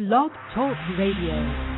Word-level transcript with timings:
Blog 0.00 0.30
Talk 0.54 0.78
Radio. 0.96 1.69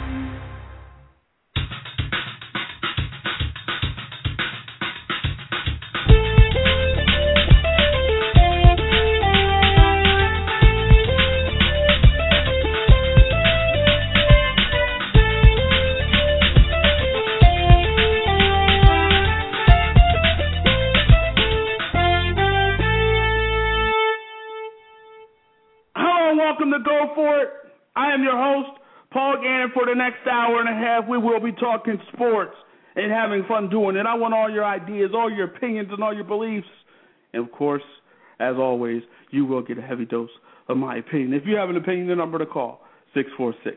Half, 31.00 31.08
we 31.08 31.18
will 31.18 31.40
be 31.40 31.52
talking 31.52 31.98
sports 32.12 32.54
and 32.94 33.10
having 33.10 33.44
fun 33.48 33.70
doing 33.70 33.96
it. 33.96 34.06
I 34.06 34.14
want 34.14 34.34
all 34.34 34.50
your 34.50 34.64
ideas, 34.64 35.10
all 35.14 35.30
your 35.30 35.46
opinions, 35.46 35.88
and 35.92 36.02
all 36.02 36.14
your 36.14 36.24
beliefs. 36.24 36.66
And 37.32 37.44
of 37.44 37.52
course, 37.52 37.82
as 38.40 38.56
always, 38.56 39.02
you 39.30 39.44
will 39.44 39.62
get 39.62 39.78
a 39.78 39.82
heavy 39.82 40.04
dose 40.04 40.30
of 40.68 40.76
my 40.76 40.96
opinion. 40.96 41.32
If 41.32 41.44
you 41.46 41.56
have 41.56 41.70
an 41.70 41.76
opinion, 41.76 42.08
the 42.08 42.16
number 42.16 42.38
to 42.38 42.46
call 42.46 42.80
six 43.14 43.28
four 43.36 43.54
six 43.64 43.76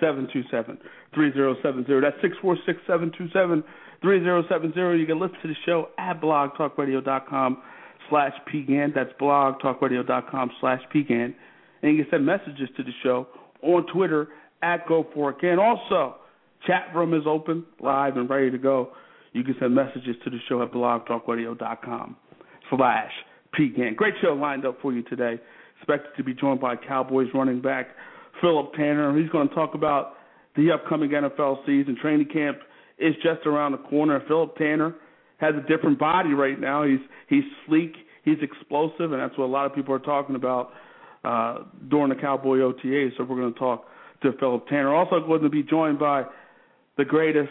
seven 0.00 0.28
two 0.32 0.42
seven 0.50 0.78
three 1.14 1.32
zero 1.32 1.56
seven 1.62 1.84
zero. 1.86 2.00
That's 2.00 2.16
six 2.22 2.36
four 2.40 2.56
six 2.66 2.78
seven 2.86 3.12
two 3.16 3.28
seven 3.32 3.62
three 4.00 4.20
zero 4.20 4.42
seven 4.48 4.72
zero. 4.72 4.94
You 4.94 5.06
can 5.06 5.20
listen 5.20 5.36
to 5.42 5.48
the 5.48 5.54
show 5.66 5.88
at 5.98 6.20
blogtalkradio.com 6.20 7.62
slash 8.08 8.32
pgan. 8.52 8.94
That's 8.94 9.10
blogtalkradio.com 9.20 10.50
slash 10.60 10.80
pgan. 10.94 11.34
And 11.82 11.96
you 11.96 12.04
can 12.04 12.10
send 12.10 12.26
messages 12.26 12.68
to 12.76 12.82
the 12.82 12.92
show 13.02 13.28
on 13.62 13.86
Twitter 13.92 14.28
at 14.62 14.86
Go 14.88 15.06
For 15.14 15.34
It 15.44 15.58
Also, 15.58 16.16
chat 16.66 16.94
room 16.94 17.14
is 17.14 17.22
open, 17.26 17.64
live 17.80 18.16
and 18.16 18.28
ready 18.28 18.50
to 18.50 18.58
go. 18.58 18.90
You 19.32 19.42
can 19.42 19.56
send 19.58 19.74
messages 19.74 20.16
to 20.24 20.30
the 20.30 20.38
show 20.48 20.62
at 20.62 20.72
blogtalkradio.com 20.72 22.16
slash 22.70 23.10
PGAN. 23.58 23.96
Great 23.96 24.14
show 24.22 24.32
lined 24.34 24.64
up 24.64 24.78
for 24.80 24.92
you 24.92 25.02
today. 25.02 25.40
Expected 25.78 26.10
to 26.16 26.24
be 26.24 26.34
joined 26.34 26.60
by 26.60 26.76
Cowboys 26.76 27.28
running 27.34 27.60
back 27.60 27.88
Phillip 28.40 28.72
Tanner. 28.74 29.16
He's 29.18 29.30
going 29.30 29.48
to 29.48 29.54
talk 29.54 29.74
about 29.74 30.14
the 30.56 30.70
upcoming 30.70 31.10
NFL 31.10 31.66
season. 31.66 31.96
Training 32.00 32.28
camp 32.32 32.58
is 32.98 33.14
just 33.16 33.46
around 33.46 33.72
the 33.72 33.78
corner. 33.78 34.22
Phillip 34.26 34.56
Tanner 34.56 34.94
has 35.38 35.54
a 35.54 35.66
different 35.68 35.98
body 35.98 36.32
right 36.32 36.58
now. 36.58 36.84
He's 36.84 37.00
he's 37.28 37.44
sleek, 37.66 37.94
he's 38.24 38.38
explosive, 38.40 39.12
and 39.12 39.20
that's 39.20 39.36
what 39.36 39.46
a 39.46 39.52
lot 39.52 39.66
of 39.66 39.74
people 39.74 39.94
are 39.94 39.98
talking 39.98 40.36
about 40.36 40.70
uh, 41.24 41.58
during 41.90 42.10
the 42.10 42.14
Cowboy 42.14 42.60
OTA. 42.60 43.10
So 43.16 43.24
we're 43.24 43.36
going 43.40 43.52
to 43.52 43.58
talk 43.58 43.84
to 44.22 44.32
Phillip 44.38 44.68
Tanner. 44.68 44.94
Also 44.94 45.20
going 45.26 45.42
to 45.42 45.48
be 45.48 45.62
joined 45.62 45.98
by 45.98 46.24
the 46.96 47.04
greatest 47.04 47.50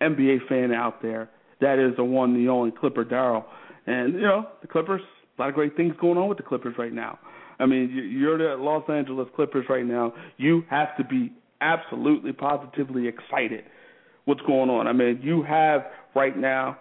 NBA 0.00 0.48
fan 0.48 0.72
out 0.72 1.02
there. 1.02 1.30
That 1.60 1.78
is 1.78 1.96
the 1.96 2.04
one, 2.04 2.34
the 2.34 2.50
only 2.50 2.70
Clipper 2.70 3.04
Darrell. 3.04 3.44
And 3.86 4.14
you 4.14 4.22
know 4.22 4.48
the 4.62 4.68
Clippers. 4.68 5.02
A 5.38 5.42
lot 5.42 5.48
of 5.48 5.54
great 5.54 5.76
things 5.76 5.94
going 6.00 6.18
on 6.18 6.28
with 6.28 6.38
the 6.38 6.44
Clippers 6.44 6.74
right 6.78 6.92
now. 6.92 7.18
I 7.58 7.66
mean, 7.66 7.90
you're 8.12 8.38
the 8.38 8.62
Los 8.62 8.84
Angeles 8.88 9.28
Clippers 9.36 9.66
right 9.68 9.84
now. 9.84 10.14
You 10.38 10.64
have 10.70 10.96
to 10.96 11.04
be 11.04 11.32
absolutely, 11.60 12.32
positively 12.32 13.06
excited. 13.06 13.64
What's 14.24 14.40
going 14.42 14.70
on? 14.70 14.86
I 14.86 14.92
mean, 14.92 15.20
you 15.22 15.42
have 15.42 15.82
right 16.14 16.36
now 16.36 16.78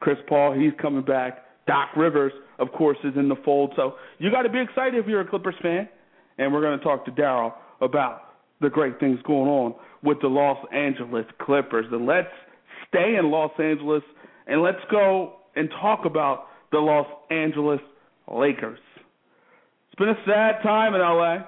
Chris 0.00 0.18
Paul. 0.28 0.52
He's 0.52 0.72
coming 0.80 1.02
back. 1.02 1.44
Doc 1.66 1.90
Rivers, 1.96 2.32
of 2.58 2.72
course, 2.72 2.98
is 3.04 3.14
in 3.16 3.28
the 3.28 3.36
fold. 3.44 3.72
So 3.76 3.94
you 4.18 4.30
got 4.30 4.42
to 4.42 4.50
be 4.50 4.60
excited 4.60 4.96
if 4.96 5.06
you're 5.06 5.22
a 5.22 5.28
Clippers 5.28 5.54
fan. 5.62 5.88
And 6.36 6.52
we're 6.52 6.60
going 6.60 6.78
to 6.78 6.84
talk 6.84 7.04
to 7.04 7.10
Darrell 7.10 7.54
about 7.80 8.33
the 8.64 8.70
great 8.70 8.98
things 8.98 9.18
going 9.24 9.48
on 9.48 9.74
with 10.02 10.20
the 10.20 10.28
Los 10.28 10.58
Angeles 10.72 11.26
Clippers. 11.40 11.86
And 11.92 12.06
let's 12.06 12.28
stay 12.88 13.16
in 13.16 13.30
Los 13.30 13.52
Angeles 13.58 14.02
and 14.46 14.62
let's 14.62 14.82
go 14.90 15.34
and 15.56 15.70
talk 15.80 16.04
about 16.04 16.46
the 16.72 16.78
Los 16.78 17.06
Angeles 17.30 17.80
Lakers. 18.32 18.78
It's 19.86 19.98
been 19.98 20.08
a 20.08 20.24
sad 20.26 20.62
time 20.62 20.94
in 20.94 21.00
LA. 21.00 21.44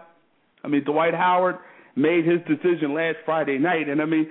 I 0.62 0.68
mean, 0.68 0.84
Dwight 0.84 1.14
Howard 1.14 1.56
made 1.96 2.24
his 2.24 2.40
decision 2.46 2.94
last 2.94 3.16
Friday 3.24 3.58
night, 3.58 3.88
and 3.88 4.00
I 4.00 4.04
mean, 4.04 4.28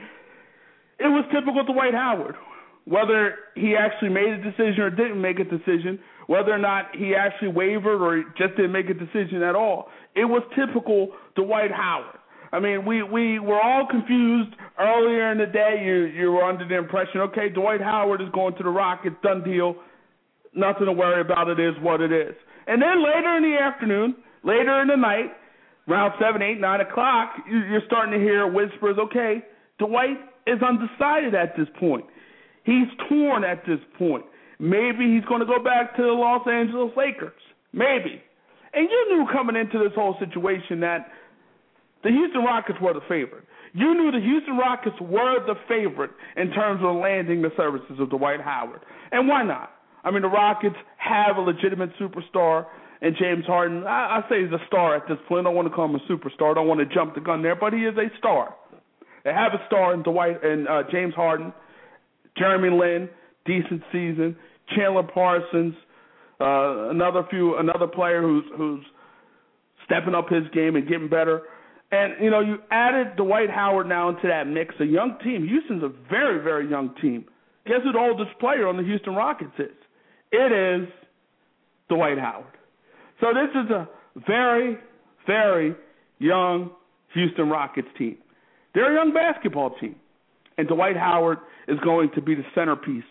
it 1.00 1.08
was 1.08 1.26
typical 1.34 1.66
Dwight 1.66 1.94
Howard. 1.94 2.36
Whether 2.86 3.36
he 3.56 3.76
actually 3.76 4.10
made 4.10 4.30
a 4.30 4.44
decision 4.44 4.82
or 4.82 4.90
didn't 4.92 5.20
make 5.20 5.40
a 5.40 5.44
decision, 5.44 6.00
whether 6.28 6.52
or 6.52 6.60
not 6.60 6.96
he 6.96 7.16
actually 7.16 7.48
wavered 7.50 8.02
or 8.02 8.24
just 8.38 8.56
didn't 8.56 8.72
make 8.72 8.90
a 8.90 8.94
decision 8.94 9.42
at 9.42 9.56
all, 9.56 9.90
it 10.16 10.26
was 10.26 10.44
typical 10.56 11.10
Dwight 11.36 11.72
Howard. 11.72 12.20
I 12.56 12.60
mean, 12.62 12.86
we 12.86 13.04
we 13.04 13.38
were 13.38 13.60
all 13.60 13.86
confused 13.86 14.56
earlier 14.80 15.30
in 15.34 15.38
the 15.40 15.46
day. 15.46 15.84
You 15.84 16.06
you 16.06 16.32
were 16.32 16.44
under 16.44 16.66
the 16.66 16.78
impression, 16.78 17.20
okay, 17.28 17.50
Dwight 17.50 17.82
Howard 17.82 18.22
is 18.22 18.30
going 18.34 18.56
to 18.56 18.64
the 18.64 18.70
Rockets, 18.70 19.18
done 19.22 19.44
deal. 19.44 19.76
Nothing 20.54 20.86
to 20.86 20.94
worry 20.94 21.20
about. 21.20 21.50
It 21.50 21.60
is 21.60 21.76
what 21.82 22.00
it 22.00 22.14
is. 22.14 22.34
And 22.68 22.82
then 22.82 23.04
later 23.04 23.36
in 23.36 23.44
the 23.44 23.58
afternoon, 23.60 24.16
later 24.44 24.82
in 24.82 24.88
the 24.88 24.96
night, 24.96 25.36
around 25.90 26.14
seven, 26.18 26.42
eight, 26.42 26.62
nine 26.62 26.80
o'clock, 26.80 27.36
you're 27.46 27.84
starting 27.88 28.18
to 28.18 28.24
hear 28.24 28.48
whispers. 28.48 28.96
Okay, 28.98 29.44
Dwight 29.78 30.16
is 30.48 30.60
undecided 30.64 31.36
at 31.36 31.58
this 31.58 31.68
point. 31.78 32.06
He's 32.64 32.88
torn 33.10 33.44
at 33.44 33.66
this 33.68 33.80
point. 34.00 34.24
Maybe 34.60 35.14
he's 35.14 35.26
going 35.26 35.42
to 35.42 35.46
go 35.46 35.62
back 35.62 35.94
to 35.98 36.02
the 36.02 36.16
Los 36.16 36.48
Angeles 36.48 36.94
Lakers. 36.96 37.42
Maybe. 37.74 38.24
And 38.74 38.88
you 38.90 39.18
knew 39.18 39.28
coming 39.32 39.58
into 39.58 39.78
this 39.78 39.94
whole 39.94 40.16
situation 40.20 40.80
that 40.80 41.12
the 42.06 42.12
Houston 42.12 42.44
Rockets 42.44 42.78
were 42.80 42.94
the 42.94 43.02
favorite. 43.10 43.46
You 43.74 43.96
knew 43.96 44.12
the 44.12 44.24
Houston 44.24 44.58
Rockets 44.58 44.96
were 45.02 45.44
the 45.48 45.56
favorite 45.68 46.12
in 46.38 46.52
terms 46.52 46.82
of 46.84 46.96
landing 46.96 47.42
the 47.42 47.50
services 47.58 47.98
of 48.00 48.12
Dwight 48.12 48.40
Howard. 48.40 48.82
And 49.12 49.28
why 49.28 49.44
not? 49.44 49.72
I 50.04 50.12
mean, 50.12 50.22
the 50.22 50.30
Rockets 50.30 50.76
have 50.98 51.38
a 51.38 51.42
legitimate 51.42 51.90
superstar 52.00 52.68
in 53.02 53.16
James 53.20 53.46
Harden. 53.46 53.86
I, 53.86 54.22
I 54.22 54.30
say 54.30 54.44
he's 54.44 54.52
a 54.54 54.64
star 54.68 54.96
at 54.96 55.08
this 55.10 55.18
point. 55.28 55.48
I 55.48 55.50
don't 55.50 55.56
want 55.56 55.68
to 55.68 55.74
call 55.74 55.86
him 55.86 55.96
a 55.96 56.12
superstar. 56.12 56.52
I 56.52 56.54
don't 56.54 56.68
want 56.68 56.88
to 56.88 56.94
jump 56.94 57.16
the 57.16 57.22
gun 57.22 57.42
there, 57.42 57.56
but 57.56 57.74
he 57.74 57.80
is 57.80 57.98
a 57.98 58.16
star. 58.20 58.56
They 59.24 59.34
have 59.34 59.54
a 59.54 59.66
star 59.66 59.96
in 59.96 60.04
Dwight 60.04 60.44
and 60.46 60.68
uh, 60.68 60.84
James 60.92 61.16
Harden, 61.16 61.52
Jeremy 62.38 62.70
Lin, 62.70 63.10
decent 63.48 63.82
season, 63.92 64.36
Chandler 64.76 65.04
Parsons, 65.04 65.74
uh, 66.40 66.90
another 66.92 67.26
few, 67.32 67.58
another 67.58 67.88
player 67.88 68.22
who's 68.22 68.44
who's 68.56 68.86
stepping 69.86 70.14
up 70.14 70.30
his 70.30 70.44
game 70.54 70.76
and 70.76 70.88
getting 70.88 71.10
better. 71.10 71.42
And 71.92 72.14
you 72.22 72.30
know, 72.30 72.40
you 72.40 72.58
added 72.72 73.16
Dwight 73.16 73.50
Howard 73.50 73.88
now 73.88 74.10
into 74.10 74.28
that 74.28 74.48
mix, 74.48 74.76
a 74.80 74.86
young 74.86 75.18
team. 75.24 75.48
Houston's 75.48 75.84
a 75.84 75.92
very, 76.10 76.44
very 76.44 76.70
young 76.70 76.94
team. 77.02 77.26
Guess 77.66 77.82
who 77.84 77.92
the 77.92 78.00
oldest 78.00 78.38
player 78.40 78.68
on 78.68 78.78
the 78.78 78.84
Houston 78.84 79.16
Rockets 79.16 79.54
is? 79.58 79.76
It 80.32 80.52
is 80.52 80.90
Dwight 81.90 82.18
Howard. 82.18 82.46
So 83.22 83.28
this 83.28 83.50
is 83.64 83.72
a 83.72 83.88
very, 84.28 84.78
very 85.26 85.76
young 86.20 86.72
Houston 87.14 87.50
Rockets 87.50 87.88
team. 87.98 88.18
They're 88.74 88.92
a 88.92 88.96
young 88.96 89.14
basketball 89.14 89.72
team. 89.80 89.96
And 90.58 90.68
Dwight 90.68 90.98
Howard 90.98 91.40
is 91.68 91.80
going 91.84 92.12
to 92.16 92.22
be 92.22 92.36
the 92.36 92.46
centerpiece 92.54 93.04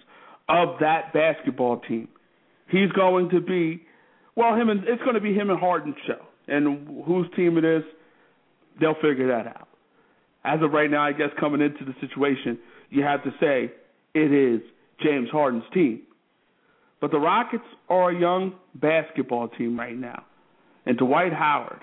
of 0.49 0.77
that 0.81 1.13
basketball 1.13 1.81
team. 1.81 2.09
He's 2.69 2.91
going 2.93 3.31
to 3.31 3.41
be 3.41 3.83
well, 4.37 4.55
him 4.57 4.69
and 4.69 4.81
it's 4.87 5.03
going 5.03 5.15
to 5.15 5.21
be 5.21 5.33
him 5.33 5.51
and 5.51 5.59
Harden's 5.59 5.97
show. 6.07 6.21
And 6.49 7.05
whose 7.07 7.27
team 7.37 7.57
it 7.57 7.65
is, 7.65 7.83
they'll 8.81 8.95
figure 8.95 9.29
that 9.29 9.47
out. 9.47 9.69
As 10.45 10.61
of 10.63 10.73
right 10.73 10.91
now, 10.91 11.03
I 11.03 11.13
guess 11.13 11.31
coming 11.41 11.61
into 11.61 11.85
the 11.85 11.95
situation, 12.01 12.59
you 12.91 13.03
have 13.03 13.23
to 13.25 13.31
say 13.41 13.73
it 14.15 14.33
is 14.33 14.61
James 15.03 15.29
Harden's 15.31 15.65
team. 15.73 16.03
But 17.01 17.11
the 17.11 17.19
Rockets 17.19 17.65
are 17.89 18.11
a 18.11 18.19
young 18.19 18.55
basketball 18.75 19.49
team 19.49 19.79
right 19.79 19.97
now. 19.97 20.25
And 20.87 20.97
Dwight 20.99 21.33
Howard, 21.33 21.83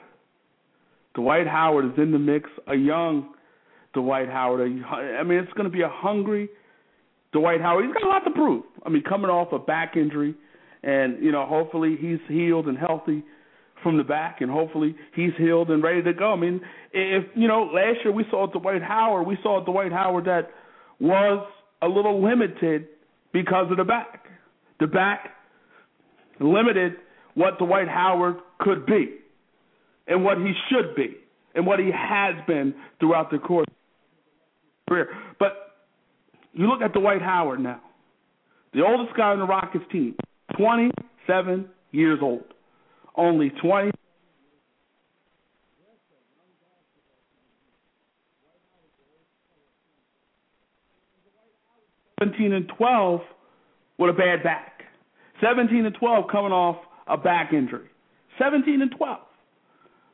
Dwight 1.15 1.47
Howard 1.47 1.85
is 1.85 1.91
in 1.97 2.11
the 2.11 2.19
mix, 2.19 2.49
a 2.67 2.75
young 2.75 3.33
Dwight 3.93 4.29
Howard. 4.29 4.61
I 4.61 5.23
mean, 5.23 5.39
it's 5.39 5.51
going 5.53 5.65
to 5.65 5.75
be 5.75 5.81
a 5.81 5.89
hungry 5.89 6.49
Dwight 7.33 7.61
Howard. 7.61 7.85
He's 7.85 7.93
got 7.93 8.03
a 8.03 8.07
lot 8.07 8.23
to 8.25 8.31
prove. 8.31 8.63
I 8.85 8.89
mean, 8.89 9.03
coming 9.03 9.29
off 9.29 9.51
a 9.53 9.59
back 9.59 9.97
injury, 9.97 10.35
and 10.83 11.21
you 11.23 11.31
know, 11.31 11.45
hopefully 11.45 11.97
he's 11.99 12.19
healed 12.27 12.67
and 12.67 12.77
healthy 12.77 13.23
from 13.83 13.97
the 13.97 14.03
back, 14.03 14.41
and 14.41 14.49
hopefully 14.51 14.95
he's 15.15 15.31
healed 15.37 15.69
and 15.69 15.83
ready 15.83 16.01
to 16.03 16.13
go. 16.13 16.33
I 16.33 16.35
mean, 16.35 16.61
if 16.93 17.25
you 17.35 17.47
know, 17.47 17.63
last 17.63 17.99
year 18.03 18.13
we 18.13 18.25
saw 18.29 18.47
Dwight 18.47 18.81
Howard, 18.81 19.27
we 19.27 19.37
saw 19.43 19.63
Dwight 19.63 19.91
Howard 19.91 20.25
that 20.25 20.51
was 20.99 21.47
a 21.81 21.87
little 21.87 22.23
limited 22.23 22.87
because 23.33 23.71
of 23.71 23.77
the 23.77 23.83
back. 23.83 24.25
The 24.79 24.87
back 24.87 25.29
limited 26.39 26.93
what 27.33 27.57
Dwight 27.59 27.87
Howard 27.87 28.37
could 28.59 28.85
be, 28.85 29.15
and 30.07 30.23
what 30.23 30.37
he 30.37 30.53
should 30.69 30.95
be, 30.95 31.17
and 31.55 31.65
what 31.65 31.79
he 31.79 31.89
has 31.91 32.35
been 32.47 32.73
throughout 32.99 33.31
the 33.31 33.37
course 33.37 33.67
of 33.67 34.89
career. 34.89 35.09
But 35.39 35.53
you 36.53 36.67
look 36.67 36.81
at 36.81 36.93
Dwight 36.93 37.21
Howard 37.21 37.59
now, 37.61 37.81
the 38.73 38.83
oldest 38.83 39.15
guy 39.15 39.31
on 39.31 39.39
the 39.39 39.45
Rockets 39.45 39.85
team, 39.91 40.15
27 40.57 41.69
years 41.91 42.19
old 42.21 42.50
only 43.15 43.49
20. 43.61 43.91
Seventeen 52.19 52.53
and 52.53 52.71
twelve 52.77 53.21
with 53.97 54.11
a 54.11 54.13
bad 54.13 54.43
back. 54.43 54.83
Seventeen 55.41 55.87
and 55.87 55.95
twelve 55.95 56.25
coming 56.31 56.51
off 56.51 56.77
a 57.07 57.17
back 57.17 57.51
injury. 57.51 57.87
Seventeen 58.37 58.83
and 58.83 58.91
twelve. 58.95 59.21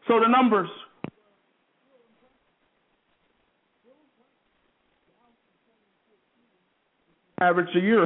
So 0.07 0.21
the 0.21 0.27
numbers 0.27 0.69
average 7.41 7.67
a 7.75 7.79
year. 7.79 8.05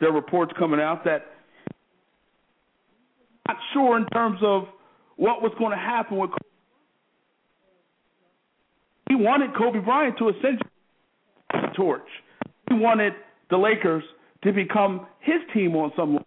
There 0.00 0.10
are 0.10 0.12
reports 0.12 0.52
coming 0.58 0.80
out 0.80 1.04
that 1.04 1.26
not 3.46 3.56
sure 3.72 3.96
in 3.96 4.06
terms 4.06 4.38
of 4.42 4.64
what 5.16 5.42
was 5.42 5.52
going 5.58 5.70
to 5.70 5.76
happen 5.76 6.18
with. 6.18 6.30
He 9.08 9.14
wanted 9.14 9.50
Kobe 9.56 9.80
Bryant 9.80 10.18
to 10.18 10.28
essentially 10.28 10.70
torch. 11.74 12.06
He 12.68 12.74
wanted 12.74 13.14
the 13.50 13.56
Lakers 13.56 14.04
to 14.44 14.52
become 14.52 15.06
his 15.20 15.40
team 15.54 15.74
on 15.74 15.92
some. 15.96 16.18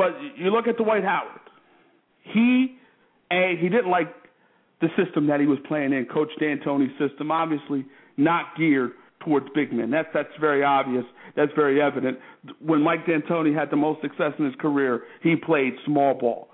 But 0.00 0.16
you 0.40 0.50
look 0.50 0.66
at 0.66 0.76
Dwight 0.76 1.04
Howard. 1.04 1.40
He 2.22 2.78
a 3.30 3.56
he 3.60 3.68
didn't 3.68 3.90
like 3.90 4.12
the 4.80 4.88
system 5.02 5.26
that 5.26 5.40
he 5.40 5.46
was 5.46 5.58
playing 5.68 5.92
in, 5.92 6.06
Coach 6.06 6.30
D'Antoni's 6.40 6.92
system. 6.98 7.30
Obviously, 7.30 7.84
not 8.16 8.56
geared 8.56 8.92
towards 9.24 9.46
big 9.54 9.72
men. 9.72 9.90
That's 9.90 10.08
that's 10.12 10.28
very 10.40 10.64
obvious. 10.64 11.04
That's 11.36 11.52
very 11.54 11.80
evident. 11.80 12.18
When 12.60 12.82
Mike 12.82 13.06
D'Antoni 13.06 13.54
had 13.54 13.70
the 13.70 13.76
most 13.76 14.00
success 14.00 14.32
in 14.38 14.46
his 14.46 14.54
career, 14.56 15.02
he 15.22 15.36
played 15.36 15.74
small 15.86 16.14
ball. 16.14 16.48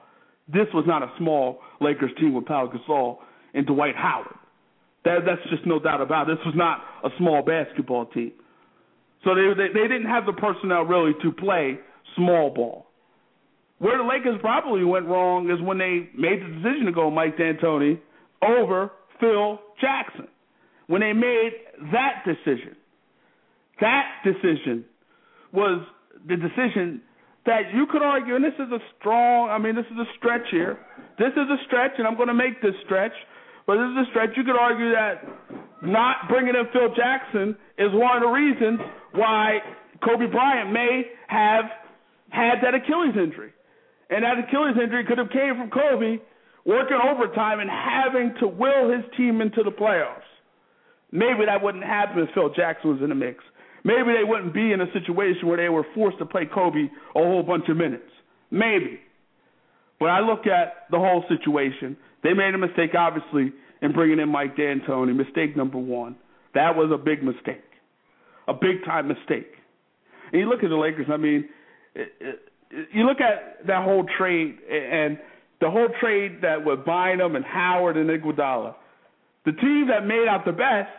This 0.49 0.67
was 0.75 0.85
not 0.87 1.03
a 1.03 1.11
small 1.19 1.61
Lakers 1.81 2.13
team 2.21 2.35
with 2.35 2.47
Pau 2.47 2.71
Gasol 2.71 3.19
and 3.55 3.67
Dwight 3.67 3.97
Howard. 3.97 4.35
That, 5.05 5.21
that's 5.27 5.43
just 5.51 5.67
no 5.67 5.79
doubt 5.79 6.01
about 6.01 6.29
it. 6.29 6.37
This 6.37 6.45
was 6.47 6.55
not 6.57 6.81
a 7.05 7.17
small 7.19 7.43
basketball 7.43 8.07
team. 8.07 8.33
So 9.25 9.35
they, 9.35 9.49
they 9.57 9.73
they 9.73 9.89
didn't 9.89 10.07
have 10.09 10.27
the 10.27 10.33
personnel 10.33 10.83
really 10.83 11.13
to 11.23 11.33
play 11.33 11.79
small 12.17 12.51
ball. 12.51 12.86
Where 13.79 13.99
the 13.99 14.05
Lakers 14.05 14.39
probably 14.41 14.85
went 14.85 15.07
wrong 15.07 15.51
is 15.51 15.61
when 15.61 15.79
they 15.79 16.09
made 16.17 16.41
the 16.41 16.49
decision 16.49 16.87
to 16.87 16.93
go 16.93 17.11
Mike 17.11 17.37
D'Antoni 17.37 17.99
over 18.43 18.91
Phil 19.21 19.61
Jackson. 19.81 20.29
When 20.87 21.01
they 21.01 21.13
made 21.13 21.51
that 21.93 22.25
decision, 22.25 22.77
that 23.81 24.07
decision 24.25 24.85
was 25.53 25.85
the 26.27 26.37
decision 26.37 27.03
that 27.45 27.75
you 27.75 27.87
could 27.91 28.03
argue, 28.03 28.35
and 28.35 28.45
this 28.45 28.55
is 28.55 28.73
a 28.73 28.79
strong, 28.99 29.51
I 29.51 29.59
mean, 29.59 29.75
this 29.75 29.87
is 29.87 29.99
a 29.99 30.09
stretch 30.19 30.47
here. 30.51 30.79
This 31.19 31.33
is 31.33 31.49
a 31.49 31.57
stretch, 31.67 31.93
and 31.99 32.07
I'm 32.07 32.17
going 32.17 32.29
to 32.29 32.35
make 32.35 32.63
this 32.63 32.75
stretch, 32.85 33.13
but 33.67 33.77
this 33.77 33.89
is 33.93 34.09
a 34.09 34.11
stretch. 34.11 34.31
You 34.37 34.45
could 34.45 34.59
argue 34.59 34.91
that 34.93 35.23
not 35.83 36.29
bringing 36.29 36.55
in 36.55 36.67
Phil 36.73 36.95
Jackson 36.95 37.57
is 37.79 37.91
one 37.93 38.17
of 38.17 38.23
the 38.23 38.29
reasons 38.29 38.81
why 39.13 39.59
Kobe 40.05 40.27
Bryant 40.27 40.73
may 40.73 41.03
have 41.29 41.65
had 42.31 42.57
that 42.63 42.75
Achilles 42.75 43.15
injury. 43.17 43.53
And 44.11 44.25
that 44.25 44.39
Achilles 44.39 44.77
injury 44.81 45.05
could 45.05 45.19
have 45.19 45.31
came 45.31 45.57
from 45.57 45.71
Kobe 45.71 46.19
working 46.65 46.99
overtime 46.99 47.61
and 47.61 47.71
having 47.71 48.35
to 48.41 48.49
will 48.49 48.91
his 48.91 49.05
team 49.17 49.41
into 49.41 49.63
the 49.63 49.71
playoffs. 49.71 50.27
Maybe 51.13 51.47
that 51.47 51.63
wouldn't 51.63 51.85
happen 51.85 52.23
if 52.23 52.35
Phil 52.35 52.51
Jackson 52.55 52.91
was 52.91 53.01
in 53.03 53.09
the 53.09 53.15
mix. 53.15 53.43
Maybe 53.85 54.13
they 54.13 54.25
wouldn't 54.25 54.53
be 54.53 54.73
in 54.73 54.81
a 54.81 54.93
situation 54.93 55.47
where 55.47 55.57
they 55.57 55.69
were 55.69 55.87
forced 55.95 56.19
to 56.19 56.27
play 56.27 56.47
Kobe 56.53 56.89
a 57.15 57.19
whole 57.19 57.45
bunch 57.45 57.69
of 57.69 57.77
minutes. 57.77 58.11
Maybe. 58.51 59.01
But 60.01 60.07
I 60.07 60.21
look 60.21 60.47
at 60.47 60.87
the 60.91 60.99
whole 60.99 61.25
situation. 61.29 61.97
They 62.23 62.33
made 62.33 62.55
a 62.55 62.59
mistake, 62.59 62.95
obviously, 62.99 63.53
in 63.81 63.93
bringing 63.93 64.19
in 64.19 64.29
Mike 64.29 64.57
D'Antoni. 64.57 65.15
Mistake 65.15 65.57
number 65.57 65.79
one. 65.79 66.17
That 66.55 66.75
was 66.75 66.91
a 66.93 66.99
big 66.99 67.23
mistake, 67.23 67.65
a 68.49 68.55
big 68.55 68.85
time 68.85 69.09
mistake. 69.09 69.53
And 70.33 70.41
you 70.41 70.49
look 70.49 70.65
at 70.65 70.71
the 70.71 70.77
Lakers. 70.77 71.07
I 71.13 71.17
mean, 71.17 71.49
it, 71.95 72.09
it, 72.19 72.49
you 72.71 73.07
look 73.07 73.21
at 73.21 73.67
that 73.67 73.85
whole 73.85 74.05
trade 74.19 74.59
and 74.71 75.19
the 75.61 75.71
whole 75.71 75.89
trade 76.01 76.39
that 76.43 76.65
with 76.65 76.85
Bynum 76.85 77.37
and 77.37 77.45
Howard 77.45 77.97
and 77.97 78.11
Iguodala. 78.11 78.75
The 79.45 79.53
team 79.53 79.87
that 79.89 80.07
made 80.07 80.27
out 80.29 80.45
the 80.45 80.53
best 80.53 80.91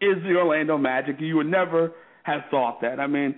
is 0.00 0.22
the 0.22 0.36
Orlando 0.36 0.78
Magic. 0.78 1.16
You 1.18 1.36
would 1.36 1.46
never 1.46 1.92
have 2.22 2.42
thought 2.50 2.80
that. 2.82 3.00
I 3.00 3.06
mean, 3.06 3.34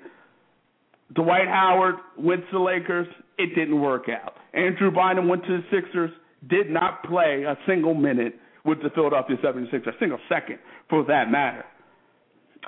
Dwight 1.15 1.49
Howard 1.49 1.97
went 2.19 2.43
to 2.43 2.53
the 2.53 2.59
Lakers. 2.59 3.07
It 3.39 3.55
didn't 3.55 3.81
work 3.81 4.05
out. 4.09 4.35
Andrew 4.53 4.91
Bynum 4.91 5.29
went 5.29 5.45
to 5.45 5.59
the 5.59 5.65
Sixers. 5.71 6.11
Did 6.49 6.71
not 6.71 7.03
play 7.05 7.45
a 7.49 7.57
single 7.67 7.95
minute 7.95 8.35
with 8.65 8.83
the 8.83 8.91
Philadelphia 8.91 9.37
76ers, 9.43 9.87
a 9.87 9.99
single 9.99 10.19
second 10.29 10.59
for 10.89 11.05
that 11.05 11.31
matter. 11.31 11.65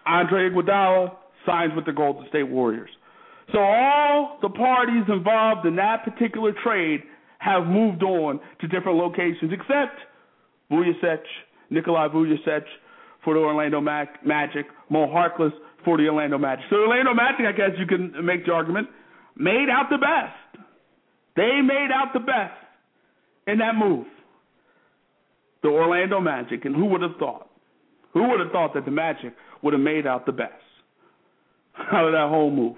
Andre 0.07 0.50
Iguodala 0.50 1.15
signs 1.45 1.73
with 1.75 1.87
the 1.87 1.93
Golden 1.93 2.26
State 2.29 2.49
Warriors. 2.49 2.91
So 3.53 3.59
all 3.59 4.38
the 4.43 4.49
parties 4.49 5.05
involved 5.09 5.67
in 5.67 5.76
that 5.76 6.05
particular 6.05 6.53
trade 6.65 7.03
have 7.38 7.67
moved 7.67 8.03
on 8.03 8.41
to 8.61 8.67
different 8.67 8.99
locations, 8.99 9.53
except 9.53 10.00
Vujacic, 10.71 11.21
Nikolai 11.71 12.09
Vujacic 12.09 12.65
for 13.25 13.35
the 13.35 13.41
Orlando 13.41 13.81
Magic, 13.81 14.67
Mo 14.91 15.07
Harkless 15.07 15.53
for 15.85 15.97
the 15.97 16.09
Orlando 16.09 16.38
Magic. 16.38 16.65
So 16.71 16.76
Orlando 16.76 17.15
Magic, 17.15 17.47
I 17.47 17.53
guess 17.53 17.71
you 17.79 17.87
can 17.87 18.25
make 18.25 18.47
the 18.47 18.53
argument, 18.53 18.88
made 19.37 19.69
out 19.71 19.87
the 19.91 19.99
best. 19.99 20.65
They 21.37 21.61
made 21.62 21.91
out 21.95 22.12
the 22.15 22.21
best 22.21 22.55
in 23.47 23.59
that 23.59 23.76
move. 23.76 24.07
The 25.62 25.69
Orlando 25.69 26.21
Magic, 26.21 26.65
and 26.65 26.75
who 26.75 26.87
would 26.87 27.03
have 27.03 27.17
thought? 27.19 27.49
Who 28.12 28.29
would 28.29 28.41
have 28.41 28.50
thought 28.50 28.75
that 28.75 28.85
the 28.85 28.91
Magic 28.91 29.35
would 29.62 29.73
have 29.73 29.83
made 29.83 30.07
out 30.07 30.26
the 30.26 30.33
best 30.33 30.53
out 31.93 32.07
of 32.07 32.12
that 32.12 32.29
whole 32.29 32.50
move? 32.50 32.76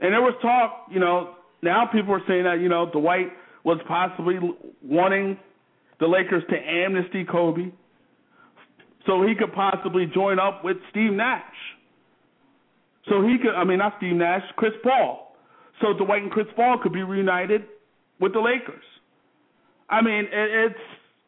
And 0.00 0.12
there 0.12 0.22
was 0.22 0.34
talk, 0.40 0.86
you 0.90 1.00
know, 1.00 1.34
now 1.62 1.86
people 1.92 2.14
are 2.14 2.22
saying 2.28 2.44
that, 2.44 2.60
you 2.60 2.68
know, 2.68 2.90
Dwight 2.90 3.28
was 3.64 3.78
possibly 3.88 4.38
wanting 4.82 5.38
the 5.98 6.06
Lakers 6.06 6.44
to 6.50 6.56
amnesty 6.56 7.24
Kobe 7.24 7.72
so 9.06 9.22
he 9.22 9.34
could 9.34 9.52
possibly 9.52 10.06
join 10.06 10.38
up 10.38 10.62
with 10.64 10.76
Steve 10.90 11.12
Nash. 11.12 11.42
So 13.08 13.22
he 13.22 13.38
could, 13.38 13.54
I 13.56 13.64
mean, 13.64 13.78
not 13.78 13.94
Steve 13.96 14.14
Nash, 14.14 14.42
Chris 14.56 14.72
Paul. 14.82 15.34
So 15.80 15.94
Dwight 15.94 16.22
and 16.22 16.30
Chris 16.30 16.46
Paul 16.54 16.78
could 16.82 16.92
be 16.92 17.02
reunited 17.02 17.64
with 18.20 18.34
the 18.34 18.40
Lakers. 18.40 18.84
I 19.88 20.02
mean, 20.02 20.24
it, 20.24 20.70
it's, 20.72 20.80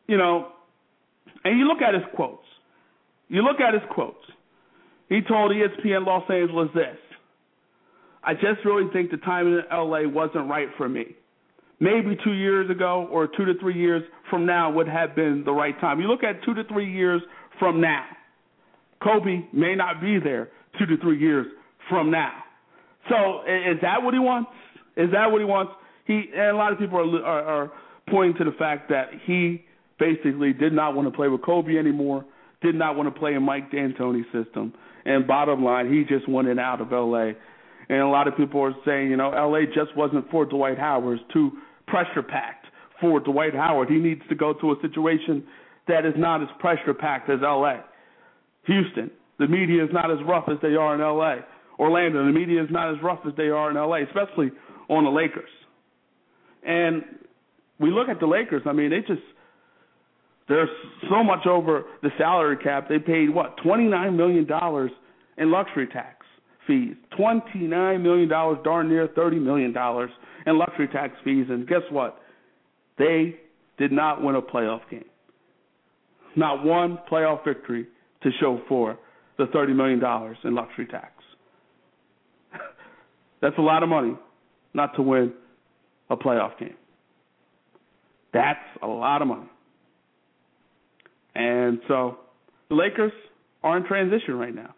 you 0.06 0.18
know, 0.18 0.48
and 1.44 1.58
you 1.58 1.66
look 1.66 1.80
at 1.80 1.94
his 1.94 2.02
quotes. 2.14 2.44
You 3.28 3.42
look 3.42 3.60
at 3.60 3.74
his 3.74 3.82
quotes. 3.90 4.18
He 5.08 5.20
told 5.22 5.52
ESPN 5.52 6.06
Los 6.06 6.28
Angeles 6.30 6.68
this 6.74 6.98
I 8.22 8.34
just 8.34 8.64
really 8.64 8.90
think 8.92 9.10
the 9.10 9.16
time 9.18 9.46
in 9.46 9.62
LA 9.70 10.08
wasn't 10.08 10.48
right 10.48 10.68
for 10.76 10.88
me. 10.88 11.16
Maybe 11.80 12.16
two 12.22 12.32
years 12.32 12.70
ago 12.70 13.08
or 13.10 13.26
two 13.26 13.46
to 13.46 13.54
three 13.58 13.78
years 13.78 14.02
from 14.28 14.44
now 14.44 14.70
would 14.70 14.88
have 14.88 15.16
been 15.16 15.42
the 15.44 15.52
right 15.52 15.78
time. 15.80 16.00
You 16.00 16.08
look 16.08 16.22
at 16.22 16.44
two 16.44 16.54
to 16.54 16.64
three 16.64 16.92
years 16.92 17.22
from 17.58 17.80
now. 17.80 18.04
Kobe 19.02 19.46
may 19.52 19.74
not 19.74 20.00
be 20.00 20.18
there 20.22 20.50
two 20.78 20.84
to 20.86 20.96
three 20.98 21.18
years 21.18 21.46
from 21.88 22.10
now. 22.10 22.32
So 23.08 23.40
is 23.42 23.80
that 23.80 24.02
what 24.02 24.12
he 24.12 24.20
wants? 24.20 24.50
Is 24.96 25.10
that 25.12 25.30
what 25.32 25.40
he 25.40 25.46
wants? 25.46 25.72
He 26.06 26.24
and 26.34 26.50
a 26.50 26.56
lot 26.56 26.72
of 26.72 26.78
people 26.78 26.98
are, 26.98 27.24
are, 27.24 27.42
are 27.42 27.72
pointing 28.10 28.36
to 28.44 28.50
the 28.50 28.56
fact 28.58 28.90
that 28.90 29.08
he 29.24 29.64
basically 29.98 30.52
did 30.52 30.72
not 30.72 30.94
want 30.94 31.08
to 31.10 31.16
play 31.16 31.28
with 31.28 31.42
Kobe 31.42 31.78
anymore. 31.78 32.24
did 32.62 32.74
not 32.74 32.96
want 32.96 33.12
to 33.12 33.18
play 33.18 33.34
in 33.34 33.42
Mike 33.42 33.70
D'Antoni's 33.70 34.26
system. 34.32 34.74
And 35.04 35.26
bottom 35.26 35.64
line, 35.64 35.90
he 35.90 36.04
just 36.04 36.28
wanted 36.28 36.58
out 36.58 36.80
of 36.80 36.90
LA. 36.90 37.32
And 37.90 37.98
a 37.98 38.06
lot 38.06 38.28
of 38.28 38.36
people 38.36 38.60
are 38.60 38.74
saying, 38.86 39.10
you 39.10 39.16
know, 39.16 39.30
LA 39.30 39.62
just 39.66 39.96
wasn't 39.96 40.30
for 40.30 40.46
Dwight 40.46 40.78
Howard. 40.78 41.18
It's 41.18 41.32
too 41.32 41.50
pressure 41.88 42.22
packed 42.22 42.66
for 43.00 43.18
Dwight 43.18 43.52
Howard. 43.52 43.90
He 43.90 43.96
needs 43.96 44.20
to 44.28 44.36
go 44.36 44.54
to 44.54 44.70
a 44.70 44.76
situation 44.80 45.44
that 45.88 46.06
is 46.06 46.14
not 46.16 46.40
as 46.40 46.46
pressure 46.60 46.94
packed 46.94 47.28
as 47.28 47.40
LA. 47.42 47.80
Houston, 48.66 49.10
the 49.40 49.48
media 49.48 49.82
is 49.82 49.90
not 49.92 50.08
as 50.08 50.18
rough 50.24 50.44
as 50.48 50.56
they 50.62 50.76
are 50.76 50.94
in 50.94 51.00
LA. 51.00 51.42
Orlando, 51.80 52.24
the 52.24 52.30
media 52.30 52.62
is 52.62 52.68
not 52.70 52.94
as 52.94 53.02
rough 53.02 53.20
as 53.26 53.32
they 53.36 53.48
are 53.48 53.70
in 53.70 53.76
LA, 53.76 54.04
especially 54.04 54.52
on 54.88 55.02
the 55.02 55.10
Lakers. 55.10 55.50
And 56.64 57.02
we 57.80 57.90
look 57.90 58.08
at 58.08 58.20
the 58.20 58.26
Lakers, 58.26 58.62
I 58.66 58.72
mean, 58.72 58.90
they 58.90 59.00
just 59.00 59.26
there's 60.48 60.68
so 61.10 61.24
much 61.24 61.44
over 61.44 61.84
the 62.02 62.10
salary 62.18 62.56
cap. 62.56 62.88
They 62.88 63.00
paid 63.00 63.34
what, 63.34 63.56
twenty 63.64 63.84
nine 63.84 64.16
million 64.16 64.46
dollars 64.46 64.92
in 65.38 65.50
luxury 65.50 65.88
tax 65.88 66.19
fees. 66.66 66.94
Twenty 67.16 67.60
nine 67.60 68.02
million 68.02 68.28
dollars, 68.28 68.58
darn 68.64 68.88
near 68.88 69.08
thirty 69.08 69.38
million 69.38 69.72
dollars 69.72 70.10
in 70.46 70.58
luxury 70.58 70.88
tax 70.88 71.14
fees. 71.24 71.46
And 71.48 71.66
guess 71.66 71.82
what? 71.90 72.18
They 72.98 73.36
did 73.78 73.92
not 73.92 74.22
win 74.22 74.34
a 74.34 74.42
playoff 74.42 74.80
game. 74.90 75.04
Not 76.36 76.64
one 76.64 76.98
playoff 77.10 77.44
victory 77.44 77.86
to 78.22 78.30
show 78.40 78.60
for 78.68 78.98
the 79.38 79.46
thirty 79.52 79.72
million 79.72 79.98
dollars 79.98 80.36
in 80.44 80.54
luxury 80.54 80.86
tax. 80.86 81.12
That's 83.40 83.56
a 83.58 83.62
lot 83.62 83.82
of 83.82 83.88
money 83.88 84.14
not 84.74 84.94
to 84.96 85.02
win 85.02 85.32
a 86.10 86.16
playoff 86.16 86.58
game. 86.58 86.74
That's 88.32 88.58
a 88.82 88.86
lot 88.86 89.22
of 89.22 89.28
money. 89.28 89.48
And 91.34 91.80
so 91.88 92.18
the 92.68 92.76
Lakers 92.76 93.12
are 93.62 93.76
in 93.76 93.84
transition 93.84 94.34
right 94.34 94.54
now. 94.54 94.74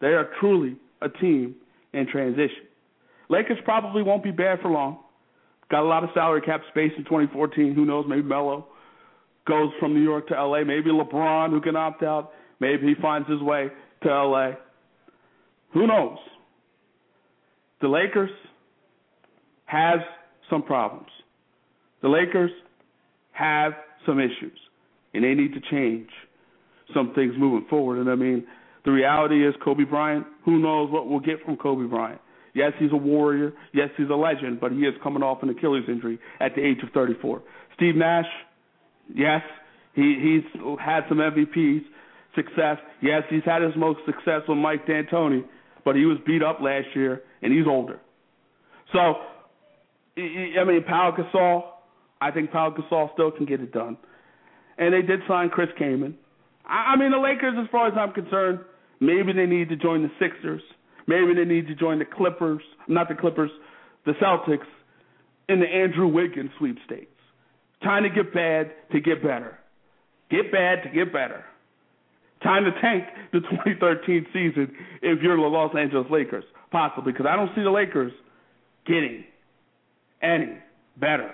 They 0.00 0.08
are 0.08 0.28
truly 0.40 0.76
a 1.02 1.08
team 1.08 1.54
in 1.92 2.06
transition. 2.06 2.66
Lakers 3.28 3.58
probably 3.64 4.02
won't 4.02 4.24
be 4.24 4.30
bad 4.30 4.60
for 4.60 4.70
long. 4.70 4.98
Got 5.70 5.82
a 5.82 5.88
lot 5.88 6.02
of 6.02 6.10
salary 6.14 6.40
cap 6.40 6.62
space 6.70 6.92
in 6.96 7.04
2014. 7.04 7.74
Who 7.74 7.84
knows? 7.84 8.04
Maybe 8.08 8.22
Melo 8.22 8.66
goes 9.46 9.70
from 9.78 9.94
New 9.94 10.02
York 10.02 10.28
to 10.28 10.34
LA. 10.34 10.64
Maybe 10.64 10.90
LeBron, 10.90 11.50
who 11.50 11.60
can 11.60 11.76
opt 11.76 12.02
out, 12.02 12.32
maybe 12.58 12.88
he 12.88 12.94
finds 13.00 13.28
his 13.28 13.40
way 13.40 13.68
to 14.02 14.08
LA. 14.08 14.52
Who 15.72 15.86
knows? 15.86 16.18
The 17.80 17.88
Lakers 17.88 18.30
has 19.66 20.00
some 20.50 20.62
problems. 20.62 21.08
The 22.02 22.08
Lakers 22.08 22.50
have 23.32 23.72
some 24.04 24.18
issues 24.18 24.58
and 25.14 25.24
they 25.24 25.34
need 25.34 25.54
to 25.54 25.60
change 25.70 26.08
some 26.94 27.12
things 27.14 27.34
moving 27.38 27.66
forward. 27.68 27.98
And 27.98 28.10
I 28.10 28.14
mean, 28.14 28.46
the 28.84 28.90
reality 28.90 29.46
is 29.46 29.54
Kobe 29.62 29.84
Bryant, 29.84 30.26
who 30.44 30.58
knows 30.58 30.90
what 30.90 31.08
we'll 31.08 31.20
get 31.20 31.44
from 31.44 31.56
Kobe 31.56 31.86
Bryant. 31.86 32.20
Yes, 32.54 32.72
he's 32.78 32.92
a 32.92 32.96
warrior. 32.96 33.52
Yes, 33.72 33.90
he's 33.96 34.08
a 34.10 34.14
legend, 34.14 34.60
but 34.60 34.72
he 34.72 34.78
is 34.78 34.94
coming 35.02 35.22
off 35.22 35.42
an 35.42 35.50
Achilles 35.50 35.84
injury 35.88 36.18
at 36.40 36.54
the 36.54 36.62
age 36.62 36.78
of 36.82 36.90
34. 36.92 37.42
Steve 37.76 37.94
Nash, 37.94 38.26
yes, 39.14 39.42
he 39.94 40.16
he's 40.20 40.60
had 40.80 41.02
some 41.08 41.18
MVPs 41.18 41.82
success. 42.34 42.78
Yes, 43.02 43.22
he's 43.30 43.44
had 43.44 43.62
his 43.62 43.72
most 43.76 44.00
success 44.06 44.42
with 44.48 44.58
Mike 44.58 44.86
D'Antoni, 44.86 45.44
but 45.84 45.94
he 45.94 46.04
was 46.04 46.18
beat 46.26 46.42
up 46.42 46.60
last 46.60 46.88
year 46.94 47.22
and 47.42 47.52
he's 47.52 47.66
older. 47.66 48.00
So, 48.92 48.98
I 50.18 50.64
mean, 50.64 50.82
Pau 50.84 51.16
Gasol, 51.16 51.62
I 52.20 52.30
think 52.32 52.50
Pau 52.50 52.70
Gasol 52.70 53.12
still 53.12 53.30
can 53.30 53.46
get 53.46 53.60
it 53.60 53.72
done 53.72 53.96
and 54.80 54.94
they 54.94 55.02
did 55.02 55.20
sign 55.28 55.50
Chris 55.50 55.68
Kaman. 55.78 56.16
I, 56.66 56.94
I 56.94 56.96
mean, 56.96 57.10
the 57.10 57.18
Lakers, 57.18 57.54
as 57.60 57.68
far 57.70 57.88
as 57.88 57.94
I'm 57.96 58.12
concerned, 58.12 58.60
maybe 59.00 59.32
they 59.32 59.46
need 59.46 59.68
to 59.68 59.76
join 59.76 60.02
the 60.02 60.10
Sixers. 60.20 60.62
Maybe 61.06 61.34
they 61.34 61.44
need 61.44 61.66
to 61.68 61.74
join 61.74 61.98
the 61.98 62.04
Clippers, 62.04 62.62
not 62.88 63.08
the 63.08 63.14
Clippers, 63.14 63.50
the 64.06 64.12
Celtics, 64.12 64.66
in 65.48 65.60
the 65.60 65.66
Andrew 65.66 66.06
Wiggins 66.06 66.50
sweepstakes. 66.58 67.10
Time 67.82 68.04
to 68.04 68.10
get 68.10 68.32
bad 68.32 68.72
to 68.92 69.00
get 69.00 69.22
better. 69.22 69.58
Get 70.30 70.52
bad 70.52 70.82
to 70.84 70.90
get 70.90 71.12
better. 71.12 71.44
Time 72.42 72.64
to 72.64 72.70
tank 72.80 73.04
the 73.32 73.40
2013 73.64 74.26
season 74.32 74.72
if 75.02 75.22
you're 75.22 75.36
the 75.36 75.42
Los 75.42 75.74
Angeles 75.76 76.06
Lakers, 76.10 76.44
possibly, 76.70 77.12
because 77.12 77.26
I 77.28 77.36
don't 77.36 77.50
see 77.54 77.62
the 77.62 77.70
Lakers 77.70 78.12
getting 78.86 79.24
any 80.22 80.58
better 80.96 81.32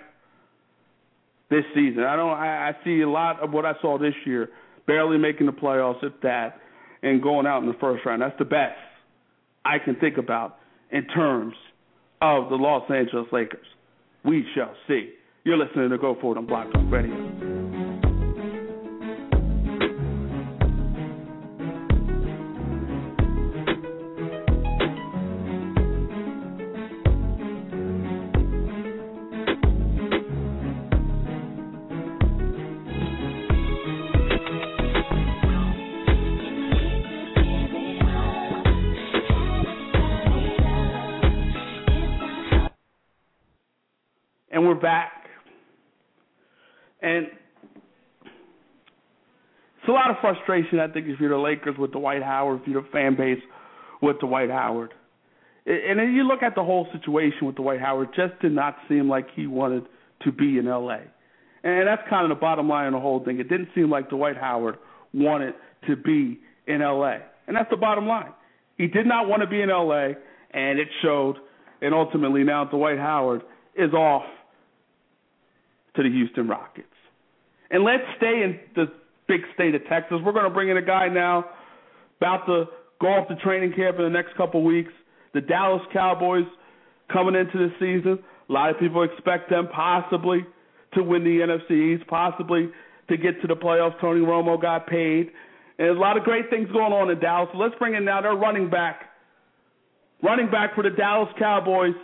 this 1.50 1.64
season. 1.74 2.02
I 2.02 2.16
don't. 2.16 2.30
I, 2.30 2.70
I 2.70 2.84
see 2.84 3.02
a 3.02 3.08
lot 3.08 3.40
of 3.40 3.52
what 3.52 3.64
I 3.64 3.74
saw 3.80 3.98
this 3.98 4.14
year, 4.24 4.48
barely 4.86 5.18
making 5.18 5.46
the 5.46 5.52
playoffs, 5.52 6.02
if 6.02 6.12
that, 6.22 6.60
and 7.02 7.22
going 7.22 7.46
out 7.46 7.62
in 7.62 7.68
the 7.68 7.76
first 7.80 8.04
round. 8.04 8.22
That's 8.22 8.38
the 8.38 8.44
best 8.44 8.78
I 9.64 9.78
can 9.78 9.96
think 9.96 10.18
about 10.18 10.58
in 10.90 11.06
terms 11.06 11.54
of 12.20 12.48
the 12.48 12.56
Los 12.56 12.90
Angeles 12.90 13.26
Lakers. 13.32 13.66
We 14.24 14.44
shall 14.54 14.74
see. 14.88 15.10
You're 15.44 15.58
listening 15.58 15.90
to 15.90 15.98
Go 15.98 16.16
Forward 16.20 16.38
on 16.38 16.46
Blog 16.46 16.72
Talk 16.72 16.90
Radio. 16.90 17.55
Frustration, 50.34 50.80
I 50.80 50.88
think, 50.88 51.06
if 51.06 51.20
you're 51.20 51.30
the 51.30 51.36
Lakers 51.36 51.76
with 51.78 51.92
Dwight 51.92 52.22
Howard, 52.22 52.62
if 52.62 52.68
you're 52.68 52.82
the 52.82 52.88
fan 52.88 53.16
base 53.16 53.42
with 54.02 54.18
Dwight 54.18 54.50
Howard. 54.50 54.92
And 55.66 55.98
then 55.98 56.12
you 56.12 56.22
look 56.22 56.42
at 56.42 56.54
the 56.54 56.62
whole 56.64 56.86
situation 56.92 57.46
with 57.46 57.56
Dwight 57.56 57.80
Howard, 57.80 58.08
just 58.14 58.40
did 58.40 58.52
not 58.52 58.76
seem 58.88 59.08
like 59.08 59.26
he 59.34 59.46
wanted 59.46 59.84
to 60.24 60.32
be 60.32 60.58
in 60.58 60.68
L.A. 60.68 61.02
And 61.64 61.88
that's 61.88 62.02
kind 62.08 62.30
of 62.30 62.36
the 62.36 62.40
bottom 62.40 62.68
line 62.68 62.86
of 62.86 62.92
the 62.92 63.00
whole 63.00 63.24
thing. 63.24 63.40
It 63.40 63.48
didn't 63.48 63.68
seem 63.74 63.90
like 63.90 64.08
Dwight 64.08 64.36
Howard 64.36 64.76
wanted 65.12 65.54
to 65.88 65.96
be 65.96 66.38
in 66.66 66.82
L.A. 66.82 67.20
And 67.46 67.56
that's 67.56 67.70
the 67.70 67.76
bottom 67.76 68.06
line. 68.06 68.32
He 68.78 68.86
did 68.86 69.06
not 69.06 69.28
want 69.28 69.42
to 69.42 69.48
be 69.48 69.60
in 69.60 69.70
L.A., 69.70 70.14
and 70.52 70.78
it 70.78 70.88
showed. 71.02 71.36
And 71.82 71.94
ultimately, 71.94 72.44
now 72.44 72.64
Dwight 72.64 72.98
Howard 72.98 73.42
is 73.74 73.92
off 73.92 74.24
to 75.96 76.02
the 76.02 76.08
Houston 76.08 76.48
Rockets. 76.48 76.86
And 77.70 77.82
let's 77.82 78.04
stay 78.16 78.42
in 78.44 78.60
the 78.74 78.86
big 79.28 79.40
state 79.54 79.74
of 79.74 79.82
Texas. 79.88 80.18
We're 80.24 80.32
going 80.32 80.44
to 80.44 80.50
bring 80.50 80.68
in 80.68 80.76
a 80.76 80.82
guy 80.82 81.08
now 81.08 81.44
about 82.18 82.46
to 82.46 82.64
go 83.00 83.08
off 83.08 83.28
the 83.28 83.36
training 83.36 83.72
camp 83.76 83.98
in 83.98 84.04
the 84.04 84.10
next 84.10 84.36
couple 84.36 84.62
weeks. 84.64 84.92
The 85.34 85.40
Dallas 85.40 85.82
Cowboys 85.92 86.46
coming 87.12 87.34
into 87.34 87.58
the 87.58 87.70
season. 87.78 88.18
A 88.48 88.52
lot 88.52 88.70
of 88.70 88.78
people 88.78 89.02
expect 89.02 89.50
them 89.50 89.68
possibly 89.74 90.46
to 90.94 91.02
win 91.02 91.24
the 91.24 91.40
NFC 91.40 91.94
East, 91.94 92.08
possibly 92.08 92.70
to 93.08 93.16
get 93.16 93.40
to 93.42 93.46
the 93.46 93.54
playoffs. 93.54 94.00
Tony 94.00 94.20
Romo 94.20 94.60
got 94.60 94.86
paid. 94.86 95.30
And 95.78 95.88
a 95.88 95.92
lot 95.92 96.16
of 96.16 96.24
great 96.24 96.48
things 96.48 96.68
going 96.72 96.92
on 96.92 97.10
in 97.10 97.18
Dallas. 97.20 97.50
So 97.52 97.58
let's 97.58 97.74
bring 97.78 97.94
in 97.94 98.04
now 98.04 98.22
their 98.22 98.34
running 98.34 98.70
back. 98.70 99.02
Running 100.22 100.50
back 100.50 100.74
for 100.74 100.82
the 100.82 100.90
Dallas 100.90 101.28
Cowboys, 101.38 101.94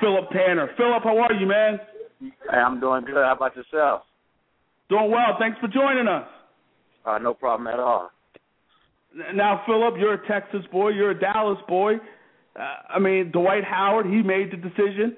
Phillip 0.00 0.28
Tanner. 0.30 0.68
Phillip, 0.76 1.02
how 1.02 1.18
are 1.18 1.32
you, 1.32 1.46
man? 1.46 1.80
Hey, 2.20 2.58
I'm 2.58 2.78
doing 2.80 3.04
good. 3.04 3.14
How 3.16 3.34
about 3.34 3.56
yourself? 3.56 4.02
Doing 4.88 5.10
well. 5.10 5.36
Thanks 5.38 5.58
for 5.60 5.68
joining 5.68 6.08
us. 6.08 6.26
Uh, 7.04 7.18
no 7.18 7.34
problem 7.34 7.66
at 7.68 7.80
all. 7.80 8.10
Now, 9.34 9.62
Phillip, 9.66 9.94
you're 9.98 10.14
a 10.14 10.26
Texas 10.28 10.60
boy. 10.70 10.90
You're 10.90 11.12
a 11.12 11.18
Dallas 11.18 11.58
boy. 11.68 11.94
Uh, 12.58 12.60
I 12.88 12.98
mean, 12.98 13.30
Dwight 13.32 13.64
Howard, 13.64 14.06
he 14.06 14.22
made 14.22 14.50
the 14.52 14.56
decision. 14.56 15.16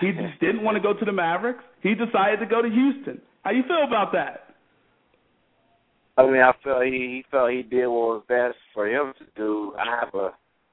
He 0.00 0.10
just 0.12 0.40
didn't 0.40 0.62
want 0.62 0.76
to 0.76 0.82
go 0.82 0.92
to 0.92 1.04
the 1.04 1.12
Mavericks. 1.12 1.62
He 1.82 1.94
decided 1.94 2.40
to 2.40 2.46
go 2.46 2.62
to 2.62 2.68
Houston. 2.68 3.20
How 3.42 3.52
you 3.52 3.62
feel 3.62 3.84
about 3.86 4.12
that? 4.12 4.54
I 6.16 6.26
mean, 6.26 6.40
I 6.40 6.52
feel 6.62 6.80
he 6.80 6.90
he 6.90 7.24
felt 7.30 7.50
he 7.50 7.62
did 7.62 7.86
what 7.86 8.08
was 8.08 8.22
best 8.28 8.56
for 8.72 8.88
him 8.88 9.12
to 9.18 9.24
do. 9.36 9.74
I 9.78 10.00
have 10.00 10.14
a 10.14 10.30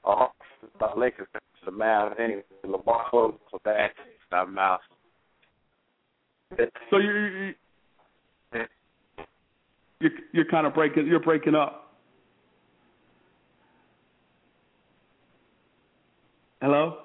a 0.08 0.28
about 0.76 0.98
Lakers 0.98 1.28
to 1.34 1.40
the 1.66 1.72
Mavs 1.72 2.20
anyway. 2.20 2.44
LeBron 2.66 3.12
was 3.14 3.34
a 3.54 3.60
bad 3.60 3.92
taste 3.98 4.32
of 4.32 4.50
mouth. 4.50 4.80
So 6.90 6.98
you're 6.98 7.54
you're, 10.02 10.12
you're 10.34 10.46
kind 10.46 10.68
of 10.68 10.74
breaking 10.74 11.08
you're 11.08 11.20
breaking 11.20 11.56
up. 11.56 11.94
Hello. 16.62 16.98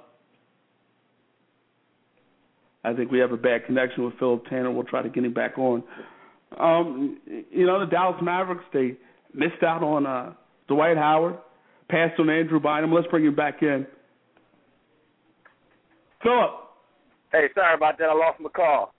I 2.85 2.95
think 2.95 3.11
we 3.11 3.19
have 3.19 3.33
a 3.33 3.37
bad 3.37 3.67
connection 3.67 4.05
with 4.05 4.15
Phillip 4.19 4.47
Tanner. 4.47 4.71
We'll 4.71 4.85
try 4.85 5.03
to 5.03 5.09
get 5.09 5.25
him 5.25 5.35
back 5.35 5.59
on. 5.59 5.83
Um, 6.59 7.19
you 7.51 7.67
know, 7.67 7.81
the 7.81 7.87
Dallas 7.87 8.17
Mavericks 8.23 8.65
they 8.73 8.97
missed 9.35 9.63
out 9.63 9.83
on 9.83 10.07
uh, 10.07 10.35
Dwight 10.69 10.97
Howard, 10.97 11.37
passed 11.91 12.21
on 12.21 12.31
Andrew 12.31 12.61
Bynum. 12.61 12.93
Let's 12.93 13.09
bring 13.09 13.25
him 13.25 13.35
back 13.35 13.63
in. 13.63 13.87
Phillip. 16.23 16.51
Hey, 17.33 17.47
sorry 17.55 17.75
about 17.75 17.99
that. 17.99 18.05
I 18.05 18.15
lost 18.15 18.41
my 18.41 18.51
call. 18.51 18.95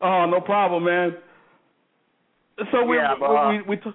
Oh, 0.00 0.26
no 0.26 0.40
problem, 0.40 0.84
man. 0.84 1.16
So 2.72 2.84
we 2.84 2.96
yeah, 2.96 3.14
but, 3.18 3.26
uh, 3.26 3.34
uh, 3.34 3.50
we, 3.50 3.62
we 3.62 3.76
t- 3.76 3.90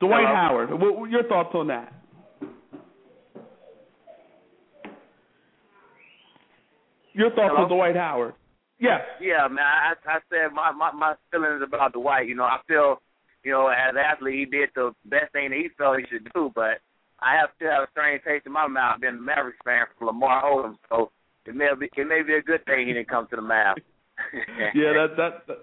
Dwight? 0.00 0.24
Howard. 0.26 0.70
What, 0.70 0.98
what 0.98 1.10
your 1.10 1.24
thoughts 1.24 1.50
on 1.54 1.68
that? 1.68 1.92
Your 7.14 7.30
thoughts 7.30 7.54
Hello? 7.54 7.62
on 7.62 7.68
Dwight 7.68 7.96
Howard? 7.96 8.34
Yes. 8.78 9.00
Yeah, 9.20 9.48
man. 9.48 9.64
I, 9.64 9.94
I 10.06 10.18
said 10.28 10.52
my, 10.52 10.70
my 10.72 10.92
my 10.92 11.14
feelings 11.30 11.62
about 11.64 11.94
Dwight. 11.94 12.28
You 12.28 12.34
know, 12.34 12.44
I 12.44 12.58
feel, 12.68 13.00
you 13.42 13.52
know, 13.52 13.68
as 13.68 13.94
an 13.94 13.98
athlete, 13.98 14.34
he 14.34 14.44
did 14.44 14.68
the 14.74 14.92
best 15.06 15.32
thing 15.32 15.50
that 15.50 15.56
he 15.56 15.68
felt 15.78 15.98
he 15.98 16.04
should 16.10 16.28
do. 16.34 16.52
But 16.54 16.82
I 17.20 17.36
have 17.36 17.50
still 17.56 17.70
have 17.70 17.84
a 17.84 17.90
strange 17.92 18.22
taste 18.24 18.44
in 18.44 18.52
my 18.52 18.66
mouth 18.66 19.00
being 19.00 19.14
a 19.14 19.20
Mavericks 19.20 19.58
fan 19.64 19.86
from 19.96 20.08
Lamar 20.08 20.42
Odom. 20.42 20.76
So 20.90 21.10
it 21.46 21.54
may 21.54 21.68
be 21.78 21.88
it 21.96 22.06
may 22.06 22.22
be 22.22 22.34
a 22.34 22.42
good 22.42 22.64
thing 22.66 22.88
he 22.88 22.92
didn't 22.92 23.08
come 23.08 23.26
to 23.30 23.36
the 23.36 23.42
Mavs. 23.42 23.76
yeah, 24.74 24.92
that, 24.92 25.16
that 25.16 25.58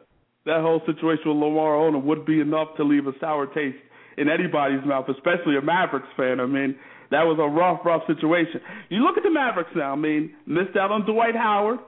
that 0.46 0.62
whole 0.62 0.82
situation 0.86 1.24
with 1.26 1.38
Lamar 1.38 1.76
Odom 1.76 2.04
would 2.04 2.26
be 2.26 2.42
enough 2.42 2.70
to 2.78 2.84
leave 2.84 3.08
a 3.08 3.14
sour 3.20 3.48
taste 3.48 3.78
in 4.18 4.30
anybody's 4.30 4.84
mouth, 4.86 5.06
especially 5.10 5.58
a 5.58 5.62
Mavericks 5.62 6.08
fan. 6.18 6.40
I 6.40 6.46
mean, 6.46 6.76
that 7.12 7.24
was 7.24 7.40
a 7.40 7.48
rough, 7.48 7.82
rough 7.86 8.04
situation. 8.08 8.62
You 8.90 9.04
look 9.04 9.18
at 9.18 9.24
the 9.24 9.32
Mavericks 9.32 9.72
now. 9.76 9.94
I 9.94 9.96
mean, 9.96 10.34
missed 10.46 10.76
out 10.76 10.92
on 10.92 11.06
Dwight 11.06 11.36
Howard, 11.36 11.80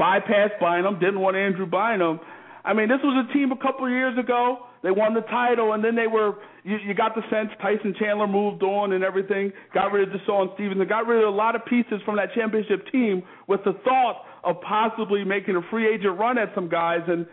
bypassed 0.00 0.58
Bynum, 0.60 0.98
didn't 0.98 1.20
want 1.20 1.36
Andrew 1.36 1.66
Bynum. 1.66 2.20
I 2.64 2.74
mean, 2.74 2.88
this 2.88 2.98
was 3.02 3.26
a 3.28 3.32
team 3.32 3.52
a 3.52 3.56
couple 3.56 3.86
of 3.86 3.92
years 3.92 4.18
ago. 4.18 4.58
They 4.82 4.90
won 4.90 5.14
the 5.14 5.22
title, 5.22 5.72
and 5.72 5.82
then 5.82 5.96
they 5.96 6.06
were. 6.06 6.34
You, 6.64 6.76
you 6.86 6.94
got 6.94 7.14
the 7.14 7.22
sense 7.30 7.50
Tyson 7.62 7.94
Chandler 7.98 8.26
moved 8.26 8.62
on 8.62 8.92
and 8.92 9.02
everything. 9.02 9.52
Got 9.72 9.92
rid 9.92 10.08
of 10.08 10.20
DeShawn 10.20 10.54
Stevens 10.54 10.80
and 10.80 10.88
got 10.88 11.06
rid 11.06 11.22
of 11.22 11.32
a 11.32 11.36
lot 11.36 11.56
of 11.56 11.64
pieces 11.64 12.00
from 12.04 12.16
that 12.16 12.34
championship 12.34 12.84
team 12.92 13.22
with 13.46 13.60
the 13.64 13.72
thought 13.84 14.22
of 14.44 14.60
possibly 14.60 15.24
making 15.24 15.56
a 15.56 15.62
free 15.70 15.92
agent 15.92 16.18
run 16.18 16.36
at 16.38 16.50
some 16.54 16.68
guys, 16.68 17.00
and 17.08 17.26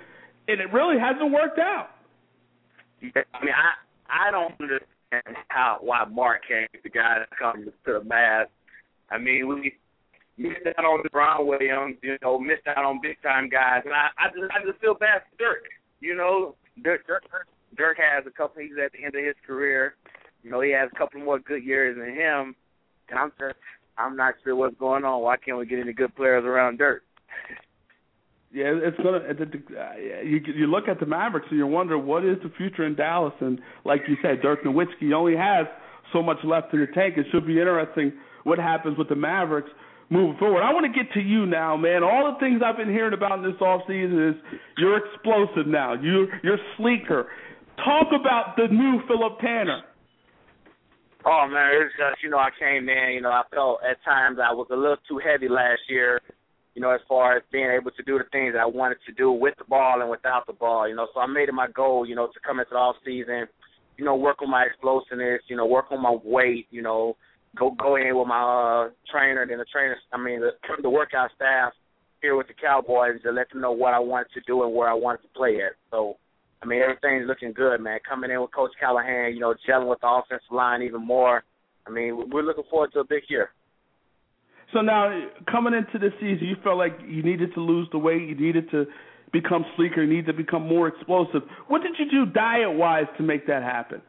and 0.48 0.62
it 0.62 0.72
really 0.72 1.00
hasn't 1.00 1.32
worked 1.32 1.60
out. 1.60 1.90
Yeah, 3.02 3.24
I 3.34 3.46
mean, 3.46 3.54
I 3.54 4.28
I 4.28 4.32
don't 4.32 4.54
understand 4.60 5.38
how 5.50 5.78
why 5.82 6.06
Mark 6.06 6.42
can't 6.48 6.70
the 6.84 6.90
guy 6.90 7.20
that 7.20 7.38
comes 7.38 7.66
to 7.86 7.94
the 7.94 8.00
Mavs. 8.00 8.48
I 9.10 9.18
mean, 9.18 9.48
we 9.48 9.74
missed 10.38 10.68
out 10.78 10.86
on 10.86 11.04
Brown 11.12 11.48
Williams, 11.48 11.98
you 12.02 12.18
know, 12.22 12.40
missed 12.40 12.68
out 12.68 12.84
on 12.84 13.00
big 13.02 13.22
time 13.22 13.50
guys, 13.50 13.82
and 13.86 13.94
I 13.94 14.10
I 14.18 14.30
just 14.30 14.52
I 14.52 14.66
just 14.66 14.80
feel 14.80 14.96
bad 14.96 15.22
for 15.30 15.38
Dirk. 15.38 15.66
You 16.00 16.16
know, 16.16 16.56
Dirk 16.84 17.06
Dirk, 17.08 17.24
Dirk 17.78 17.98
has 17.98 18.26
a 18.28 18.32
couple. 18.32 18.62
He's 18.62 18.72
at 18.84 18.92
the 18.92 19.04
end 19.04 19.16
of 19.16 19.24
his 19.24 19.36
career. 19.46 19.96
You 20.44 20.52
know, 20.52 20.62
he 20.62 20.72
has 20.72 20.90
a 20.94 20.98
couple 20.98 21.22
more 21.22 21.40
good 21.40 21.64
years 21.64 21.98
than 21.98 22.14
him. 22.14 22.56
And 23.10 23.20
I'm 23.20 23.32
just 23.40 23.56
I'm 23.98 24.16
not 24.16 24.36
sure 24.44 24.56
what's 24.56 24.78
going 24.78 25.04
on. 25.04 25.22
Why 25.22 25.38
can't 25.38 25.58
we 25.58 25.66
get 25.66 25.80
any 25.80 25.94
good 25.94 26.16
players 26.16 26.44
around 26.46 26.78
Dirk? 26.78 27.04
Yeah, 28.52 28.72
it's 28.74 28.98
gonna. 28.98 29.18
Uh, 29.18 30.24
you 30.24 30.40
you 30.56 30.68
look 30.68 30.88
at 30.88 31.00
the 31.00 31.06
Mavericks 31.06 31.48
and 31.50 31.60
you 31.60 31.68
wonder 31.68 31.98
what 31.98 32.24
is 32.24 32.38
the 32.44 32.52
future 32.58 32.86
in 32.86 32.96
Dallas. 32.96 33.34
And 33.42 33.60
like 33.84 34.02
you 34.08 34.16
said, 34.22 34.42
Dirk 34.42 34.64
Nowitzki 34.64 35.14
only 35.14 35.36
has 35.36 35.68
so 36.14 36.22
much 36.22 36.38
left 36.44 36.74
in 36.74 36.80
the 36.80 36.88
tank. 36.88 37.16
It 37.18 37.26
should 37.32 37.46
be 37.46 37.60
interesting 37.60 38.14
what 38.44 38.60
happens 38.60 38.98
with 38.98 39.10
the 39.10 39.16
Mavericks 39.16 39.70
moving 40.10 40.38
forward. 40.38 40.62
I 40.62 40.72
want 40.74 40.86
to 40.86 41.04
get 41.04 41.12
to 41.14 41.20
you 41.20 41.46
now, 41.46 41.76
man. 41.76 42.04
All 42.04 42.32
the 42.32 42.40
things 42.40 42.62
I've 42.64 42.78
been 42.78 42.90
hearing 42.90 43.14
about 43.14 43.40
in 43.40 43.44
this 43.44 43.60
off 43.60 43.82
season 43.88 44.30
is 44.30 44.36
you're 44.78 44.98
explosive 44.98 45.68
now. 45.68 45.94
You 45.94 46.28
you're 46.44 46.60
sleeker. 46.78 47.28
Talk 47.78 48.08
about 48.18 48.56
the 48.56 48.68
new 48.72 49.02
Phillip 49.08 49.40
Tanner. 49.40 49.82
Oh 51.26 51.48
man, 51.50 51.72
it's 51.82 51.94
just 51.98 52.22
you 52.24 52.30
know 52.30 52.38
I 52.38 52.50
came 52.58 52.88
in, 52.88 53.14
you 53.14 53.22
know 53.22 53.32
I 53.32 53.42
felt 53.54 53.80
at 53.84 53.98
times 54.06 54.38
I 54.38 54.54
was 54.54 54.68
a 54.72 54.76
little 54.76 55.02
too 55.10 55.20
heavy 55.20 55.50
last 55.50 55.82
year, 55.90 56.22
you 56.76 56.82
know 56.82 56.92
as 56.92 57.02
far 57.08 57.36
as 57.36 57.44
being 57.52 57.72
able 57.72 57.92
to 57.92 58.04
do 58.04 58.18
the 58.18 58.26
things 58.32 58.54
that 58.54 58.60
I 58.60 58.66
wanted 58.66 58.98
to 59.08 59.14
do 59.14 59.32
with 59.32 59.56
the 59.58 59.64
ball 59.64 60.02
and 60.02 60.10
without 60.10 60.46
the 60.46 60.54
ball, 60.54 60.88
you 60.88 60.96
know. 60.96 61.08
So 61.14 61.22
I 61.22 61.26
made 61.26 61.50
it 61.50 61.54
my 61.54 61.68
goal, 61.72 62.06
you 62.06 62.16
know, 62.16 62.28
to 62.28 62.40
come 62.46 62.60
into 62.60 62.72
the 62.72 62.78
off 62.78 62.98
season, 63.04 63.48
you 63.98 64.06
know, 64.06 64.16
work 64.16 64.42
on 64.42 64.52
my 64.52 64.64
explosiveness, 64.64 65.42
you 65.48 65.56
know, 65.56 65.66
work 65.66 65.86
on 65.92 66.02
my 66.02 66.16
weight, 66.24 66.68
you 66.70 66.82
know, 66.82 67.16
go 67.58 67.72
go 67.72 67.96
in 67.96 68.16
with 68.16 68.28
my 68.28 68.42
uh, 68.42 68.90
trainer 69.12 69.42
and 69.42 69.52
the 69.52 69.66
trainer, 69.72 69.96
I 70.14 70.18
mean 70.18 70.42
the 70.42 70.52
the 70.84 70.90
workout 70.90 71.32
staff 71.36 71.74
here 72.22 72.36
with 72.36 72.48
the 72.48 72.54
Cowboys 72.54 73.22
to 73.24 73.32
let 73.32 73.50
them 73.50 73.62
know 73.62 73.72
what 73.72 73.94
I 73.94 74.00
wanted 74.00 74.28
to 74.34 74.42
do 74.46 74.64
and 74.64 74.74
where 74.74 74.90
I 74.90 74.94
wanted 74.94 75.22
to 75.24 75.30
play 75.36 75.58
at. 75.58 75.74
So 75.92 76.18
I 76.62 76.68
mean, 76.68 76.82
everything's 76.82 77.28
looking 77.28 77.54
good, 77.54 77.80
man. 77.80 78.00
Coming 78.08 78.32
in 78.32 78.42
with 78.42 78.54
Coach 78.54 78.72
Callahan, 78.80 79.34
you 79.34 79.40
know, 79.40 79.54
gelling 79.68 79.88
with 79.88 80.02
the 80.02 80.08
offensive 80.08 80.52
line 80.52 80.82
even 80.82 81.06
more. 81.06 81.44
I 81.86 81.92
mean, 81.92 82.30
we're 82.32 82.42
looking 82.42 82.64
forward 82.70 82.92
to 82.94 83.00
a 83.00 83.04
big 83.04 83.24
year. 83.30 83.52
So 84.74 84.82
now, 84.82 85.28
coming 85.50 85.74
into 85.74 86.00
the 86.00 86.12
season, 86.20 86.48
you 86.48 86.56
felt 86.64 86.78
like 86.78 86.98
you 87.08 87.24
needed 87.24 87.54
to 87.54 87.62
lose 87.62 87.88
the 87.92 87.98
weight, 87.98 88.28
you 88.28 88.36
needed 88.36 88.70
to 88.72 88.86
become 89.32 89.66
sleeker, 89.76 90.04
you 90.04 90.10
needed 90.10 90.28
to 90.28 90.34
become 90.34 90.68
more 90.68 90.88
explosive. 90.88 91.42
What 91.68 91.82
did 91.82 91.94
you 92.00 92.10
do 92.10 92.32
diet-wise 92.32 93.06
to 93.18 93.24
make 93.24 93.48
that 93.48 93.64
happen? 93.64 94.02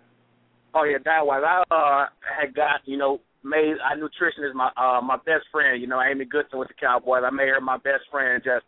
Oh 0.75 0.85
yeah, 0.85 0.99
diet 1.03 1.27
wise, 1.27 1.42
I 1.47 1.62
uh, 1.71 2.07
had 2.21 2.55
got 2.55 2.81
you 2.85 2.99
know 2.99 3.21
made. 3.42 3.77
Nutrition 3.97 4.45
is 4.45 4.55
my 4.55 4.71
uh, 4.77 5.01
my 5.01 5.16
best 5.16 5.47
friend. 5.51 5.81
You 5.81 5.87
know, 5.87 6.03
Amy 6.03 6.27
Goodson 6.27 6.59
with 6.59 6.69
the 6.69 6.75
Cowboys. 6.75 7.23
I 7.25 7.31
made 7.31 7.49
her 7.49 7.61
my 7.61 7.79
best 7.79 8.05
friend. 8.11 8.42
Just 8.45 8.64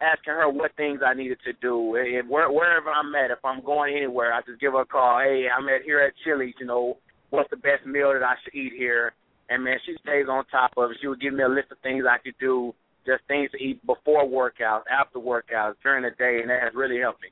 asking 0.00 0.34
her 0.34 0.50
what 0.50 0.74
things 0.76 1.00
I 1.06 1.14
needed 1.14 1.38
to 1.44 1.52
do. 1.60 1.94
And 1.94 2.28
where, 2.28 2.50
wherever 2.50 2.90
I'm 2.90 3.14
at, 3.14 3.30
if 3.30 3.44
I'm 3.44 3.64
going 3.64 3.96
anywhere, 3.96 4.32
I 4.32 4.40
just 4.42 4.60
give 4.60 4.72
her 4.72 4.80
a 4.80 4.86
call. 4.86 5.20
Hey, 5.20 5.46
I'm 5.46 5.68
at 5.68 5.82
here 5.84 6.00
at 6.00 6.14
Chili's. 6.24 6.54
You 6.58 6.66
know, 6.66 6.98
what's 7.30 7.50
the 7.50 7.56
best 7.56 7.86
meal 7.86 8.12
that 8.12 8.24
I 8.24 8.34
should 8.42 8.54
eat 8.54 8.72
here? 8.76 9.12
And 9.52 9.64
man, 9.64 9.76
she 9.84 9.94
stays 10.00 10.26
on 10.30 10.44
top 10.46 10.72
of 10.76 10.90
it. 10.90 10.96
She 11.00 11.08
would 11.08 11.20
give 11.20 11.34
me 11.34 11.42
a 11.42 11.48
list 11.48 11.70
of 11.70 11.78
things 11.82 12.04
I 12.08 12.16
could 12.18 12.34
do, 12.40 12.74
just 13.04 13.22
things 13.28 13.50
to 13.50 13.58
eat 13.58 13.84
before 13.86 14.24
workouts, 14.24 14.84
after 14.90 15.18
workouts, 15.18 15.74
during 15.82 16.04
the 16.04 16.10
day, 16.16 16.40
and 16.40 16.48
that 16.50 16.62
has 16.62 16.72
really 16.74 17.00
helped 17.00 17.20
me. 17.20 17.28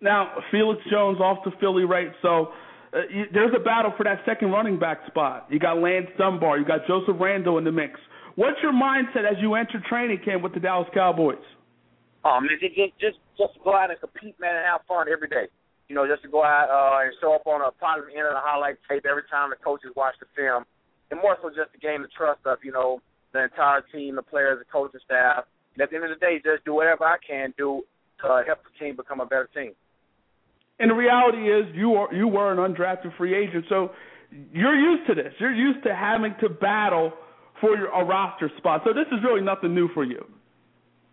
Now, 0.00 0.36
Felix 0.50 0.82
Jones 0.90 1.20
off 1.20 1.42
to 1.44 1.50
Philly, 1.58 1.84
right? 1.84 2.12
So 2.20 2.52
uh, 2.92 2.98
you, 3.10 3.24
there's 3.32 3.52
a 3.56 3.64
battle 3.64 3.92
for 3.96 4.04
that 4.04 4.20
second 4.26 4.50
running 4.50 4.78
back 4.78 5.00
spot. 5.06 5.46
You 5.50 5.58
got 5.58 5.78
Lance 5.78 6.08
Dunbar, 6.18 6.58
you 6.58 6.66
got 6.66 6.86
Joseph 6.86 7.16
Randle 7.18 7.56
in 7.58 7.64
the 7.64 7.72
mix. 7.72 7.98
What's 8.34 8.58
your 8.62 8.72
mindset 8.72 9.24
as 9.24 9.38
you 9.40 9.54
enter 9.54 9.82
training 9.88 10.20
camp 10.22 10.42
with 10.42 10.52
the 10.52 10.60
Dallas 10.60 10.88
Cowboys? 10.92 11.38
Um, 12.22 12.46
just 12.60 12.74
just 13.00 13.18
just 13.38 13.52
go 13.64 13.74
out 13.74 13.90
and 13.90 13.98
compete, 14.00 14.38
man, 14.38 14.56
and 14.56 14.66
have 14.66 14.80
fun 14.86 15.06
every 15.10 15.28
day. 15.28 15.46
You 15.88 15.94
know, 15.94 16.06
just 16.06 16.22
to 16.22 16.28
go 16.28 16.42
out 16.42 16.66
uh, 16.68 17.06
and 17.06 17.14
show 17.20 17.34
up 17.34 17.46
on 17.46 17.62
a 17.62 17.70
positive 17.70 18.10
end 18.10 18.26
of 18.26 18.34
the 18.34 18.42
highlight 18.42 18.76
tape 18.88 19.06
every 19.06 19.22
time 19.30 19.50
the 19.50 19.56
coaches 19.62 19.90
watch 19.94 20.14
the 20.18 20.26
film, 20.34 20.64
and 21.10 21.20
more 21.20 21.36
so 21.42 21.48
just 21.50 21.72
to 21.72 21.78
gain 21.78 22.02
the 22.02 22.10
trust 22.16 22.40
of 22.44 22.58
you 22.62 22.72
know 22.72 23.00
the 23.32 23.44
entire 23.44 23.82
team, 23.92 24.16
the 24.16 24.22
players, 24.22 24.58
the 24.58 24.64
coaching 24.66 25.00
staff. 25.04 25.44
And 25.74 25.82
at 25.82 25.90
the 25.90 25.96
end 25.96 26.04
of 26.06 26.10
the 26.10 26.18
day, 26.18 26.40
just 26.42 26.64
do 26.64 26.74
whatever 26.74 27.04
I 27.04 27.18
can 27.22 27.52
do 27.56 27.82
to 28.22 28.26
uh, 28.26 28.42
help 28.46 28.60
the 28.64 28.72
team 28.82 28.96
become 28.96 29.20
a 29.20 29.26
better 29.26 29.48
team. 29.54 29.72
And 30.78 30.90
the 30.90 30.94
reality 30.94 31.48
is, 31.48 31.66
you 31.74 31.94
are 31.94 32.12
you 32.12 32.28
were 32.28 32.52
an 32.52 32.58
undrafted 32.58 33.16
free 33.16 33.34
agent, 33.34 33.64
so 33.68 33.90
you're 34.52 34.74
used 34.74 35.06
to 35.08 35.14
this. 35.14 35.32
You're 35.38 35.54
used 35.54 35.84
to 35.84 35.94
having 35.94 36.34
to 36.40 36.48
battle 36.48 37.12
for 37.60 37.76
your, 37.76 37.88
a 37.88 38.04
roster 38.04 38.50
spot. 38.58 38.82
So 38.84 38.92
this 38.92 39.06
is 39.12 39.24
really 39.24 39.40
nothing 39.40 39.74
new 39.74 39.88
for 39.94 40.04
you. 40.04 40.24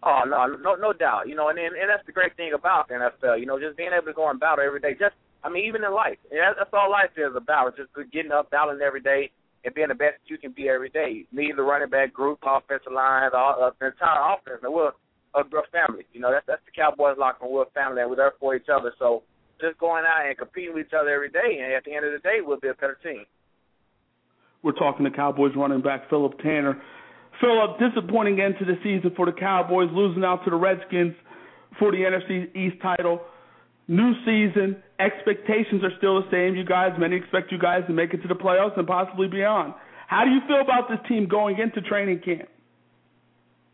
Oh 0.06 0.24
no, 0.28 0.46
no, 0.60 0.76
no 0.76 0.92
doubt. 0.92 1.28
You 1.28 1.36
know, 1.36 1.50
and 1.50 1.58
and, 1.58 1.76
and 1.76 1.90
that's 1.90 2.06
the 2.06 2.12
great 2.12 2.36
thing 2.36 2.52
about 2.54 2.88
the 2.88 2.96
NFL. 2.96 3.40
You 3.40 3.46
know, 3.46 3.60
just 3.60 3.78
being 3.78 3.92
able 3.96 4.08
to 4.08 4.14
go 4.14 4.30
and 4.30 4.40
battle 4.40 4.66
every 4.66 4.80
day. 4.80 4.94
Just, 5.00 5.16
I 5.44 5.50
mean, 5.50 5.66
even 5.66 5.84
in 5.84 5.94
life, 5.94 6.20
yeah, 6.32 6.52
that's 6.58 6.70
all 6.74 6.92
life 6.92 7.16
is 7.16 7.36
about. 7.36 7.78
Just 7.78 7.90
getting 8.12 8.32
up, 8.32 8.52
battling 8.52 8.82
every 8.82 9.02
day, 9.02 9.32
and 9.64 9.74
being 9.74 9.88
the 9.88 9.96
best 9.96 10.20
you 10.28 10.38
can 10.38 10.52
be 10.52 10.68
every 10.68 10.90
day. 10.90 11.26
Leading 11.32 11.56
the 11.56 11.64
running 11.64 11.90
back 11.90 12.12
group, 12.12 12.40
offensive 12.44 12.92
line, 12.92 13.32
the, 13.32 13.38
uh, 13.38 13.72
the 13.80 13.88
entire 13.88 14.36
offense. 14.36 14.60
And 14.64 14.74
we're 14.74 14.92
a, 15.36 15.40
a 15.40 15.68
family. 15.72 16.04
You 16.12 16.20
know, 16.20 16.32
that's 16.32 16.46
that's 16.48 16.66
the 16.66 16.76
Cowboys 16.76 17.16
locker 17.18 17.46
room. 17.46 17.54
We're 17.54 17.64
a 17.64 17.72
family, 17.72 18.02
and 18.02 18.10
we're 18.10 18.20
there 18.20 18.34
for 18.40 18.56
each 18.56 18.68
other. 18.68 18.92
So 19.00 19.24
just 19.62 19.80
going 19.80 20.04
out 20.04 20.28
and 20.28 20.38
competing 20.38 20.76
with 20.76 20.88
each 20.88 20.98
other 20.98 21.10
every 21.10 21.30
day, 21.30 21.64
and 21.64 21.72
at 21.72 21.86
the 21.86 21.96
end 21.96 22.06
of 22.06 22.12
the 22.12 22.20
day, 22.20 22.44
we'll 22.44 22.60
be 22.60 22.68
a 22.68 22.76
better 22.76 22.98
team. 23.02 23.24
We're 24.64 24.76
talking 24.76 25.04
to 25.04 25.12
Cowboys 25.12 25.52
running 25.56 25.82
back 25.82 26.10
Phillip 26.10 26.40
Tanner. 26.40 26.82
Phillip, 27.42 27.80
disappointing 27.80 28.40
end 28.40 28.56
to 28.60 28.66
the 28.66 28.78
season 28.84 29.12
for 29.16 29.26
the 29.26 29.32
Cowboys, 29.32 29.90
losing 29.92 30.24
out 30.24 30.44
to 30.46 30.50
the 30.50 30.56
Redskins 30.56 31.16
for 31.80 31.92
the 31.92 31.98
NFC 31.98 32.56
East 32.56 32.82
title. 32.82 33.22
New 33.88 34.14
season, 34.26 34.82
expectations 35.00 35.84
are 35.84 35.92
still 35.98 36.22
the 36.22 36.28
same. 36.32 36.56
You 36.56 36.64
guys, 36.64 36.92
many 36.98 37.18
expect 37.18 37.52
you 37.52 37.60
guys 37.60 37.82
to 37.88 37.94
make 37.94 38.14
it 38.14 38.22
to 38.22 38.28
the 38.28 38.36
playoffs 38.36 38.78
and 38.78 38.88
possibly 38.88 39.28
beyond. 39.28 39.74
How 40.08 40.24
do 40.24 40.32
you 40.32 40.40
feel 40.48 40.62
about 40.62 40.90
this 40.90 41.00
team 41.08 41.28
going 41.28 41.60
into 41.60 41.82
training 41.82 42.22
camp? 42.24 42.50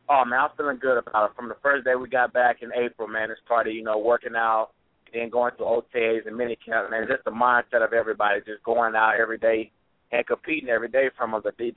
Oh 0.10 0.26
man, 0.26 0.40
I'm 0.40 0.50
feeling 0.58 0.80
good 0.82 0.98
about 0.98 1.30
it. 1.30 1.36
From 1.36 1.50
the 1.50 1.58
first 1.62 1.86
day 1.86 1.94
we 1.94 2.10
got 2.10 2.34
back 2.34 2.64
in 2.64 2.72
April, 2.74 3.08
man, 3.08 3.30
it 3.30 3.38
started, 3.46 3.74
you 3.76 3.84
know, 3.84 4.00
working 4.00 4.36
out, 4.36 4.70
then 5.14 5.30
going 5.30 5.52
to 5.58 5.64
OTAs 5.64 6.26
and 6.26 6.36
mini 6.36 6.58
camp, 6.66 6.90
man, 6.90 7.06
just 7.08 7.24
the 7.26 7.32
mindset 7.32 7.84
of 7.84 7.94
everybody, 7.94 8.40
just 8.40 8.64
going 8.64 8.96
out 8.96 9.20
every 9.20 9.38
day 9.38 9.72
and 10.12 10.26
competing 10.26 10.70
every 10.70 10.88
day 10.88 11.10
from 11.16 11.32
the, 11.32 11.52
the, 11.58 11.72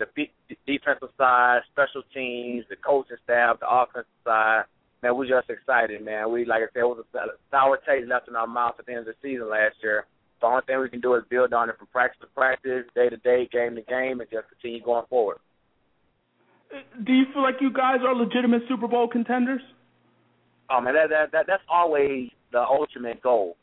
the 0.48 0.51
defensive 0.66 1.11
side, 1.18 1.61
special 1.72 2.03
teams, 2.14 2.64
the 2.70 2.77
coaching 2.77 3.16
staff, 3.25 3.61
the 3.61 3.68
offensive 3.68 4.11
side. 4.25 4.64
man, 5.03 5.16
we're 5.16 5.29
just 5.29 5.51
excited, 5.51 6.05
man. 6.05 6.31
We 6.31 6.44
like 6.44 6.62
I 6.62 6.66
said, 6.72 6.81
it 6.81 6.88
was 6.88 7.05
a 7.14 7.18
sour 7.51 7.79
taste 7.87 8.09
left 8.09 8.29
in 8.29 8.37
our 8.37 8.46
mouth 8.46 8.75
at 8.79 8.87
the 8.87 8.92
end 8.92 9.01
of 9.01 9.07
the 9.07 9.14
season 9.22 9.51
last 9.51 9.77
year. 9.83 10.07
The 10.40 10.46
only 10.46 10.62
thing 10.66 10.81
we 10.81 10.90
can 10.90 11.01
do 11.01 11.14
is 11.14 11.22
build 11.31 11.53
on 11.53 11.70
it 11.70 11.79
from 11.79 11.87
practice 11.88 12.20
to 12.20 12.27
practice, 12.29 12.85
day 12.94 13.09
to 13.09 13.16
day, 13.18 13.48
game 13.53 13.77
to 13.77 13.83
game, 13.83 14.20
and 14.20 14.31
just 14.31 14.48
continue 14.48 14.83
going 14.83 15.07
forward. 15.09 15.38
Uh, 16.75 16.81
do 17.05 17.12
you 17.12 17.25
feel 17.33 17.42
like 17.42 17.57
you 17.61 17.72
guys 17.72 17.98
are 18.05 18.14
legitimate 18.14 18.62
Super 18.68 18.88
Bowl 18.88 19.07
contenders? 19.09 19.62
Oh 20.70 20.81
man, 20.81 20.94
that 20.94 21.11
that, 21.11 21.33
that 21.33 21.44
that's 21.46 21.62
always 21.68 22.31
the 22.51 22.61
ultimate 22.61 23.22
goal. 23.22 23.57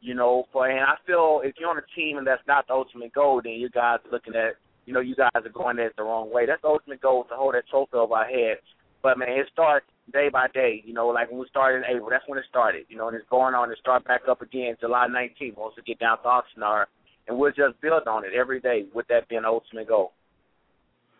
You 0.00 0.14
know, 0.14 0.44
for 0.52 0.68
and 0.68 0.80
I 0.80 0.96
feel 1.06 1.40
if 1.42 1.54
you're 1.58 1.70
on 1.70 1.78
a 1.78 1.94
team 1.98 2.18
and 2.18 2.26
that's 2.26 2.46
not 2.46 2.66
the 2.66 2.74
ultimate 2.74 3.12
goal, 3.12 3.40
then 3.42 3.54
you 3.54 3.70
guys 3.70 3.98
are 4.04 4.12
looking 4.12 4.34
at 4.34 4.56
you 4.86 4.94
know, 4.94 5.00
you 5.00 5.14
guys 5.14 5.30
are 5.34 5.48
going 5.50 5.78
at 5.78 5.86
it 5.86 5.96
the 5.96 6.04
wrong 6.04 6.32
way. 6.32 6.46
That's 6.46 6.62
the 6.62 6.68
ultimate 6.68 7.00
goal 7.00 7.24
to 7.24 7.34
hold 7.34 7.54
that 7.54 7.68
trophy 7.68 7.94
over 7.94 8.14
our 8.14 8.24
head. 8.24 8.58
But 9.02 9.18
man, 9.18 9.28
it 9.28 9.46
starts 9.52 9.86
day 10.12 10.28
by 10.32 10.46
day. 10.54 10.82
You 10.84 10.94
know, 10.94 11.08
like 11.08 11.30
when 11.30 11.40
we 11.40 11.46
started 11.50 11.78
in 11.78 11.96
April, 11.96 12.08
that's 12.10 12.24
when 12.26 12.38
it 12.38 12.44
started. 12.48 12.86
You 12.88 12.96
know, 12.96 13.08
and 13.08 13.16
it's 13.16 13.28
going 13.28 13.54
on 13.54 13.68
to 13.68 13.76
start 13.80 14.04
back 14.04 14.22
up 14.30 14.42
again 14.42 14.76
July 14.80 15.06
19th 15.10 15.56
once 15.56 15.74
we 15.76 15.82
get 15.82 15.98
down 15.98 16.18
to 16.22 16.24
Oxnard, 16.24 16.86
and 17.28 17.36
we'll 17.36 17.50
just 17.50 17.80
build 17.82 18.06
on 18.06 18.24
it 18.24 18.32
every 18.32 18.60
day 18.60 18.86
with 18.94 19.06
that 19.08 19.28
being 19.28 19.42
the 19.42 19.48
ultimate 19.48 19.88
goal. 19.88 20.12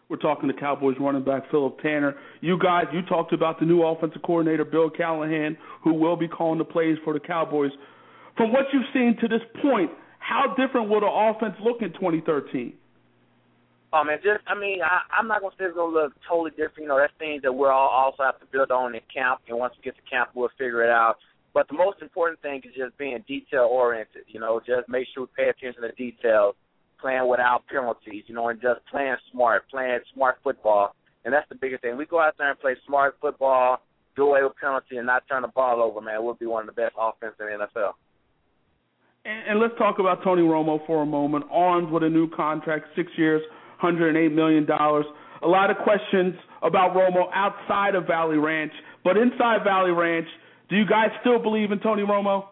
We're 0.08 0.18
talking 0.18 0.48
to 0.48 0.54
Cowboys 0.54 0.94
running 1.00 1.24
back 1.24 1.50
Phillip 1.50 1.80
Tanner. 1.80 2.14
You 2.40 2.58
guys, 2.62 2.84
you 2.92 3.02
talked 3.02 3.32
about 3.32 3.58
the 3.58 3.66
new 3.66 3.82
offensive 3.82 4.22
coordinator 4.22 4.64
Bill 4.64 4.88
Callahan, 4.88 5.58
who 5.82 5.94
will 5.94 6.16
be 6.16 6.28
calling 6.28 6.58
the 6.58 6.64
plays 6.64 6.96
for 7.02 7.12
the 7.12 7.18
Cowboys. 7.18 7.72
From 8.36 8.52
what 8.52 8.66
you've 8.72 8.84
seen 8.92 9.16
to 9.20 9.26
this 9.26 9.40
point, 9.60 9.90
how 10.20 10.54
different 10.56 10.88
will 10.88 11.00
the 11.00 11.06
offense 11.06 11.56
look 11.60 11.82
in 11.82 11.92
2013? 11.94 12.74
Um, 13.96 14.08
and 14.10 14.20
just, 14.22 14.44
I 14.46 14.54
mean, 14.54 14.80
I, 14.82 15.08
I'm 15.08 15.28
not 15.28 15.40
gonna 15.40 15.54
say 15.58 15.64
it's 15.64 15.76
gonna 15.76 15.92
look 15.92 16.12
totally 16.28 16.50
different. 16.50 16.84
You 16.84 16.88
know, 16.88 16.98
that's 16.98 17.12
things 17.18 17.42
that 17.42 17.52
we'll 17.52 17.70
all 17.70 17.88
also 17.88 18.24
have 18.24 18.38
to 18.40 18.46
build 18.52 18.70
on 18.70 18.94
in 18.94 19.00
camp. 19.12 19.40
And 19.48 19.58
once 19.58 19.72
we 19.76 19.84
get 19.84 19.96
to 19.96 20.10
camp, 20.10 20.30
we'll 20.34 20.52
figure 20.58 20.84
it 20.84 20.90
out. 20.90 21.16
But 21.54 21.68
the 21.68 21.74
most 21.74 22.02
important 22.02 22.42
thing 22.42 22.60
is 22.64 22.76
just 22.76 22.98
being 22.98 23.24
detail 23.26 23.68
oriented. 23.70 24.28
You 24.28 24.40
know, 24.40 24.60
just 24.60 24.88
make 24.88 25.06
sure 25.14 25.24
we 25.24 25.44
pay 25.44 25.48
attention 25.48 25.80
to 25.80 25.92
details, 25.92 26.54
playing 27.00 27.26
without 27.28 27.64
penalties. 27.72 28.24
You 28.26 28.34
know, 28.34 28.48
and 28.48 28.60
just 28.60 28.84
playing 28.90 29.16
smart, 29.32 29.64
playing 29.70 30.00
smart 30.12 30.36
football. 30.44 30.94
And 31.24 31.32
that's 31.32 31.48
the 31.48 31.56
biggest 31.56 31.82
thing. 31.82 31.96
We 31.96 32.04
go 32.04 32.20
out 32.20 32.34
there 32.36 32.50
and 32.50 32.60
play 32.60 32.76
smart 32.86 33.16
football, 33.20 33.80
do 34.14 34.28
away 34.28 34.42
with 34.42 34.60
penalty, 34.60 34.98
and 34.98 35.06
not 35.06 35.24
turn 35.26 35.42
the 35.42 35.48
ball 35.48 35.80
over. 35.80 36.00
Man, 36.02 36.22
we'll 36.22 36.34
be 36.34 36.46
one 36.46 36.68
of 36.68 36.74
the 36.74 36.80
best 36.80 36.94
offenses 37.00 37.40
in 37.40 37.58
the 37.58 37.66
NFL. 37.66 37.92
And, 39.24 39.50
and 39.50 39.60
let's 39.60 39.74
talk 39.78 39.98
about 39.98 40.22
Tony 40.22 40.42
Romo 40.42 40.86
for 40.86 41.02
a 41.02 41.06
moment. 41.06 41.46
Armed 41.50 41.90
with 41.90 42.04
a 42.04 42.10
new 42.10 42.28
contract, 42.30 42.86
six 42.94 43.10
years, 43.16 43.42
$108 43.82 44.32
million. 44.34 44.66
A 44.70 45.46
lot 45.46 45.70
of 45.70 45.76
questions 45.78 46.34
about 46.62 46.94
Romo 46.94 47.28
outside 47.34 47.94
of 47.94 48.06
Valley 48.06 48.38
Ranch, 48.38 48.72
but 49.04 49.16
inside 49.16 49.64
Valley 49.64 49.92
Ranch, 49.92 50.26
do 50.68 50.76
you 50.76 50.86
guys 50.86 51.08
still 51.20 51.38
believe 51.38 51.70
in 51.70 51.78
Tony 51.80 52.02
Romo? 52.02 52.46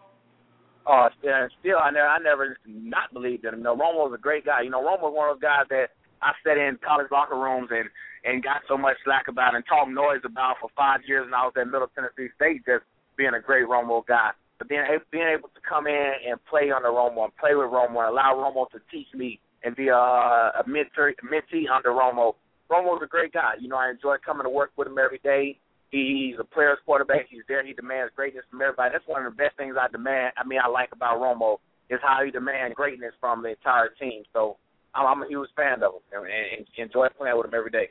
Oh, 0.87 1.09
still, 1.19 1.33
still, 1.59 1.77
I 1.81 1.89
never, 1.89 2.07
I 2.07 2.19
never 2.19 2.57
not 2.67 3.11
believed 3.11 3.43
in 3.43 3.55
him. 3.55 3.63
No, 3.63 3.75
Romo 3.75 4.05
was 4.05 4.13
a 4.15 4.21
great 4.21 4.45
guy. 4.45 4.61
You 4.61 4.69
know, 4.69 4.81
Romo 4.81 5.09
was 5.09 5.13
one 5.15 5.29
of 5.29 5.35
those 5.37 5.41
guys 5.41 5.65
that 5.69 5.89
I 6.21 6.31
sat 6.45 6.57
in 6.57 6.77
college 6.85 7.07
locker 7.11 7.35
rooms 7.35 7.69
and 7.71 7.89
and 8.25 8.41
got 8.41 8.65
so 8.67 8.75
much 8.75 8.97
slack 9.05 9.27
about 9.27 9.53
and 9.53 9.63
talked 9.69 9.91
noise 9.91 10.25
about 10.25 10.57
for 10.59 10.69
five 10.75 11.01
years, 11.05 11.25
and 11.25 11.35
I 11.35 11.45
was 11.45 11.53
at 11.57 11.69
Middle 11.69 11.89
Tennessee 11.93 12.33
State, 12.35 12.65
just 12.65 12.83
being 13.17 13.37
a 13.37 13.39
great 13.39 13.69
Romo 13.69 14.05
guy. 14.05 14.31
But 14.57 14.69
then 14.69 14.85
being 15.11 15.27
able 15.27 15.49
to 15.49 15.61
come 15.67 15.85
in 15.85 16.11
and 16.27 16.43
play 16.49 16.71
under 16.71 16.89
Romo 16.89 17.25
and 17.25 17.37
play 17.37 17.53
with 17.53 17.69
Romo 17.69 18.01
and 18.01 18.09
allow 18.09 18.33
Romo 18.33 18.69
to 18.71 18.79
teach 18.89 19.07
me 19.13 19.39
and 19.65 19.75
be 19.75 19.89
uh, 19.89 19.95
a, 19.95 20.63
a 20.63 20.63
mentor, 20.67 21.13
mentee 21.25 21.65
under 21.69 21.89
Romo. 21.89 22.33
Romo's 22.71 23.01
a 23.03 23.07
great 23.07 23.33
guy. 23.33 23.53
You 23.59 23.67
know, 23.67 23.77
I 23.77 23.89
enjoy 23.89 24.15
coming 24.25 24.43
to 24.43 24.49
work 24.49 24.71
with 24.77 24.87
him 24.87 24.97
every 24.97 25.19
day. 25.23 25.59
He's 25.89 26.35
a 26.39 26.43
player's 26.43 26.77
quarterback. 26.85 27.27
He's 27.29 27.43
there. 27.47 27.65
He 27.65 27.73
demands 27.73 28.11
greatness 28.15 28.43
from 28.49 28.61
everybody. 28.61 28.91
That's 28.93 29.07
one 29.07 29.25
of 29.25 29.31
the 29.31 29.37
best 29.37 29.57
things 29.57 29.75
I 29.79 29.87
demand. 29.87 30.33
I 30.37 30.45
mean, 30.47 30.59
I 30.63 30.67
like 30.67 30.89
about 30.91 31.19
Romo 31.19 31.57
is 31.89 31.99
how 32.01 32.21
he 32.23 32.31
demands 32.31 32.75
greatness 32.75 33.13
from 33.19 33.43
the 33.43 33.49
entire 33.49 33.89
team. 33.99 34.23
So 34.33 34.57
I'm, 34.93 35.05
I'm 35.05 35.23
a 35.23 35.27
huge 35.27 35.49
fan 35.55 35.83
of 35.83 36.01
him 36.11 36.23
and, 36.23 36.57
and 36.57 36.67
enjoy 36.77 37.07
playing 37.17 37.37
with 37.37 37.47
him 37.47 37.53
every 37.55 37.71
day. 37.71 37.89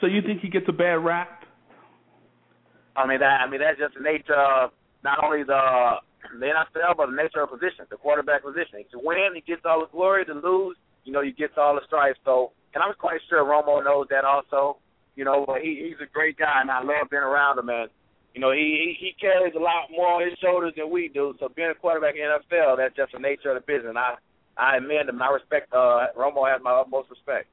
So 0.00 0.06
you 0.06 0.22
think 0.22 0.40
he 0.40 0.48
gets 0.48 0.66
a 0.68 0.72
bad 0.72 1.04
rap? 1.04 1.44
I 2.96 3.06
mean 3.06 3.18
that. 3.20 3.40
I 3.40 3.50
mean 3.50 3.60
that's 3.60 3.78
just 3.78 3.94
the 3.94 4.02
nature 4.02 4.34
of 4.34 4.70
not 5.02 5.22
only 5.22 5.42
the 5.42 5.96
the 6.32 6.46
NFL, 6.46 6.96
but 6.96 7.06
the 7.06 7.16
nature 7.16 7.42
of 7.42 7.50
position, 7.50 7.86
the 7.90 7.96
quarterback 7.96 8.42
position. 8.42 8.84
To 8.92 8.98
win, 9.02 9.34
he 9.34 9.40
gets 9.40 9.62
all 9.64 9.80
the 9.80 9.90
glory. 9.92 10.24
To 10.24 10.34
lose, 10.34 10.76
you 11.04 11.12
know, 11.12 11.22
he 11.22 11.32
gets 11.32 11.54
all 11.56 11.74
the 11.74 11.82
stripes. 11.86 12.18
So, 12.24 12.52
and 12.74 12.82
I'm 12.82 12.94
quite 12.94 13.20
sure 13.28 13.44
Romo 13.44 13.84
knows 13.84 14.06
that 14.10 14.24
also. 14.24 14.78
You 15.16 15.24
know, 15.24 15.46
he 15.60 15.88
he's 15.88 16.00
a 16.02 16.10
great 16.10 16.38
guy, 16.38 16.60
and 16.60 16.70
I 16.70 16.80
love 16.82 17.10
being 17.10 17.22
around 17.22 17.58
him. 17.58 17.68
And 17.68 17.90
you 18.34 18.40
know, 18.40 18.50
he 18.52 18.96
he 18.98 19.14
carries 19.20 19.54
a 19.54 19.62
lot 19.62 19.90
more 19.90 20.20
on 20.20 20.28
his 20.28 20.38
shoulders 20.40 20.74
than 20.76 20.90
we 20.90 21.08
do. 21.08 21.34
So, 21.38 21.48
being 21.54 21.70
a 21.70 21.74
quarterback 21.74 22.14
in 22.16 22.22
the 22.26 22.56
NFL, 22.56 22.78
that's 22.78 22.96
just 22.96 23.12
the 23.12 23.20
nature 23.20 23.50
of 23.50 23.62
the 23.62 23.66
business. 23.66 23.90
And 23.90 23.98
I 23.98 24.14
I 24.56 24.76
admit 24.76 25.08
him. 25.08 25.22
I 25.22 25.30
respect. 25.30 25.72
Uh, 25.72 26.06
Romo 26.18 26.50
has 26.50 26.60
my 26.62 26.72
utmost 26.72 27.10
respect. 27.10 27.46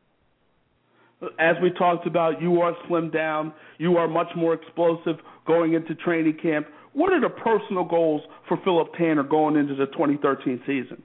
As 1.38 1.56
we 1.62 1.70
talked 1.70 2.08
about, 2.08 2.42
you 2.42 2.62
are 2.62 2.74
slimmed 2.90 3.14
down. 3.14 3.54
You 3.78 3.98
are 3.98 4.08
much 4.08 4.30
more 4.36 4.56
explosive 4.56 5.18
going 5.46 5.74
into 5.74 5.94
training 5.94 6.38
camp. 6.42 6.66
What 6.94 7.14
are 7.14 7.22
the 7.22 7.30
personal 7.30 7.86
goals 7.86 8.22
for 8.48 8.58
Phillip 8.64 8.94
Tanner 8.98 9.24
going 9.24 9.56
into 9.56 9.76
the 9.76 9.86
2013 9.88 10.62
season? 10.66 11.02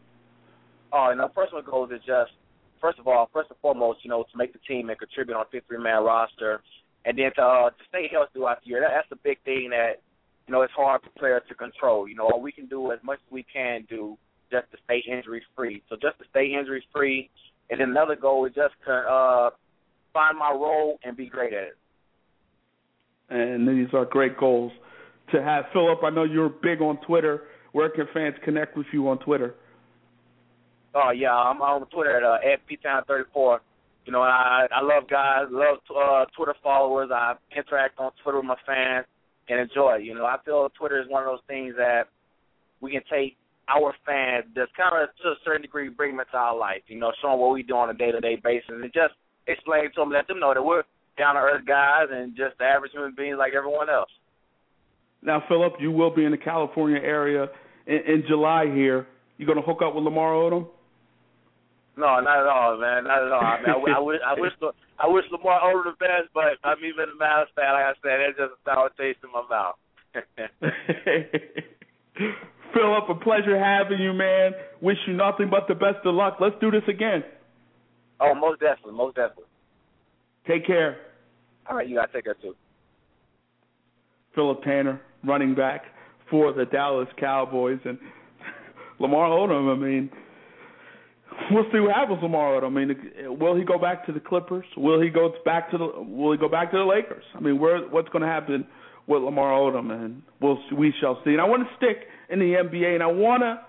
Oh, 0.92 1.08
and 1.10 1.20
our 1.20 1.28
personal 1.28 1.62
goals 1.62 1.90
is 1.92 2.00
just, 2.06 2.32
first 2.80 2.98
of 2.98 3.06
all, 3.06 3.30
first 3.32 3.50
and 3.50 3.58
foremost, 3.60 4.00
you 4.02 4.10
know, 4.10 4.24
to 4.24 4.36
make 4.36 4.52
the 4.52 4.58
team 4.66 4.88
and 4.88 4.98
contribute 4.98 5.36
on 5.36 5.44
a 5.46 5.56
53-man 5.56 6.02
roster, 6.02 6.60
and 7.04 7.16
then 7.16 7.30
to, 7.36 7.42
uh, 7.42 7.70
to 7.70 7.84
stay 7.88 8.08
healthy 8.10 8.30
throughout 8.34 8.62
the 8.62 8.70
year. 8.70 8.80
That, 8.80 8.90
that's 8.94 9.08
the 9.10 9.16
big 9.16 9.38
thing 9.44 9.70
that, 9.70 10.02
you 10.48 10.52
know, 10.52 10.62
it's 10.62 10.72
hard 10.72 11.02
for 11.02 11.10
players 11.18 11.42
to 11.48 11.54
control. 11.54 12.08
You 12.08 12.16
know, 12.16 12.24
all 12.32 12.40
we 12.40 12.52
can 12.52 12.66
do 12.66 12.90
as 12.90 12.98
much 13.04 13.18
as 13.24 13.32
we 13.32 13.44
can 13.52 13.86
do 13.88 14.18
just 14.50 14.70
to 14.72 14.78
stay 14.84 15.02
injury-free. 15.06 15.82
So 15.88 15.96
just 15.96 16.18
to 16.18 16.24
stay 16.30 16.52
injury-free, 16.58 17.30
and 17.70 17.80
then 17.80 17.90
another 17.90 18.16
goal 18.16 18.44
is 18.46 18.54
just 18.54 18.74
to 18.86 18.92
uh, 18.92 19.50
find 20.12 20.36
my 20.38 20.50
role 20.50 20.98
and 21.04 21.16
be 21.16 21.26
great 21.26 21.52
at 21.52 21.62
it. 21.62 21.76
And 23.28 23.68
these 23.68 23.92
are 23.92 24.04
great 24.04 24.36
goals 24.36 24.72
to 25.32 25.42
have 25.42 25.64
Phillip. 25.72 26.00
I 26.04 26.10
know 26.10 26.24
you're 26.24 26.48
big 26.48 26.80
on 26.80 26.98
Twitter. 27.06 27.44
Where 27.72 27.90
can 27.90 28.06
fans 28.14 28.34
connect 28.44 28.76
with 28.76 28.86
you 28.92 29.08
on 29.08 29.18
Twitter? 29.18 29.54
Oh 30.94 31.10
yeah, 31.10 31.34
I'm 31.34 31.60
on 31.60 31.86
Twitter 31.88 32.16
at 32.16 32.22
uh, 32.22 32.38
at 32.40 32.60
ptown34. 32.66 33.58
You 34.06 34.12
know, 34.12 34.22
I 34.22 34.66
I 34.72 34.80
love 34.82 35.08
guys, 35.10 35.44
love 35.50 35.78
uh, 35.90 36.24
Twitter 36.36 36.54
followers. 36.62 37.10
I 37.12 37.34
interact 37.54 37.98
on 37.98 38.12
Twitter 38.22 38.38
with 38.38 38.46
my 38.46 38.56
fans 38.64 39.04
and 39.48 39.60
enjoy. 39.60 39.96
You 39.96 40.14
know, 40.14 40.24
I 40.24 40.36
feel 40.44 40.68
Twitter 40.78 41.00
is 41.00 41.08
one 41.08 41.22
of 41.22 41.28
those 41.28 41.44
things 41.46 41.74
that 41.76 42.04
we 42.80 42.92
can 42.92 43.02
take 43.10 43.36
our 43.68 43.92
fans, 44.06 44.46
just 44.54 44.74
kind 44.76 44.94
of 44.94 45.10
to 45.22 45.28
a 45.28 45.34
certain 45.44 45.62
degree, 45.62 45.88
bring 45.88 46.12
them 46.12 46.20
into 46.20 46.36
our 46.36 46.56
life. 46.56 46.82
You 46.86 46.98
know, 46.98 47.12
showing 47.20 47.40
what 47.40 47.52
we 47.52 47.62
do 47.62 47.74
on 47.74 47.90
a 47.90 47.94
day 47.94 48.12
to 48.12 48.20
day 48.20 48.36
basis, 48.42 48.70
and 48.70 48.84
just 48.94 49.14
explain 49.46 49.84
to 49.84 50.00
them, 50.00 50.10
let 50.10 50.26
them 50.28 50.40
know 50.40 50.54
that 50.54 50.62
we're 50.62 50.84
down 51.18 51.34
to 51.34 51.40
earth 51.40 51.66
guys 51.66 52.08
and 52.10 52.36
just 52.36 52.60
average 52.60 52.92
human 52.92 53.14
beings 53.14 53.36
like 53.38 53.52
everyone 53.52 53.90
else. 53.90 54.10
Now, 55.26 55.42
Phillip, 55.48 55.74
you 55.80 55.90
will 55.90 56.14
be 56.14 56.24
in 56.24 56.30
the 56.30 56.38
California 56.38 57.00
area 57.02 57.48
in, 57.86 57.98
in 58.06 58.22
July 58.28 58.66
here. 58.72 59.08
You 59.36 59.44
going 59.44 59.58
to 59.58 59.64
hook 59.64 59.80
up 59.84 59.94
with 59.94 60.04
Lamar 60.04 60.32
Odom? 60.32 60.68
No, 61.96 62.20
not 62.20 62.40
at 62.40 62.46
all, 62.46 62.78
man. 62.78 63.04
Not 63.04 63.22
at 63.24 63.32
all. 63.32 63.42
I, 63.42 63.58
mean, 63.58 63.68
I, 63.68 63.72
I 63.72 63.76
wish, 64.00 64.20
I 64.24 64.34
wish, 64.40 64.52
I 65.00 65.08
wish 65.08 65.24
Lamar 65.32 65.60
Odom 65.60 65.84
the 65.84 65.92
best, 65.98 66.28
but 66.32 66.44
I'm 66.62 66.78
even 66.78 67.08
a 67.10 67.16
Mavs 67.22 67.50
fan. 67.56 67.74
Like 67.74 67.84
I 67.84 67.92
said, 68.02 68.20
it's 68.20 68.38
just 68.38 68.52
a 68.52 68.56
sour 68.64 68.88
taste 68.96 69.18
in 69.24 69.32
my 69.32 69.42
mouth. 69.50 69.74
Phillip, 72.72 73.08
a 73.08 73.14
pleasure 73.16 73.58
having 73.58 73.98
you, 73.98 74.12
man. 74.12 74.52
Wish 74.80 74.98
you 75.08 75.14
nothing 75.14 75.50
but 75.50 75.66
the 75.68 75.74
best 75.74 76.04
of 76.04 76.14
luck. 76.14 76.36
Let's 76.40 76.54
do 76.60 76.70
this 76.70 76.84
again. 76.88 77.24
Oh, 78.20 78.32
most 78.34 78.60
definitely, 78.60 78.94
most 78.94 79.16
definitely. 79.16 79.44
Take 80.46 80.64
care. 80.66 80.98
All 81.68 81.76
right, 81.76 81.88
you 81.88 81.96
gotta 81.96 82.12
take 82.12 82.24
care 82.24 82.36
too. 82.40 82.54
Phillip 84.34 84.62
Tanner, 84.62 85.00
running 85.26 85.54
back 85.54 85.82
for 86.30 86.52
the 86.52 86.64
Dallas 86.64 87.08
Cowboys, 87.18 87.78
and 87.84 87.98
Lamar 88.98 89.28
Odom. 89.28 89.74
I 89.74 89.78
mean, 89.78 90.10
we'll 91.50 91.64
see 91.72 91.80
what 91.80 91.94
happens. 91.94 92.20
Odom. 92.22 92.66
I 92.66 92.68
mean, 92.68 93.38
will 93.38 93.56
he 93.56 93.64
go 93.64 93.78
back 93.78 94.06
to 94.06 94.12
the 94.12 94.20
Clippers? 94.20 94.66
Will 94.76 95.00
he 95.00 95.10
go 95.10 95.32
back 95.44 95.70
to 95.70 95.78
the? 95.78 95.86
Will 96.02 96.32
he 96.32 96.38
go 96.38 96.48
back 96.48 96.70
to 96.72 96.78
the 96.78 96.84
Lakers? 96.84 97.24
I 97.34 97.40
mean, 97.40 97.58
where 97.58 97.80
what's 97.88 98.08
going 98.08 98.22
to 98.22 98.28
happen 98.28 98.66
with 99.06 99.22
Lamar 99.22 99.52
Odom? 99.52 99.92
And 99.92 100.22
we'll 100.40 100.58
we 100.76 100.92
shall 101.00 101.20
see. 101.24 101.30
And 101.30 101.40
I 101.40 101.44
want 101.44 101.66
to 101.68 101.76
stick 101.76 102.06
in 102.30 102.38
the 102.38 102.54
NBA, 102.54 102.94
and 102.94 103.02
I 103.02 103.06
want 103.06 103.42
to 103.42 103.60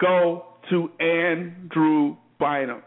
go 0.00 0.44
to 0.70 0.90
Andrew 1.00 2.16
Bynum. 2.38 2.82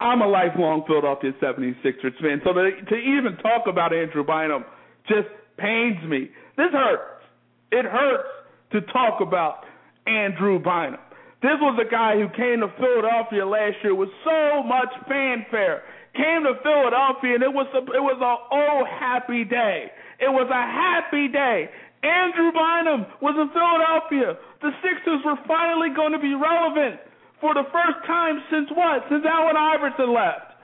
I'm 0.00 0.22
a 0.22 0.28
lifelong 0.28 0.84
Philadelphia 0.86 1.32
76ers 1.42 2.20
fan, 2.20 2.40
so 2.44 2.52
to, 2.52 2.70
to 2.88 2.94
even 2.94 3.36
talk 3.42 3.66
about 3.66 3.92
Andrew 3.92 4.24
Bynum 4.24 4.64
just 5.08 5.26
pains 5.58 6.02
me. 6.08 6.30
This 6.56 6.72
hurts. 6.72 7.24
It 7.70 7.84
hurts 7.84 8.28
to 8.72 8.80
talk 8.92 9.20
about 9.20 9.64
Andrew 10.06 10.58
Bynum. 10.58 11.00
This 11.42 11.54
was 11.62 11.78
a 11.78 11.86
guy 11.86 12.18
who 12.18 12.26
came 12.34 12.66
to 12.66 12.70
Philadelphia 12.80 13.46
last 13.46 13.78
year 13.84 13.94
with 13.94 14.10
so 14.24 14.62
much 14.66 14.90
fanfare. 15.06 15.82
Came 16.16 16.42
to 16.42 16.58
Philadelphia 16.66 17.38
and 17.38 17.44
it 17.46 17.54
was 17.54 17.70
a, 17.78 17.82
it 17.94 18.02
was 18.02 18.18
a 18.18 18.34
oh 18.50 18.82
happy 18.98 19.44
day. 19.44 19.86
It 20.18 20.32
was 20.32 20.50
a 20.50 20.64
happy 20.66 21.30
day. 21.30 21.70
Andrew 22.02 22.50
Bynum 22.50 23.06
was 23.22 23.38
in 23.38 23.50
Philadelphia. 23.54 24.34
The 24.62 24.74
Sixers 24.82 25.22
were 25.22 25.38
finally 25.46 25.94
going 25.94 26.10
to 26.10 26.18
be 26.18 26.34
relevant 26.34 26.98
for 27.38 27.54
the 27.54 27.66
first 27.70 28.02
time 28.06 28.42
since 28.50 28.66
what? 28.74 29.06
Since 29.06 29.22
Allen 29.22 29.54
Iverson 29.54 30.10
left. 30.10 30.58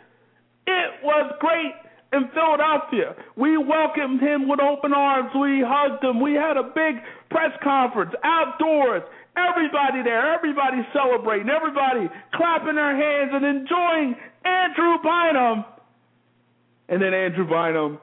It 0.67 0.91
was 1.07 1.31
great 1.39 1.75
in 2.15 2.31
Philadelphia. 2.33 3.15
We 3.37 3.59
welcomed 3.59 4.21
him 4.21 4.49
with 4.49 4.61
open 4.61 4.93
arms. 4.93 5.31
We 5.35 5.63
hugged 5.67 6.05
him. 6.05 6.21
We 6.21 6.35
had 6.35 6.57
a 6.57 6.63
big 6.63 7.03
press 7.31 7.51
conference 7.63 8.13
outdoors. 8.23 9.03
Everybody 9.37 10.03
there, 10.05 10.33
everybody 10.33 10.79
celebrating, 10.93 11.51
everybody 11.51 12.09
clapping 12.35 12.77
their 12.77 12.95
hands 12.95 13.33
and 13.35 13.45
enjoying 13.45 14.15
Andrew 14.45 14.95
Bynum. 15.03 15.65
And 16.89 17.03
then 17.03 17.13
Andrew 17.13 17.49
Bynum 17.49 17.99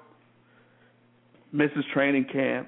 misses 1.53 1.85
training 1.93 2.25
camp, 2.31 2.67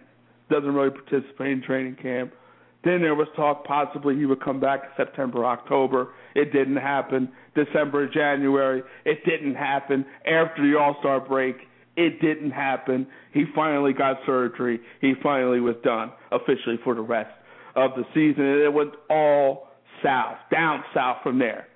doesn't 0.50 0.74
really 0.74 0.92
participate 0.92 1.52
in 1.52 1.62
training 1.62 1.98
camp. 2.02 2.34
Then 2.84 3.02
there 3.02 3.16
was 3.16 3.28
talk 3.36 3.66
possibly 3.66 4.16
he 4.16 4.26
would 4.26 4.44
come 4.44 4.60
back 4.60 4.82
in 4.84 4.90
September, 5.06 5.46
October. 5.46 6.10
It 6.36 6.52
didn't 6.52 6.78
happen. 6.78 7.30
December, 7.56 8.10
January. 8.10 8.84
It 9.06 9.24
didn't 9.26 9.56
happen. 9.56 10.06
After 10.26 10.70
the 10.70 10.78
All 10.78 10.98
Star 11.00 11.22
break, 11.22 11.56
it 11.96 12.20
didn't 12.20 12.52
happen. 12.52 13.08
He 13.34 13.46
finally 13.56 13.94
got 13.94 14.18
surgery. 14.26 14.80
He 15.00 15.14
finally 15.22 15.60
was 15.60 15.76
done 15.84 16.12
officially 16.32 16.78
for 16.84 16.96
the 16.96 17.02
rest 17.02 17.32
of 17.76 17.92
the 17.96 18.04
season. 18.14 18.44
And 18.44 18.62
it 18.62 18.74
went 18.74 18.94
all 19.10 19.70
south, 20.04 20.38
down 20.52 20.84
south 20.94 21.18
from 21.24 21.40
there. 21.40 21.68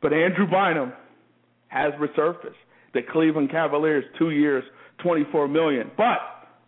But 0.00 0.12
Andrew 0.12 0.46
Bynum 0.46 0.92
has 1.68 1.92
resurfaced. 1.94 2.54
The 2.94 3.02
Cleveland 3.02 3.50
Cavaliers, 3.50 4.04
two 4.18 4.30
years, 4.30 4.64
twenty-four 5.02 5.48
million, 5.48 5.90
but 5.96 6.18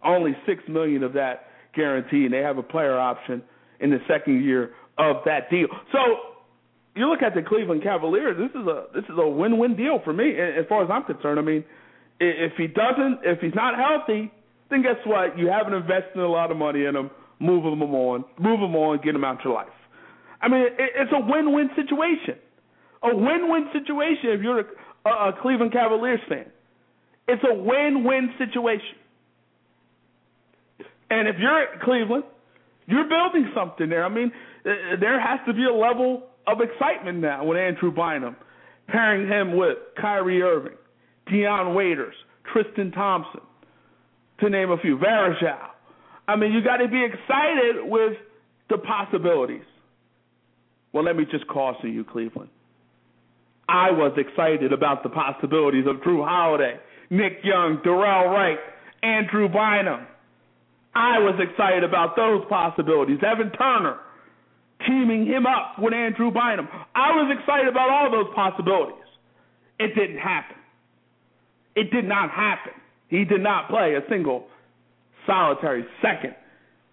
only 0.05 0.37
six 0.47 0.63
million 0.69 1.05
of 1.05 1.13
that 1.13 1.46
guaranteed. 1.77 2.25
And 2.27 2.35
they 2.35 2.43
have 2.43 2.59
a 2.59 2.63
player 2.63 2.99
option 2.99 3.43
in 3.79 3.91
the 3.91 3.99
second 4.09 4.43
year 4.43 4.73
of 4.99 5.17
that 5.27 5.51
deal. 5.51 5.69
So 5.93 5.99
you 6.97 7.09
look 7.09 7.23
at 7.23 7.35
the 7.35 7.43
Cleveland 7.43 7.83
Cavaliers. 7.83 8.37
This 8.39 8.61
is 8.61 8.67
a 8.67 8.87
this 8.95 9.05
is 9.05 9.19
a 9.19 9.29
win-win 9.29 9.77
deal 9.77 10.01
for 10.03 10.13
me, 10.13 10.31
as 10.31 10.65
far 10.69 10.83
as 10.83 10.91
I'm 10.91 11.05
concerned. 11.05 11.39
I 11.39 11.43
mean, 11.43 11.65
if 12.19 12.53
he 12.57 12.67
doesn't, 12.67 13.21
if 13.23 13.41
he's 13.41 13.55
not 13.55 13.75
healthy, 13.77 14.33
then 14.71 14.83
guess 14.83 14.97
what? 15.05 15.39
You 15.39 15.49
haven't 15.49 15.75
invested 15.75 16.19
a 16.19 16.27
lot 16.27 16.51
of 16.51 16.57
money 16.57 16.87
in 16.87 16.97
him. 16.97 17.11
Move 17.39 17.65
him 17.65 17.83
on, 17.83 18.25
move 18.41 18.61
him 18.61 18.75
on, 18.75 18.99
get 19.05 19.15
him 19.15 19.23
out 19.23 19.45
your 19.45 19.53
life. 19.53 19.69
I 20.41 20.49
mean, 20.49 20.67
it's 20.79 21.13
a 21.13 21.21
win-win 21.21 21.69
situation. 21.77 22.37
A 23.03 23.15
win-win 23.15 23.69
situation 23.75 24.31
if 24.31 24.41
you're 24.41 24.61
a, 24.61 25.09
a 25.11 25.33
Cleveland 25.43 25.73
Cavaliers 25.73 26.21
fan. 26.31 26.47
It's 27.29 27.43
a 27.45 27.55
win-win 27.55 28.33
situation. 28.39 28.97
And 31.11 31.29
if 31.29 31.37
you're 31.39 31.63
at 31.63 31.81
Cleveland, 31.83 32.25
you're 32.87 33.09
building 33.09 33.51
something 33.55 33.89
there. 33.89 34.05
I 34.05 34.09
mean, 34.09 34.33
uh, 34.65 34.97
there 35.01 35.21
has 35.21 35.41
to 35.47 35.53
be 35.53 35.65
a 35.65 35.75
level 35.75 36.25
of 36.47 36.59
excitement 36.61 37.19
now 37.19 37.45
with 37.45 37.59
Andrew 37.59 37.91
Bynum, 37.91 38.37
pairing 38.89 39.29
him 39.29 39.57
with 39.57 39.79
Kyrie 40.01 40.43
Irving, 40.43 40.77
Dion 41.31 41.75
Waiters, 41.75 42.15
Tristan 42.53 42.93
Thompson, 42.93 43.41
to 44.41 44.51
name 44.51 44.71
a 44.71 44.79
few, 44.79 44.99
Varejao. 44.99 45.71
I 46.29 46.37
mean, 46.37 46.53
you 46.53 46.63
got 46.63 46.79
to 46.79 46.89
be 46.89 47.05
excited 47.05 47.85
with 47.85 48.15
the 48.69 48.79
possibilities. 48.79 49.65
Well, 50.93 51.05
let 51.05 51.17
me 51.17 51.25
just 51.31 51.47
caution 51.47 51.93
you, 51.93 52.05
Cleveland. 52.05 52.51
I 53.69 53.91
was 53.91 54.17
excited 54.17 54.73
about 54.73 55.03
the 55.03 55.09
possibilities 55.09 55.85
of 55.87 55.97
Jrue 55.97 56.25
Holiday, 56.25 56.79
Nick 57.11 57.39
Young, 57.43 57.79
Dorell 57.85 58.31
Wright, 58.31 58.59
Andrew 59.03 59.49
Bynum. 59.49 60.07
I 60.97 61.19
was 61.19 61.39
excited 61.39 61.85
about 61.85 62.17
those 62.17 62.41
possibilities. 62.49 63.19
Evan 63.21 63.53
Turner, 63.53 63.99
teaming 64.87 65.27
him 65.27 65.45
up 65.45 65.79
with 65.79 65.93
Andrew 65.93 66.31
Bynum. 66.31 66.69
I 66.95 67.13
was 67.13 67.37
excited 67.39 67.69
about 67.69 67.91
all 67.91 68.11
those 68.11 68.33
possibilities. 68.35 69.05
It 69.79 69.95
didn't 69.95 70.17
happen. 70.17 70.57
It 71.75 71.91
did 71.91 72.07
not 72.07 72.31
happen. 72.31 72.73
He 73.09 73.27
did 73.27 73.43
not 73.43 73.69
play 73.69 73.95
a 73.95 74.09
single 74.09 74.47
solitary 75.27 75.85
second, 76.01 76.35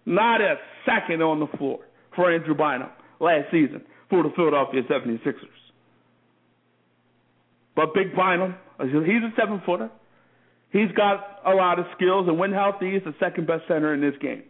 not 0.04 0.42
a 0.42 0.56
second 0.84 1.22
on 1.22 1.40
the 1.40 1.46
floor 1.56 1.78
for 2.14 2.30
Andrew 2.30 2.54
Bynum 2.54 2.90
last 3.20 3.46
season 3.50 3.80
for 4.10 4.22
the 4.22 4.30
Philadelphia 4.36 4.82
76ers. 4.82 5.48
But 7.74 7.94
Big 7.94 8.14
Bynum, 8.14 8.54
he's 8.80 8.92
a 8.92 9.32
seven 9.34 9.62
footer. 9.64 9.90
He's 10.74 10.90
got 10.96 11.38
a 11.46 11.54
lot 11.54 11.78
of 11.78 11.86
skills, 11.96 12.26
and 12.26 12.36
when 12.36 12.52
healthy, 12.52 12.94
he's 12.94 13.04
the 13.04 13.14
second 13.20 13.46
best 13.46 13.62
center 13.68 13.94
in 13.94 14.00
this 14.00 14.14
game. 14.20 14.42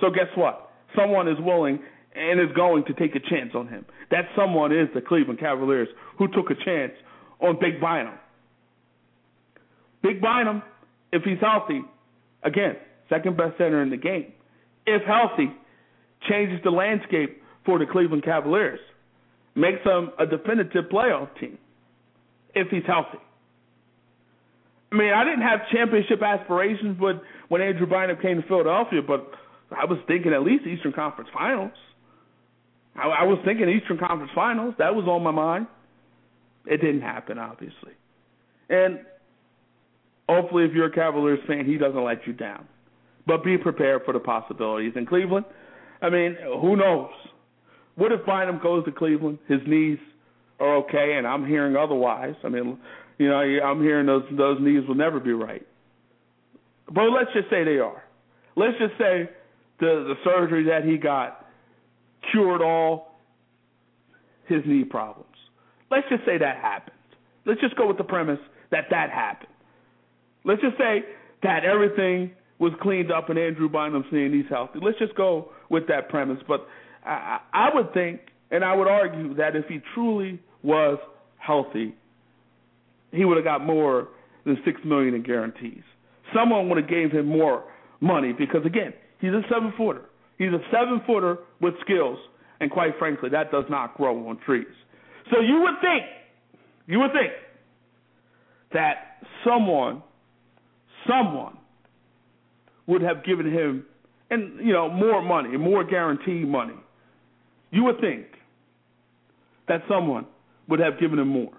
So 0.00 0.10
guess 0.10 0.30
what? 0.36 0.70
Someone 0.96 1.26
is 1.26 1.36
willing 1.40 1.80
and 2.14 2.38
is 2.38 2.54
going 2.54 2.84
to 2.84 2.94
take 2.94 3.16
a 3.16 3.20
chance 3.20 3.50
on 3.56 3.66
him. 3.66 3.84
That 4.12 4.26
someone 4.36 4.70
is 4.70 4.86
the 4.94 5.00
Cleveland 5.00 5.40
Cavaliers 5.40 5.88
who 6.18 6.28
took 6.28 6.50
a 6.50 6.64
chance 6.64 6.92
on 7.40 7.58
Big 7.60 7.80
Bynum. 7.80 8.14
Big 10.04 10.22
Bynum, 10.22 10.62
if 11.12 11.24
he's 11.24 11.40
healthy, 11.40 11.82
again, 12.44 12.76
second 13.08 13.36
best 13.36 13.58
center 13.58 13.82
in 13.82 13.90
the 13.90 13.96
game. 13.96 14.32
If 14.86 15.02
healthy, 15.02 15.50
changes 16.30 16.60
the 16.62 16.70
landscape 16.70 17.42
for 17.66 17.80
the 17.80 17.86
Cleveland 17.90 18.22
Cavaliers, 18.22 18.78
makes 19.56 19.82
them 19.84 20.12
a 20.20 20.26
definitive 20.26 20.84
playoff 20.92 21.28
team 21.40 21.58
if 22.54 22.68
he's 22.68 22.86
healthy. 22.86 23.18
I 24.92 24.96
mean, 24.96 25.12
I 25.12 25.24
didn't 25.24 25.42
have 25.42 25.60
championship 25.72 26.22
aspirations 26.22 27.00
when 27.00 27.20
when 27.48 27.62
Andrew 27.62 27.86
Bynum 27.86 28.16
came 28.20 28.40
to 28.40 28.48
Philadelphia, 28.48 29.00
but 29.06 29.30
I 29.70 29.86
was 29.86 29.98
thinking 30.06 30.32
at 30.32 30.42
least 30.42 30.66
Eastern 30.66 30.92
Conference 30.92 31.30
Finals. 31.32 31.72
I, 32.94 33.08
I 33.08 33.22
was 33.24 33.38
thinking 33.44 33.68
Eastern 33.68 33.98
Conference 33.98 34.32
Finals. 34.34 34.74
That 34.78 34.94
was 34.94 35.06
on 35.06 35.22
my 35.22 35.30
mind. 35.30 35.66
It 36.66 36.80
didn't 36.80 37.02
happen, 37.02 37.38
obviously. 37.38 37.92
And 38.68 39.00
hopefully, 40.28 40.64
if 40.64 40.72
you're 40.72 40.86
a 40.86 40.92
Cavaliers 40.92 41.40
fan, 41.46 41.64
he 41.66 41.78
doesn't 41.78 42.04
let 42.04 42.26
you 42.26 42.32
down. 42.32 42.66
But 43.26 43.44
be 43.44 43.56
prepared 43.56 44.02
for 44.04 44.12
the 44.12 44.20
possibilities. 44.20 44.92
In 44.96 45.06
Cleveland, 45.06 45.46
I 46.00 46.10
mean, 46.10 46.36
who 46.60 46.76
knows? 46.76 47.10
What 47.96 48.12
if 48.12 48.24
Bynum 48.26 48.60
goes 48.62 48.84
to 48.84 48.92
Cleveland? 48.92 49.38
His 49.48 49.60
knees 49.66 49.98
are 50.60 50.76
okay, 50.76 51.14
and 51.16 51.26
I'm 51.26 51.46
hearing 51.46 51.76
otherwise. 51.76 52.34
I 52.44 52.48
mean, 52.48 52.78
you 53.22 53.28
know, 53.28 53.36
I'm 53.36 53.80
hearing 53.80 54.06
those 54.06 54.24
those 54.36 54.58
knees 54.60 54.82
will 54.88 54.96
never 54.96 55.20
be 55.20 55.32
right. 55.32 55.64
But 56.92 57.04
let's 57.04 57.32
just 57.32 57.48
say 57.50 57.62
they 57.62 57.78
are. 57.78 58.02
Let's 58.56 58.76
just 58.78 58.98
say 58.98 59.30
the 59.78 60.04
the 60.08 60.14
surgery 60.24 60.64
that 60.64 60.84
he 60.84 60.98
got 60.98 61.46
cured 62.32 62.62
all 62.62 63.14
his 64.46 64.62
knee 64.66 64.84
problems. 64.84 65.28
Let's 65.90 66.08
just 66.08 66.24
say 66.24 66.38
that 66.38 66.56
happened. 66.56 66.96
Let's 67.46 67.60
just 67.60 67.76
go 67.76 67.86
with 67.86 67.96
the 67.96 68.04
premise 68.04 68.40
that 68.72 68.86
that 68.90 69.10
happened. 69.10 69.48
Let's 70.44 70.60
just 70.60 70.76
say 70.76 71.04
that 71.44 71.64
everything 71.64 72.32
was 72.58 72.72
cleaned 72.80 73.12
up 73.12 73.28
and 73.28 73.38
Andrew 73.38 73.68
Bynum's 73.68 74.06
knee 74.12 74.24
and 74.24 74.34
he's 74.34 74.50
healthy. 74.50 74.80
Let's 74.82 74.98
just 74.98 75.14
go 75.14 75.50
with 75.68 75.86
that 75.88 76.08
premise. 76.08 76.38
But 76.46 76.66
I, 77.04 77.38
I 77.52 77.68
would 77.74 77.92
think, 77.94 78.20
and 78.50 78.64
I 78.64 78.74
would 78.74 78.88
argue 78.88 79.34
that 79.34 79.54
if 79.54 79.66
he 79.66 79.80
truly 79.94 80.40
was 80.62 80.98
healthy, 81.38 81.94
he 83.12 83.24
would 83.24 83.36
have 83.36 83.44
got 83.44 83.64
more 83.64 84.08
than 84.44 84.58
six 84.64 84.80
million 84.84 85.14
in 85.14 85.22
guarantees. 85.22 85.82
Someone 86.34 86.68
would 86.68 86.78
have 86.78 86.88
gave 86.88 87.12
him 87.12 87.26
more 87.26 87.64
money 88.00 88.32
because 88.32 88.64
again, 88.66 88.92
he's 89.20 89.30
a 89.30 89.42
seven 89.52 89.72
footer. 89.76 90.02
He's 90.38 90.48
a 90.48 90.60
seven 90.72 91.02
footer 91.06 91.38
with 91.60 91.74
skills, 91.82 92.18
and 92.60 92.70
quite 92.70 92.92
frankly, 92.98 93.28
that 93.30 93.52
does 93.52 93.64
not 93.70 93.96
grow 93.96 94.28
on 94.28 94.38
trees. 94.44 94.66
So 95.30 95.40
you 95.40 95.60
would 95.60 95.74
think, 95.80 96.04
you 96.86 96.98
would 96.98 97.12
think 97.12 97.32
that 98.72 99.18
someone, 99.46 100.02
someone 101.06 101.58
would 102.86 103.02
have 103.02 103.24
given 103.24 103.46
him, 103.46 103.84
and 104.30 104.66
you 104.66 104.72
know, 104.72 104.88
more 104.88 105.22
money, 105.22 105.56
more 105.56 105.84
guaranteed 105.84 106.48
money. 106.48 106.74
You 107.70 107.84
would 107.84 108.00
think 108.00 108.26
that 109.68 109.82
someone 109.88 110.26
would 110.68 110.80
have 110.80 110.98
given 110.98 111.18
him 111.18 111.28
more 111.28 111.52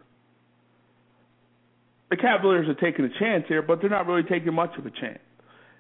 the 2.13 2.21
Cavaliers 2.21 2.69
are 2.69 2.76
taking 2.76 3.06
a 3.06 3.19
chance 3.19 3.43
here, 3.47 3.63
but 3.63 3.82
they're 3.82 3.89
not 3.89 4.06
really 4.06 4.21
taking 4.21 4.54
much 4.54 4.69
of 4.78 4.86
a 4.86 4.91
chance. 4.91 5.17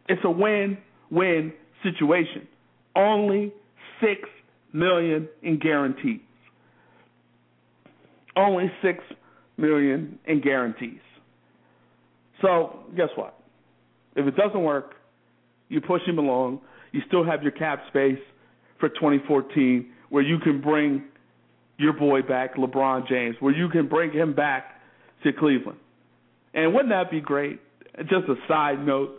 It's 0.09 0.21
a 0.23 0.31
win-win 0.31 1.53
situation. 1.83 2.47
Only 2.95 3.53
six 4.01 4.27
million 4.73 5.29
in 5.43 5.59
guarantees. 5.59 6.21
Only 8.35 8.71
six 8.81 9.03
million 9.57 10.17
in 10.25 10.41
guarantees. 10.41 11.01
So 12.41 12.79
guess 12.97 13.09
what? 13.13 13.37
If 14.15 14.25
it 14.25 14.35
doesn't 14.35 14.63
work, 14.63 14.95
you 15.69 15.81
push 15.81 16.01
him 16.07 16.17
along. 16.17 16.61
You 16.93 17.01
still 17.05 17.23
have 17.23 17.43
your 17.43 17.51
cap 17.51 17.83
space 17.89 18.17
for 18.79 18.89
2014, 18.89 19.87
where 20.09 20.23
you 20.23 20.39
can 20.39 20.61
bring 20.61 21.03
your 21.77 21.93
boy 21.93 22.23
back, 22.23 22.55
LeBron 22.55 23.07
James, 23.07 23.35
where 23.39 23.55
you 23.55 23.69
can 23.69 23.87
bring 23.87 24.11
him 24.11 24.33
back 24.33 24.81
to 25.21 25.31
Cleveland. 25.31 25.77
And 26.53 26.73
wouldn't 26.73 26.89
that 26.89 27.09
be 27.09 27.21
great? 27.21 27.59
Just 27.99 28.27
a 28.29 28.35
side 28.47 28.85
note, 28.85 29.11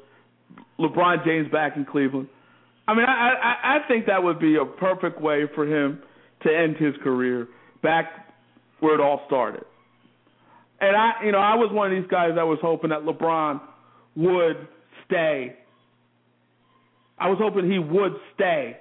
LeBron 0.79 1.25
James 1.25 1.51
back 1.51 1.77
in 1.77 1.85
Cleveland. 1.85 2.29
I 2.87 2.95
mean, 2.95 3.07
I, 3.07 3.31
I 3.31 3.77
I 3.77 3.89
think 3.89 4.07
that 4.07 4.23
would 4.23 4.39
be 4.39 4.57
a 4.57 4.65
perfect 4.65 5.21
way 5.21 5.45
for 5.55 5.65
him 5.67 6.01
to 6.43 6.55
end 6.55 6.77
his 6.77 6.95
career 7.03 7.49
back 7.83 8.07
where 8.81 8.95
it 8.95 9.01
all 9.01 9.23
started. 9.27 9.65
And 10.81 10.97
I, 10.97 11.13
you 11.25 11.33
know, 11.33 11.39
I 11.39 11.55
was 11.55 11.71
one 11.73 11.93
of 11.93 12.03
these 12.03 12.11
guys 12.11 12.33
that 12.35 12.43
was 12.43 12.59
hoping 12.61 12.91
that 12.91 13.03
LeBron 13.03 13.61
would 14.17 14.69
stay. 15.07 15.57
I 17.19 17.29
was 17.29 17.39
hoping 17.41 17.71
he 17.71 17.79
would 17.79 18.13
stay 18.35 18.77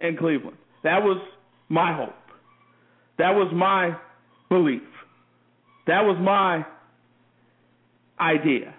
in 0.00 0.16
Cleveland. 0.16 0.56
That 0.82 1.02
was 1.02 1.22
my 1.68 1.94
hope. 1.94 2.14
That 3.18 3.34
was 3.34 3.52
my 3.54 3.96
belief. 4.48 4.82
That 5.86 6.02
was 6.02 6.16
my 6.20 6.64
idea. 8.20 8.74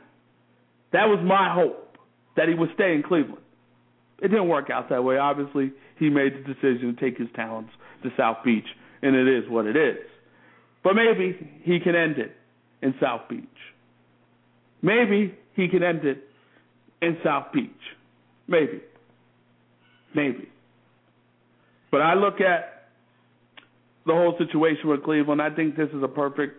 That 0.92 1.06
was 1.06 1.20
my 1.24 1.54
hope 1.54 1.98
that 2.36 2.48
he 2.48 2.56
would 2.56 2.70
stay 2.74 2.94
in 2.94 3.04
Cleveland. 3.04 3.44
It 4.22 4.30
didn't 4.30 4.48
work 4.48 4.70
out 4.70 4.90
that 4.90 5.04
way. 5.04 5.18
Obviously, 5.18 5.72
he 5.98 6.10
made 6.10 6.34
the 6.34 6.54
decision 6.54 6.96
to 6.96 7.02
take 7.02 7.18
his 7.18 7.28
talents 7.36 7.72
to 8.04 8.10
South 8.18 8.38
Beach, 8.44 8.66
and 9.02 9.16
it 9.16 9.28
is 9.28 9.50
what 9.50 9.66
it 9.66 9.76
is. 9.76 9.98
But 10.84 10.94
maybe 10.94 11.38
he 11.64 11.80
can 11.80 11.96
end 11.96 12.18
it 12.18 12.36
in 12.82 12.96
South 13.02 13.22
Beach. 13.30 13.44
Maybe 14.82 15.36
he 15.56 15.68
can 15.68 15.84
end 15.84 16.06
it 16.06 16.24
in 17.02 17.18
South 17.24 17.52
Beach. 17.54 17.70
Maybe. 18.48 18.82
Maybe. 20.16 20.50
But 21.92 22.02
I 22.02 22.14
look 22.14 22.42
at 22.42 22.90
the 24.06 24.14
whole 24.14 24.36
situation 24.38 24.90
with 24.90 25.04
Cleveland. 25.04 25.42
I 25.42 25.50
think 25.50 25.76
this 25.76 25.90
is 25.90 26.02
a 26.04 26.08
perfect 26.08 26.58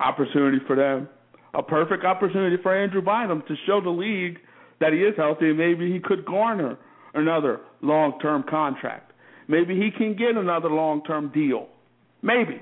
opportunity 0.00 0.58
for 0.66 0.76
them. 0.76 1.08
A 1.54 1.62
perfect 1.62 2.04
opportunity 2.04 2.56
for 2.62 2.74
Andrew 2.74 3.02
Bynum 3.02 3.42
to 3.48 3.54
show 3.66 3.80
the 3.80 3.90
league 3.90 4.38
that 4.80 4.92
he 4.92 5.00
is 5.00 5.14
healthy 5.16 5.48
and 5.48 5.58
maybe 5.58 5.90
he 5.90 5.98
could 5.98 6.24
garner 6.24 6.78
another 7.14 7.60
long 7.82 8.18
term 8.20 8.44
contract. 8.48 9.12
Maybe 9.48 9.74
he 9.74 9.90
can 9.90 10.14
get 10.14 10.36
another 10.36 10.68
long 10.68 11.02
term 11.04 11.30
deal. 11.32 11.68
Maybe. 12.22 12.60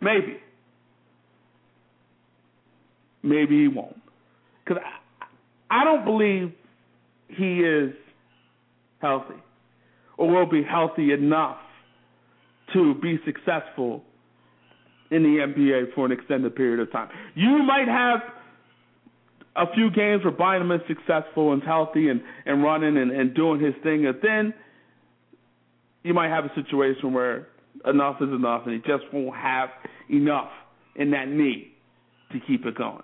Maybe. 0.00 0.38
Maybe 3.22 3.62
he 3.62 3.68
won't. 3.68 4.00
Because 4.64 4.82
I, 5.70 5.80
I 5.80 5.84
don't 5.84 6.04
believe 6.04 6.52
he 7.28 7.60
is 7.60 7.92
healthy 9.00 9.34
or 10.16 10.30
will 10.30 10.50
be 10.50 10.62
healthy 10.62 11.12
enough 11.12 11.58
to 12.72 12.94
be 12.94 13.18
successful 13.24 14.02
in 15.14 15.22
the 15.22 15.38
NBA 15.46 15.94
for 15.94 16.06
an 16.06 16.12
extended 16.12 16.56
period 16.56 16.80
of 16.80 16.90
time. 16.90 17.08
You 17.34 17.62
might 17.62 17.86
have 17.86 18.20
a 19.56 19.72
few 19.72 19.90
games 19.90 20.24
where 20.24 20.32
Bynum 20.32 20.72
is 20.72 20.80
successful 20.88 21.52
and 21.52 21.62
healthy 21.62 22.08
and, 22.08 22.20
and 22.44 22.62
running 22.64 22.96
and, 22.96 23.12
and 23.12 23.34
doing 23.34 23.60
his 23.60 23.74
thing, 23.84 24.06
and 24.06 24.16
then 24.22 24.54
you 26.02 26.14
might 26.14 26.30
have 26.30 26.44
a 26.44 26.52
situation 26.56 27.12
where 27.12 27.46
enough 27.86 28.16
is 28.20 28.28
enough 28.28 28.62
and 28.66 28.74
he 28.74 28.80
just 28.80 29.04
won't 29.12 29.36
have 29.36 29.68
enough 30.10 30.50
in 30.96 31.12
that 31.12 31.28
knee 31.28 31.72
to 32.32 32.38
keep 32.46 32.66
it 32.66 32.76
going. 32.76 33.02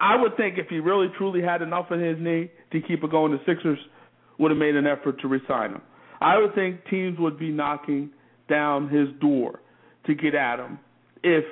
I 0.00 0.20
would 0.20 0.36
think 0.38 0.56
if 0.56 0.68
he 0.68 0.78
really 0.78 1.08
truly 1.18 1.42
had 1.42 1.60
enough 1.60 1.90
in 1.90 2.00
his 2.00 2.16
knee 2.18 2.50
to 2.72 2.80
keep 2.80 3.04
it 3.04 3.10
going, 3.10 3.32
the 3.32 3.40
Sixers 3.46 3.78
would 4.38 4.50
have 4.50 4.58
made 4.58 4.76
an 4.76 4.86
effort 4.86 5.20
to 5.20 5.28
resign 5.28 5.72
him. 5.72 5.82
I 6.22 6.38
would 6.38 6.54
think 6.54 6.80
teams 6.88 7.18
would 7.18 7.38
be 7.38 7.50
knocking 7.50 8.10
down 8.48 8.88
his 8.88 9.08
door 9.20 9.60
to 10.06 10.14
get 10.14 10.34
at 10.34 10.58
him 10.58 10.78
if 11.22 11.44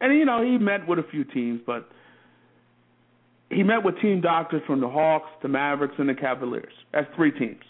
and 0.00 0.18
you 0.18 0.24
know, 0.24 0.42
he 0.42 0.58
met 0.58 0.88
with 0.88 0.98
a 0.98 1.04
few 1.10 1.24
teams, 1.24 1.60
but 1.66 1.88
he 3.50 3.62
met 3.62 3.84
with 3.84 4.00
team 4.00 4.20
doctors 4.20 4.62
from 4.66 4.80
the 4.80 4.88
Hawks, 4.88 5.28
the 5.42 5.48
Mavericks, 5.48 5.94
and 5.98 6.08
the 6.08 6.14
Cavaliers. 6.14 6.72
That's 6.92 7.06
three 7.16 7.32
teams. 7.32 7.62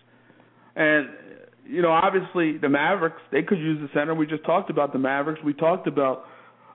And 0.77 1.09
you 1.67 1.83
know, 1.83 1.91
obviously 1.91 2.59
the 2.59 2.69
Mavericks 2.69 3.21
they 3.33 3.43
could 3.43 3.59
use 3.59 3.81
the 3.81 3.89
center. 3.99 4.15
We 4.15 4.27
just 4.27 4.45
talked 4.45 4.71
about 4.71 4.93
the 4.93 4.99
Mavericks. 4.99 5.41
We 5.45 5.55
talked 5.55 5.87
about 5.87 6.25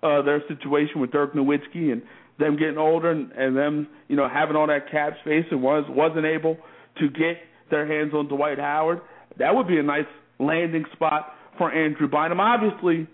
uh, 0.04 0.22
their 0.22 0.42
situation 0.48 1.00
with 1.00 1.12
Dirk 1.12 1.34
Nowitzki 1.34 1.92
and 1.92 2.02
them 2.38 2.58
getting 2.58 2.78
older 2.78 3.12
and, 3.12 3.32
and 3.32 3.56
them, 3.56 3.88
you 4.10 4.16
know, 4.16 4.28
having 4.28 4.56
all 4.56 4.68
that 4.68 4.92
cap 4.92 5.14
space 5.22 5.46
and 5.52 5.62
was 5.62 5.86
wasn't 5.90 6.26
able 6.26 6.58
to 7.00 7.10
get 7.10 7.38
their 7.72 7.88
hands 7.88 8.14
on 8.14 8.28
Dwight 8.28 8.60
Howard. 8.60 9.02
That 9.38 9.56
would 9.56 9.68
be 9.68 9.78
a 9.78 9.84
nice 9.84 10.06
landing 10.40 10.86
spot 10.94 11.34
for 11.58 11.72
Andrew 11.72 12.10
Bynum. 12.10 12.40
Obviously, 12.40 13.08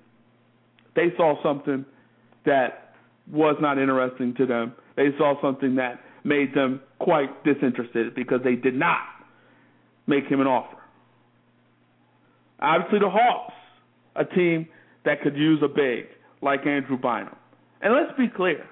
they 0.95 1.07
saw 1.17 1.41
something 1.43 1.85
that 2.45 2.95
was 3.31 3.55
not 3.61 3.77
interesting 3.77 4.33
to 4.35 4.45
them. 4.45 4.73
They 4.95 5.09
saw 5.17 5.41
something 5.41 5.75
that 5.75 5.99
made 6.23 6.53
them 6.53 6.81
quite 6.99 7.43
disinterested 7.43 8.13
because 8.15 8.41
they 8.43 8.55
did 8.55 8.75
not 8.75 8.99
make 10.07 10.25
him 10.25 10.41
an 10.41 10.47
offer. 10.47 10.77
Obviously, 12.59 12.99
the 12.99 13.09
Hawks, 13.09 13.53
a 14.15 14.25
team 14.25 14.67
that 15.05 15.21
could 15.21 15.35
use 15.35 15.61
a 15.63 15.67
big 15.67 16.05
like 16.41 16.65
Andrew 16.65 16.97
Bynum. 16.97 17.35
And 17.81 17.93
let's 17.93 18.15
be 18.17 18.27
clear. 18.27 18.65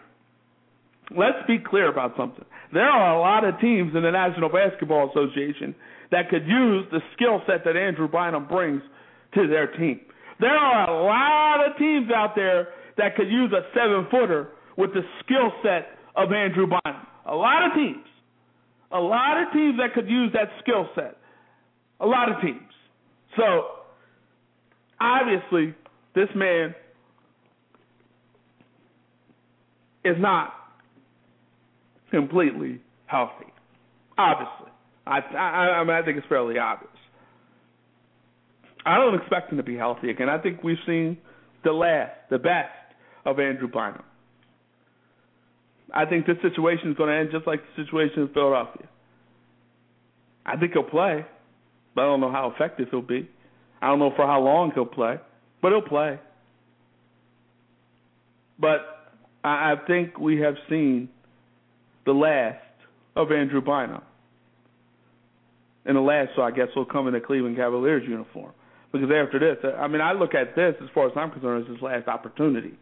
Let's 1.12 1.46
be 1.48 1.58
clear 1.58 1.90
about 1.90 2.14
something. 2.16 2.46
There 2.72 2.88
are 2.88 3.16
a 3.16 3.20
lot 3.20 3.44
of 3.46 3.60
teams 3.60 3.96
in 3.96 4.04
the 4.04 4.12
National 4.12 4.50
Basketball 4.50 5.10
Association 5.10 5.74
that 6.12 6.30
could 6.30 6.46
use 6.46 6.86
the 6.92 7.00
skill 7.16 7.42
set 7.48 7.66
that 7.66 7.76
Andrew 7.76 8.08
Bynum 8.08 8.48
brings 8.48 8.82
to 9.34 9.48
their 9.48 9.68
team. 9.68 10.02
There 10.40 10.50
are 10.50 10.90
a 10.90 11.04
lot 11.06 11.68
of 11.68 11.78
teams 11.78 12.10
out 12.16 12.34
there 12.36 12.70
that 12.98 13.16
could 13.16 13.30
use 13.30 13.52
a 13.52 13.62
seven 13.74 14.08
footer 14.10 14.50
with 14.78 14.94
the 14.94 15.02
skill 15.24 15.52
set 15.64 15.98
of 16.16 16.32
Andrew 16.32 16.66
Bynum. 16.66 17.02
A 17.26 17.36
lot 17.36 17.66
of 17.66 17.74
teams. 17.76 18.06
A 18.92 19.00
lot 19.00 19.42
of 19.42 19.54
teams 19.54 19.78
that 19.78 19.94
could 19.94 20.10
use 20.10 20.32
that 20.34 20.50
skill 20.62 20.88
set. 20.96 21.18
A 22.00 22.06
lot 22.06 22.32
of 22.32 22.42
teams. 22.42 22.62
So, 23.38 23.44
obviously, 25.00 25.76
this 26.16 26.30
man 26.36 26.74
is 30.06 30.16
not 30.18 30.54
completely 32.10 32.82
healthy. 33.06 33.52
Obviously. 34.18 34.72
I, 35.06 35.20
I, 35.20 35.40
I, 35.80 35.84
mean, 35.84 35.96
I 35.96 36.02
think 36.04 36.18
it's 36.18 36.28
fairly 36.28 36.58
obvious. 36.58 36.92
I 38.86 38.98
don't 38.98 39.16
expect 39.16 39.52
him 39.52 39.58
to 39.58 39.64
be 39.64 39.76
healthy 39.76 40.10
again. 40.10 40.30
I 40.30 40.38
think 40.38 40.64
we've 40.64 40.78
seen 40.86 41.18
the 41.64 41.72
last, 41.72 42.12
the 42.30 42.40
best 42.40 42.72
of 43.26 43.40
Andrew 43.40 43.68
Bynum. 43.68 44.04
I 45.94 46.06
think 46.06 46.26
this 46.26 46.38
situation 46.42 46.92
is 46.92 46.98
going 46.98 47.10
to 47.10 47.16
end 47.16 47.30
just 47.32 47.48
like 47.48 47.62
the 47.62 47.84
situation 47.84 48.24
in 48.24 48.30
Philadelphia. 48.30 48.88
I 50.46 50.56
think 50.58 50.74
he'll 50.74 50.84
play, 50.84 51.26
but 51.96 52.02
I 52.02 52.06
don't 52.06 52.22
know 52.22 52.32
how 52.32 52.54
effective 52.56 52.88
he'll 52.92 53.02
be. 53.02 53.30
I 53.82 53.88
don't 53.88 54.00
know 54.00 54.14
for 54.16 54.26
how 54.26 54.42
long 54.42 54.72
he'll 54.74 54.86
play, 54.86 55.18
but 55.62 55.72
he'll 55.72 55.82
play. 55.82 56.20
But 58.60 58.82
I 59.44 59.76
think 59.88 60.20
we 60.20 60.40
have 60.42 60.56
seen 60.70 61.10
the 62.06 62.12
last 62.12 62.58
of 63.16 63.32
Andrew 63.32 63.62
Bynum. 63.62 64.02
And 65.86 65.96
the 65.96 66.02
last, 66.02 66.32
so 66.36 66.42
I 66.42 66.52
guess, 66.52 66.68
will 66.76 66.86
come 66.86 67.08
in 67.08 67.16
a 67.16 67.22
Cleveland 67.22 67.56
Cavaliers 67.56 68.04
uniform. 68.08 68.52
Because 68.92 69.10
after 69.12 69.40
this, 69.40 69.58
I 69.78 69.88
mean, 69.88 70.02
I 70.02 70.14
look 70.14 70.34
at 70.34 70.56
this, 70.56 70.76
as 70.82 70.90
far 70.94 71.08
as 71.08 71.14
I'm 71.16 71.30
concerned, 71.32 71.66
as 71.66 71.72
his 71.72 71.82
last 71.82 72.08
opportunity. 72.08 72.74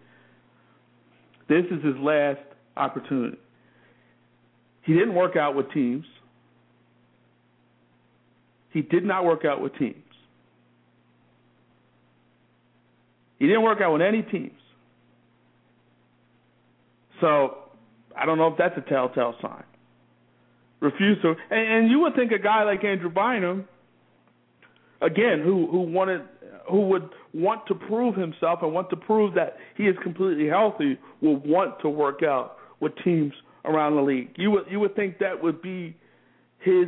This 1.50 1.65
is 1.65 1.84
his 1.84 1.96
last 2.00 2.39
opportunity. 2.78 3.38
He 4.84 4.93
didn't 4.93 5.15
work 5.15 5.36
out 5.36 5.56
with 5.56 5.72
teams. 5.74 6.06
He 8.72 8.82
did 8.82 9.04
not 9.04 9.26
work 9.26 9.43
out 9.43 9.62
with 9.62 9.76
teams. 9.78 9.96
He 13.39 13.48
didn't 13.48 13.63
work 13.63 13.82
out 13.82 13.93
with 13.93 14.02
any 14.02 14.22
teams. 14.22 14.52
So 17.22 17.58
I 18.16 18.26
don't 18.26 18.38
know 18.38 18.47
if 18.47 18.58
that's 18.58 18.78
a 18.78 18.89
telltale 18.89 19.36
sign. 19.41 19.64
Refuse 20.80 21.18
to, 21.22 21.34
and, 21.49 21.84
and 21.84 21.91
you 21.91 21.99
would 21.99 22.16
think 22.16 22.32
a 22.32 22.39
guy 22.39 22.64
like 22.64 22.84
Andrew 22.84 23.10
Bynum, 23.10 23.68
again, 25.02 25.41
who 25.43 25.68
who 25.70 25.82
wanted, 25.82 26.22
who 26.70 26.88
would 26.88 27.10
want 27.34 27.66
to 27.68 27.76
prove 27.76 28.16
himself 28.16 28.60
and 28.62 28.74
want 28.74 28.89
to 28.89 28.95
prove 28.95 29.34
that 29.36 29.58
he 29.76 29.84
is 29.84 29.95
completely 30.04 30.48
healthy, 30.48 30.98
will 31.22 31.38
want 31.38 31.80
to 31.82 31.89
work 31.89 32.24
out 32.24 32.58
with 32.80 32.93
teams 33.04 33.34
around 33.66 33.95
the 33.95 34.02
league. 34.02 34.30
You 34.36 34.52
would 34.52 34.66
you 34.70 34.80
would 34.80 34.95
think 34.95 35.20
that 35.20 35.41
would 35.41 35.62
be 35.62 35.95
his. 36.60 36.88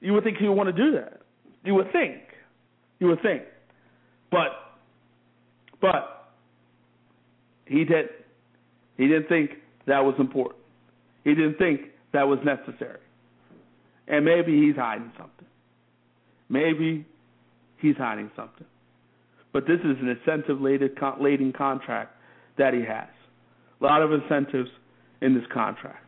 You 0.00 0.12
would 0.14 0.24
think 0.24 0.38
he 0.38 0.48
would 0.48 0.54
want 0.56 0.74
to 0.74 0.84
do 0.84 0.92
that. 0.92 1.20
You 1.64 1.74
would 1.74 1.92
think. 1.92 2.16
You 2.98 3.08
would 3.08 3.22
think, 3.22 3.42
but 4.30 4.50
but 5.80 6.30
he 7.66 7.84
did. 7.84 8.06
He 8.96 9.08
didn't 9.08 9.28
think 9.28 9.50
that 9.86 10.04
was 10.04 10.14
important. 10.18 10.62
He 11.24 11.34
didn't 11.34 11.58
think 11.58 11.80
that 12.12 12.26
was 12.28 12.38
necessary. 12.44 13.00
And 14.08 14.24
maybe 14.24 14.60
he's 14.60 14.76
hiding 14.76 15.10
something. 15.16 15.46
Maybe 16.48 17.06
he's 17.82 17.96
hiding 17.96 18.30
something. 18.34 18.66
But 19.52 19.66
this 19.66 19.80
is 19.80 19.96
an 20.00 20.08
incentive 20.08 20.60
laden 20.60 21.52
contract 21.52 22.16
that 22.56 22.72
he 22.72 22.80
has. 22.80 23.08
A 23.80 23.84
lot 23.84 24.00
of 24.02 24.12
incentives 24.12 24.70
in 25.20 25.34
this 25.34 25.44
contract. 25.52 25.98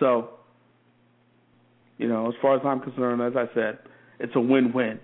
So 0.00 0.30
You 1.98 2.08
know, 2.08 2.28
as 2.28 2.34
far 2.40 2.56
as 2.56 2.62
I'm 2.64 2.80
concerned, 2.80 3.20
as 3.20 3.34
I 3.36 3.52
said, 3.54 3.78
it's 4.20 4.32
a 4.36 4.40
win-win 4.40 5.00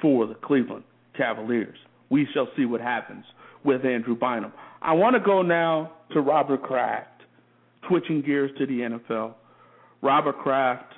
for 0.00 0.26
the 0.26 0.34
Cleveland 0.34 0.84
Cavaliers. 1.16 1.76
We 2.10 2.26
shall 2.32 2.48
see 2.56 2.66
what 2.66 2.80
happens 2.80 3.24
with 3.64 3.84
Andrew 3.84 4.14
Bynum. 4.14 4.52
I 4.82 4.92
want 4.92 5.14
to 5.14 5.20
go 5.20 5.42
now 5.42 5.92
to 6.12 6.20
Robert 6.20 6.62
Kraft, 6.62 7.22
switching 7.88 8.20
gears 8.22 8.50
to 8.58 8.66
the 8.66 8.80
NFL. 8.80 9.34
Robert 10.02 10.38
Kraft 10.38 10.92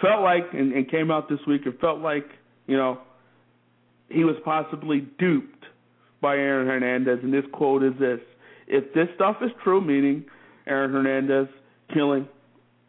felt 0.00 0.22
like, 0.22 0.44
and, 0.52 0.72
and 0.72 0.88
came 0.88 1.10
out 1.10 1.28
this 1.28 1.40
week, 1.46 1.62
it 1.66 1.80
felt 1.80 1.98
like, 1.98 2.26
you 2.68 2.76
know, 2.76 2.98
he 4.12 4.24
was 4.24 4.36
possibly 4.44 5.06
duped 5.18 5.64
by 6.20 6.36
Aaron 6.36 6.66
Hernandez. 6.66 7.18
And 7.22 7.32
this 7.32 7.44
quote 7.52 7.82
is 7.82 7.92
this 7.98 8.20
If 8.66 8.92
this 8.94 9.08
stuff 9.14 9.36
is 9.42 9.50
true, 9.62 9.80
meaning 9.80 10.24
Aaron 10.66 10.92
Hernandez 10.92 11.48
killing 11.92 12.28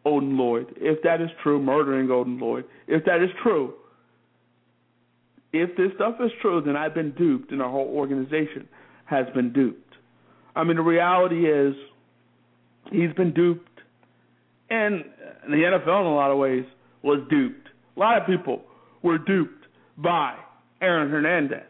Odin 0.04 0.36
Lloyd, 0.36 0.74
if 0.76 1.02
that 1.02 1.20
is 1.20 1.30
true, 1.42 1.60
murdering 1.60 2.10
Odin 2.10 2.38
Lloyd, 2.38 2.64
if 2.86 3.04
that 3.04 3.22
is 3.22 3.30
true, 3.42 3.74
if 5.52 5.76
this 5.76 5.90
stuff 5.94 6.16
is 6.20 6.30
true, 6.42 6.60
then 6.64 6.76
I've 6.76 6.94
been 6.94 7.12
duped 7.12 7.52
and 7.52 7.62
our 7.62 7.70
whole 7.70 7.88
organization 7.88 8.68
has 9.06 9.26
been 9.34 9.52
duped. 9.52 9.94
I 10.56 10.64
mean, 10.64 10.76
the 10.76 10.82
reality 10.82 11.48
is 11.48 11.74
he's 12.90 13.12
been 13.12 13.32
duped, 13.32 13.80
and 14.70 15.04
the 15.48 15.56
NFL 15.56 16.00
in 16.00 16.06
a 16.06 16.14
lot 16.14 16.30
of 16.30 16.38
ways 16.38 16.64
was 17.02 17.20
duped. 17.30 17.68
A 17.96 18.00
lot 18.00 18.20
of 18.20 18.26
people 18.26 18.62
were 19.02 19.18
duped 19.18 19.66
by 19.98 20.36
Aaron 20.80 21.10
Hernandez. 21.10 21.62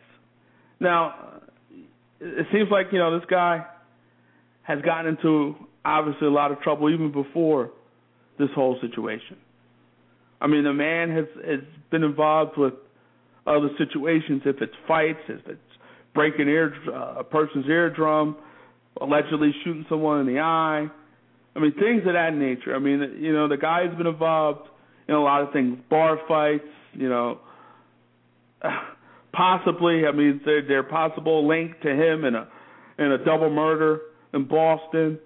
Now, 0.80 1.40
it 2.20 2.46
seems 2.52 2.70
like, 2.70 2.86
you 2.92 2.98
know, 2.98 3.18
this 3.18 3.28
guy 3.28 3.64
has 4.62 4.80
gotten 4.82 5.16
into 5.16 5.54
obviously 5.84 6.26
a 6.26 6.30
lot 6.30 6.50
of 6.50 6.60
trouble 6.60 6.90
even 6.90 7.12
before 7.12 7.70
this 8.38 8.48
whole 8.54 8.78
situation. 8.80 9.36
I 10.40 10.46
mean, 10.46 10.64
the 10.64 10.72
man 10.72 11.10
has 11.10 11.26
has 11.46 11.60
been 11.90 12.02
involved 12.02 12.58
with 12.58 12.74
other 13.46 13.68
situations. 13.78 14.42
If 14.44 14.60
it's 14.60 14.74
fights, 14.88 15.20
if 15.28 15.46
it's 15.46 15.60
breaking 16.14 16.48
ear 16.48 16.74
uh, 16.88 17.20
a 17.20 17.24
person's 17.24 17.66
eardrum, 17.66 18.36
allegedly 19.00 19.52
shooting 19.64 19.86
someone 19.88 20.20
in 20.20 20.26
the 20.34 20.40
eye. 20.40 20.86
I 21.56 21.58
mean, 21.58 21.72
things 21.74 22.02
of 22.06 22.14
that 22.14 22.34
nature. 22.34 22.74
I 22.74 22.78
mean, 22.78 23.18
you 23.20 23.32
know, 23.32 23.48
the 23.48 23.56
guy's 23.56 23.94
been 23.96 24.06
involved 24.06 24.68
in 25.08 25.14
a 25.14 25.22
lot 25.22 25.42
of 25.42 25.52
things, 25.52 25.78
bar 25.88 26.18
fights. 26.26 26.64
You 26.94 27.08
know, 27.08 27.38
possibly. 29.34 30.06
I 30.06 30.12
mean, 30.12 30.40
they're, 30.44 30.66
they're 30.66 30.82
possible 30.82 31.46
link 31.46 31.80
to 31.82 31.90
him 31.90 32.24
in 32.24 32.34
a 32.34 32.48
in 32.98 33.12
a 33.12 33.18
double 33.24 33.50
murder 33.50 34.00
in 34.32 34.46
Boston. 34.46 35.18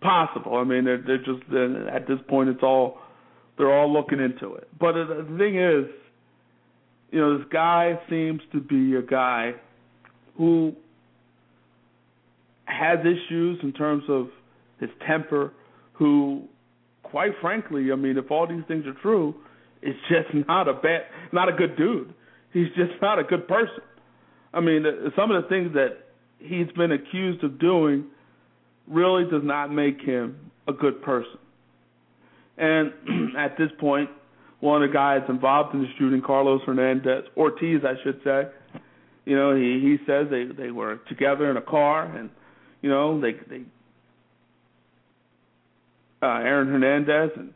Possible. 0.00 0.56
I 0.56 0.64
mean, 0.64 0.84
they're, 0.84 1.02
they're 1.02 1.18
just 1.18 1.42
at 1.92 2.06
this 2.06 2.18
point, 2.28 2.50
it's 2.50 2.62
all 2.62 2.98
they're 3.56 3.72
all 3.72 3.92
looking 3.92 4.20
into 4.20 4.54
it. 4.54 4.68
But 4.78 4.90
uh, 4.90 5.06
the 5.06 5.36
thing 5.38 5.58
is, 5.58 5.86
you 7.10 7.20
know, 7.20 7.38
this 7.38 7.46
guy 7.52 7.98
seems 8.10 8.40
to 8.52 8.60
be 8.60 8.96
a 8.96 9.02
guy 9.02 9.52
who 10.36 10.74
has 12.64 12.98
issues 13.00 13.60
in 13.62 13.72
terms 13.72 14.02
of 14.08 14.28
his 14.80 14.90
temper, 15.06 15.52
who, 15.92 16.42
quite 17.02 17.30
frankly, 17.40 17.92
I 17.92 17.96
mean, 17.96 18.18
if 18.18 18.30
all 18.30 18.46
these 18.48 18.64
things 18.66 18.84
are 18.86 19.00
true, 19.00 19.34
is 19.82 19.94
just 20.08 20.34
not 20.48 20.68
a 20.68 20.74
bad, 20.74 21.02
not 21.32 21.48
a 21.48 21.52
good 21.52 21.76
dude. 21.76 22.12
He's 22.54 22.68
just 22.68 22.92
not 23.02 23.18
a 23.18 23.24
good 23.24 23.46
person. 23.46 23.82
I 24.54 24.60
mean, 24.60 24.84
some 25.14 25.30
of 25.30 25.42
the 25.42 25.48
things 25.48 25.74
that 25.74 25.98
he's 26.38 26.70
been 26.76 26.92
accused 26.92 27.44
of 27.44 27.58
doing 27.58 28.06
really 28.88 29.24
does 29.24 29.42
not 29.44 29.70
make 29.72 30.00
him 30.00 30.50
a 30.66 30.72
good 30.72 31.02
person. 31.02 31.38
And 32.56 32.92
at 33.36 33.58
this 33.58 33.70
point, 33.78 34.08
one 34.60 34.82
of 34.82 34.88
the 34.88 34.94
guys 34.94 35.22
involved 35.28 35.74
in 35.74 35.82
the 35.82 35.88
shooting, 35.98 36.22
Carlos 36.24 36.62
Hernandez 36.64 37.24
Ortiz, 37.36 37.80
I 37.84 37.94
should 38.02 38.20
say, 38.24 38.44
you 39.26 39.36
know, 39.36 39.54
he 39.54 39.80
he 39.80 39.96
says 40.06 40.28
they 40.30 40.44
they 40.44 40.70
were 40.70 41.00
together 41.08 41.50
in 41.50 41.56
a 41.56 41.62
car, 41.62 42.04
and 42.04 42.30
you 42.82 42.90
know 42.90 43.20
they 43.20 43.32
they 43.48 43.62
uh, 46.22 46.26
Aaron 46.26 46.68
Hernandez 46.68 47.30
and 47.36 47.52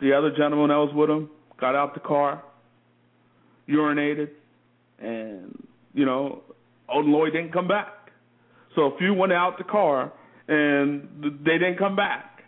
the 0.00 0.12
other 0.12 0.30
gentleman 0.30 0.68
that 0.68 0.76
was 0.76 0.92
with 0.94 1.10
him 1.10 1.30
got 1.60 1.74
out 1.74 1.94
the 1.94 2.00
car, 2.00 2.42
urinated, 3.68 4.30
and 4.98 5.66
you 5.94 6.04
know, 6.04 6.42
Odin 6.88 7.12
Lloyd 7.12 7.32
didn't 7.32 7.52
come 7.52 7.68
back. 7.68 8.10
So 8.74 8.82
a 8.82 8.98
few 8.98 9.14
went 9.14 9.32
out 9.32 9.58
the 9.58 9.64
car 9.64 10.12
and 10.48 11.08
they 11.44 11.58
didn't 11.58 11.78
come 11.78 11.96
back. 11.96 12.42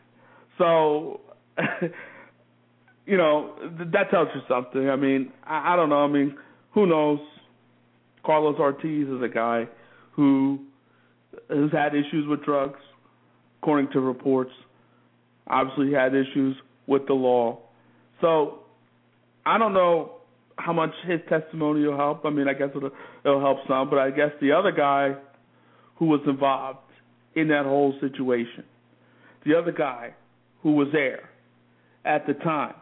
So, 0.59 1.21
you 3.07 3.17
know, 3.17 3.55
that 3.93 4.11
tells 4.11 4.29
you 4.35 4.41
something. 4.49 4.89
I 4.89 4.97
mean, 4.97 5.33
I, 5.45 5.75
I 5.75 5.77
don't 5.77 5.89
know. 5.89 6.05
I 6.05 6.09
mean, 6.09 6.37
who 6.73 6.87
knows? 6.87 7.21
Carlos 8.25 8.57
Ortiz 8.59 9.07
is 9.07 9.23
a 9.23 9.29
guy 9.29 9.69
who 10.13 10.61
has 11.51 11.71
had 11.73 11.95
issues 11.95 12.27
with 12.27 12.43
drugs, 12.43 12.79
according 13.61 13.91
to 13.93 14.01
reports. 14.01 14.53
Obviously, 15.47 15.93
had 15.93 16.15
issues 16.15 16.57
with 16.87 17.07
the 17.07 17.13
law. 17.13 17.59
So, 18.23 18.61
I 19.45 19.59
don't 19.59 19.75
know 19.75 20.13
how 20.57 20.73
much 20.73 20.91
his 21.07 21.21
testimony 21.29 21.87
will 21.87 21.97
help. 21.97 22.25
I 22.25 22.31
mean, 22.31 22.49
I 22.49 22.55
guess 22.55 22.69
it'll, 22.75 22.91
it'll 23.25 23.41
help 23.41 23.59
some, 23.69 23.91
but 23.91 23.99
I 23.99 24.11
guess 24.11 24.31
the 24.41 24.53
other 24.53 24.73
guy 24.73 25.15
who 25.97 26.07
was 26.07 26.21
involved 26.27 26.79
in 27.35 27.49
that 27.49 27.65
whole 27.65 27.95
situation, 28.01 28.65
the 29.45 29.57
other 29.57 29.73
guy 29.73 30.15
who 30.63 30.73
was 30.73 30.89
there 30.93 31.29
at 32.05 32.27
the 32.27 32.35
time 32.35 32.75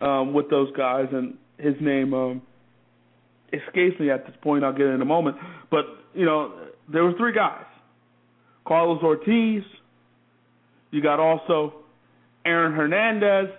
um, 0.00 0.32
with 0.32 0.48
those 0.50 0.70
guys, 0.76 1.06
and 1.12 1.34
his 1.58 1.74
name 1.80 2.14
um, 2.14 2.42
escapes 3.52 3.98
me 4.00 4.10
at 4.10 4.26
this 4.26 4.34
point. 4.42 4.64
I'll 4.64 4.72
get 4.72 4.86
it 4.86 4.94
in 4.94 5.02
a 5.02 5.06
moment. 5.06 5.36
But 5.70 5.84
you 6.14 6.24
know, 6.24 6.52
there 6.90 7.04
were 7.04 7.14
three 7.16 7.34
guys: 7.34 7.66
Carlos 8.66 9.02
Ortiz. 9.02 9.62
You 10.90 11.00
got 11.02 11.20
also 11.20 11.74
Aaron 12.44 12.72
Hernandez, 12.72 13.54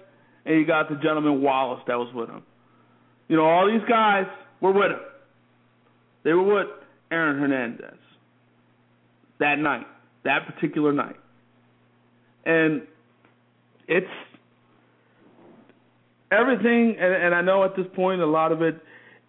and 0.45 0.55
you 0.55 0.65
got 0.65 0.89
the 0.89 0.95
gentleman 0.95 1.41
Wallace 1.41 1.81
that 1.87 1.97
was 1.97 2.13
with 2.13 2.29
him. 2.29 2.43
You 3.31 3.37
know, 3.37 3.45
all 3.45 3.65
these 3.65 3.87
guys 3.87 4.25
were 4.59 4.73
with 4.73 4.91
him. 4.91 4.99
They 6.25 6.33
were 6.33 6.53
with 6.53 6.67
Aaron 7.09 7.39
Hernandez 7.39 7.97
that 9.39 9.57
night, 9.57 9.87
that 10.25 10.39
particular 10.53 10.91
night. 10.91 11.15
And 12.45 12.81
it's 13.87 14.05
everything, 16.29 16.97
and, 16.99 17.23
and 17.23 17.33
I 17.33 17.39
know 17.39 17.63
at 17.63 17.77
this 17.77 17.85
point 17.95 18.19
a 18.19 18.25
lot 18.25 18.51
of 18.51 18.61
it 18.61 18.75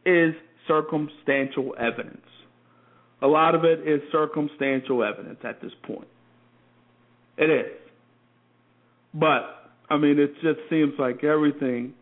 is 0.05 0.35
circumstantial 0.67 1.77
evidence. 1.79 2.27
A 3.23 3.29
lot 3.29 3.55
of 3.55 3.65
it 3.65 3.87
is 3.87 4.01
circumstantial 4.11 5.05
evidence 5.05 5.39
at 5.45 5.63
this 5.63 5.73
point. 5.87 6.09
It 7.39 7.51
is. 7.51 7.79
But, 9.15 9.71
I 9.89 9.97
mean, 9.97 10.19
it 10.19 10.35
just 10.43 10.59
seems 10.69 10.95
like 10.99 11.23
everything 11.23 11.95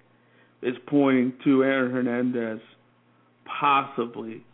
is 0.62 0.74
pointing 0.86 1.32
to 1.44 1.62
Aaron 1.64 1.90
Hernandez 1.92 2.60
possibly 3.60 4.44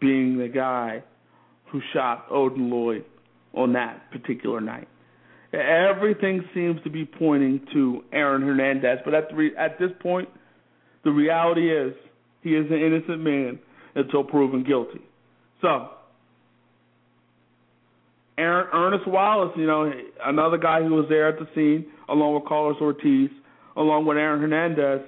being 0.00 0.38
the 0.38 0.48
guy 0.48 1.02
who 1.70 1.80
shot 1.92 2.26
Odin 2.30 2.70
Lloyd 2.70 3.04
on 3.54 3.72
that 3.74 4.10
particular 4.10 4.60
night. 4.60 4.88
Everything 5.52 6.44
seems 6.54 6.82
to 6.82 6.90
be 6.90 7.04
pointing 7.04 7.60
to 7.72 8.02
Aaron 8.12 8.42
Hernandez, 8.42 8.98
but 9.04 9.14
at 9.14 9.34
re- 9.34 9.56
at 9.56 9.78
this 9.78 9.90
point, 10.00 10.28
the 11.04 11.10
reality 11.10 11.70
is 11.70 11.94
he 12.42 12.50
is 12.50 12.66
an 12.70 12.78
innocent 12.78 13.20
man 13.20 13.58
until 13.94 14.24
proven 14.24 14.64
guilty. 14.64 15.00
So, 15.60 15.90
Aaron, 18.38 18.66
Ernest 18.72 19.06
Wallace, 19.06 19.52
you 19.56 19.66
know, 19.66 19.92
another 20.24 20.56
guy 20.56 20.82
who 20.82 20.94
was 20.94 21.06
there 21.08 21.28
at 21.28 21.38
the 21.38 21.46
scene, 21.54 21.86
along 22.08 22.34
with 22.34 22.44
Carlos 22.46 22.76
Ortiz, 22.80 23.28
along 23.76 24.06
with 24.06 24.16
Aaron 24.16 24.40
Hernandez, 24.40 25.06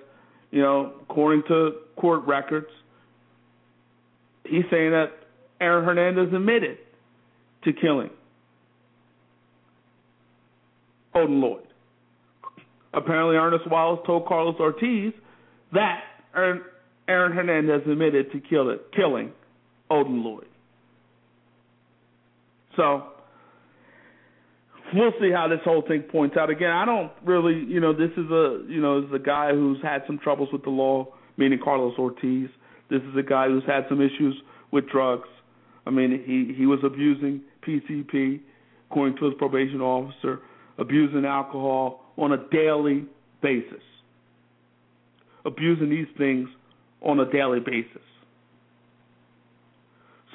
you 0.55 0.63
know, 0.63 0.93
according 1.03 1.43
to 1.49 1.73
court 1.97 2.25
records, 2.29 2.69
he's 4.45 4.63
saying 4.71 4.93
that 4.93 5.09
Aaron 5.61 5.85
Hernandez 5.85 6.33
admitted 6.33 6.79
to 7.65 7.73
killing 7.73 8.11
Odin 11.13 11.41
Lloyd. 11.41 11.67
Apparently, 12.93 13.35
Ernest 13.35 13.69
Wallace 13.69 13.99
told 14.07 14.27
Carlos 14.27 14.55
Ortiz 14.61 15.13
that 15.73 16.05
Aaron 16.37 16.63
Hernandez 17.09 17.83
admitted 17.91 18.31
to 18.31 18.39
kill 18.39 18.71
it, 18.71 18.81
killing 18.95 19.33
Odin 19.91 20.23
Lloyd. 20.23 20.47
So 22.77 23.09
we'll 24.95 25.13
see 25.21 25.31
how 25.31 25.49
this 25.49 25.61
whole 25.65 25.83
thing 25.83 26.03
points 26.03 26.37
out. 26.37 26.51
Again, 26.51 26.71
I 26.71 26.85
don't 26.85 27.13
really, 27.25 27.55
you 27.55 27.81
know, 27.81 27.93
this 27.93 28.11
is 28.13 28.31
a, 28.31 28.65
you 28.69 28.81
know, 28.81 29.01
this 29.01 29.09
is 29.09 29.15
a 29.15 29.25
guy 29.25 29.53
who's 29.53 29.79
had 29.83 30.03
some 30.07 30.19
troubles 30.19 30.49
with 30.53 30.63
the 30.63 30.71
law, 30.71 31.09
meaning 31.37 31.59
Carlos 31.63 31.95
Ortiz. 31.99 32.49
This 32.91 33.03
is 33.03 33.17
a 33.19 33.23
guy 33.23 33.49
who's 33.49 33.65
had 33.67 33.85
some 33.89 34.01
issues 34.01 34.37
with 34.71 34.89
drugs. 34.89 35.29
I 35.87 35.91
mean, 35.91 36.23
he 36.25 36.55
he 36.57 36.67
was 36.67 36.81
abusing 36.85 37.43
PCP, 37.67 38.41
according 38.91 39.17
to 39.19 39.27
his 39.27 39.35
probation 39.39 39.81
officer, 39.81 40.41
abusing 40.79 41.25
alcohol 41.25 42.01
on 42.17 42.33
a 42.33 42.39
daily 42.51 43.05
basis. 43.43 43.83
abusing 45.45 45.91
these 45.91 46.07
things 46.17 46.49
on 47.03 47.21
a 47.21 47.31
daily 47.31 47.61
basis. 47.61 48.03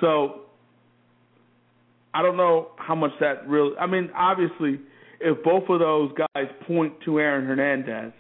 So 0.02 0.42
I 2.14 2.22
don't 2.22 2.38
know 2.38 2.70
how 2.78 2.96
much 2.96 3.12
that 3.20 3.48
really. 3.48 3.76
I 3.78 3.86
mean, 3.86 4.10
obviously, 4.16 4.80
if 5.20 5.44
both 5.44 5.64
of 5.70 5.80
those 5.80 6.12
guys 6.18 6.48
point 6.68 6.94
to 7.06 7.20
Aaron 7.20 7.46
Hernandez, 7.46 8.14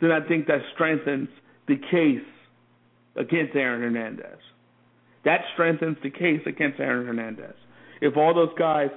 then 0.00 0.12
I 0.12 0.26
think 0.26 0.46
that 0.46 0.60
strengthens 0.74 1.28
the 1.66 1.76
case 1.76 2.26
against 3.16 3.56
Aaron 3.56 3.80
Hernandez. 3.80 4.38
That 5.24 5.40
strengthens 5.54 5.96
the 6.02 6.10
case 6.10 6.40
against 6.46 6.78
Aaron 6.78 7.06
Hernandez. 7.06 7.54
If 8.00 8.16
all 8.16 8.34
those 8.34 8.54
guys 8.58 8.90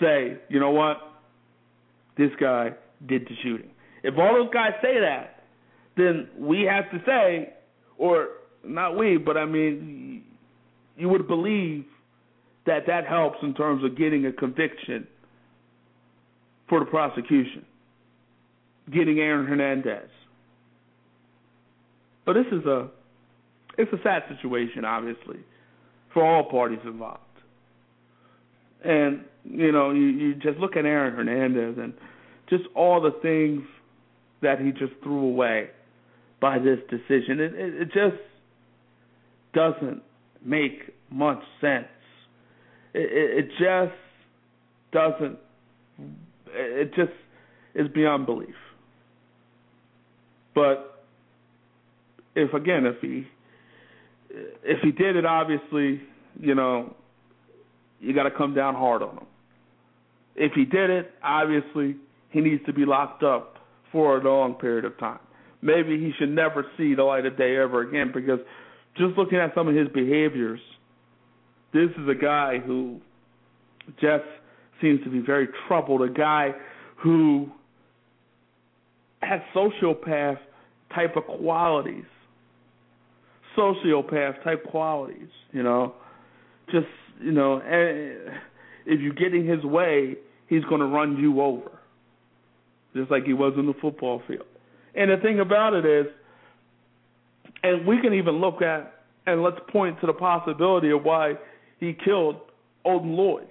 say, 0.00 0.38
you 0.48 0.58
know 0.58 0.70
what, 0.70 0.96
this 2.16 2.30
guy 2.40 2.70
did 3.06 3.22
the 3.22 3.34
shooting. 3.42 3.70
If 4.02 4.14
all 4.18 4.34
those 4.34 4.52
guys 4.52 4.72
say 4.82 4.98
that, 5.00 5.44
then 5.96 6.28
we 6.38 6.62
have 6.62 6.90
to 6.90 7.04
say, 7.06 7.52
or 7.96 8.28
not 8.64 8.96
we, 8.96 9.18
but 9.18 9.36
I 9.36 9.44
mean, 9.44 10.24
you 10.96 11.08
would 11.08 11.28
believe 11.28 11.84
that 12.68 12.86
that 12.86 13.06
helps 13.06 13.38
in 13.42 13.54
terms 13.54 13.82
of 13.82 13.96
getting 13.96 14.26
a 14.26 14.32
conviction 14.32 15.06
for 16.68 16.80
the 16.80 16.86
prosecution, 16.86 17.64
getting 18.92 19.18
Aaron 19.18 19.46
Hernandez. 19.46 20.10
But 22.26 22.34
this 22.34 22.46
is 22.52 22.64
a 22.66 22.88
it's 23.78 23.92
a 23.92 24.02
sad 24.02 24.24
situation, 24.28 24.84
obviously, 24.84 25.38
for 26.12 26.22
all 26.24 26.44
parties 26.44 26.80
involved. 26.84 27.22
And 28.84 29.24
you 29.44 29.72
know, 29.72 29.92
you, 29.92 30.06
you 30.06 30.34
just 30.34 30.58
look 30.58 30.76
at 30.76 30.84
Aaron 30.84 31.14
Hernandez 31.14 31.82
and 31.82 31.94
just 32.50 32.64
all 32.74 33.00
the 33.00 33.12
things 33.22 33.62
that 34.42 34.60
he 34.60 34.72
just 34.72 34.92
threw 35.02 35.24
away 35.26 35.70
by 36.38 36.58
this 36.58 36.78
decision. 36.90 37.40
It, 37.40 37.54
it, 37.54 37.74
it 37.82 37.86
just 37.86 38.22
doesn't 39.54 40.02
make 40.44 40.94
much 41.10 41.42
sense. 41.62 41.86
It, 42.94 43.44
it 43.44 43.48
just 43.58 43.96
doesn't. 44.92 45.38
It 46.50 46.94
just 46.94 47.12
is 47.74 47.88
beyond 47.88 48.26
belief. 48.26 48.54
But 50.54 51.04
if 52.34 52.52
again, 52.54 52.86
if 52.86 53.00
he 53.00 53.26
if 54.30 54.80
he 54.82 54.92
did 54.92 55.16
it, 55.16 55.24
obviously, 55.24 56.00
you 56.40 56.54
know, 56.54 56.94
you 58.00 58.14
got 58.14 58.24
to 58.24 58.30
come 58.30 58.54
down 58.54 58.74
hard 58.74 59.02
on 59.02 59.18
him. 59.18 59.26
If 60.36 60.52
he 60.52 60.64
did 60.64 60.90
it, 60.90 61.10
obviously, 61.22 61.96
he 62.30 62.40
needs 62.40 62.64
to 62.66 62.72
be 62.72 62.84
locked 62.84 63.22
up 63.22 63.56
for 63.90 64.18
a 64.18 64.22
long 64.22 64.54
period 64.54 64.84
of 64.84 64.98
time. 64.98 65.18
Maybe 65.62 65.98
he 65.98 66.12
should 66.18 66.30
never 66.30 66.64
see 66.76 66.94
the 66.94 67.02
light 67.02 67.26
of 67.26 67.36
day 67.36 67.56
ever 67.56 67.80
again 67.80 68.12
because 68.14 68.38
just 68.96 69.16
looking 69.16 69.38
at 69.38 69.54
some 69.54 69.66
of 69.66 69.74
his 69.74 69.88
behaviors, 69.88 70.60
this 71.72 71.90
is 71.90 72.08
a 72.08 72.14
guy 72.14 72.58
who 72.58 73.00
just 74.00 74.24
seems 74.80 75.02
to 75.04 75.10
be 75.10 75.20
very 75.20 75.48
troubled, 75.66 76.02
a 76.02 76.08
guy 76.08 76.52
who 76.96 77.48
has 79.20 79.40
sociopath 79.54 80.38
type 80.94 81.16
of 81.16 81.24
qualities. 81.24 82.04
Sociopath 83.56 84.42
type 84.44 84.64
qualities, 84.70 85.28
you 85.52 85.62
know. 85.62 85.94
Just, 86.70 86.86
you 87.20 87.32
know, 87.32 87.58
eh, 87.58 88.30
if 88.86 89.00
you 89.00 89.12
get 89.12 89.34
in 89.34 89.46
his 89.46 89.64
way, 89.64 90.14
he's 90.48 90.64
going 90.64 90.80
to 90.80 90.86
run 90.86 91.16
you 91.16 91.40
over. 91.40 91.70
Just 92.94 93.10
like 93.10 93.24
he 93.24 93.32
was 93.32 93.54
in 93.58 93.66
the 93.66 93.74
football 93.80 94.22
field. 94.26 94.46
And 94.94 95.10
the 95.10 95.16
thing 95.18 95.40
about 95.40 95.74
it 95.74 95.84
is, 95.84 96.06
and 97.62 97.86
we 97.86 98.00
can 98.00 98.14
even 98.14 98.40
look 98.40 98.62
at 98.62 98.94
and 99.26 99.42
let's 99.42 99.58
point 99.70 100.00
to 100.00 100.06
the 100.06 100.12
possibility 100.12 100.90
of 100.90 101.04
why 101.04 101.34
he 101.80 101.96
killed 102.04 102.36
Odin 102.84 103.16
Lloyd. 103.16 103.48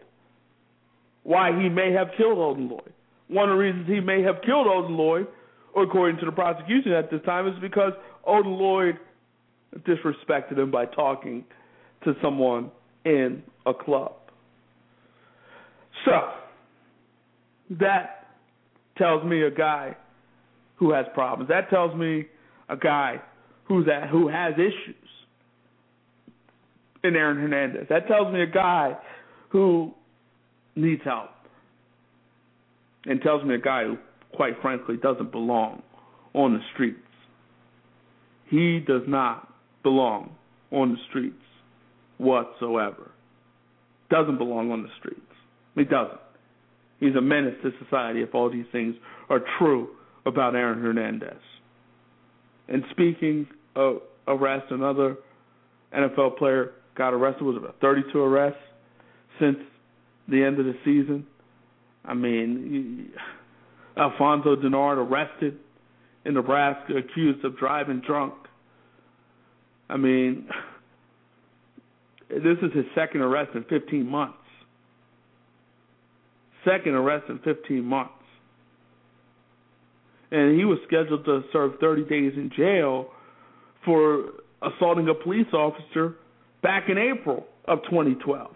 Why 1.24 1.52
he 1.52 1.70
may 1.70 1.92
have 1.92 2.08
killed 2.18 2.38
Odin 2.38 2.70
Lloyd. 2.70 2.94
One 3.28 3.50
of 3.50 3.56
the 3.56 3.60
reasons 3.60 3.88
he 3.88 4.00
may 4.00 4.22
have 4.24 4.36
killed 4.46 4.68
Odin 4.68 4.96
Lloyd, 4.96 5.28
according 5.76 6.20
to 6.20 6.26
the 6.26 6.32
prosecution 6.32 6.94
at 6.94 7.12
this 7.12 7.22
time, 7.26 7.48
is 7.48 7.56
because 7.62 7.94
Odin 8.26 8.54
Lloyd 8.54 8.98
disrespected 9.80 10.58
him 10.58 10.72
by 10.72 10.86
talking 10.86 11.44
to 12.04 12.14
someone 12.22 12.72
in 13.06 13.44
a 13.66 13.74
club. 13.74 14.14
So, 16.06 16.30
that 17.72 18.28
tells 18.98 19.24
me 19.26 19.44
a 19.44 19.52
guy 19.52 19.96
who 20.76 20.92
has 20.92 21.06
problems. 21.14 21.50
That 21.50 21.70
tells 21.70 21.96
me 21.96 22.28
a 22.70 22.78
guy 22.78 23.22
who's 23.66 23.88
at, 23.88 24.10
who 24.10 24.28
has 24.30 24.54
issues 24.54 24.96
in 27.08 27.16
Aaron 27.16 27.38
Hernandez. 27.38 27.88
That 27.90 28.08
tells 28.08 28.34
me 28.34 28.42
a 28.42 28.48
guy 28.48 28.98
who 29.50 29.94
needs 30.76 31.02
help. 31.04 31.30
And 33.06 33.22
tells 33.22 33.44
me 33.46 33.56
a 33.56 33.60
guy 33.60 33.86
who, 33.86 33.98
quite 34.36 34.62
frankly, 34.62 34.98
doesn't 34.98 35.32
belong 35.32 35.82
on 36.34 36.54
the 36.54 36.60
streets. 36.74 37.00
He 38.50 38.80
does 38.80 39.04
not 39.08 39.54
belong 39.84 40.36
on 40.72 40.94
the 40.94 40.98
streets 41.10 41.36
whatsoever. 42.18 43.12
Doesn't 44.10 44.38
belong 44.38 44.72
on 44.72 44.84
the 44.84 44.90
streets. 45.00 45.22
He 45.76 45.84
doesn't. 45.84 46.20
He's 47.00 47.16
a 47.16 47.22
menace 47.22 47.56
to 47.64 47.72
society 47.84 48.22
if 48.22 48.34
all 48.34 48.50
these 48.50 48.66
things 48.72 48.96
are 49.30 49.42
true 49.60 49.90
about 50.26 50.56
Aaron 50.56 50.82
Hernandez. 50.82 51.40
And 52.68 52.84
speaking 52.92 53.48
of 53.76 54.02
arrest, 54.28 54.72
another 54.72 55.18
NFL 55.94 56.38
player 56.38 56.72
got 56.98 57.14
arrested. 57.14 57.44
Was 57.44 57.58
about 57.58 57.76
32 57.80 58.20
arrests 58.20 58.60
since 59.40 59.58
the 60.28 60.44
end 60.44 60.60
of 60.60 60.66
the 60.66 60.76
season. 60.84 61.26
I 62.04 62.14
mean, 62.14 63.12
Alfonso 63.98 64.56
Dennard 64.56 64.98
arrested 64.98 65.58
in 66.26 66.34
Nebraska, 66.34 66.98
accused 66.98 67.44
of 67.46 67.58
driving 67.58 68.02
drunk. 68.06 68.34
I 69.90 69.98
mean, 69.98 70.50
this 72.30 72.58
is 72.62 72.74
his 72.74 72.86
second 72.96 73.22
arrest 73.22 73.52
in 73.56 73.64
15 73.66 74.06
months. 74.06 74.38
Second 76.66 76.96
arrest 76.96 77.26
in 77.30 77.40
15 77.40 77.84
months. 77.84 78.12
And 80.32 80.58
he 80.58 80.66
was 80.66 80.80
scheduled 80.86 81.24
to 81.26 81.44
serve 81.54 81.74
30 81.80 82.04
days 82.04 82.34
in 82.36 82.52
jail 82.56 83.08
for 83.86 84.26
assaulting 84.62 85.08
a 85.08 85.14
police 85.14 85.48
officer 85.54 86.16
back 86.62 86.90
in 86.90 86.98
April 86.98 87.46
of 87.66 87.80
2012. 87.90 88.52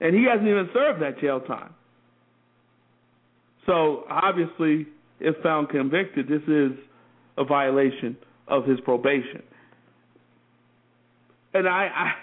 And 0.00 0.14
he 0.14 0.24
hasn't 0.24 0.48
even 0.48 0.68
served 0.72 1.02
that 1.02 1.20
jail 1.20 1.40
time. 1.40 1.74
So 3.66 4.04
obviously, 4.08 4.86
if 5.20 5.36
found 5.42 5.68
convicted, 5.68 6.26
this 6.28 6.42
is 6.48 6.72
a 7.36 7.44
violation 7.44 8.16
of 8.48 8.64
his 8.64 8.80
probation. 8.80 9.42
And 11.52 11.68
I, 11.68 12.14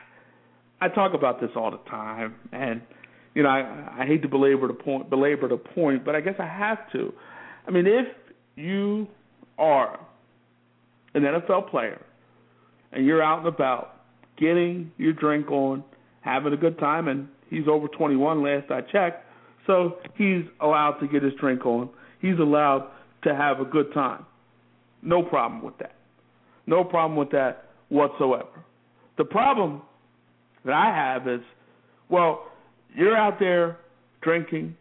I, 0.79 0.85
I 0.85 0.89
talk 0.89 1.13
about 1.13 1.39
this 1.39 1.51
all 1.55 1.71
the 1.71 1.89
time, 1.89 2.35
and 2.51 2.81
you 3.33 3.43
know, 3.43 3.49
I, 3.49 3.99
I 3.99 4.05
hate 4.05 4.21
to 4.23 4.27
belabor 4.27 4.67
the 4.67 4.73
point, 4.73 5.09
belabor 5.09 5.47
the 5.47 5.57
point, 5.57 6.03
but 6.03 6.15
I 6.15 6.21
guess 6.21 6.35
I 6.39 6.47
have 6.47 6.91
to. 6.93 7.13
I 7.67 7.71
mean, 7.71 7.85
if 7.85 8.07
you 8.55 9.07
are 9.57 9.99
an 11.13 11.23
NFL 11.23 11.69
player 11.69 12.01
and 12.91 13.05
you're 13.05 13.21
out 13.21 13.39
and 13.39 13.47
about 13.47 13.95
getting 14.37 14.91
your 14.97 15.13
drink 15.13 15.49
on, 15.51 15.83
having 16.21 16.53
a 16.53 16.57
good 16.57 16.77
time, 16.79 17.07
and 17.07 17.27
he's 17.49 17.67
over 17.69 17.87
21 17.87 18.43
last 18.43 18.71
I 18.71 18.81
checked, 18.81 19.25
so 19.65 19.97
he's 20.15 20.43
allowed 20.61 20.99
to 20.99 21.07
get 21.07 21.23
his 21.23 21.33
drink 21.39 21.65
on. 21.65 21.89
He's 22.21 22.39
allowed 22.39 22.89
to 23.23 23.35
have 23.35 23.59
a 23.59 23.65
good 23.65 23.93
time. 23.93 24.25
No 25.01 25.23
problem 25.23 25.63
with 25.63 25.77
that. 25.79 25.95
No 26.65 26.83
problem 26.83 27.17
with 27.17 27.31
that 27.31 27.65
whatsoever. 27.89 28.63
The 29.17 29.25
problem 29.25 29.81
that 30.65 30.73
I 30.73 30.95
have 30.95 31.27
is, 31.27 31.41
well, 32.09 32.45
you're 32.95 33.15
out 33.15 33.39
there 33.39 33.77
drinking, 34.21 34.75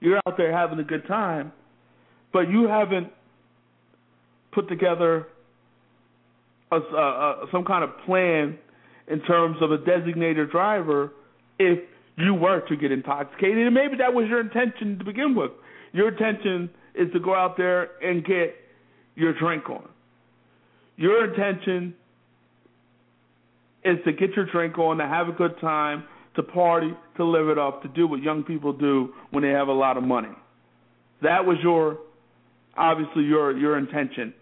you're 0.00 0.20
out 0.26 0.36
there 0.36 0.52
having 0.56 0.78
a 0.78 0.84
good 0.84 1.06
time, 1.06 1.52
but 2.32 2.50
you 2.50 2.68
haven't 2.68 3.08
put 4.52 4.68
together 4.68 5.26
a, 6.70 6.76
a, 6.76 7.46
some 7.52 7.64
kind 7.64 7.84
of 7.84 7.90
plan 8.06 8.58
in 9.08 9.20
terms 9.22 9.56
of 9.60 9.72
a 9.72 9.78
designated 9.78 10.50
driver 10.50 11.12
if 11.58 11.80
you 12.16 12.34
were 12.34 12.60
to 12.68 12.76
get 12.76 12.92
intoxicated. 12.92 13.66
And 13.66 13.74
maybe 13.74 13.96
that 13.98 14.14
was 14.14 14.26
your 14.28 14.40
intention 14.40 14.98
to 14.98 15.04
begin 15.04 15.34
with. 15.34 15.50
Your 15.92 16.08
intention 16.08 16.70
is 16.94 17.12
to 17.12 17.20
go 17.20 17.34
out 17.34 17.56
there 17.56 17.90
and 18.02 18.24
get 18.24 18.54
your 19.16 19.32
drink 19.38 19.68
on. 19.68 19.88
Your 20.96 21.30
intention 21.30 21.94
is 23.84 23.96
to 24.04 24.12
get 24.12 24.30
your 24.36 24.46
drink 24.46 24.78
on, 24.78 24.98
to 24.98 25.06
have 25.06 25.28
a 25.28 25.32
good 25.32 25.58
time, 25.60 26.04
to 26.36 26.42
party, 26.42 26.92
to 27.16 27.24
live 27.24 27.48
it 27.48 27.58
up, 27.58 27.82
to 27.82 27.88
do 27.88 28.06
what 28.06 28.22
young 28.22 28.44
people 28.44 28.72
do 28.72 29.12
when 29.30 29.42
they 29.42 29.50
have 29.50 29.68
a 29.68 29.72
lot 29.72 29.96
of 29.96 30.04
money. 30.04 30.28
That 31.22 31.44
was 31.44 31.56
your 31.62 31.98
obviously 32.76 33.24
your 33.24 33.56
your 33.56 33.76
intention 33.76 34.32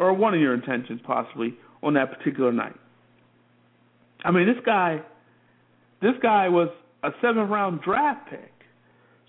or 0.00 0.14
one 0.14 0.32
of 0.32 0.40
your 0.40 0.54
intentions 0.54 0.98
possibly 1.06 1.54
on 1.82 1.94
that 1.94 2.10
particular 2.18 2.50
night. 2.50 2.74
I 4.24 4.30
mean, 4.30 4.46
this 4.46 4.62
guy, 4.64 5.02
this 6.00 6.14
guy 6.22 6.48
was 6.48 6.68
a 7.04 7.10
seventh 7.20 7.50
round 7.50 7.82
draft 7.82 8.30
pick. 8.30 8.52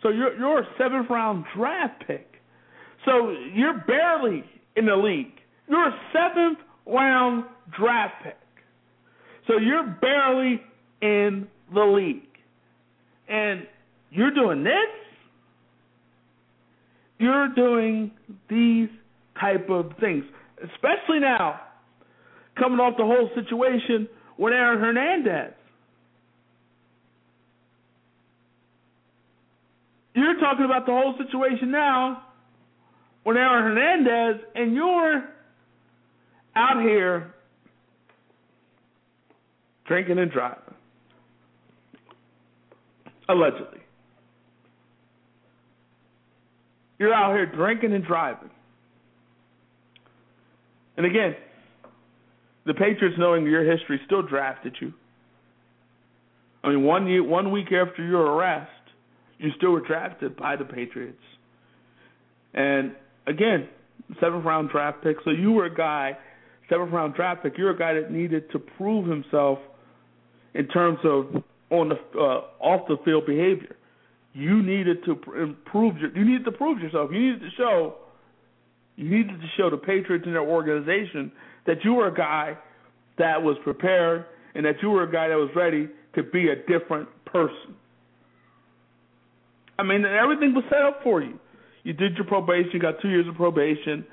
So 0.02 0.10
you're 0.10 0.36
you're 0.38 0.60
a 0.62 0.68
seventh 0.78 1.10
round 1.10 1.46
draft 1.56 2.06
pick. 2.08 2.28
So 3.06 3.36
you're 3.54 3.84
barely 3.86 4.44
in 4.76 4.86
the 4.86 4.96
league. 4.96 5.34
You're 5.68 5.90
a 5.90 6.00
seventh 6.14 6.60
round 6.86 7.46
draft 7.78 8.16
pick. 8.24 8.38
So 9.48 9.58
you're 9.58 9.98
barely 10.02 10.62
in 11.02 11.48
the 11.74 11.84
league. 11.84 12.24
And 13.28 13.68
you're 14.10 14.34
doing 14.34 14.64
this? 14.64 14.74
You're 17.20 17.50
doing 17.56 18.12
these 18.50 18.90
type 19.40 19.70
of 19.70 19.92
things. 20.00 20.24
Especially 20.64 21.20
now, 21.20 21.60
coming 22.58 22.80
off 22.80 22.96
the 22.98 23.06
whole 23.06 23.30
situation 23.36 24.08
with 24.38 24.54
Aaron 24.54 24.80
Hernandez. 24.80 25.54
You're 30.14 30.40
talking 30.40 30.66
about 30.66 30.86
the 30.86 30.92
whole 30.92 31.16
situation 31.18 31.72
now 31.72 32.24
with 33.26 33.38
Aaron 33.38 33.76
Hernandez, 33.76 34.44
and 34.56 34.74
you're 34.74 35.24
out 36.56 36.82
here 36.82 37.34
drinking 39.88 40.20
and 40.20 40.32
driving. 40.32 40.76
Allegedly. 43.30 43.80
You're 47.00 47.14
out 47.14 47.34
here 47.34 47.46
drinking 47.46 47.94
and 47.94 48.06
driving. 48.06 48.50
And 51.02 51.10
again, 51.10 51.36
the 52.68 52.76
Patriots, 52.76 53.16
knowing 53.18 53.48
your 53.48 53.64
history, 53.64 54.00
still 54.06 54.22
drafted 54.22 54.76
you. 54.80 54.94
I 56.64 56.70
mean, 56.70 56.84
one 56.84 57.08
year, 57.08 57.24
one 57.24 57.52
week 57.52 57.72
after 57.72 58.06
your 58.06 58.22
arrest, 58.22 58.70
you 59.40 59.50
still 59.58 59.72
were 59.72 59.82
drafted 59.82 60.38
by 60.38 60.58
the 60.58 60.64
Patriots. 60.64 61.18
And 62.54 62.92
again, 63.26 63.68
seventh 64.20 64.46
round 64.46 64.70
draft 64.70 65.04
pick. 65.04 65.18
So 65.26 65.32
you 65.32 65.54
were 65.54 65.66
a 65.66 65.74
guy, 65.74 66.20
seventh 66.70 66.92
round 66.92 67.16
draft 67.16 67.42
pick. 67.42 67.58
You're 67.58 67.72
a 67.72 67.80
guy 67.80 67.96
that 67.96 68.12
needed 68.12 68.52
to 68.52 68.60
prove 68.60 69.08
himself 69.08 69.58
in 70.54 70.68
terms 70.68 71.00
of 71.04 71.44
on 71.72 71.90
the 71.90 71.96
uh, 72.16 72.42
off 72.64 72.88
the 72.88 72.98
field 73.04 73.26
behavior. 73.26 73.76
You 74.34 74.62
needed 74.62 75.04
to 75.06 75.14
improve 75.42 75.98
your. 75.98 76.16
You 76.16 76.26
needed 76.26 76.46
to 76.46 76.52
prove 76.52 76.80
yourself. 76.80 77.10
You 77.12 77.34
needed 77.34 77.40
to 77.40 77.50
show. 77.58 77.96
You 79.02 79.10
needed 79.10 79.42
to 79.42 79.48
show 79.58 79.72
the 79.72 79.78
Patriots 79.78 80.26
and 80.28 80.36
their 80.36 80.48
organization 80.48 81.32
that 81.66 81.78
you 81.84 81.96
were 81.96 82.08
a 82.08 82.14
guy 82.14 82.56
that 83.18 83.42
was 83.42 83.58
prepared 83.64 84.26
and 84.54 84.64
that 84.64 84.76
you 84.84 84.92
were 84.92 85.04
a 85.04 85.12
guy 85.12 85.28
that 85.28 85.36
was 85.38 85.50
ready 85.56 85.90
to 86.14 86.22
be 86.22 86.50
a 86.50 86.56
different 86.56 87.10
person. 87.26 87.76
I 89.80 89.84
mean, 89.84 90.06
everything 90.06 90.54
was 90.54 90.64
set 90.70 90.84
up 90.84 91.00
for 91.04 91.20
you. 91.20 91.40
You 91.84 91.94
did 91.94 92.16
your 92.16 92.26
probation. 92.26 92.70
You 92.74 92.80
got 92.80 93.02
two 93.02 93.10
years 93.10 93.28
of 93.28 93.34
probation. 93.34 94.06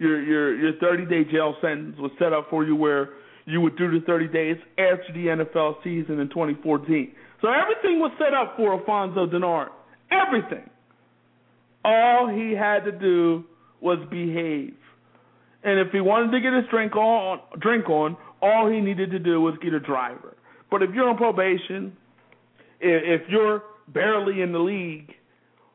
Your 0.00 0.20
your 0.20 0.56
your 0.56 0.72
30 0.80 1.06
day 1.06 1.30
jail 1.30 1.54
sentence 1.62 1.96
was 2.00 2.10
set 2.18 2.32
up 2.32 2.48
for 2.50 2.64
you 2.64 2.74
where 2.74 3.10
you 3.46 3.60
would 3.60 3.76
do 3.76 3.92
the 3.92 4.04
30 4.04 4.26
days 4.26 4.56
after 4.76 5.12
the 5.12 5.26
NFL 5.26 5.84
season 5.84 6.18
in 6.18 6.28
2014. 6.30 7.12
So 7.40 7.48
everything 7.48 8.00
was 8.00 8.10
set 8.18 8.34
up 8.34 8.56
for 8.56 8.72
Alfonso 8.72 9.26
Dennard. 9.26 9.68
Everything. 10.10 10.68
All 11.84 12.28
he 12.28 12.56
had 12.56 12.84
to 12.84 12.92
do 12.92 13.44
was 13.82 13.98
behave. 14.10 14.74
And 15.64 15.78
if 15.78 15.92
he 15.92 16.00
wanted 16.00 16.32
to 16.32 16.40
get 16.40 16.52
his 16.52 16.64
drink 16.70 16.96
on, 16.96 17.40
drink 17.60 17.88
on, 17.88 18.16
all 18.40 18.70
he 18.70 18.80
needed 18.80 19.10
to 19.10 19.18
do 19.18 19.40
was 19.40 19.54
get 19.62 19.72
a 19.74 19.80
driver. 19.80 20.36
But 20.70 20.82
if 20.82 20.90
you're 20.94 21.08
on 21.08 21.16
probation, 21.16 21.96
if 22.80 23.22
you're 23.28 23.62
barely 23.88 24.42
in 24.42 24.52
the 24.52 24.58
league, 24.58 25.12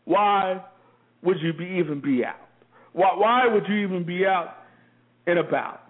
why 0.05 0.63
would 1.21 1.37
you 1.41 1.53
be 1.53 1.79
even 1.79 2.01
be 2.01 2.23
out? 2.25 2.35
Why, 2.93 3.11
why 3.15 3.47
would 3.47 3.63
you 3.67 3.75
even 3.75 4.05
be 4.05 4.25
out 4.25 4.55
and 5.25 5.39
about? 5.39 5.81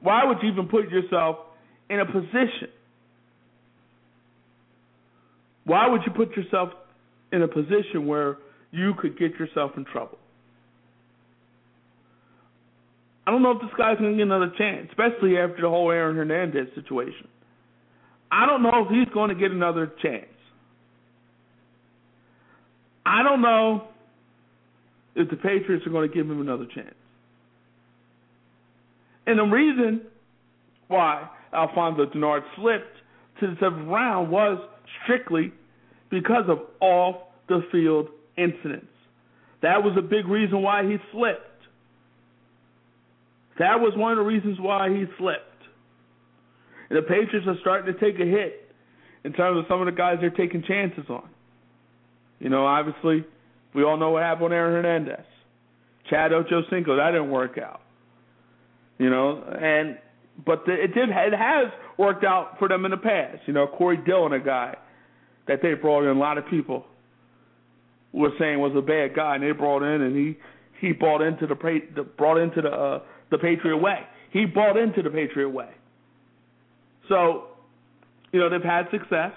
Why 0.00 0.24
would 0.24 0.38
you 0.42 0.50
even 0.50 0.68
put 0.68 0.90
yourself 0.90 1.36
in 1.90 2.00
a 2.00 2.06
position? 2.06 2.68
Why 5.64 5.88
would 5.88 6.02
you 6.06 6.12
put 6.12 6.36
yourself 6.36 6.70
in 7.32 7.42
a 7.42 7.48
position 7.48 8.06
where 8.06 8.38
you 8.70 8.94
could 8.98 9.18
get 9.18 9.32
yourself 9.38 9.72
in 9.76 9.84
trouble? 9.84 10.18
I 13.26 13.30
don't 13.30 13.42
know 13.42 13.52
if 13.52 13.60
this 13.60 13.70
guy's 13.78 13.98
going 13.98 14.12
to 14.12 14.16
get 14.16 14.26
another 14.26 14.52
chance, 14.58 14.88
especially 14.90 15.38
after 15.38 15.62
the 15.62 15.68
whole 15.68 15.90
Aaron 15.90 16.16
Hernandez 16.16 16.68
situation. 16.74 17.28
I 18.30 18.46
don't 18.46 18.62
know 18.62 18.86
if 18.86 18.88
he's 18.88 19.12
going 19.12 19.28
to 19.28 19.34
get 19.34 19.50
another 19.50 19.92
chance. 20.02 20.26
I 23.04 23.22
don't 23.22 23.42
know 23.42 23.88
if 25.14 25.28
the 25.28 25.36
Patriots 25.36 25.86
are 25.86 25.90
going 25.90 26.08
to 26.08 26.14
give 26.14 26.28
him 26.28 26.40
another 26.40 26.66
chance. 26.74 26.94
And 29.26 29.38
the 29.38 29.44
reason 29.44 30.02
why 30.88 31.28
Alfonso 31.52 32.06
Dennard 32.06 32.42
slipped 32.56 32.96
to 33.40 33.46
the 33.48 33.56
seventh 33.60 33.88
round 33.88 34.30
was 34.30 34.58
strictly 35.04 35.52
because 36.10 36.44
of 36.48 36.58
off 36.80 37.16
the 37.48 37.62
field 37.70 38.08
incidents. 38.36 38.86
That 39.62 39.82
was 39.82 39.94
a 39.96 40.02
big 40.02 40.26
reason 40.26 40.62
why 40.62 40.84
he 40.84 40.96
slipped. 41.12 41.46
That 43.58 43.80
was 43.80 43.92
one 43.96 44.12
of 44.12 44.18
the 44.18 44.24
reasons 44.24 44.58
why 44.58 44.88
he 44.90 45.04
slipped. 45.18 45.40
And 46.88 46.98
the 46.98 47.02
Patriots 47.02 47.46
are 47.46 47.56
starting 47.60 47.92
to 47.92 48.00
take 48.00 48.20
a 48.20 48.24
hit 48.24 48.74
in 49.24 49.32
terms 49.32 49.58
of 49.58 49.64
some 49.68 49.80
of 49.80 49.86
the 49.86 49.92
guys 49.92 50.18
they're 50.20 50.30
taking 50.30 50.62
chances 50.62 51.04
on. 51.08 51.28
You 52.38 52.48
know, 52.48 52.66
obviously, 52.66 53.24
we 53.74 53.84
all 53.84 53.96
know 53.96 54.10
what 54.10 54.22
happened 54.22 54.44
with 54.44 54.52
Aaron 54.52 54.84
Hernandez. 54.84 55.24
Chad 56.10 56.32
Ochocinco, 56.32 56.96
that 56.96 57.12
didn't 57.12 57.30
work 57.30 57.56
out. 57.58 57.80
You 58.98 59.10
know, 59.10 59.42
and 59.42 59.98
but 60.44 60.64
the, 60.66 60.72
it 60.72 60.94
did 60.94 61.08
it 61.08 61.32
has 61.32 61.72
worked 61.98 62.24
out 62.24 62.58
for 62.58 62.68
them 62.68 62.84
in 62.84 62.90
the 62.90 62.96
past. 62.96 63.38
You 63.46 63.52
know, 63.52 63.66
Corey 63.66 63.98
Dillon, 64.04 64.32
a 64.32 64.40
guy 64.40 64.76
that 65.46 65.60
they 65.62 65.74
brought 65.74 66.02
in, 66.02 66.16
a 66.16 66.20
lot 66.20 66.38
of 66.38 66.46
people 66.46 66.84
were 68.12 68.30
saying 68.38 68.58
was 68.58 68.72
a 68.76 68.82
bad 68.82 69.14
guy, 69.14 69.36
and 69.36 69.44
they 69.44 69.52
brought 69.52 69.82
in, 69.82 70.02
and 70.02 70.16
he 70.16 70.36
he 70.80 70.92
bought 70.92 71.22
into 71.22 71.46
the 71.46 71.54
brought 72.16 72.38
into 72.38 72.60
the 72.60 72.68
uh, 72.68 73.00
the 73.32 73.38
Patriot 73.38 73.78
way. 73.78 73.98
He 74.30 74.44
bought 74.44 74.76
into 74.76 75.02
the 75.02 75.10
Patriot 75.10 75.48
way. 75.48 75.70
So, 77.08 77.48
you 78.30 78.38
know, 78.38 78.48
they've 78.48 78.62
had 78.62 78.86
success, 78.92 79.32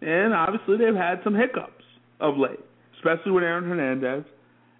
and 0.00 0.32
obviously 0.32 0.76
they've 0.76 0.94
had 0.94 1.20
some 1.24 1.34
hiccups 1.34 1.84
of 2.20 2.38
late, 2.38 2.60
especially 2.96 3.32
with 3.32 3.42
Aaron 3.42 3.64
Hernandez, 3.64 4.24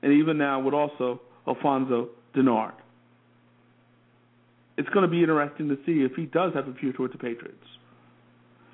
and 0.02 0.12
even 0.12 0.38
now 0.38 0.60
with 0.60 0.74
also 0.74 1.20
Alfonso 1.48 2.10
Dennard. 2.36 2.74
It's 4.78 4.88
going 4.90 5.04
to 5.04 5.10
be 5.10 5.20
interesting 5.20 5.68
to 5.68 5.76
see 5.84 6.02
if 6.02 6.12
he 6.14 6.26
does 6.26 6.54
have 6.54 6.68
a 6.68 6.74
future 6.74 7.02
with 7.02 7.12
the 7.12 7.18
Patriots. 7.18 7.56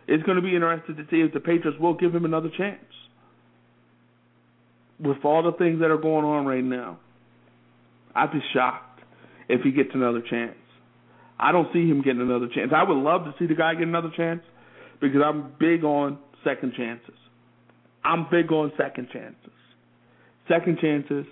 It's 0.07 0.23
going 0.23 0.37
to 0.37 0.43
be 0.43 0.55
interesting 0.55 0.97
to 0.97 1.05
see 1.11 1.21
if 1.21 1.33
the 1.33 1.41
Patriots 1.41 1.79
will 1.81 1.95
give 1.95 2.15
him 2.15 2.25
another 2.25 2.51
chance. 2.57 2.79
With 5.01 5.25
all 5.25 5.43
the 5.43 5.53
things 5.53 5.81
that 5.81 5.91
are 5.91 5.99
going 5.99 6.25
on 6.25 6.47
right 6.47 6.65
now, 6.65 6.99
I'd 8.15 8.33
be 8.33 8.41
shocked 8.53 8.88
if 9.49 9.63
he 9.63 9.73
gets 9.73 9.91
another 9.95 10.23
chance. 10.29 10.57
I 11.39 11.53
don't 11.53 11.73
see 11.73 11.89
him 11.89 12.03
getting 12.03 12.21
another 12.21 12.49
chance. 12.53 12.73
I 12.75 12.83
would 12.83 12.97
love 12.97 13.25
to 13.25 13.35
see 13.39 13.47
the 13.47 13.55
guy 13.55 13.75
get 13.75 13.85
another 13.85 14.11
chance 14.17 14.43
because 15.01 15.21
I'm 15.25 15.53
big 15.59 15.85
on 15.85 16.19
second 16.45 16.75
chances. 16.77 17.15
I'm 18.05 18.27
big 18.31 18.51
on 18.53 18.73
second 18.77 19.09
chances. 19.13 19.53
Second 20.49 20.79
chances, 20.81 21.27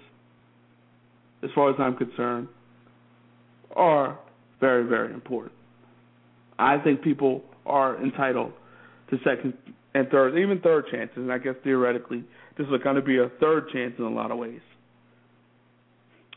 as 1.43 1.51
far 1.55 1.71
as 1.71 1.77
I'm 1.79 1.97
concerned, 1.97 2.49
are 3.75 4.19
very, 4.61 4.85
very 4.85 5.13
important. 5.13 5.53
I 6.59 6.79
think 6.79 7.03
people 7.03 7.43
are 7.65 8.03
entitled 8.03 8.53
to 9.11 9.19
second 9.25 9.55
and 9.95 10.09
third, 10.09 10.39
even 10.39 10.61
third 10.61 10.85
chances, 10.91 11.17
and 11.17 11.33
I 11.33 11.39
guess 11.39 11.55
theoretically 11.65 12.25
this 12.59 12.67
is 12.67 12.83
going 12.83 12.97
to 12.97 13.03
be 13.03 13.19
a 13.19 13.31
third 13.41 13.71
chance 13.73 13.95
in 13.99 14.05
a 14.05 14.11
lot 14.11 14.31
of 14.31 14.39
ways. 14.39 14.61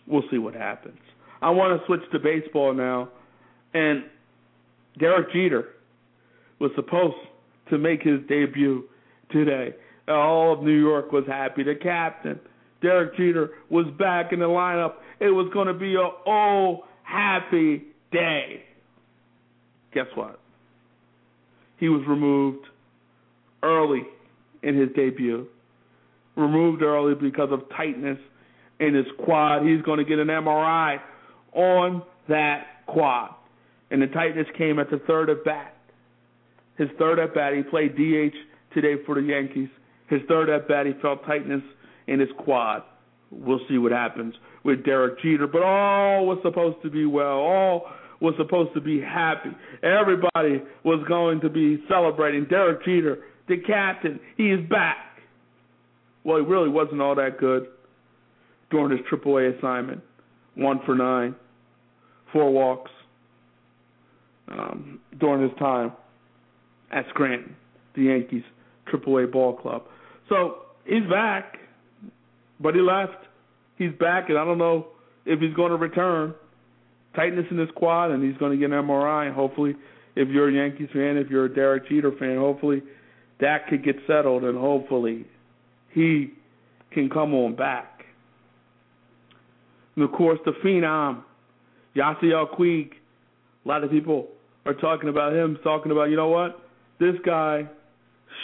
We'll 0.08 0.24
see 0.32 0.38
what 0.38 0.54
happens. 0.54 0.98
I 1.42 1.50
want 1.52 1.80
to 1.80 1.86
switch 1.86 2.02
to 2.12 2.20
baseball 2.20 2.74
now. 2.74 3.10
And 3.74 4.04
Derek 5.00 5.32
Jeter 5.32 5.70
was 6.60 6.72
supposed 6.76 7.16
to 7.70 7.78
make 7.78 8.02
his 8.02 8.20
debut 8.28 8.84
today. 9.32 9.76
All 10.08 10.54
of 10.54 10.64
New 10.64 10.80
York 10.80 11.12
was 11.12 11.24
happy. 11.28 11.64
The 11.64 11.76
captain, 11.76 12.40
Derek 12.82 13.16
Jeter, 13.16 13.52
was 13.70 13.86
back 13.98 14.34
in 14.34 14.40
the 14.40 14.48
lineup. 14.48 14.96
It 15.20 15.30
was 15.30 15.50
going 15.54 15.68
to 15.68 15.74
be 15.74 15.96
a 15.96 16.10
oh 16.28 16.86
happy 17.04 17.84
day. 18.12 18.64
Guess 19.94 20.08
what? 20.16 20.40
He 21.78 21.90
was 21.90 22.02
removed 22.08 22.66
early 23.64 24.04
in 24.64 24.78
his 24.78 24.90
debut. 24.96 25.48
Removed 26.36 26.82
early 26.82 27.16
because 27.16 27.50
of 27.52 27.62
tightness 27.76 28.18
in 28.80 28.94
his 28.96 29.06
quad. 29.24 29.66
He's 29.66 29.82
going 29.82 30.00
to 30.00 30.06
get 30.06 30.20
an 30.20 30.28
MRI 30.28 31.00
on 31.54 32.04
that 32.28 32.86
quad. 32.88 33.32
And 33.92 34.02
the 34.02 34.08
tightness 34.08 34.48
came 34.58 34.80
at 34.80 34.90
the 34.90 35.00
third 35.08 35.30
at 35.30 35.44
bat. 35.44 35.76
His 36.78 36.90
third 36.98 37.20
at 37.20 37.34
bat, 37.34 37.54
he 37.56 37.64
played 37.64 37.96
DH 37.96 38.36
today 38.74 38.96
for 39.06 39.16
the 39.16 39.22
Yankees. 39.22 39.70
His 40.08 40.22
third 40.28 40.50
at 40.50 40.68
bat, 40.68 40.86
he 40.86 40.94
felt 41.02 41.26
tightness 41.26 41.62
in 42.08 42.20
his 42.20 42.30
quad. 42.38 42.84
We'll 43.32 43.60
see 43.70 43.78
what 43.78 43.92
happens 43.92 44.34
with 44.64 44.84
Derek 44.86 45.22
Jeter. 45.22 45.48
But 45.48 45.64
all 45.64 46.26
was 46.26 46.40
supposed 46.44 46.82
to 46.84 46.90
be 46.90 47.06
well. 47.06 47.38
All 47.40 47.88
was 48.22 48.34
supposed 48.38 48.74
to 48.74 48.82
be 48.82 49.00
happy. 49.00 49.50
Everybody 49.84 50.64
was 50.84 51.04
going 51.08 51.42
to 51.42 51.50
be 51.50 51.84
celebrating 51.88 52.46
Derek 52.46 52.84
Jeter, 52.84 53.20
the 53.48 53.58
captain. 53.58 54.20
He 54.38 54.52
is 54.52 54.68
back. 54.70 54.98
Well, 56.24 56.38
he 56.38 56.44
really 56.44 56.70
wasn't 56.70 57.02
all 57.02 57.16
that 57.16 57.40
good 57.40 57.68
during 58.72 58.98
his 58.98 59.06
AAA 59.08 59.58
assignment. 59.58 60.02
One 60.60 60.82
for 60.86 60.94
nine, 60.94 61.36
four 62.34 62.52
walks 62.52 62.92
um, 64.50 65.00
during 65.20 65.42
his 65.48 65.58
time 65.58 65.94
at 66.92 67.06
Scranton, 67.10 67.56
the 67.96 68.04
Yankees 68.04 68.44
AAA 68.92 69.32
ball 69.32 69.56
club. 69.56 69.84
So 70.28 70.66
he's 70.86 71.08
back, 71.10 71.58
but 72.60 72.76
he 72.76 72.82
left. 72.82 73.26
He's 73.78 73.94
back, 74.00 74.30
and 74.30 74.38
I 74.38 74.44
don't 74.44 74.58
know 74.58 74.88
if 75.26 75.40
he's 75.40 75.54
going 75.54 75.72
to 75.72 75.78
return. 75.78 76.34
Tightness 77.16 77.46
in 77.50 77.58
his 77.58 77.70
quad, 77.76 78.12
and 78.12 78.24
he's 78.24 78.38
going 78.38 78.52
to 78.52 78.58
get 78.58 78.74
an 78.74 78.86
MRI. 78.86 79.34
Hopefully, 79.34 79.76
if 80.16 80.28
you're 80.28 80.50
a 80.50 80.54
Yankees 80.54 80.90
fan, 80.94 81.18
if 81.18 81.30
you're 81.30 81.46
a 81.46 81.54
Derek 81.54 81.88
Jeter 81.88 82.12
fan, 82.20 82.38
hopefully 82.38 82.84
that 83.40 83.68
could 83.68 83.84
get 83.84 83.96
settled, 84.06 84.44
and 84.44 84.58
hopefully 84.58 85.26
he 85.94 86.34
can 86.92 87.10
come 87.10 87.34
on 87.34 87.56
back. 87.56 87.99
And 90.00 90.08
of 90.08 90.16
course, 90.16 90.40
the 90.46 90.54
phenom, 90.64 91.24
Yasiel 91.94 92.58
Puig. 92.58 92.92
A 93.66 93.68
lot 93.68 93.84
of 93.84 93.92
people 93.92 94.30
are 94.66 94.74
talking 94.74 95.10
about 95.10 95.34
him, 95.34 95.58
talking 95.62 95.92
about, 95.92 96.06
you 96.06 96.16
know 96.16 96.30
what? 96.30 96.58
This 97.02 97.16
guy 97.26 97.68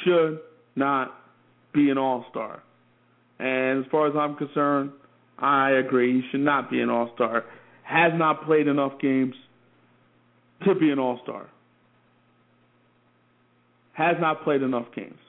should 0.03 0.41
not 0.76 1.18
be 1.74 1.89
an 1.89 1.97
all 1.97 2.26
star. 2.30 2.62
And 3.39 3.86
as 3.86 3.89
far 3.89 4.08
as 4.08 4.16
I'm 4.18 4.36
concerned, 4.36 4.91
I 5.39 5.72
agree. 5.72 6.22
He 6.22 6.28
should 6.30 6.41
not 6.41 6.70
be 6.70 6.82
an 6.82 6.89
all 6.89 7.10
star. 7.16 7.45
Has 7.84 8.12
not 8.14 8.43
played 8.45 8.68
enough 8.68 8.99
games 8.99 9.36
to 10.66 10.76
be 10.76 10.91
an 10.91 10.99
all 10.99 11.22
star. 11.24 11.47
Has 13.93 14.18
not 14.20 14.43
played 14.43 14.62
enough 14.62 14.88
games. 14.93 15.20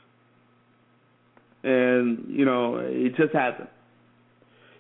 And, 1.62 2.24
you 2.28 2.44
know, 2.44 2.78
it 2.78 3.14
just 3.14 3.32
hasn't. 3.32 3.68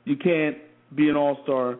You 0.04 0.16
can't 0.16 0.56
be 0.94 1.08
an 1.08 1.16
all 1.16 1.38
star 1.42 1.76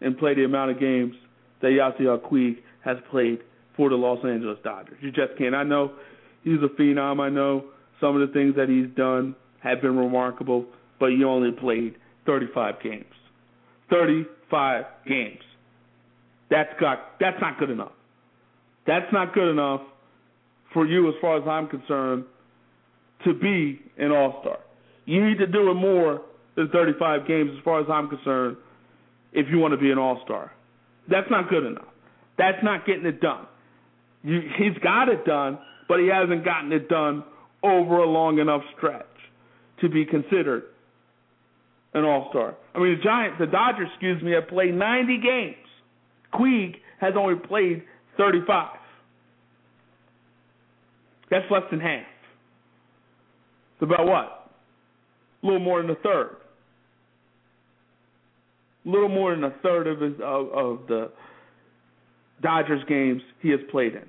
and 0.00 0.18
play 0.18 0.34
the 0.34 0.44
amount 0.44 0.70
of 0.70 0.80
games 0.80 1.14
that 1.60 1.68
Yasiel 1.68 2.20
Puig 2.20 2.58
has 2.84 2.96
played 3.10 3.40
for 3.76 3.90
the 3.90 3.96
Los 3.96 4.24
Angeles 4.24 4.58
Dodgers. 4.64 4.96
You 5.00 5.10
just 5.10 5.36
can't. 5.38 5.54
I 5.54 5.62
know 5.62 5.92
he's 6.42 6.58
a 6.62 6.80
phenom. 6.80 7.20
I 7.20 7.28
know 7.28 7.64
some 8.00 8.20
of 8.20 8.26
the 8.26 8.32
things 8.32 8.56
that 8.56 8.68
he's 8.68 8.94
done 8.96 9.34
have 9.62 9.82
been 9.82 9.96
remarkable, 9.96 10.66
but 10.98 11.10
he 11.10 11.24
only 11.24 11.52
played 11.52 11.96
35 12.26 12.82
games. 12.82 13.04
35 13.90 14.84
games. 15.06 15.40
That's 16.50 16.70
got 16.80 17.18
that's 17.20 17.40
not 17.40 17.58
good 17.58 17.70
enough. 17.70 17.92
That's 18.86 19.12
not 19.12 19.34
good 19.34 19.50
enough 19.50 19.82
for 20.72 20.86
you 20.86 21.08
as 21.08 21.14
far 21.20 21.36
as 21.36 21.44
I'm 21.46 21.68
concerned 21.68 22.24
to 23.24 23.34
be 23.34 23.80
an 23.98 24.10
all-star. 24.10 24.58
You 25.04 25.26
need 25.26 25.38
to 25.38 25.46
do 25.46 25.70
it 25.70 25.74
more 25.74 26.22
than 26.56 26.68
35 26.68 27.26
games 27.26 27.50
as 27.56 27.64
far 27.64 27.80
as 27.80 27.86
I'm 27.90 28.08
concerned 28.08 28.56
if 29.32 29.46
you 29.50 29.58
want 29.58 29.72
to 29.72 29.78
be 29.78 29.90
an 29.90 29.98
all-star. 29.98 30.52
That's 31.08 31.30
not 31.30 31.48
good 31.48 31.64
enough. 31.64 31.86
That's 32.38 32.58
not 32.62 32.86
getting 32.86 33.06
it 33.06 33.20
done. 33.20 33.46
You, 34.22 34.40
he's 34.58 34.76
got 34.82 35.08
it 35.08 35.24
done, 35.24 35.58
but 35.88 36.00
he 36.00 36.08
hasn't 36.08 36.44
gotten 36.44 36.72
it 36.72 36.88
done 36.88 37.24
over 37.62 37.98
a 37.98 38.06
long 38.06 38.38
enough 38.38 38.62
stretch 38.76 39.06
to 39.80 39.88
be 39.88 40.04
considered 40.04 40.64
an 41.94 42.04
All 42.04 42.28
Star. 42.30 42.54
I 42.74 42.78
mean, 42.78 42.96
the 42.98 43.02
Giants, 43.02 43.36
the 43.38 43.46
Dodgers, 43.46 43.88
excuse 43.92 44.22
me, 44.22 44.32
have 44.32 44.48
played 44.48 44.74
90 44.74 45.20
games. 45.20 45.56
Puig 46.34 46.76
has 47.00 47.14
only 47.16 47.34
played 47.34 47.82
35. 48.16 48.76
That's 51.30 51.44
less 51.50 51.62
than 51.70 51.80
half. 51.80 52.04
It's 53.74 53.82
about 53.82 54.06
what? 54.06 54.50
A 55.42 55.46
little 55.46 55.60
more 55.60 55.80
than 55.80 55.90
a 55.90 55.94
third. 55.96 56.36
Little 58.90 59.08
more 59.08 59.34
than 59.34 59.44
a 59.44 59.54
third 59.62 59.86
of 59.86 60.00
his 60.00 60.14
of, 60.22 60.48
of 60.52 60.86
the 60.88 61.10
Dodgers 62.42 62.82
games 62.88 63.22
he 63.40 63.50
has 63.50 63.60
played 63.70 63.94
in. 63.94 64.06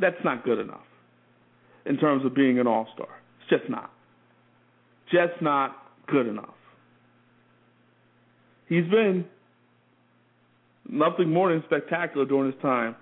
That's 0.00 0.16
not 0.24 0.44
good 0.44 0.58
enough 0.58 0.80
in 1.86 1.98
terms 1.98 2.24
of 2.24 2.34
being 2.34 2.58
an 2.58 2.66
all 2.66 2.88
star. 2.94 3.08
It's 3.40 3.60
just 3.60 3.70
not. 3.70 3.90
Just 5.12 5.40
not 5.42 5.76
good 6.06 6.26
enough. 6.26 6.54
He's 8.68 8.88
been 8.90 9.26
nothing 10.88 11.30
more 11.30 11.52
than 11.52 11.62
spectacular 11.66 12.24
during 12.24 12.52
his 12.52 12.60
time 12.62 12.96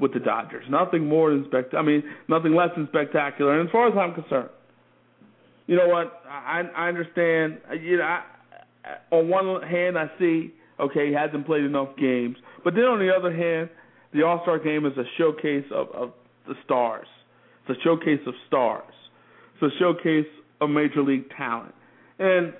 with 0.00 0.12
the 0.12 0.20
Dodgers. 0.20 0.64
Nothing 0.68 1.06
more 1.06 1.30
than 1.30 1.44
spect. 1.44 1.74
I 1.74 1.82
mean, 1.82 2.02
nothing 2.28 2.54
less 2.54 2.70
than 2.76 2.88
spectacular. 2.88 3.58
And 3.58 3.68
as 3.68 3.72
far 3.72 3.88
as 3.88 3.94
I'm 3.96 4.14
concerned, 4.14 4.50
you 5.68 5.76
know 5.76 5.86
what? 5.88 6.22
I 6.28 6.62
I 6.76 6.88
understand. 6.88 7.58
You 7.80 7.98
know, 7.98 8.04
I, 8.04 8.22
Uh, 8.84 9.14
on 9.14 9.28
one 9.28 9.62
hand, 9.62 9.98
I 9.98 10.10
see 10.18 10.52
okay, 10.82 11.08
he 11.08 11.14
hasn't 11.14 11.46
played 11.46 11.64
enough 11.64 11.96
games, 11.96 12.36
but 12.64 12.74
then 12.74 12.84
on 12.84 12.98
the 12.98 13.12
other 13.14 13.34
hand, 13.34 13.70
the 14.12 14.22
All 14.22 14.40
Star 14.42 14.58
Game 14.58 14.84
is 14.86 14.92
a 14.98 15.04
showcase 15.16 15.64
of, 15.72 15.88
of 15.90 16.12
the 16.46 16.54
stars. 16.64 17.06
It's 17.66 17.78
a 17.78 17.82
showcase 17.82 18.20
of 18.26 18.34
stars. 18.48 18.92
It's 19.54 19.74
a 19.74 19.78
showcase 19.78 20.26
of 20.60 20.70
major 20.70 21.02
league 21.02 21.30
talent. 21.36 21.74
And 22.18 22.52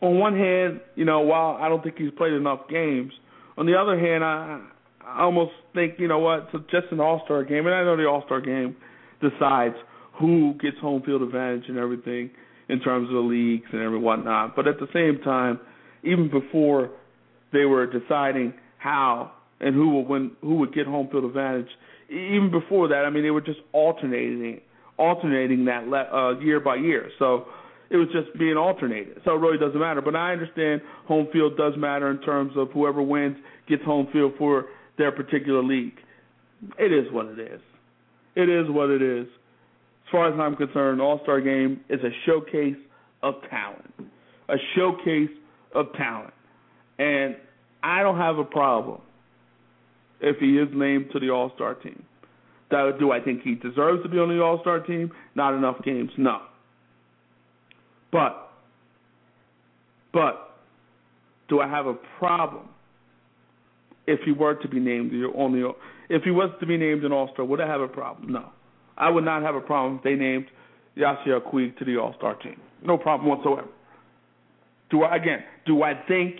on 0.00 0.18
one 0.18 0.36
hand, 0.36 0.80
you 0.96 1.04
know, 1.04 1.20
while 1.20 1.56
I 1.60 1.68
don't 1.68 1.82
think 1.82 1.96
he's 1.96 2.10
played 2.16 2.32
enough 2.32 2.68
games, 2.68 3.12
on 3.56 3.66
the 3.66 3.76
other 3.76 3.98
hand, 3.98 4.24
I, 4.24 4.60
I 5.06 5.22
almost 5.22 5.52
think, 5.74 5.94
you 5.98 6.08
know 6.08 6.18
what, 6.18 6.48
it's 6.52 6.70
just 6.70 6.86
an 6.90 7.00
All 7.00 7.22
Star 7.24 7.44
game, 7.44 7.66
and 7.66 7.74
I 7.74 7.84
know 7.84 7.96
the 7.96 8.06
All 8.06 8.22
Star 8.26 8.40
game 8.40 8.76
decides 9.22 9.76
who 10.18 10.54
gets 10.60 10.76
home 10.80 11.02
field 11.02 11.22
advantage 11.22 11.64
and 11.68 11.78
everything 11.78 12.30
in 12.68 12.80
terms 12.80 13.08
of 13.08 13.14
the 13.14 13.20
leagues 13.20 13.66
and 13.72 13.82
every 13.82 13.98
whatnot. 13.98 14.56
But 14.56 14.66
at 14.66 14.78
the 14.78 14.88
same 14.92 15.22
time, 15.22 15.60
even 16.02 16.30
before 16.30 16.90
they 17.52 17.64
were 17.64 17.86
deciding 17.86 18.54
how 18.78 19.32
and 19.60 19.74
who 19.74 19.96
would 19.96 20.08
win, 20.08 20.32
who 20.40 20.56
would 20.56 20.74
get 20.74 20.86
home 20.86 21.08
field 21.10 21.24
advantage. 21.24 21.68
Even 22.10 22.50
before 22.50 22.88
that, 22.88 23.04
I 23.06 23.10
mean, 23.10 23.22
they 23.22 23.30
were 23.30 23.40
just 23.40 23.60
alternating, 23.72 24.60
alternating 24.98 25.64
that 25.66 25.84
uh, 25.90 26.38
year 26.40 26.60
by 26.60 26.76
year. 26.76 27.10
So 27.18 27.46
it 27.90 27.96
was 27.96 28.08
just 28.12 28.36
being 28.38 28.56
alternated. 28.56 29.20
So 29.24 29.34
it 29.34 29.38
really 29.38 29.58
doesn't 29.58 29.78
matter. 29.78 30.02
But 30.02 30.16
I 30.16 30.32
understand 30.32 30.82
home 31.06 31.28
field 31.32 31.56
does 31.56 31.74
matter 31.76 32.10
in 32.10 32.20
terms 32.20 32.52
of 32.56 32.70
whoever 32.72 33.02
wins 33.02 33.36
gets 33.68 33.82
home 33.84 34.08
field 34.12 34.32
for 34.38 34.66
their 34.98 35.12
particular 35.12 35.62
league. 35.62 35.94
It 36.78 36.92
is 36.92 37.10
what 37.12 37.26
it 37.26 37.38
is. 37.38 37.60
It 38.36 38.48
is 38.48 38.66
what 38.68 38.90
it 38.90 39.02
is. 39.02 39.26
As 40.06 40.10
far 40.12 40.32
as 40.32 40.38
I'm 40.38 40.56
concerned, 40.56 41.00
All 41.00 41.20
Star 41.22 41.40
Game 41.40 41.80
is 41.88 42.00
a 42.00 42.10
showcase 42.26 42.76
of 43.22 43.34
talent. 43.50 43.94
A 44.48 44.56
showcase 44.76 45.30
of 45.74 45.86
talent. 45.96 46.34
And 46.98 47.36
I 47.82 48.02
don't 48.02 48.18
have 48.18 48.38
a 48.38 48.44
problem 48.44 49.00
if 50.20 50.36
he 50.38 50.58
is 50.58 50.68
named 50.72 51.06
to 51.12 51.20
the 51.20 51.30
All 51.30 51.50
Star 51.54 51.74
team. 51.74 52.02
Do 52.70 53.12
I 53.12 53.20
think 53.20 53.42
he 53.42 53.54
deserves 53.54 54.02
to 54.02 54.08
be 54.08 54.18
on 54.18 54.28
the 54.28 54.42
All 54.42 54.60
Star 54.60 54.80
team? 54.80 55.12
Not 55.34 55.54
enough 55.54 55.76
games, 55.84 56.10
no. 56.18 56.40
But, 58.10 58.50
but, 60.12 60.56
do 61.48 61.60
I 61.60 61.68
have 61.68 61.86
a 61.86 61.94
problem 62.18 62.68
if 64.06 64.20
he 64.24 64.32
were 64.32 64.54
to 64.54 64.68
be 64.68 64.80
named 64.80 65.12
on 65.34 65.52
the 65.52 65.72
if 66.08 66.22
he 66.22 66.30
was 66.30 66.50
to 66.60 66.66
be 66.66 66.76
named 66.76 67.04
an 67.04 67.12
All 67.12 67.30
Star? 67.32 67.44
Would 67.44 67.60
I 67.60 67.66
have 67.66 67.80
a 67.80 67.88
problem? 67.88 68.32
No, 68.32 68.50
I 68.96 69.10
would 69.10 69.24
not 69.24 69.42
have 69.42 69.54
a 69.54 69.60
problem 69.60 69.96
if 69.96 70.04
they 70.04 70.14
named 70.14 70.46
Yasiel 70.96 71.40
Puig 71.52 71.76
to 71.78 71.84
the 71.84 71.96
All 71.96 72.14
Star 72.16 72.34
team. 72.36 72.60
No 72.82 72.96
problem 72.98 73.28
whatsoever. 73.28 73.68
Do 74.90 75.02
I 75.02 75.16
again? 75.16 75.44
Do 75.66 75.82
I 75.82 75.94
think 76.06 76.36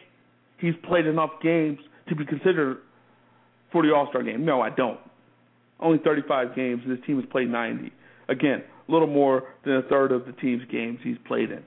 he's 0.58 0.74
played 0.86 1.06
enough 1.06 1.30
games 1.42 1.78
to 2.08 2.14
be 2.14 2.24
considered 2.24 2.78
for 3.72 3.82
the 3.82 3.92
All 3.92 4.06
Star 4.08 4.22
game. 4.22 4.44
No, 4.44 4.60
I 4.60 4.70
don't. 4.70 5.00
Only 5.80 5.98
35 5.98 6.54
games, 6.54 6.82
and 6.84 6.96
his 6.96 7.04
team 7.04 7.20
has 7.20 7.28
played 7.30 7.50
90. 7.50 7.92
Again, 8.28 8.62
a 8.88 8.92
little 8.92 9.08
more 9.08 9.42
than 9.64 9.74
a 9.74 9.82
third 9.82 10.12
of 10.12 10.26
the 10.26 10.32
team's 10.32 10.62
games 10.70 11.00
he's 11.02 11.18
played 11.26 11.50
in. 11.50 11.62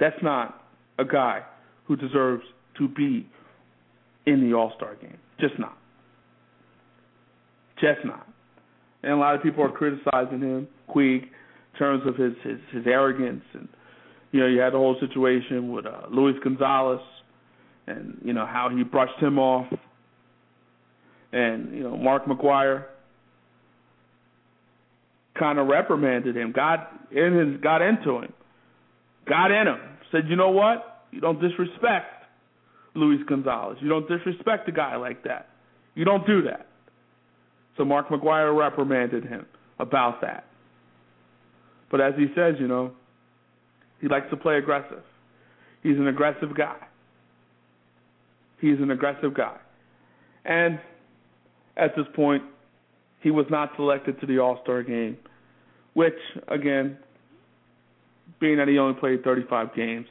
That's 0.00 0.16
not 0.22 0.64
a 0.98 1.04
guy 1.04 1.42
who 1.84 1.96
deserves 1.96 2.42
to 2.78 2.88
be 2.88 3.28
in 4.26 4.48
the 4.48 4.56
All 4.56 4.72
Star 4.76 4.96
game. 4.96 5.18
Just 5.38 5.58
not. 5.58 5.76
Just 7.78 8.04
not. 8.04 8.26
And 9.02 9.12
a 9.12 9.16
lot 9.16 9.34
of 9.34 9.42
people 9.42 9.64
are 9.64 9.70
criticizing 9.70 10.40
him, 10.40 10.68
Puig, 10.88 11.22
in 11.22 11.78
terms 11.78 12.02
of 12.06 12.16
his 12.16 12.32
his, 12.42 12.58
his 12.72 12.86
arrogance, 12.86 13.44
and 13.54 13.68
you 14.32 14.40
know 14.40 14.46
you 14.46 14.60
had 14.60 14.72
the 14.72 14.78
whole 14.78 14.96
situation 15.00 15.72
with 15.72 15.86
uh, 15.86 16.02
Luis 16.10 16.36
Gonzalez 16.44 17.00
and 17.86 18.18
you 18.24 18.32
know 18.32 18.46
how 18.46 18.68
he 18.74 18.82
brushed 18.82 19.18
him 19.20 19.38
off, 19.38 19.66
and 21.32 21.74
you 21.74 21.82
know 21.82 21.96
Mark 21.96 22.26
McGwire 22.26 22.84
kind 25.38 25.58
of 25.58 25.66
reprimanded 25.68 26.36
him, 26.36 26.52
got 26.52 26.92
in 27.10 27.32
his, 27.32 27.60
got 27.60 27.82
into 27.82 28.18
him, 28.18 28.32
got 29.28 29.50
in 29.50 29.66
him, 29.66 29.80
said, 30.12 30.24
you 30.28 30.36
know 30.36 30.50
what, 30.50 31.06
you 31.12 31.20
don't 31.20 31.40
disrespect 31.40 32.24
Luis 32.94 33.20
Gonzalez, 33.28 33.78
you 33.80 33.88
don't 33.88 34.08
disrespect 34.08 34.68
a 34.68 34.72
guy 34.72 34.96
like 34.96 35.24
that, 35.24 35.48
you 35.94 36.04
don't 36.04 36.26
do 36.26 36.42
that. 36.42 36.66
So 37.76 37.84
Mark 37.84 38.08
McGwire 38.08 38.56
reprimanded 38.56 39.24
him 39.24 39.46
about 39.78 40.20
that. 40.20 40.44
But 41.90 42.00
as 42.00 42.14
he 42.16 42.26
says, 42.34 42.54
you 42.58 42.68
know, 42.68 42.92
he 44.00 44.08
likes 44.08 44.26
to 44.30 44.36
play 44.36 44.56
aggressive. 44.56 45.02
He's 45.82 45.96
an 45.96 46.08
aggressive 46.08 46.56
guy. 46.56 46.76
He's 48.60 48.78
an 48.78 48.90
aggressive 48.90 49.34
guy. 49.34 49.56
And 50.44 50.78
at 51.76 51.96
this 51.96 52.06
point, 52.14 52.42
he 53.20 53.30
was 53.30 53.46
not 53.50 53.72
selected 53.76 54.20
to 54.20 54.26
the 54.26 54.38
All 54.38 54.60
Star 54.62 54.82
game, 54.82 55.16
which, 55.94 56.14
again, 56.48 56.98
being 58.40 58.56
that 58.58 58.68
he 58.68 58.78
only 58.78 58.98
played 58.98 59.22
35 59.24 59.74
games, 59.74 60.06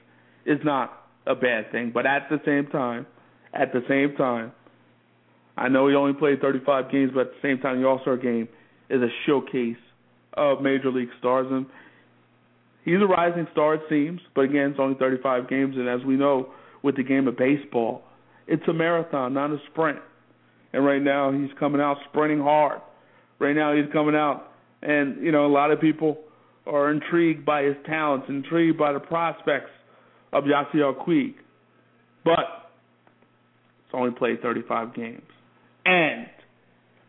is 0.45 0.59
not 0.63 1.07
a 1.25 1.35
bad 1.35 1.71
thing. 1.71 1.91
But 1.93 2.05
at 2.05 2.27
the 2.29 2.39
same 2.45 2.67
time, 2.67 3.05
at 3.53 3.71
the 3.73 3.81
same 3.87 4.15
time, 4.15 4.51
I 5.59 5.67
know 5.67 5.89
he 5.89 5.95
only 5.95 6.13
played 6.13 6.39
35 6.39 6.89
games, 6.89 7.11
but 7.13 7.21
at 7.21 7.27
the 7.33 7.39
same 7.41 7.59
time, 7.59 7.81
the 7.81 7.87
All 7.87 7.99
Star 8.01 8.15
game 8.15 8.47
is 8.89 9.01
a 9.01 9.09
showcase 9.25 9.75
of 10.33 10.61
major 10.61 10.89
league 10.89 11.09
stars, 11.19 11.47
and 11.51 11.65
he's 12.85 13.01
a 13.01 13.05
rising 13.05 13.45
star, 13.51 13.75
it 13.75 13.81
seems. 13.89 14.21
But 14.33 14.41
again, 14.45 14.71
it's 14.71 14.79
only 14.79 14.97
35 14.97 15.49
games, 15.49 15.75
and 15.75 15.89
as 15.89 16.05
we 16.05 16.15
know, 16.15 16.51
with 16.81 16.95
the 16.95 17.03
game 17.03 17.27
of 17.27 17.37
baseball, 17.37 18.03
it's 18.47 18.63
a 18.69 18.73
marathon, 18.73 19.33
not 19.33 19.51
a 19.51 19.57
sprint. 19.69 19.99
And 20.71 20.85
right 20.85 21.01
now, 21.01 21.33
he's 21.33 21.49
coming 21.59 21.81
out 21.81 21.97
sprinting 22.09 22.39
hard. 22.39 22.79
Right 23.37 23.55
now, 23.55 23.75
he's 23.75 23.91
coming 23.91 24.15
out, 24.15 24.53
and 24.81 25.21
you 25.21 25.33
know, 25.33 25.45
a 25.45 25.51
lot 25.51 25.71
of 25.71 25.81
people 25.81 26.19
are 26.65 26.89
intrigued 26.89 27.45
by 27.45 27.63
his 27.63 27.75
talents, 27.85 28.27
intrigued 28.29 28.77
by 28.77 28.93
the 28.93 28.99
prospects 28.99 29.71
of 30.31 30.45
Yasiel 30.45 31.05
Puig. 31.05 31.33
But 32.23 32.69
it's 33.83 33.93
only 33.93 34.11
played 34.11 34.41
35 34.41 34.93
games. 34.93 35.21
And 35.85 36.27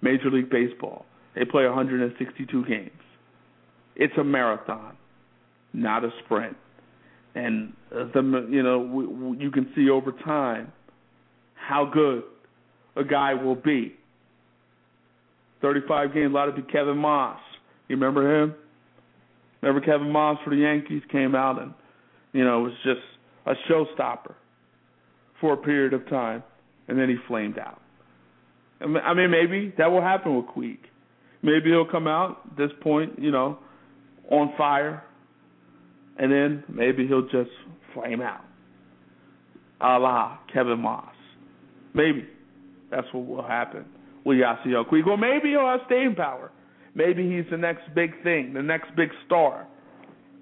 Major 0.03 0.31
League 0.31 0.51
Baseball, 0.51 1.05
they 1.35 1.45
play 1.45 1.65
162 1.65 2.65
games. 2.65 2.91
It's 3.97 4.15
a 4.19 4.25
marathon, 4.25 4.97
not 5.73 6.05
a 6.05 6.11
sprint. 6.25 6.57
And 7.35 7.75
uh, 7.95 8.05
the 8.13 8.49
you 8.51 8.63
know 8.63 9.37
you 9.39 9.51
can 9.51 9.71
see 9.77 9.89
over 9.89 10.13
time 10.13 10.73
how 11.55 11.89
good 11.93 12.25
a 12.97 13.05
guy 13.05 13.35
will 13.35 13.55
be. 13.55 13.95
35 15.63 16.15
games, 16.15 16.33
a 16.33 16.35
lot 16.35 16.49
of 16.49 16.57
people. 16.57 16.71
Kevin 16.73 16.97
Maas, 16.97 17.39
you 17.89 17.97
remember 17.97 18.43
him? 18.43 18.55
Remember 19.61 19.85
Kevin 19.85 20.11
Maas 20.11 20.39
for 20.43 20.51
the 20.51 20.57
Yankees 20.57 21.03
came 21.13 21.35
out 21.35 21.61
and 21.61 21.75
you 22.33 22.45
know 22.45 22.61
was 22.61 22.73
just 22.85 23.01
a 23.47 23.55
showstopper 23.71 24.35
for 25.41 25.55
a 25.55 25.57
period 25.57 25.93
of 25.93 26.09
time, 26.09 26.43
and 26.89 26.99
then 26.99 27.09
he 27.09 27.17
flamed 27.29 27.59
out. 27.59 27.81
I 28.81 29.15
mean, 29.15 29.31
maybe 29.31 29.75
that 29.79 29.91
will 29.91 30.01
happen 30.03 30.37
with 30.37 30.47
Puig. 30.47 30.79
Maybe 31.43 31.71
he'll 31.71 31.91
come 31.91 32.07
out 32.07 32.41
at 32.51 32.57
this 32.57 32.71
point, 32.81 33.19
you 33.19 33.31
know, 33.31 33.59
on 34.31 34.53
fire, 34.57 35.03
and 36.19 36.31
then 36.31 36.65
maybe 36.69 37.07
he'll 37.07 37.29
just 37.29 37.51
flame 37.95 38.21
out, 38.21 38.45
a 39.81 39.99
la 39.99 40.39
Kevin 40.53 40.81
Maas. 40.81 41.15
Maybe 41.95 42.27
that's 42.91 43.07
what 43.13 43.27
will 43.27 43.43
happen 43.43 43.85
with 44.25 44.39
Yasiel 44.39 44.89
Puig. 44.89 45.07
Or 45.07 45.17
maybe 45.17 45.51
he'll 45.51 45.67
have 45.67 45.81
staying 45.87 46.15
power. 46.15 46.51
Maybe 46.95 47.29
he's 47.29 47.51
the 47.51 47.57
next 47.57 47.83
big 47.95 48.23
thing, 48.23 48.53
the 48.53 48.63
next 48.63 48.95
big 48.97 49.11
star. 49.27 49.67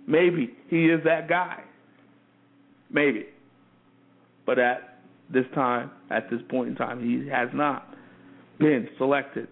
Maybe 0.07 0.55
he 0.68 0.86
is 0.86 1.03
that 1.05 1.28
guy. 1.28 1.62
Maybe. 2.91 3.26
But 4.47 4.59
at 4.59 5.01
this 5.32 5.45
time, 5.55 5.91
at 6.11 6.30
this 6.30 6.41
point 6.49 6.70
in 6.70 6.74
time, 6.74 7.03
he 7.03 7.28
has 7.28 7.49
not 7.53 7.95
been 8.59 8.88
selected 8.98 9.48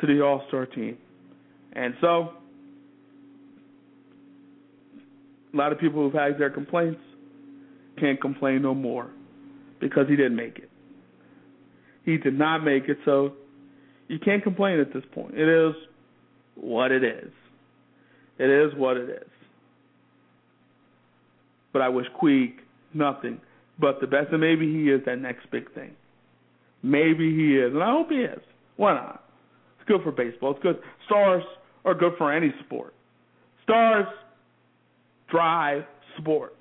to 0.00 0.06
the 0.06 0.22
All 0.22 0.44
Star 0.48 0.66
team. 0.66 0.98
And 1.72 1.94
so, 2.00 2.30
a 5.52 5.56
lot 5.56 5.72
of 5.72 5.78
people 5.78 6.02
who've 6.02 6.12
had 6.12 6.38
their 6.38 6.50
complaints 6.50 7.00
can't 7.98 8.20
complain 8.20 8.62
no 8.62 8.74
more 8.74 9.10
because 9.80 10.08
he 10.08 10.16
didn't 10.16 10.36
make 10.36 10.58
it. 10.58 10.70
He 12.04 12.18
did 12.18 12.38
not 12.38 12.58
make 12.58 12.88
it, 12.88 12.98
so 13.04 13.32
you 14.08 14.18
can't 14.18 14.42
complain 14.42 14.78
at 14.80 14.92
this 14.92 15.04
point. 15.14 15.34
It 15.34 15.48
is 15.48 15.74
what 16.54 16.92
it 16.92 17.02
is. 17.02 17.30
It 18.38 18.50
is 18.50 18.72
what 18.76 18.96
it 18.96 19.08
is. 19.08 19.28
But 21.72 21.82
I 21.82 21.88
wish 21.88 22.06
Puig 22.20 22.54
nothing 22.92 23.40
but 23.78 24.00
the 24.00 24.06
best, 24.06 24.28
and 24.30 24.40
maybe 24.40 24.66
he 24.72 24.90
is 24.90 25.00
that 25.06 25.18
next 25.18 25.50
big 25.50 25.72
thing. 25.74 25.92
Maybe 26.84 27.34
he 27.34 27.56
is, 27.56 27.72
and 27.72 27.82
I 27.82 27.92
hope 27.92 28.10
he 28.10 28.16
is. 28.16 28.42
Why 28.76 28.92
not? 28.92 29.24
It's 29.78 29.88
good 29.88 30.02
for 30.02 30.12
baseball. 30.12 30.50
It's 30.50 30.62
good. 30.62 30.78
Stars 31.06 31.42
are 31.86 31.94
good 31.94 32.12
for 32.18 32.30
any 32.30 32.52
sport. 32.66 32.92
Stars 33.62 34.04
drive 35.30 35.84
sports. 36.18 36.54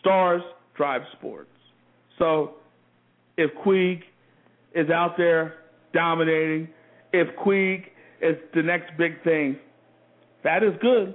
Stars 0.00 0.42
drive 0.76 1.00
sports. 1.18 1.48
So 2.18 2.56
if 3.38 3.50
Puig 3.64 4.00
is 4.74 4.90
out 4.90 5.14
there 5.16 5.54
dominating, 5.94 6.68
if 7.14 7.28
Puig 7.38 7.84
is 8.20 8.36
the 8.54 8.62
next 8.62 8.90
big 8.98 9.22
thing, 9.24 9.56
that 10.44 10.62
is 10.62 10.74
good 10.82 11.14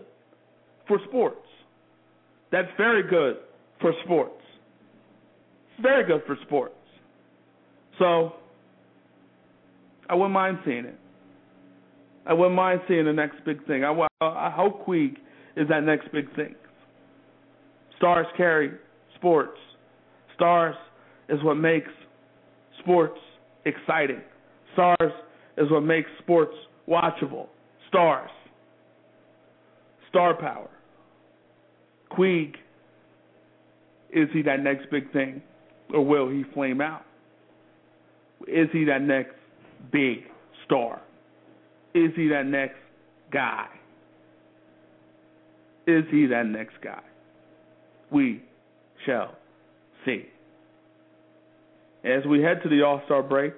for 0.87 0.99
sports. 1.07 1.45
That's 2.51 2.69
very 2.77 3.07
good 3.07 3.37
for 3.79 3.93
sports. 4.05 4.41
It's 5.73 5.83
very 5.83 6.03
good 6.03 6.23
for 6.25 6.35
sports. 6.47 6.73
So 7.99 8.33
I 10.09 10.15
wouldn't 10.15 10.33
mind 10.33 10.59
seeing 10.65 10.85
it. 10.85 10.95
I 12.25 12.33
wouldn't 12.33 12.55
mind 12.55 12.81
seeing 12.87 13.05
the 13.05 13.13
next 13.13 13.43
big 13.45 13.65
thing. 13.67 13.83
I, 13.83 14.07
I 14.21 14.51
hope 14.53 14.85
Puig 14.85 15.15
is 15.55 15.67
that 15.69 15.83
next 15.83 16.11
big 16.11 16.33
thing. 16.35 16.55
Stars 17.97 18.27
carry 18.35 18.71
sports. 19.15 19.57
Stars 20.35 20.75
is 21.29 21.41
what 21.43 21.55
makes 21.55 21.89
sports 22.79 23.17
exciting. 23.65 24.21
Stars 24.73 25.11
is 25.57 25.71
what 25.71 25.81
makes 25.81 26.09
sports 26.19 26.53
watchable. 26.87 27.47
Stars. 27.87 28.29
Star 30.09 30.35
power. 30.35 30.69
Puig, 32.11 32.53
is 34.11 34.27
he 34.33 34.41
that 34.43 34.61
next 34.61 34.89
big 34.91 35.11
thing? 35.11 35.41
Or 35.93 36.05
will 36.05 36.29
he 36.29 36.43
flame 36.53 36.81
out? 36.81 37.06
Is 38.47 38.69
he 38.71 38.85
that 38.85 39.01
next 39.01 39.33
big 39.91 40.19
star? 40.65 41.01
Is 41.93 42.11
he 42.15 42.27
that 42.29 42.45
next 42.45 42.77
guy? 43.31 43.67
Is 45.85 46.03
he 46.11 46.27
that 46.27 46.45
next 46.45 46.75
guy? 46.83 47.01
We 48.11 48.43
shall 49.05 49.35
see. 50.05 50.25
As 52.03 52.25
we 52.25 52.41
head 52.41 52.61
to 52.63 52.69
the 52.69 52.83
All 52.83 53.01
Star 53.05 53.23
break, 53.23 53.53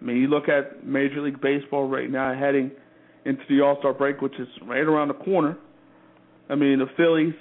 I 0.00 0.04
mean, 0.04 0.16
you 0.16 0.28
look 0.28 0.48
at 0.48 0.84
Major 0.84 1.20
League 1.20 1.40
Baseball 1.40 1.88
right 1.88 2.10
now 2.10 2.34
heading 2.34 2.70
into 3.24 3.42
the 3.48 3.60
All 3.60 3.76
Star 3.78 3.92
break, 3.92 4.20
which 4.20 4.38
is 4.38 4.48
right 4.66 4.80
around 4.80 5.08
the 5.08 5.14
corner. 5.14 5.56
I 6.48 6.54
mean, 6.54 6.78
the 6.78 6.88
Phillies 6.96 7.34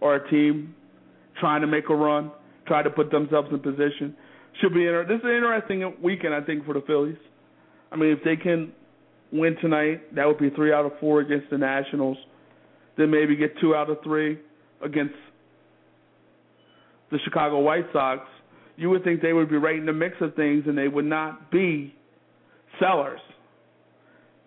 are 0.00 0.16
a 0.16 0.30
team 0.30 0.74
trying 1.38 1.60
to 1.60 1.66
make 1.66 1.88
a 1.88 1.94
run, 1.94 2.30
trying 2.66 2.84
to 2.84 2.90
put 2.90 3.10
themselves 3.10 3.48
in 3.50 3.58
position. 3.60 4.16
Should 4.60 4.74
be 4.74 4.86
inter- 4.86 5.06
this 5.06 5.18
is 5.18 5.24
an 5.24 5.30
interesting 5.30 5.94
weekend, 6.02 6.34
I 6.34 6.42
think, 6.42 6.64
for 6.66 6.74
the 6.74 6.82
Phillies. 6.86 7.16
I 7.90 7.96
mean, 7.96 8.10
if 8.10 8.22
they 8.24 8.36
can 8.36 8.72
win 9.32 9.56
tonight, 9.60 10.14
that 10.14 10.26
would 10.26 10.38
be 10.38 10.50
three 10.50 10.72
out 10.72 10.84
of 10.84 10.92
four 11.00 11.20
against 11.20 11.50
the 11.50 11.58
Nationals. 11.58 12.18
Then 12.96 13.10
maybe 13.10 13.36
get 13.36 13.58
two 13.60 13.74
out 13.74 13.88
of 13.88 13.98
three 14.04 14.38
against 14.84 15.14
the 17.10 17.18
Chicago 17.24 17.60
White 17.60 17.86
Sox. 17.92 18.22
You 18.76 18.90
would 18.90 19.04
think 19.04 19.22
they 19.22 19.32
would 19.32 19.48
be 19.48 19.56
right 19.56 19.76
in 19.76 19.86
the 19.86 19.92
mix 19.92 20.16
of 20.20 20.34
things, 20.34 20.64
and 20.66 20.76
they 20.76 20.88
would 20.88 21.04
not 21.04 21.50
be 21.50 21.94
sellers. 22.78 23.20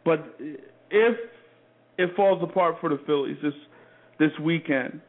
But 0.03 0.37
if 0.91 1.17
it 1.97 2.09
falls 2.15 2.41
apart 2.43 2.75
for 2.79 2.89
the 2.89 2.99
Phillies 3.05 3.37
this 3.41 3.53
this 4.19 4.31
weekend, 4.41 5.01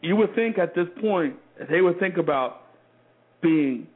you 0.00 0.16
would 0.16 0.34
think 0.34 0.58
at 0.58 0.74
this 0.74 0.86
point 1.00 1.36
they 1.70 1.80
would 1.80 1.98
think 1.98 2.16
about 2.16 2.62
being 3.42 3.86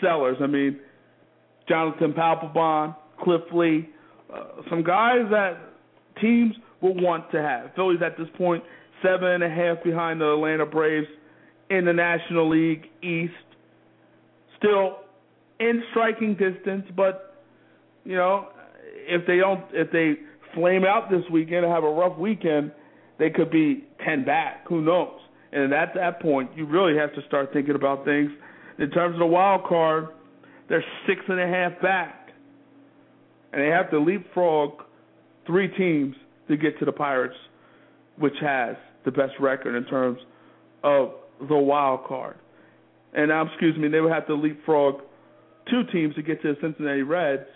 sellers. 0.00 0.36
I 0.40 0.46
mean, 0.46 0.78
Jonathan 1.68 2.12
Papelbon, 2.12 2.96
Cliff 3.22 3.42
Lee, 3.54 3.88
uh, 4.32 4.62
some 4.68 4.82
guys 4.82 5.22
that 5.30 5.58
teams 6.20 6.54
will 6.80 6.94
want 6.94 7.30
to 7.32 7.40
have. 7.40 7.74
Phillies 7.74 8.00
at 8.04 8.16
this 8.16 8.28
point 8.36 8.62
seven 9.02 9.28
and 9.28 9.42
a 9.42 9.48
half 9.48 9.82
behind 9.82 10.20
the 10.20 10.32
Atlanta 10.32 10.66
Braves 10.66 11.06
in 11.70 11.84
the 11.84 11.92
National 11.92 12.48
League 12.48 12.86
East. 13.02 13.32
Still 14.58 14.98
in 15.58 15.82
striking 15.90 16.34
distance, 16.34 16.84
but 16.96 17.44
you 18.04 18.16
know, 18.16 18.48
if 19.06 19.26
they 19.26 19.36
don't 19.36 19.64
if 19.72 19.90
they 19.90 20.14
flame 20.54 20.84
out 20.84 21.10
this 21.10 21.22
weekend 21.30 21.64
and 21.64 21.72
have 21.72 21.84
a 21.84 21.90
rough 21.90 22.18
weekend, 22.18 22.72
they 23.18 23.30
could 23.30 23.50
be 23.50 23.84
ten 24.04 24.24
back. 24.24 24.66
Who 24.68 24.82
knows? 24.82 25.18
And 25.52 25.72
at 25.72 25.94
that 25.94 26.20
point, 26.20 26.50
you 26.56 26.66
really 26.66 26.96
have 26.96 27.12
to 27.14 27.22
start 27.26 27.52
thinking 27.52 27.74
about 27.74 28.04
things 28.04 28.30
in 28.78 28.90
terms 28.90 29.14
of 29.14 29.18
the 29.18 29.26
wild 29.26 29.64
card. 29.64 30.08
They're 30.68 30.84
six 31.06 31.20
and 31.28 31.40
a 31.40 31.46
half 31.46 31.80
back, 31.82 32.30
and 33.52 33.60
they 33.60 33.68
have 33.68 33.90
to 33.90 33.98
leapfrog 33.98 34.82
three 35.46 35.68
teams 35.76 36.14
to 36.48 36.56
get 36.56 36.78
to 36.78 36.84
the 36.84 36.92
Pirates, 36.92 37.34
which 38.18 38.34
has 38.40 38.76
the 39.04 39.10
best 39.10 39.32
record 39.40 39.74
in 39.74 39.84
terms 39.86 40.20
of 40.84 41.12
the 41.48 41.56
wild 41.56 42.04
card. 42.06 42.36
And 43.12 43.28
now, 43.28 43.46
excuse 43.46 43.76
me, 43.76 43.88
they 43.88 44.00
would 44.00 44.12
have 44.12 44.26
to 44.28 44.34
leapfrog 44.34 45.00
two 45.68 45.82
teams 45.92 46.14
to 46.14 46.22
get 46.22 46.40
to 46.42 46.54
the 46.54 46.60
Cincinnati 46.60 47.02
Reds, 47.02 47.46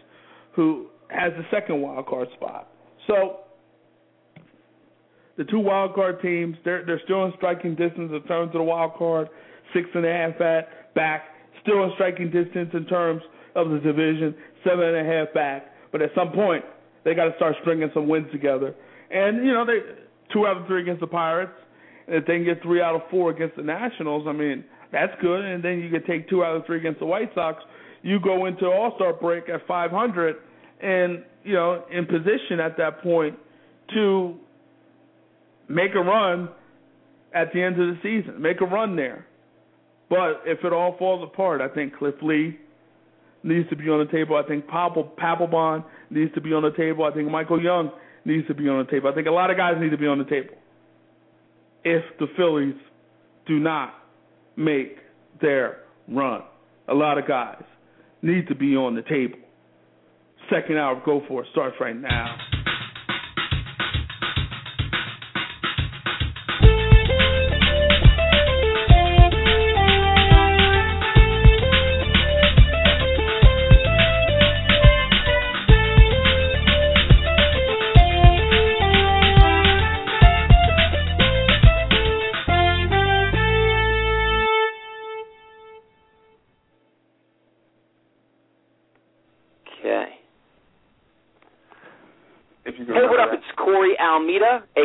who 0.57 0.88
has 1.09 1.32
the 1.36 1.45
second 1.51 1.80
wild 1.80 2.07
card 2.07 2.28
spot. 2.34 2.68
So 3.07 3.40
the 5.37 5.45
two 5.45 5.59
wild 5.59 5.95
card 5.95 6.20
teams, 6.22 6.57
they're 6.64 6.85
they're 6.85 7.01
still 7.05 7.24
in 7.24 7.32
striking 7.37 7.74
distance 7.74 8.12
in 8.12 8.22
terms 8.28 8.49
of 8.49 8.53
the 8.53 8.62
wild 8.62 8.95
card, 8.95 9.28
six 9.72 9.89
and 9.95 10.05
a 10.05 10.12
half 10.12 10.41
at 10.41 10.95
back, 10.95 11.24
still 11.62 11.82
in 11.85 11.91
striking 11.95 12.30
distance 12.30 12.70
in 12.72 12.87
terms 12.87 13.22
of 13.57 13.70
the 13.70 13.78
division, 13.78 14.35
seven 14.64 14.85
and 14.85 15.09
a 15.09 15.12
half 15.12 15.35
back. 15.35 15.66
But 15.93 16.03
at 16.03 16.11
some 16.14 16.32
point, 16.32 16.64
they 17.05 17.14
got 17.14 17.26
to 17.26 17.37
start 17.37 17.57
stringing 17.61 17.91
some 17.95 18.09
wins 18.09 18.30
together. 18.32 18.74
And 19.11 19.45
you 19.45 19.53
know, 19.53 19.64
they 19.64 19.80
two 20.32 20.47
out 20.47 20.57
of 20.57 20.66
three 20.66 20.82
against 20.82 21.01
the 21.01 21.07
Pirates, 21.07 21.53
and 22.07 22.16
if 22.16 22.26
they 22.26 22.37
can 22.37 22.45
get 22.45 22.62
three 22.62 22.80
out 22.80 22.95
of 22.95 23.03
four 23.11 23.30
against 23.30 23.57
the 23.57 23.62
Nationals, 23.62 24.26
I 24.28 24.32
mean, 24.32 24.64
that's 24.93 25.12
good. 25.20 25.45
And 25.45 25.62
then 25.62 25.80
you 25.80 25.91
can 25.91 26.05
take 26.07 26.28
two 26.28 26.45
out 26.45 26.57
of 26.57 26.66
three 26.66 26.78
against 26.78 27.01
the 27.01 27.07
White 27.07 27.30
Sox. 27.35 27.62
You 28.03 28.20
go 28.20 28.47
into 28.47 28.66
All 28.66 28.93
Star 28.97 29.12
break 29.12 29.49
at 29.49 29.66
500, 29.66 30.37
and 30.80 31.24
you 31.43 31.55
know, 31.55 31.85
in 31.91 32.07
position 32.07 32.61
at 32.61 32.76
that 32.78 33.03
point 33.03 33.39
to 33.95 34.39
make 35.68 35.94
a 35.94 36.00
run 36.00 36.48
at 37.34 37.52
the 37.52 37.62
end 37.62 37.80
of 37.80 37.88
the 37.88 37.98
season, 38.02 38.40
make 38.40 38.60
a 38.60 38.64
run 38.64 38.96
there. 38.96 39.26
But 40.08 40.42
if 40.46 40.64
it 40.64 40.72
all 40.72 40.96
falls 40.98 41.22
apart, 41.24 41.60
I 41.60 41.68
think 41.68 41.96
Cliff 41.96 42.14
Lee 42.22 42.58
needs 43.42 43.68
to 43.70 43.76
be 43.76 43.84
on 43.84 44.04
the 44.04 44.12
table. 44.12 44.36
I 44.36 44.46
think 44.46 44.66
Papelbon 44.66 45.84
needs 46.10 46.32
to 46.34 46.40
be 46.40 46.52
on 46.52 46.62
the 46.62 46.72
table. 46.76 47.04
I 47.04 47.12
think 47.12 47.30
Michael 47.30 47.62
Young 47.62 47.90
needs 48.24 48.46
to 48.48 48.54
be 48.54 48.68
on 48.68 48.84
the 48.84 48.90
table. 48.90 49.10
I 49.10 49.14
think 49.14 49.26
a 49.26 49.32
lot 49.32 49.50
of 49.50 49.56
guys 49.56 49.74
need 49.80 49.90
to 49.90 49.98
be 49.98 50.06
on 50.06 50.18
the 50.18 50.24
table. 50.24 50.54
If 51.84 52.02
the 52.18 52.26
Phillies 52.36 52.76
do 53.46 53.58
not 53.58 53.94
make 54.56 54.96
their 55.40 55.78
run, 56.08 56.42
a 56.88 56.94
lot 56.94 57.18
of 57.18 57.26
guys 57.26 57.62
need 58.22 58.48
to 58.48 58.54
be 58.54 58.76
on 58.76 58.94
the 58.94 59.02
table. 59.02 59.38
Second 60.50 60.78
hour, 60.78 61.02
go 61.04 61.22
for 61.28 61.42
it 61.42 61.48
starts 61.52 61.76
right 61.80 61.96
now. 61.96 62.36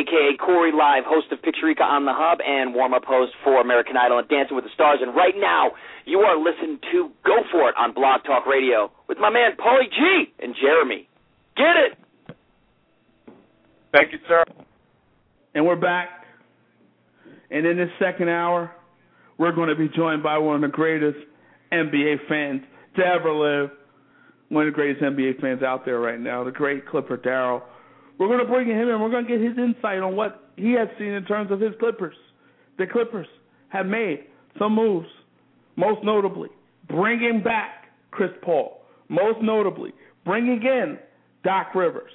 Aka 0.00 0.36
Corey 0.38 0.72
Live, 0.72 1.04
host 1.04 1.26
of 1.30 1.40
Pictureka 1.40 1.82
on 1.82 2.06
the 2.06 2.12
Hub 2.14 2.38
and 2.40 2.74
warm 2.74 2.94
up 2.94 3.04
host 3.04 3.32
for 3.44 3.60
American 3.60 3.96
Idol 3.96 4.18
and 4.18 4.28
Dancing 4.28 4.56
with 4.56 4.64
the 4.64 4.70
Stars. 4.72 5.00
And 5.02 5.14
right 5.14 5.34
now, 5.36 5.72
you 6.06 6.20
are 6.20 6.38
listening 6.38 6.78
to 6.92 7.10
Go 7.24 7.36
For 7.52 7.68
It 7.68 7.74
on 7.76 7.92
Blog 7.92 8.24
Talk 8.24 8.46
Radio 8.46 8.90
with 9.08 9.18
my 9.18 9.28
man 9.28 9.52
Paulie 9.60 9.90
G 9.90 10.32
and 10.40 10.54
Jeremy. 10.60 11.06
Get 11.56 11.76
it! 11.76 12.36
Thank 13.92 14.12
you, 14.12 14.18
sir. 14.26 14.44
And 15.54 15.66
we're 15.66 15.76
back. 15.76 16.08
And 17.50 17.66
in 17.66 17.76
this 17.76 17.90
second 17.98 18.30
hour, 18.30 18.70
we're 19.36 19.52
going 19.52 19.68
to 19.68 19.74
be 19.74 19.88
joined 19.94 20.22
by 20.22 20.38
one 20.38 20.56
of 20.56 20.62
the 20.62 20.74
greatest 20.74 21.18
NBA 21.72 22.26
fans 22.28 22.62
to 22.96 23.02
ever 23.04 23.32
live. 23.32 23.70
One 24.48 24.66
of 24.66 24.72
the 24.72 24.76
greatest 24.76 25.02
NBA 25.02 25.40
fans 25.40 25.62
out 25.62 25.84
there 25.84 26.00
right 26.00 26.18
now, 26.18 26.42
the 26.44 26.50
great 26.50 26.88
Clipper 26.88 27.16
Darrell 27.18 27.62
we're 28.20 28.28
going 28.28 28.38
to 28.38 28.44
bring 28.44 28.68
him 28.68 28.88
in. 28.88 29.00
We're 29.00 29.10
going 29.10 29.24
to 29.24 29.30
get 29.30 29.40
his 29.40 29.56
insight 29.56 30.00
on 30.00 30.14
what 30.14 30.50
he 30.56 30.72
has 30.72 30.88
seen 30.98 31.08
in 31.08 31.24
terms 31.24 31.50
of 31.50 31.58
his 31.58 31.72
Clippers. 31.80 32.14
The 32.78 32.86
Clippers 32.86 33.26
have 33.70 33.86
made 33.86 34.26
some 34.58 34.74
moves, 34.74 35.08
most 35.76 36.04
notably 36.04 36.50
bringing 36.88 37.42
back 37.42 37.86
Chris 38.10 38.30
Paul, 38.42 38.82
most 39.08 39.40
notably 39.40 39.92
bringing 40.26 40.62
in 40.62 40.98
Doc 41.44 41.74
Rivers, 41.74 42.10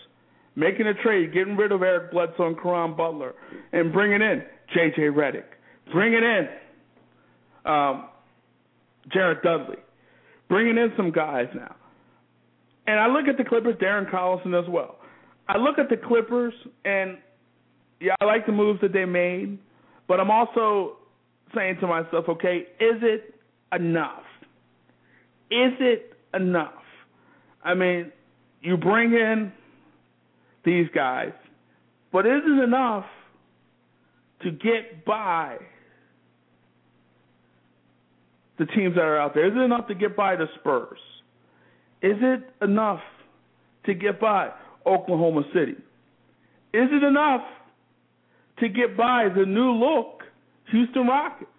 making 0.55 0.85
a 0.85 0.93
trade, 0.93 1.33
getting 1.33 1.57
rid 1.57 1.71
of 1.71 1.81
Eric 1.81 2.11
Bledsoe 2.11 2.47
and 2.47 2.61
Caron 2.61 2.95
Butler, 2.95 3.33
and 3.71 3.91
bringing 3.91 4.21
in 4.21 4.43
J.J. 4.75 5.01
Redick, 5.03 5.45
bringing 5.91 6.21
in 6.23 6.47
um, 7.65 8.09
Jared 9.11 9.41
Dudley, 9.41 9.77
bringing 10.49 10.77
in 10.77 10.93
some 10.95 11.11
guys 11.11 11.47
now. 11.55 11.75
And 12.85 12.99
I 12.99 13.07
look 13.07 13.27
at 13.27 13.37
the 13.37 13.43
Clippers, 13.43 13.75
Darren 13.81 14.11
Collison 14.11 14.61
as 14.61 14.69
well. 14.69 14.94
I 15.47 15.57
look 15.57 15.77
at 15.77 15.89
the 15.89 15.97
Clippers 15.97 16.53
and 16.83 17.17
yeah, 17.99 18.13
I 18.19 18.25
like 18.25 18.45
the 18.45 18.51
moves 18.51 18.81
that 18.81 18.93
they 18.93 19.05
made, 19.05 19.57
but 20.07 20.19
I'm 20.19 20.31
also 20.31 20.97
saying 21.53 21.77
to 21.81 21.87
myself, 21.87 22.25
okay, 22.27 22.65
is 22.79 23.01
it 23.01 23.35
enough? 23.73 24.23
Is 25.51 25.73
it 25.79 26.13
enough? 26.33 26.73
I 27.63 27.73
mean, 27.73 28.11
you 28.61 28.77
bring 28.77 29.13
in 29.13 29.51
these 30.65 30.87
guys, 30.93 31.31
but 32.11 32.25
is 32.25 32.41
it 32.45 32.63
enough 32.63 33.05
to 34.41 34.51
get 34.51 35.05
by 35.05 35.57
the 38.57 38.65
teams 38.65 38.95
that 38.95 39.01
are 39.01 39.19
out 39.19 39.33
there? 39.33 39.47
Is 39.47 39.53
it 39.55 39.59
enough 39.59 39.87
to 39.87 39.95
get 39.95 40.15
by 40.15 40.35
the 40.35 40.45
Spurs? 40.59 40.99
Is 42.01 42.17
it 42.21 42.43
enough 42.61 43.01
to 43.85 43.93
get 43.93 44.19
by? 44.19 44.51
Oklahoma 44.85 45.43
City. 45.53 45.75
Is 46.73 46.89
it 46.91 47.03
enough 47.03 47.41
to 48.59 48.69
get 48.69 48.97
by 48.97 49.27
the 49.35 49.45
new 49.45 49.71
look 49.71 50.23
Houston 50.71 51.07
Rockets? 51.07 51.49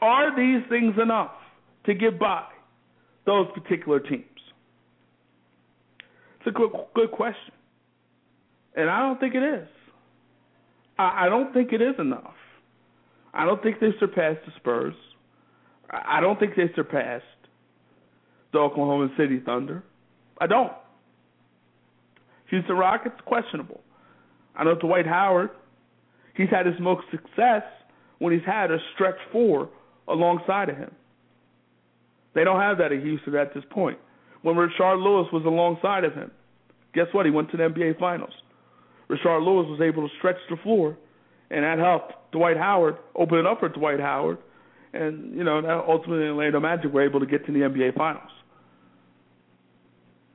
Are 0.00 0.36
these 0.36 0.66
things 0.68 0.94
enough 1.02 1.32
to 1.86 1.94
get 1.94 2.18
by 2.18 2.44
those 3.24 3.46
particular 3.54 4.00
teams? 4.00 4.24
It's 6.38 6.48
a 6.48 6.50
good, 6.50 6.70
good 6.94 7.10
question. 7.10 7.54
And 8.76 8.90
I 8.90 9.00
don't 9.00 9.18
think 9.18 9.34
it 9.34 9.42
is. 9.42 9.68
I, 10.98 11.26
I 11.26 11.28
don't 11.28 11.52
think 11.52 11.72
it 11.72 11.80
is 11.80 11.94
enough. 11.98 12.34
I 13.32 13.44
don't 13.44 13.62
think 13.62 13.80
they 13.80 13.90
surpassed 13.98 14.40
the 14.46 14.52
Spurs. 14.56 14.94
I 15.90 16.20
don't 16.20 16.38
think 16.38 16.56
they 16.56 16.70
surpassed 16.74 17.24
the 18.52 18.58
Oklahoma 18.58 19.08
City 19.16 19.40
Thunder. 19.44 19.82
I 20.40 20.46
don't. 20.46 20.72
Houston 22.50 22.76
Rockets, 22.76 23.16
questionable. 23.24 23.80
I 24.54 24.64
know 24.64 24.74
Dwight 24.74 25.06
Howard, 25.06 25.50
he's 26.34 26.48
had 26.50 26.66
his 26.66 26.76
most 26.80 27.06
success 27.10 27.62
when 28.18 28.32
he's 28.32 28.46
had 28.46 28.70
a 28.70 28.78
stretch 28.94 29.18
four 29.32 29.68
alongside 30.08 30.68
of 30.68 30.76
him. 30.76 30.90
They 32.34 32.44
don't 32.44 32.60
have 32.60 32.78
that 32.78 32.92
in 32.92 33.00
Houston 33.02 33.34
at 33.34 33.54
this 33.54 33.64
point. 33.70 33.98
When 34.42 34.56
Rashard 34.56 35.02
Lewis 35.02 35.26
was 35.32 35.44
alongside 35.44 36.04
of 36.04 36.14
him, 36.14 36.30
guess 36.94 37.06
what? 37.12 37.26
He 37.26 37.32
went 37.32 37.50
to 37.50 37.56
the 37.56 37.64
NBA 37.64 37.98
Finals. 37.98 38.32
Rashard 39.10 39.44
Lewis 39.44 39.66
was 39.68 39.80
able 39.80 40.08
to 40.08 40.14
stretch 40.18 40.36
the 40.50 40.56
floor, 40.62 40.96
and 41.50 41.64
that 41.64 41.78
helped 41.78 42.12
Dwight 42.32 42.56
Howard 42.56 42.96
open 43.14 43.38
it 43.38 43.46
up 43.46 43.60
for 43.60 43.68
Dwight 43.68 44.00
Howard, 44.00 44.38
and 44.92 45.34
you 45.36 45.44
know 45.44 45.62
that 45.62 45.84
ultimately 45.88 46.26
Orlando 46.26 46.60
Magic 46.60 46.92
were 46.92 47.04
able 47.04 47.20
to 47.20 47.26
get 47.26 47.46
to 47.46 47.52
the 47.52 47.60
NBA 47.60 47.96
Finals. 47.96 48.30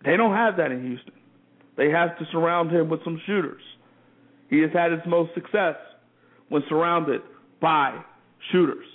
They 0.03 0.17
don't 0.17 0.33
have 0.33 0.57
that 0.57 0.71
in 0.71 0.81
Houston. 0.81 1.13
They 1.77 1.89
have 1.89 2.17
to 2.19 2.25
surround 2.31 2.71
him 2.71 2.89
with 2.89 3.03
some 3.03 3.21
shooters. 3.25 3.61
He 4.49 4.59
has 4.59 4.71
had 4.73 4.91
his 4.91 5.01
most 5.07 5.33
success 5.33 5.75
when 6.49 6.63
surrounded 6.67 7.21
by 7.61 8.01
shooters. 8.51 8.85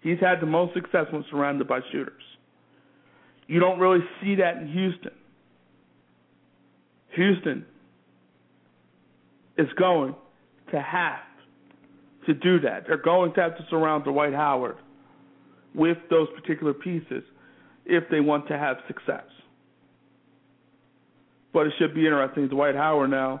He's 0.00 0.20
had 0.20 0.40
the 0.40 0.46
most 0.46 0.74
success 0.74 1.06
when 1.10 1.24
surrounded 1.30 1.66
by 1.66 1.80
shooters. 1.90 2.22
You 3.46 3.58
don't 3.58 3.78
really 3.78 4.04
see 4.22 4.36
that 4.36 4.58
in 4.58 4.68
Houston. 4.68 5.12
Houston 7.16 7.64
is 9.58 9.68
going 9.78 10.14
to 10.72 10.80
have 10.80 11.20
to 12.26 12.34
do 12.34 12.60
that. 12.60 12.84
They're 12.86 12.96
going 12.96 13.34
to 13.34 13.40
have 13.40 13.56
to 13.56 13.66
surround 13.70 14.04
Dwight 14.04 14.32
Howard 14.32 14.76
with 15.74 15.98
those 16.10 16.28
particular 16.40 16.72
pieces 16.72 17.22
if 17.84 18.04
they 18.10 18.20
want 18.20 18.48
to 18.48 18.58
have 18.58 18.76
success. 18.86 19.24
But 21.54 21.68
it 21.68 21.72
should 21.78 21.94
be 21.94 22.04
interesting. 22.04 22.48
Dwight 22.48 22.74
Howard 22.74 23.10
now 23.10 23.40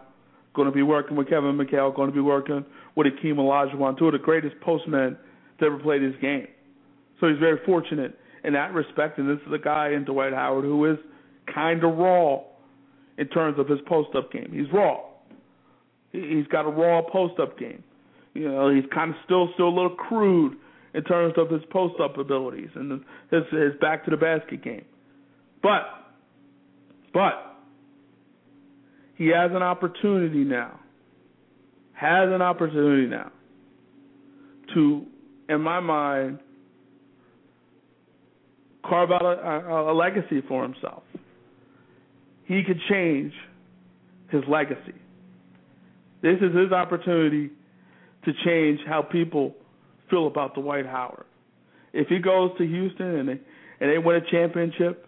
going 0.54 0.66
to 0.66 0.72
be 0.72 0.82
working 0.82 1.16
with 1.16 1.28
Kevin 1.28 1.58
McHale, 1.58 1.94
going 1.94 2.08
to 2.08 2.14
be 2.14 2.20
working 2.20 2.64
with 2.94 3.08
Akeem 3.08 3.34
Olajuwon, 3.34 3.98
two 3.98 4.06
of 4.06 4.12
the 4.12 4.18
greatest 4.18 4.54
postmen 4.60 5.18
to 5.58 5.66
ever 5.66 5.78
play 5.78 5.98
this 5.98 6.14
game. 6.22 6.46
So 7.20 7.28
he's 7.28 7.38
very 7.38 7.58
fortunate 7.66 8.16
in 8.44 8.52
that 8.52 8.72
respect. 8.72 9.18
And 9.18 9.28
this 9.28 9.44
is 9.46 9.52
a 9.52 9.58
guy 9.58 9.90
in 9.90 10.04
Dwight 10.04 10.32
Howard 10.32 10.64
who 10.64 10.90
is 10.92 10.98
kind 11.52 11.82
of 11.82 11.96
raw 11.98 12.38
in 13.18 13.26
terms 13.28 13.58
of 13.58 13.68
his 13.68 13.80
post-up 13.86 14.32
game. 14.32 14.50
He's 14.52 14.72
raw. 14.72 15.00
He's 16.12 16.46
got 16.46 16.66
a 16.66 16.70
raw 16.70 17.02
post-up 17.02 17.58
game. 17.58 17.82
You 18.34 18.48
know, 18.48 18.72
he's 18.72 18.84
kind 18.94 19.10
of 19.10 19.16
still 19.24 19.48
still 19.54 19.68
a 19.68 19.74
little 19.74 19.96
crude 19.96 20.56
in 20.92 21.02
terms 21.02 21.34
of 21.36 21.50
his 21.50 21.62
post-up 21.70 22.16
abilities 22.18 22.70
and 22.76 23.04
his 23.30 23.42
his 23.50 23.72
back 23.80 24.04
to 24.04 24.10
the 24.12 24.16
basket 24.16 24.62
game. 24.62 24.84
But 25.62 25.82
but 27.12 27.53
he 29.16 29.28
has 29.28 29.50
an 29.52 29.62
opportunity 29.62 30.44
now. 30.44 30.80
Has 31.92 32.28
an 32.30 32.42
opportunity 32.42 33.06
now 33.06 33.30
to, 34.74 35.06
in 35.48 35.60
my 35.60 35.80
mind, 35.80 36.38
carve 38.84 39.10
out 39.12 39.22
a, 39.22 39.92
a, 39.92 39.94
legacy 39.94 40.42
for 40.46 40.62
himself. 40.62 41.02
He 42.44 42.62
could 42.62 42.80
change 42.88 43.32
his 44.30 44.42
legacy. 44.48 44.94
This 46.22 46.36
is 46.40 46.54
his 46.54 46.72
opportunity 46.72 47.50
to 48.24 48.32
change 48.44 48.80
how 48.86 49.02
people 49.02 49.54
feel 50.10 50.26
about 50.26 50.54
Dwight 50.54 50.86
Howard. 50.86 51.26
If 51.92 52.08
he 52.08 52.18
goes 52.18 52.50
to 52.58 52.66
Houston 52.66 53.06
and 53.06 53.28
they 53.28 53.40
and 53.80 53.90
they 53.90 53.98
win 53.98 54.16
a 54.16 54.30
championship, 54.30 55.06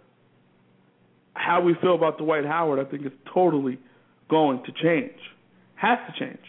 how 1.35 1.61
we 1.61 1.75
feel 1.81 1.95
about 1.95 2.19
Dwight 2.19 2.45
Howard, 2.45 2.85
I 2.85 2.91
think, 2.91 3.07
is 3.07 3.13
totally 3.33 3.79
going 4.29 4.63
to 4.65 4.73
change. 4.73 5.19
Has 5.77 5.99
to 6.07 6.25
change. 6.25 6.43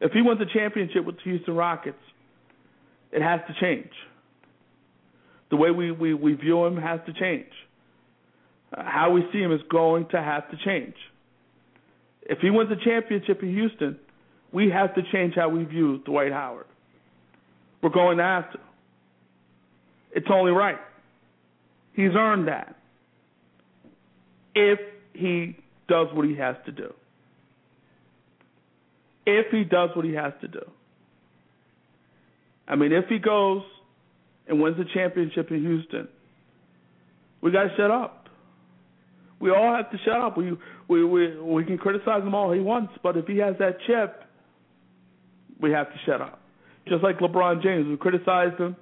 If 0.00 0.12
he 0.12 0.22
wins 0.22 0.40
a 0.40 0.58
championship 0.58 1.04
with 1.04 1.16
the 1.16 1.22
Houston 1.22 1.54
Rockets, 1.54 1.98
it 3.12 3.22
has 3.22 3.40
to 3.48 3.54
change. 3.60 3.90
The 5.50 5.56
way 5.56 5.70
we, 5.70 5.90
we, 5.92 6.14
we 6.14 6.34
view 6.34 6.64
him 6.64 6.76
has 6.76 7.00
to 7.06 7.12
change. 7.12 7.50
Uh, 8.76 8.82
how 8.84 9.10
we 9.12 9.22
see 9.32 9.38
him 9.38 9.52
is 9.52 9.60
going 9.70 10.06
to 10.10 10.20
have 10.20 10.50
to 10.50 10.56
change. 10.64 10.94
If 12.22 12.38
he 12.40 12.50
wins 12.50 12.70
a 12.72 12.84
championship 12.84 13.42
in 13.42 13.54
Houston, 13.54 13.98
we 14.52 14.70
have 14.70 14.94
to 14.96 15.02
change 15.12 15.34
how 15.36 15.48
we 15.48 15.64
view 15.64 15.98
Dwight 15.98 16.32
Howard. 16.32 16.66
We're 17.82 17.90
going 17.90 18.18
to 18.18 18.24
have 18.24 18.52
to. 18.52 18.58
It's 20.12 20.26
only 20.32 20.50
right. 20.50 20.78
He's 21.92 22.10
earned 22.16 22.48
that. 22.48 22.74
If 24.54 24.80
he 25.12 25.56
does 25.88 26.08
what 26.12 26.26
he 26.26 26.36
has 26.36 26.56
to 26.66 26.72
do. 26.72 26.92
If 29.24 29.50
he 29.50 29.64
does 29.64 29.90
what 29.94 30.04
he 30.04 30.12
has 30.14 30.32
to 30.40 30.48
do. 30.48 30.62
I 32.68 32.76
mean, 32.76 32.92
if 32.92 33.06
he 33.08 33.18
goes 33.18 33.62
and 34.48 34.60
wins 34.60 34.76
the 34.76 34.84
championship 34.94 35.50
in 35.50 35.60
Houston, 35.62 36.08
we 37.40 37.50
got 37.52 37.64
to 37.64 37.76
shut 37.76 37.90
up. 37.90 38.28
We 39.38 39.50
all 39.50 39.74
have 39.74 39.90
to 39.90 39.98
shut 40.04 40.20
up. 40.20 40.36
We 40.36 40.56
we 40.88 41.04
we 41.04 41.38
we 41.38 41.64
can 41.64 41.78
criticize 41.78 42.22
him 42.22 42.34
all 42.34 42.52
he 42.52 42.60
wants, 42.60 42.94
but 43.02 43.16
if 43.16 43.26
he 43.26 43.38
has 43.38 43.54
that 43.58 43.78
chip, 43.86 44.24
we 45.60 45.70
have 45.72 45.88
to 45.88 45.98
shut 46.06 46.20
up. 46.20 46.40
Just 46.88 47.02
like 47.02 47.18
LeBron 47.18 47.62
James, 47.62 47.86
we 47.86 47.96
criticized 47.96 48.58
him 48.58 48.76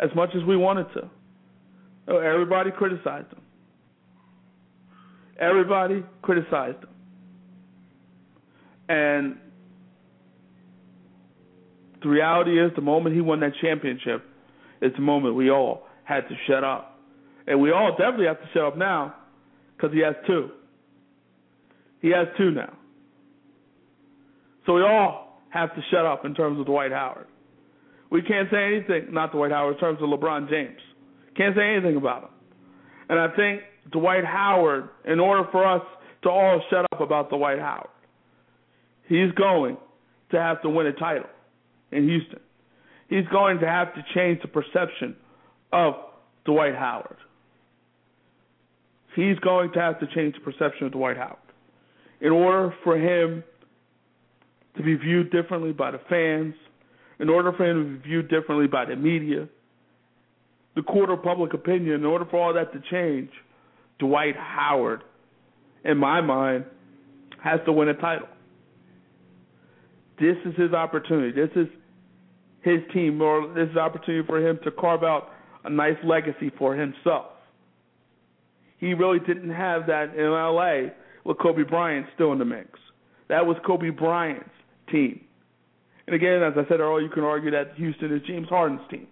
as 0.00 0.10
much 0.14 0.30
as 0.34 0.44
we 0.44 0.56
wanted 0.56 0.86
to. 0.94 1.10
Oh, 2.08 2.18
everybody 2.18 2.70
criticized 2.70 3.30
him. 3.32 3.42
Everybody 5.38 6.04
criticized 6.22 6.78
him. 6.78 6.88
And 8.88 9.36
the 12.02 12.08
reality 12.08 12.60
is, 12.60 12.72
the 12.74 12.82
moment 12.82 13.14
he 13.14 13.20
won 13.20 13.40
that 13.40 13.52
championship, 13.60 14.24
it's 14.80 14.96
the 14.96 15.02
moment 15.02 15.34
we 15.34 15.50
all 15.50 15.86
had 16.04 16.22
to 16.28 16.34
shut 16.46 16.64
up. 16.64 16.98
And 17.46 17.60
we 17.60 17.70
all 17.70 17.90
definitely 17.92 18.26
have 18.26 18.40
to 18.40 18.48
shut 18.52 18.64
up 18.64 18.76
now 18.76 19.14
because 19.76 19.92
he 19.92 20.00
has 20.00 20.14
two. 20.26 20.50
He 22.00 22.08
has 22.10 22.28
two 22.36 22.50
now. 22.50 22.72
So 24.66 24.74
we 24.74 24.82
all 24.82 25.42
have 25.50 25.74
to 25.74 25.82
shut 25.90 26.04
up 26.04 26.24
in 26.24 26.34
terms 26.34 26.60
of 26.60 26.66
Dwight 26.66 26.92
Howard. 26.92 27.26
We 28.10 28.22
can't 28.22 28.48
say 28.50 28.64
anything, 28.64 29.12
not 29.12 29.32
Dwight 29.32 29.50
Howard, 29.50 29.74
in 29.74 29.80
terms 29.80 29.98
of 30.02 30.08
LeBron 30.08 30.48
James. 30.48 30.80
Can't 31.36 31.54
say 31.56 31.74
anything 31.74 31.96
about 31.96 32.24
him. 32.24 32.30
And 33.08 33.18
I 33.18 33.28
think 33.34 33.62
Dwight 33.90 34.24
Howard, 34.24 34.88
in 35.04 35.20
order 35.20 35.48
for 35.50 35.64
us 35.64 35.82
to 36.22 36.30
all 36.30 36.60
shut 36.70 36.86
up 36.92 37.00
about 37.00 37.30
Dwight 37.30 37.58
Howard, 37.58 37.88
he's 39.08 39.30
going 39.32 39.76
to 40.30 40.40
have 40.40 40.60
to 40.62 40.68
win 40.68 40.86
a 40.86 40.92
title 40.92 41.30
in 41.92 42.08
Houston. 42.08 42.40
He's 43.08 43.26
going 43.32 43.60
to 43.60 43.66
have 43.66 43.94
to 43.94 44.04
change 44.14 44.42
the 44.42 44.48
perception 44.48 45.16
of 45.72 45.94
Dwight 46.44 46.74
Howard. 46.74 47.16
He's 49.16 49.38
going 49.38 49.72
to 49.72 49.80
have 49.80 49.98
to 50.00 50.06
change 50.14 50.34
the 50.34 50.40
perception 50.40 50.86
of 50.86 50.92
Dwight 50.92 51.16
Howard. 51.16 51.38
In 52.20 52.30
order 52.30 52.74
for 52.84 52.96
him 52.98 53.42
to 54.76 54.82
be 54.82 54.94
viewed 54.94 55.30
differently 55.30 55.72
by 55.72 55.90
the 55.90 56.00
fans, 56.08 56.54
in 57.18 57.28
order 57.28 57.52
for 57.52 57.64
him 57.64 57.84
to 57.84 57.98
be 57.98 58.08
viewed 58.08 58.28
differently 58.28 58.66
by 58.66 58.84
the 58.84 58.96
media, 58.96 59.48
the 60.76 60.82
court 60.82 61.10
of 61.10 61.22
public 61.22 61.54
opinion, 61.54 61.94
in 61.94 62.04
order 62.04 62.24
for 62.30 62.40
all 62.40 62.54
that 62.54 62.72
to 62.72 62.80
change, 62.90 63.30
Dwight 63.98 64.36
Howard, 64.36 65.02
in 65.84 65.98
my 65.98 66.20
mind, 66.20 66.64
has 67.42 67.60
to 67.66 67.72
win 67.72 67.88
a 67.88 67.94
title. 67.94 68.28
This 70.20 70.36
is 70.44 70.54
his 70.56 70.72
opportunity. 70.72 71.32
This 71.32 71.50
is 71.54 71.68
his 72.62 72.80
team, 72.92 73.20
or 73.22 73.48
this 73.54 73.68
is 73.68 73.76
an 73.76 73.78
opportunity 73.78 74.26
for 74.26 74.38
him 74.38 74.58
to 74.64 74.70
carve 74.70 75.04
out 75.04 75.30
a 75.64 75.70
nice 75.70 75.96
legacy 76.04 76.50
for 76.58 76.74
himself. 76.74 77.26
He 78.78 78.94
really 78.94 79.18
didn't 79.20 79.50
have 79.50 79.86
that 79.86 80.14
in 80.16 80.30
LA 80.30 80.94
with 81.24 81.38
Kobe 81.38 81.62
Bryant 81.62 82.06
still 82.14 82.32
in 82.32 82.38
the 82.38 82.44
mix. 82.44 82.70
That 83.28 83.46
was 83.46 83.56
Kobe 83.66 83.90
Bryant's 83.90 84.48
team. 84.90 85.20
And 86.06 86.14
again, 86.14 86.42
as 86.42 86.54
I 86.56 86.66
said 86.68 86.80
earlier, 86.80 87.04
you 87.04 87.10
can 87.10 87.24
argue 87.24 87.50
that 87.50 87.74
Houston 87.76 88.14
is 88.14 88.22
James 88.26 88.48
Harden's 88.48 88.80
team. 88.90 89.06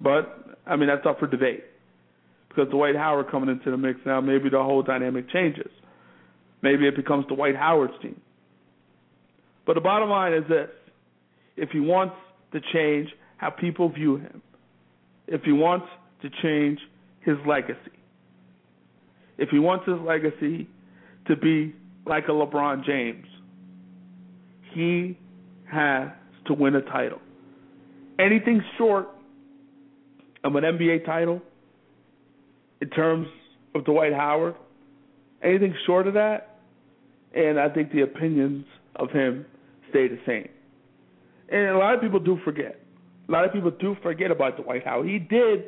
But, 0.00 0.58
I 0.66 0.76
mean, 0.76 0.88
that's 0.88 1.06
up 1.06 1.18
for 1.18 1.26
debate. 1.26 1.64
Because 2.50 2.68
Dwight 2.70 2.96
Howard 2.96 3.30
coming 3.30 3.48
into 3.48 3.70
the 3.70 3.76
mix 3.76 4.00
now, 4.04 4.20
maybe 4.20 4.50
the 4.50 4.62
whole 4.62 4.82
dynamic 4.82 5.30
changes. 5.30 5.70
Maybe 6.62 6.86
it 6.86 6.96
becomes 6.96 7.24
Dwight 7.26 7.56
Howard's 7.56 7.94
team. 8.02 8.20
But 9.66 9.74
the 9.74 9.80
bottom 9.80 10.10
line 10.10 10.34
is 10.34 10.44
this 10.48 10.68
if 11.56 11.70
he 11.70 11.80
wants 11.80 12.16
to 12.52 12.60
change 12.72 13.08
how 13.36 13.50
people 13.50 13.88
view 13.88 14.16
him, 14.16 14.42
if 15.28 15.42
he 15.42 15.52
wants 15.52 15.86
to 16.22 16.30
change 16.42 16.80
his 17.20 17.36
legacy, 17.46 17.78
if 19.38 19.48
he 19.50 19.58
wants 19.58 19.86
his 19.86 19.98
legacy 20.00 20.68
to 21.28 21.36
be 21.36 21.74
like 22.04 22.24
a 22.28 22.32
LeBron 22.32 22.84
James, 22.84 23.26
he 24.74 25.16
has 25.70 26.08
to 26.46 26.54
win 26.54 26.74
a 26.74 26.82
title. 26.82 27.20
Anything 28.18 28.60
short 28.76 29.08
of 30.42 30.56
an 30.56 30.64
NBA 30.64 31.06
title 31.06 31.40
in 32.80 32.88
terms 32.90 33.28
of 33.74 33.84
Dwight 33.84 34.12
Howard, 34.12 34.54
anything 35.42 35.74
short 35.86 36.06
of 36.06 36.14
that, 36.14 36.58
and 37.34 37.58
I 37.58 37.68
think 37.68 37.92
the 37.92 38.02
opinions 38.02 38.66
of 38.96 39.10
him 39.10 39.46
stay 39.90 40.08
the 40.08 40.18
same. 40.26 40.48
And 41.50 41.70
a 41.70 41.78
lot 41.78 41.94
of 41.94 42.00
people 42.00 42.20
do 42.20 42.38
forget. 42.44 42.80
A 43.28 43.32
lot 43.32 43.44
of 43.44 43.52
people 43.52 43.70
do 43.70 43.96
forget 44.02 44.30
about 44.30 44.62
Dwight 44.62 44.84
Howard. 44.84 45.08
He 45.08 45.18
did 45.18 45.64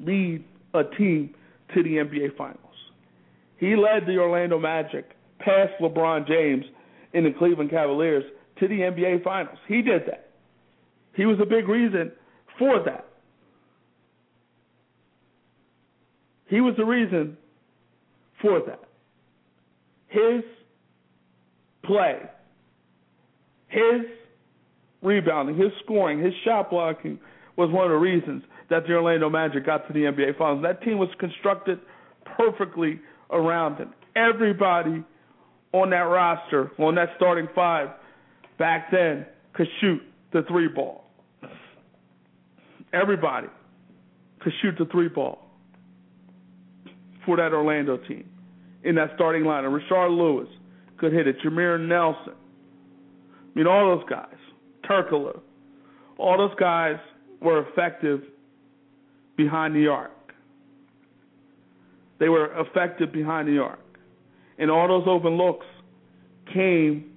lead 0.00 0.44
a 0.74 0.84
team 0.84 1.34
to 1.74 1.82
the 1.82 1.96
NBA 1.96 2.36
Finals. 2.36 2.58
He 3.58 3.76
led 3.76 4.06
the 4.06 4.18
Orlando 4.18 4.58
Magic 4.58 5.16
past 5.38 5.72
LeBron 5.80 6.26
James 6.26 6.64
in 7.12 7.24
the 7.24 7.32
Cleveland 7.32 7.70
Cavaliers 7.70 8.24
to 8.60 8.68
the 8.68 8.80
NBA 8.80 9.22
Finals. 9.22 9.58
He 9.66 9.82
did 9.82 10.02
that. 10.06 10.30
He 11.14 11.26
was 11.26 11.38
a 11.40 11.46
big 11.46 11.68
reason 11.68 12.12
for 12.58 12.82
that. 12.84 13.07
He 16.48 16.60
was 16.60 16.74
the 16.76 16.84
reason 16.84 17.36
for 18.40 18.60
that. 18.66 18.80
His 20.08 20.42
play, 21.84 22.20
his 23.68 24.02
rebounding, 25.02 25.56
his 25.56 25.70
scoring, 25.84 26.22
his 26.22 26.32
shot 26.44 26.70
blocking 26.70 27.18
was 27.56 27.70
one 27.70 27.84
of 27.84 27.90
the 27.90 27.96
reasons 27.96 28.42
that 28.70 28.86
the 28.86 28.94
Orlando 28.94 29.28
Magic 29.28 29.66
got 29.66 29.86
to 29.86 29.92
the 29.92 30.00
NBA 30.00 30.38
Finals. 30.38 30.62
That 30.62 30.82
team 30.82 30.98
was 30.98 31.08
constructed 31.18 31.78
perfectly 32.36 33.00
around 33.30 33.76
him. 33.76 33.92
Everybody 34.16 35.04
on 35.72 35.90
that 35.90 35.96
roster, 35.96 36.70
on 36.78 36.94
that 36.94 37.10
starting 37.16 37.48
five, 37.54 37.88
back 38.58 38.90
then 38.90 39.26
could 39.52 39.68
shoot 39.80 40.00
the 40.32 40.42
three 40.48 40.68
ball. 40.68 41.04
Everybody 42.92 43.48
could 44.40 44.52
shoot 44.62 44.76
the 44.78 44.86
three 44.86 45.08
ball 45.08 45.47
for 47.28 47.36
that 47.36 47.52
Orlando 47.52 47.98
team 47.98 48.24
in 48.84 48.94
that 48.94 49.10
starting 49.14 49.42
lineup. 49.42 49.78
Rashard 49.78 50.16
Lewis 50.16 50.48
could 50.96 51.12
hit 51.12 51.28
it. 51.28 51.36
Jameer 51.44 51.78
Nelson. 51.78 52.32
I 52.32 53.58
mean, 53.58 53.66
all 53.66 53.98
those 53.98 54.08
guys. 54.08 54.34
Turkoglu. 54.88 55.38
All 56.16 56.38
those 56.38 56.58
guys 56.58 56.96
were 57.42 57.68
effective 57.68 58.22
behind 59.36 59.76
the 59.76 59.88
arc. 59.88 60.10
They 62.18 62.30
were 62.30 62.50
effective 62.58 63.12
behind 63.12 63.46
the 63.46 63.58
arc. 63.58 63.78
And 64.58 64.70
all 64.70 64.88
those 64.88 65.06
open 65.06 65.34
looks 65.36 65.66
came 66.54 67.12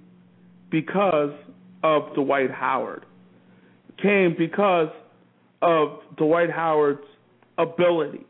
because 0.70 1.32
of 1.82 2.14
Dwight 2.14 2.50
Howard. 2.50 3.06
Came 4.02 4.34
because 4.36 4.90
of 5.62 6.00
Dwight 6.18 6.50
Howard's 6.50 7.00
ability 7.56 8.26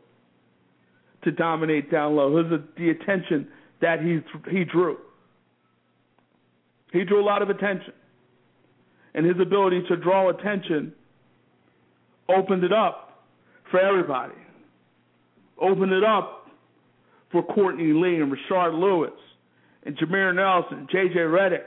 to 1.23 1.31
dominate 1.31 1.91
down 1.91 2.15
low. 2.15 2.37
His 2.37 2.59
the 2.77 2.89
attention 2.89 3.47
that 3.81 4.01
he 4.01 4.19
he 4.51 4.63
drew. 4.63 4.97
He 6.91 7.03
drew 7.03 7.21
a 7.21 7.25
lot 7.25 7.41
of 7.41 7.49
attention, 7.49 7.93
and 9.13 9.25
his 9.25 9.35
ability 9.41 9.83
to 9.89 9.97
draw 9.97 10.29
attention 10.29 10.93
opened 12.29 12.63
it 12.63 12.71
up 12.71 13.23
for 13.71 13.79
everybody. 13.79 14.35
Opened 15.59 15.91
it 15.91 16.03
up 16.03 16.47
for 17.31 17.43
Courtney 17.43 17.93
Lee 17.93 18.21
and 18.21 18.31
Rashard 18.31 18.79
Lewis 18.79 19.11
and 19.85 19.97
Jameer 19.97 20.33
Nelson, 20.35 20.87
J.J. 20.91 21.15
Redick, 21.15 21.63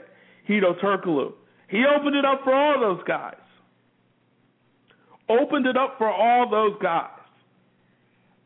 Hedo 0.49 0.79
Turkoglu. 0.79 1.33
He 1.69 1.83
opened 1.85 2.15
it 2.15 2.25
up 2.25 2.41
for 2.43 2.53
all 2.53 2.79
those 2.79 3.03
guys. 3.05 3.35
Opened 5.29 5.65
it 5.65 5.75
up 5.75 5.95
for 5.97 6.09
all 6.09 6.49
those 6.49 6.81
guys. 6.81 7.16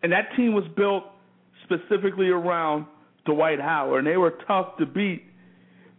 And 0.03 0.11
that 0.11 0.29
team 0.35 0.53
was 0.53 0.65
built 0.75 1.03
specifically 1.63 2.29
around 2.29 2.85
Dwight 3.25 3.59
Howard, 3.59 3.99
and 3.99 4.07
they 4.07 4.17
were 4.17 4.33
tough 4.47 4.77
to 4.79 4.85
beat 4.85 5.23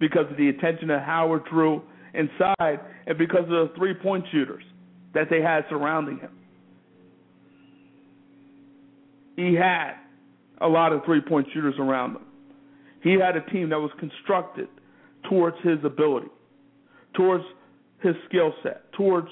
because 0.01 0.27
of 0.31 0.37
the 0.37 0.49
attention 0.49 0.89
that 0.89 1.05
Howard 1.05 1.45
drew 1.51 1.83
inside 2.15 2.81
and 3.07 3.17
because 3.17 3.45
of 3.45 3.49
the 3.49 3.73
three 3.77 3.95
point 3.95 4.25
shooters 4.33 4.65
that 5.15 5.29
they 5.31 5.41
had 5.41 5.65
surrounding 5.69 6.19
him. 6.19 6.31
He 9.37 9.55
had 9.55 9.95
a 10.61 10.69
lot 10.69 10.93
of 10.93 11.05
three 11.05 11.21
point 11.21 11.47
shooters 11.55 11.75
around 11.79 12.17
him. 12.17 12.23
He 13.03 13.13
had 13.13 13.37
a 13.37 13.51
team 13.51 13.71
that 13.71 13.79
was 13.79 13.91
constructed 13.99 14.69
towards 15.29 15.57
his 15.63 15.79
ability, 15.85 16.29
towards 17.15 17.45
his 18.01 18.15
skill 18.29 18.53
set, 18.63 18.93
towards 18.93 19.29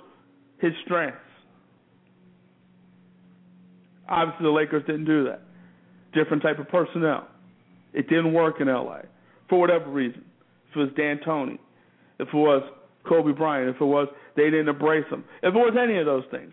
his 0.58 0.72
strengths. 0.84 1.18
Obviously, 4.10 4.44
the 4.44 4.50
Lakers 4.50 4.82
didn't 4.86 5.04
do 5.04 5.24
that. 5.24 5.42
Different 6.12 6.42
type 6.42 6.58
of 6.58 6.68
personnel. 6.68 7.28
It 7.92 8.08
didn't 8.08 8.32
work 8.32 8.60
in 8.60 8.66
LA 8.66 9.02
for 9.48 9.58
whatever 9.58 9.88
reason. 9.88 10.24
If 10.70 10.76
it 10.76 10.78
was 10.78 10.88
D'Antoni, 10.96 11.58
if 12.18 12.28
it 12.28 12.34
was 12.34 12.62
Kobe 13.08 13.32
Bryant, 13.32 13.74
if 13.74 13.80
it 13.80 13.84
was 13.84 14.08
they 14.36 14.44
didn't 14.44 14.68
embrace 14.68 15.06
him, 15.10 15.24
if 15.42 15.54
it 15.54 15.58
was 15.58 15.76
any 15.80 15.98
of 15.98 16.06
those 16.06 16.24
things, 16.30 16.52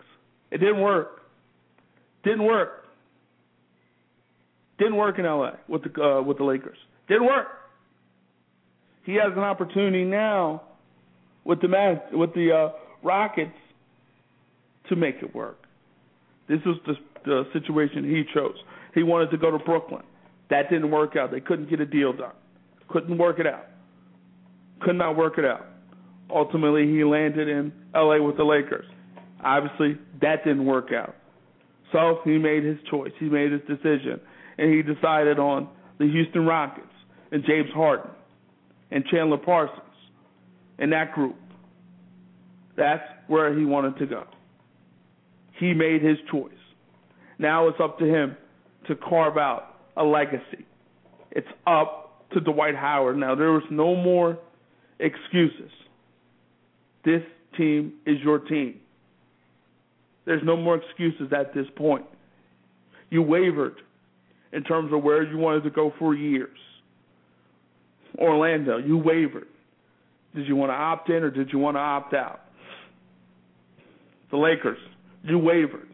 it 0.52 0.60
didn't 0.60 0.82
work. 0.82 1.22
Didn't 2.24 2.46
work. 2.46 2.86
Didn't 4.78 4.96
work 4.96 5.18
in 5.18 5.26
LA 5.26 5.52
with 5.68 5.82
the 5.84 6.02
uh, 6.02 6.22
with 6.22 6.38
the 6.38 6.44
Lakers. 6.44 6.78
Didn't 7.08 7.26
work. 7.26 7.48
He 9.04 9.14
has 9.14 9.32
an 9.36 9.40
opportunity 9.40 10.04
now 10.04 10.64
with 11.46 11.62
the 11.62 11.68
man, 11.68 12.02
with 12.12 12.34
the 12.34 12.52
uh, 12.52 12.78
Rockets 13.02 13.52
to 14.90 14.96
make 14.96 15.16
it 15.22 15.34
work. 15.34 15.58
This 16.50 16.60
was 16.66 16.78
the, 16.86 16.94
the 17.28 17.44
situation 17.54 18.04
he 18.04 18.24
chose. 18.34 18.56
He 18.94 19.04
wanted 19.04 19.32
to 19.32 19.38
go 19.38 19.52
to 19.52 19.60
Brooklyn. 19.60 20.04
That 20.50 20.70
didn't 20.70 20.92
work 20.92 21.16
out. 21.16 21.32
They 21.32 21.42
couldn't 21.42 21.70
get 21.70 21.80
a 21.80 21.86
deal 21.86 22.14
done. 22.14 22.34
Couldn't 22.90 23.18
work 23.18 23.40
it 23.40 23.48
out. 23.48 23.66
Could 24.82 24.96
not 24.96 25.18
work 25.18 25.38
it 25.38 25.46
out. 25.46 25.66
Ultimately, 26.30 26.88
he 26.88 27.04
landed 27.04 27.48
in 27.48 27.72
LA 27.94 28.22
with 28.22 28.38
the 28.38 28.44
Lakers. 28.44 28.86
Obviously, 29.44 29.98
that 30.22 30.44
didn't 30.44 30.66
work 30.66 30.92
out. 30.92 31.16
So 31.92 32.20
he 32.24 32.38
made 32.38 32.64
his 32.64 32.78
choice. 32.90 33.12
He 33.20 33.26
made 33.30 33.52
his 33.52 33.62
decision, 33.62 34.20
and 34.58 34.74
he 34.74 34.82
decided 34.82 35.40
on 35.40 35.70
the 36.00 36.06
Houston 36.06 36.46
Rockets 36.46 36.88
and 37.32 37.44
James 37.46 37.70
Harden 37.74 38.12
and 38.92 39.06
Chandler 39.06 39.38
Parsons 39.38 39.82
and 40.80 40.92
that 40.92 41.14
group. 41.14 41.36
That's 42.76 43.04
where 43.28 43.58
he 43.58 43.66
wanted 43.66 43.98
to 44.00 44.06
go. 44.06 44.26
He 45.60 45.74
made 45.74 46.04
his 46.04 46.18
choice. 46.32 46.52
Now 47.40 47.68
it's 47.68 47.80
up 47.82 48.00
to 48.00 48.06
him 48.06 48.36
to 48.88 48.96
carve 48.96 49.38
out 49.38 49.76
a 49.96 50.04
legacy. 50.04 50.66
It's 51.32 51.48
up 51.66 52.30
to 52.34 52.40
Dwight 52.40 52.76
Howard. 52.76 53.18
Now 53.18 53.36
there 53.36 53.52
was 53.52 53.64
no 53.70 53.96
more 53.96 54.38
excuses. 55.00 55.72
This 57.06 57.22
team 57.58 57.94
is 58.06 58.18
your 58.24 58.40
team. 58.40 58.80
There's 60.26 60.44
no 60.44 60.58
more 60.58 60.76
excuses 60.76 61.32
at 61.38 61.54
this 61.54 61.68
point. 61.76 62.06
You 63.10 63.22
wavered 63.22 63.76
in 64.52 64.64
terms 64.64 64.92
of 64.94 65.04
where 65.04 65.24
you 65.24 65.38
wanted 65.38 65.64
to 65.64 65.70
go 65.70 65.94
for 65.98 66.14
years. 66.14 66.58
Orlando, 68.18 68.78
you 68.78 68.98
wavered. 68.98 69.48
Did 70.36 70.48
you 70.48 70.56
want 70.56 70.72
to 70.72 70.76
opt 70.76 71.10
in 71.10 71.24
or 71.24 71.32
did 71.32 71.52
you 71.52 71.60
want 71.60 71.76
to 71.76 71.80
opt 71.82 72.14
out? 72.14 72.42
The 74.32 74.38
Lakers, 74.38 74.80
you 75.24 75.40
wavered. 75.40 75.88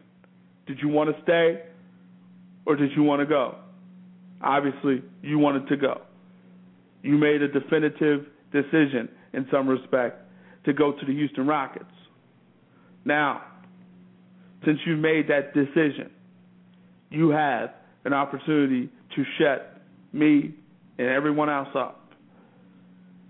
Did 0.66 0.78
you 0.80 0.88
want 0.88 1.14
to 1.14 1.22
stay 1.22 1.62
or 2.66 2.76
did 2.76 2.90
you 2.96 3.02
want 3.02 3.20
to 3.20 3.26
go? 3.26 3.56
Obviously, 4.42 5.02
you 5.22 5.38
wanted 5.38 5.68
to 5.68 5.76
go. 5.76 6.02
You 7.02 7.16
made 7.18 7.42
a 7.42 7.48
definitive 7.48 8.26
decision 8.52 9.08
in 9.32 9.46
some 9.50 9.68
respect 9.68 10.22
to 10.64 10.72
go 10.72 10.92
to 10.92 11.06
the 11.06 11.12
Houston 11.12 11.46
Rockets. 11.46 11.84
Now, 13.04 13.42
since 14.64 14.78
you 14.86 14.96
made 14.96 15.28
that 15.28 15.52
decision, 15.52 16.10
you 17.10 17.30
have 17.30 17.70
an 18.04 18.12
opportunity 18.12 18.88
to 19.16 19.24
shut 19.38 19.82
me 20.12 20.54
and 20.98 21.08
everyone 21.08 21.50
else 21.50 21.68
up. 21.74 22.12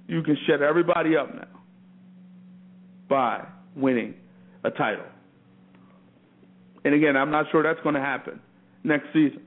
You 0.07 0.23
can 0.23 0.37
shut 0.47 0.63
everybody 0.63 1.17
up 1.17 1.35
now 1.35 1.49
by 3.09 3.47
winning 3.77 4.15
a 4.63 4.71
title. 4.71 5.05
And 6.85 6.95
again, 6.95 7.17
I'm 7.17 7.31
not 7.31 7.47
sure 7.51 7.63
that's 7.63 7.81
going 7.83 7.95
to 7.95 8.01
happen 8.01 8.41
next 8.83 9.07
season. 9.13 9.43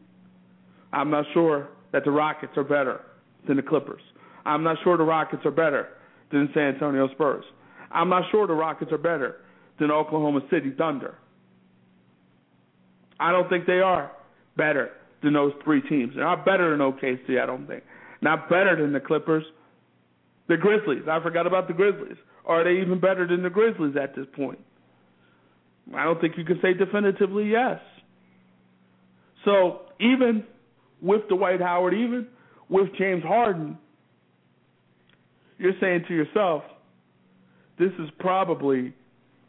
I'm 0.92 1.10
not 1.10 1.26
sure 1.34 1.70
that 1.92 2.04
the 2.04 2.12
Rockets 2.12 2.54
are 2.58 2.64
better 2.64 3.02
than 3.48 3.58
the 3.58 3.64
Clippers. 3.64 4.02
I'm 4.46 4.64
not 4.64 4.78
sure 4.84 4.98
the 4.98 5.04
Rockets 5.04 5.46
are 5.46 5.52
better 5.52 5.90
than 6.32 6.50
San 6.54 6.76
Antonio 6.76 7.10
Spurs. 7.14 7.44
I'm 7.92 8.10
not 8.10 8.24
sure 8.32 8.48
the 8.48 8.54
Rockets 8.54 8.92
are 8.92 8.98
better 8.98 9.38
than 9.80 9.92
Oklahoma 9.92 10.42
City 10.50 10.72
Thunder. 10.78 11.16
I 13.20 13.32
don't 13.32 13.50
think 13.50 13.66
they 13.66 13.80
are 13.80 14.12
better 14.56 14.92
than 15.24 15.34
those 15.34 15.54
three 15.64 15.82
teams. 15.82 16.14
They're 16.16 16.24
not 16.24 16.46
better 16.46 16.72
than 16.72 16.80
OKC, 16.80 17.42
I 17.42 17.46
don't 17.46 17.68
think. 17.68 17.84
Not 18.22 18.50
better 18.50 18.76
than 18.80 18.94
the 18.94 19.00
Clippers. 19.00 19.44
The 20.48 20.58
Grizzlies. 20.58 21.04
I 21.10 21.22
forgot 21.22 21.46
about 21.48 21.68
the 21.68 21.74
Grizzlies. 21.74 22.18
Are 22.46 22.64
they 22.64 22.82
even 22.82 23.00
better 23.00 23.28
than 23.28 23.44
the 23.44 23.50
Grizzlies 23.50 23.96
at 24.02 24.16
this 24.16 24.26
point? 24.36 24.60
I 25.96 26.04
don't 26.04 26.20
think 26.20 26.38
you 26.38 26.44
can 26.44 26.60
say 26.62 26.74
definitively 26.74 27.50
yes. 27.50 27.80
So 29.46 29.82
even 30.00 30.44
with 31.02 31.28
Dwight 31.30 31.62
Howard, 31.62 31.94
even 31.94 32.28
with 32.70 32.90
James 32.98 33.24
Harden, 33.24 33.78
you're 35.58 35.74
saying 35.80 36.06
to 36.08 36.14
yourself, 36.14 36.64
this 37.80 37.92
is 38.00 38.10
probably 38.20 38.94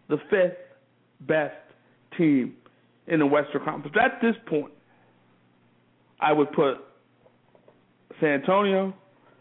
the 0.09 0.19
fifth 0.31 0.59
best 1.21 1.55
team 2.17 2.55
in 3.07 3.19
the 3.19 3.27
Western 3.27 3.65
Conference. 3.65 3.97
At 4.01 4.21
this 4.21 4.35
point, 4.47 4.73
I 6.21 6.33
would 6.33 6.53
put 6.53 6.77
San 8.21 8.31
Antonio, 8.31 8.95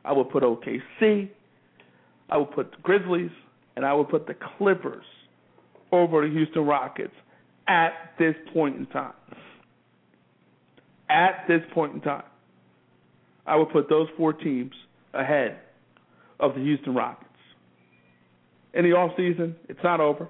I 0.06 0.14
would 0.14 0.30
put 0.30 0.44
OKC, 0.44 1.30
I 2.30 2.38
would 2.38 2.52
put 2.52 2.72
the 2.72 2.78
Grizzlies, 2.82 3.32
and 3.76 3.86
I 3.86 3.94
would 3.94 4.10
put 4.10 4.28
the 4.28 4.36
Clippers 4.58 5.06
over 5.92 6.28
the 6.28 6.34
Houston 6.34 6.66
Rockets 6.66 7.14
at 7.68 7.92
this 8.20 8.36
point 8.54 8.78
in 8.78 8.86
time. 8.88 9.14
At 11.10 11.46
this 11.48 11.62
point 11.74 11.94
in 11.94 12.02
time, 12.02 12.24
I 13.46 13.56
would 13.56 13.70
put 13.70 13.90
those 13.90 14.08
four 14.18 14.34
teams 14.34 14.74
ahead 15.14 15.58
of 16.40 16.54
the 16.56 16.62
Houston 16.62 16.94
Rockets. 16.94 17.24
In 18.74 18.84
the 18.84 18.92
off 18.92 19.12
season, 19.18 19.56
it's 19.70 19.80
not 19.84 20.00
over, 20.02 20.28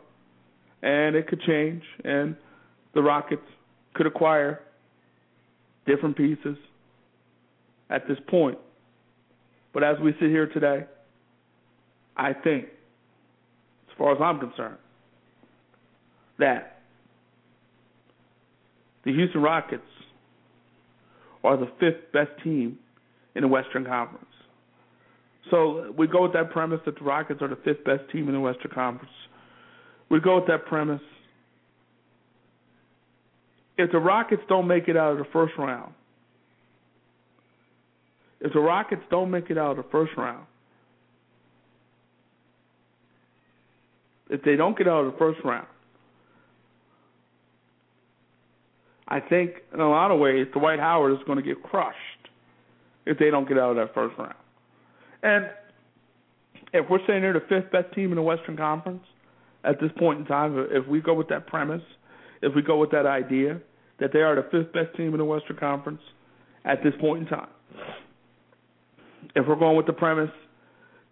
and 0.84 1.16
it 1.16 1.28
could 1.28 1.42
change, 1.42 1.82
and 2.04 2.36
the 2.94 3.02
Rockets 3.02 3.42
could 3.96 4.06
acquire 4.06 4.62
different 5.88 6.16
pieces 6.16 6.58
at 7.90 8.08
this 8.08 8.18
point. 8.28 8.58
But 9.74 9.84
as 9.84 9.98
we 10.00 10.12
sit 10.20 10.30
here 10.30 10.48
today, 10.48 10.86
I 12.16 12.34
think, 12.34 12.66
as 13.90 13.98
far 13.98 14.14
as 14.14 14.18
I'm 14.22 14.40
concerned, 14.40 14.78
that 16.40 16.82
the 19.06 19.14
Houston 19.14 19.42
Rockets 19.42 19.84
are 21.44 21.58
the 21.58 21.70
fifth 21.80 22.12
best 22.12 22.32
team 22.44 22.78
in 23.36 23.42
the 23.42 23.48
Western 23.48 23.86
Conference. 23.86 24.26
So 25.50 25.94
we 25.98 26.08
go 26.08 26.24
with 26.24 26.34
that 26.34 26.52
premise 26.52 26.82
that 26.86 26.98
the 26.98 27.06
Rockets 27.06 27.42
are 27.42 27.48
the 27.48 27.58
fifth 27.58 27.86
best 27.86 28.04
team 28.12 28.28
in 28.28 28.34
the 28.34 28.40
Western 28.40 28.72
Conference. 28.72 29.14
We 30.10 30.20
go 30.20 30.36
with 30.36 30.48
that 30.48 30.66
premise. 30.66 31.02
If 33.78 33.92
the 33.92 34.00
Rockets 34.00 34.42
don't 34.50 34.68
make 34.68 34.88
it 34.88 34.98
out 34.98 35.14
of 35.14 35.20
the 35.20 35.28
first 35.32 35.54
round, 35.58 35.94
if 38.42 38.54
the 38.54 38.60
Rockets 38.60 39.04
don't 39.10 39.32
make 39.32 39.50
it 39.50 39.58
out 39.58 39.72
of 39.72 39.78
the 39.78 39.92
first 39.92 40.12
round, 40.18 40.46
if 44.30 44.42
they 44.44 44.56
don't 44.56 44.78
get 44.78 44.88
out 44.88 45.06
of 45.06 45.14
the 45.14 45.18
first 45.18 45.40
round, 45.44 45.68
I 49.08 49.20
think 49.20 49.52
in 49.74 49.80
a 49.80 49.90
lot 49.90 50.12
of 50.12 50.20
ways 50.20 50.48
Dwight 50.54 50.80
Howard 50.80 51.14
is 51.14 51.20
going 51.26 51.38
to 51.38 51.44
get 51.44 51.62
crushed 51.64 51.98
if 53.06 53.18
they 53.18 53.30
don't 53.30 53.48
get 53.48 53.58
out 53.58 53.72
of 53.72 53.76
that 53.78 53.94
first 53.94 54.18
round. 54.18 54.36
And 55.24 55.50
if 56.74 56.90
we're 56.90 57.00
saying 57.08 57.22
they're 57.22 57.34
the 57.34 57.46
fifth 57.48 57.72
best 57.72 57.94
team 57.96 58.12
in 58.12 58.16
the 58.16 58.22
Western 58.22 58.58
Conference 58.58 59.04
at 59.64 59.80
this 59.80 59.92
point 59.98 60.20
in 60.20 60.26
time, 60.26 60.68
if 60.72 60.86
we 60.88 61.02
go 61.02 61.14
with 61.14 61.30
that 61.30 61.48
premise, 61.48 61.82
if 62.42 62.54
we 62.56 62.62
go 62.62 62.78
with 62.78 62.92
that 62.92 63.06
idea 63.06 63.60
that 64.00 64.12
they 64.14 64.20
are 64.20 64.36
the 64.36 64.48
fifth 64.52 64.74
best 64.74 64.96
team 64.96 65.14
in 65.14 65.18
the 65.18 65.26
Western 65.26 65.58
Conference 65.58 66.02
at 66.66 66.84
this 66.84 66.94
point 67.00 67.24
in 67.24 67.28
time, 67.28 67.48
if 69.36 69.48
we're 69.48 69.56
going 69.56 69.78
with 69.78 69.86
the 69.86 69.94
premise 69.94 70.32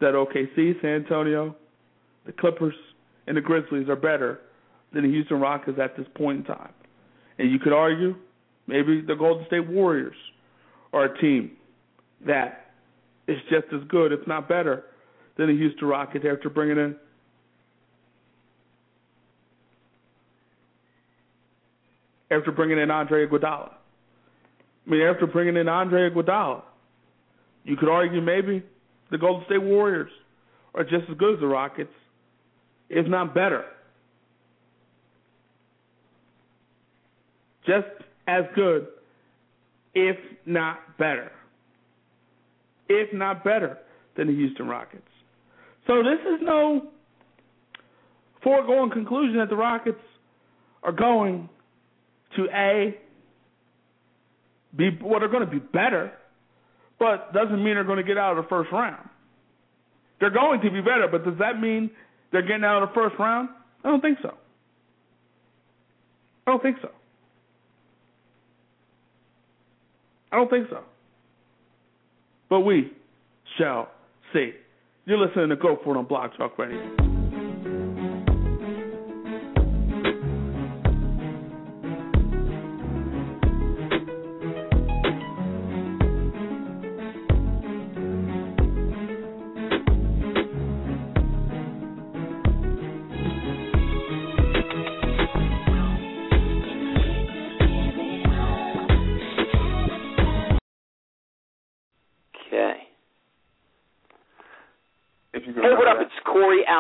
that 0.02 0.14
OKC, 0.14 0.82
San 0.82 0.92
Antonio, 0.92 1.56
the 2.26 2.34
Clippers, 2.34 2.76
and 3.28 3.38
the 3.38 3.42
Grizzlies 3.42 3.88
are 3.90 3.96
better 3.96 4.42
than 4.94 5.04
the 5.04 5.10
Houston 5.10 5.40
Rockets 5.40 5.80
at 5.82 5.96
this 5.98 6.08
point 6.16 6.40
in 6.40 6.44
time, 6.44 6.74
and 7.38 7.52
you 7.52 7.60
could 7.60 7.74
argue 7.74 8.16
maybe 8.68 9.02
the 9.02 9.16
Golden 9.16 9.46
State 9.48 9.68
Warriors 9.68 10.16
are 10.94 11.06
a 11.06 11.22
team 11.22 11.52
that 12.26 12.72
is 13.28 13.38
just 13.50 13.66
as 13.74 13.82
good, 13.88 14.12
if 14.12 14.26
not 14.28 14.48
better, 14.48 14.86
than 15.38 15.48
the 15.48 15.54
Houston 15.54 15.88
Rockets 15.88 16.26
after 16.30 16.50
bringing 16.50 16.78
in 16.78 16.96
after 22.32 22.52
bringing 22.52 22.80
in 22.80 22.90
Andre 22.90 23.28
Iguodala. 23.28 23.72
I 24.86 24.90
mean, 24.90 25.02
after 25.02 25.28
bringing 25.28 25.58
in 25.58 25.68
Andre 25.68 26.10
Iguodala, 26.10 26.64
you 27.64 27.76
could 27.76 27.90
argue 27.90 28.22
maybe 28.22 28.64
the 29.12 29.18
Golden 29.18 29.46
State 29.46 29.62
Warriors 29.62 30.12
are 30.74 30.84
just 30.84 31.10
as 31.10 31.18
good 31.18 31.36
as 31.36 31.40
the 31.40 31.48
Rockets, 31.48 31.94
if 32.90 33.08
not 33.08 33.34
better. 33.34 33.66
Just 37.66 37.88
as 38.28 38.44
good, 38.56 38.88
if 39.94 40.18
not 40.46 40.98
better. 40.98 41.32
If 42.88 43.14
not 43.14 43.44
better 43.44 43.78
than 44.16 44.28
the 44.28 44.34
Houston 44.34 44.68
Rockets. 44.68 45.08
So 45.88 46.04
this 46.04 46.20
is 46.22 46.42
no 46.42 46.88
foregone 48.44 48.92
conclusion 48.92 49.38
that 49.38 49.50
the 49.50 49.56
Rockets 49.56 50.00
are 50.84 50.92
going 50.92 51.50
to 52.36 52.48
A, 52.54 52.96
be 54.76 54.90
well, 55.02 55.20
they're 55.20 55.30
going 55.30 55.46
to 55.46 55.52
be 55.52 55.60
better, 55.60 56.12
but 57.00 57.34
doesn't 57.34 57.64
mean 57.64 57.76
they're 57.76 57.84
going 57.84 57.98
to 57.98 58.04
get 58.04 58.18
out 58.18 58.38
of 58.38 58.44
the 58.44 58.50
first 58.50 58.72
round. 58.72 59.10
They're 60.20 60.30
going 60.30 60.62
to 60.62 60.72
be 60.72 60.82
better, 60.82 61.08
but 61.12 61.26
does 61.26 61.38
that 61.40 61.60
mean 61.60 61.92
they're 62.32 62.42
getting 62.42 62.64
out 62.64 62.84
of 62.84 62.90
the 62.90 62.96
first 62.96 63.16
round? 63.20 63.50
I 63.84 63.90
don't 63.90 64.02
think 64.02 64.20
so. 64.22 64.34
I 66.48 66.52
don't 66.52 66.62
think 66.62 66.78
so. 66.82 66.90
I 70.36 70.38
don't 70.38 70.50
think 70.50 70.68
so. 70.70 70.82
But 72.50 72.60
we 72.62 72.92
shall 73.58 73.88
see. 74.34 74.52
You're 75.06 75.18
listening 75.18 75.48
to 75.48 75.56
Go 75.56 75.78
For 75.82 75.96
It 75.96 75.98
on 75.98 76.06
Blog 76.08 76.32
Talk 76.38 76.60
Radio. 76.60 77.15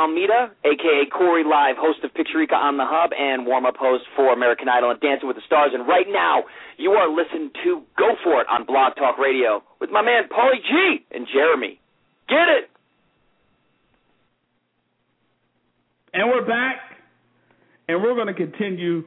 Almeida, 0.05 0.53
aka 0.63 1.09
Corey 1.09 1.43
Live, 1.43 1.77
host 1.81 2.03
of 2.03 2.11
Pictureka 2.13 2.53
on 2.53 2.77
the 2.77 2.85
Hub 2.85 3.09
and 3.17 3.47
warm 3.47 3.65
up 3.65 3.75
host 3.75 4.03
for 4.15 4.31
American 4.31 4.69
Idol 4.69 4.91
and 4.91 4.99
Dancing 5.01 5.27
with 5.27 5.35
the 5.35 5.41
Stars. 5.47 5.71
And 5.73 5.87
right 5.87 6.05
now, 6.07 6.43
you 6.77 6.91
are 6.91 7.09
listening 7.09 7.49
to 7.63 7.81
Go 7.97 8.13
For 8.23 8.39
It 8.39 8.47
on 8.47 8.65
Blog 8.65 8.93
Talk 8.97 9.17
Radio 9.17 9.63
with 9.81 9.89
my 9.89 10.03
man 10.03 10.29
Paulie 10.29 10.61
G 10.61 11.05
and 11.09 11.25
Jeremy. 11.33 11.79
Get 12.29 12.45
it! 12.53 12.69
And 16.13 16.29
we're 16.29 16.45
back, 16.45 16.77
and 17.89 18.03
we're 18.03 18.13
going 18.13 18.27
to 18.27 18.35
continue 18.35 19.05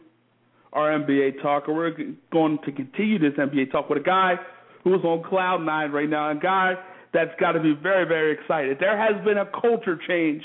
our 0.72 0.90
NBA 0.98 1.40
talk, 1.40 1.68
and 1.68 1.76
we're 1.76 1.94
going 2.32 2.58
to 2.66 2.72
continue 2.72 3.20
this 3.20 3.38
NBA 3.38 3.70
talk 3.70 3.88
with 3.88 3.98
a 3.98 4.04
guy 4.04 4.34
who's 4.82 5.04
on 5.04 5.22
cloud 5.22 5.58
nine 5.64 5.92
right 5.92 6.10
now, 6.10 6.32
a 6.32 6.34
guy 6.34 6.74
that's 7.14 7.30
got 7.38 7.52
to 7.52 7.60
be 7.60 7.74
very, 7.80 8.04
very 8.04 8.32
excited. 8.32 8.78
There 8.80 8.98
has 8.98 9.24
been 9.24 9.38
a 9.38 9.46
culture 9.46 9.96
change 10.08 10.42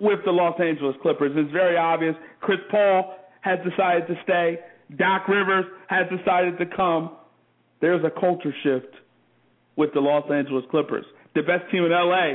with 0.00 0.20
the 0.24 0.30
Los 0.30 0.58
Angeles 0.60 0.96
Clippers. 1.02 1.32
It's 1.34 1.52
very 1.52 1.76
obvious. 1.76 2.14
Chris 2.40 2.58
Paul 2.70 3.16
has 3.40 3.58
decided 3.68 4.06
to 4.08 4.14
stay. 4.24 4.58
Doc 4.96 5.28
Rivers 5.28 5.64
has 5.88 6.06
decided 6.16 6.58
to 6.58 6.66
come. 6.76 7.16
There's 7.80 8.04
a 8.04 8.10
culture 8.10 8.54
shift 8.62 8.94
with 9.76 9.92
the 9.94 10.00
Los 10.00 10.30
Angeles 10.30 10.64
Clippers. 10.70 11.04
The 11.34 11.42
best 11.42 11.70
team 11.70 11.84
in 11.84 11.90
LA 11.90 12.34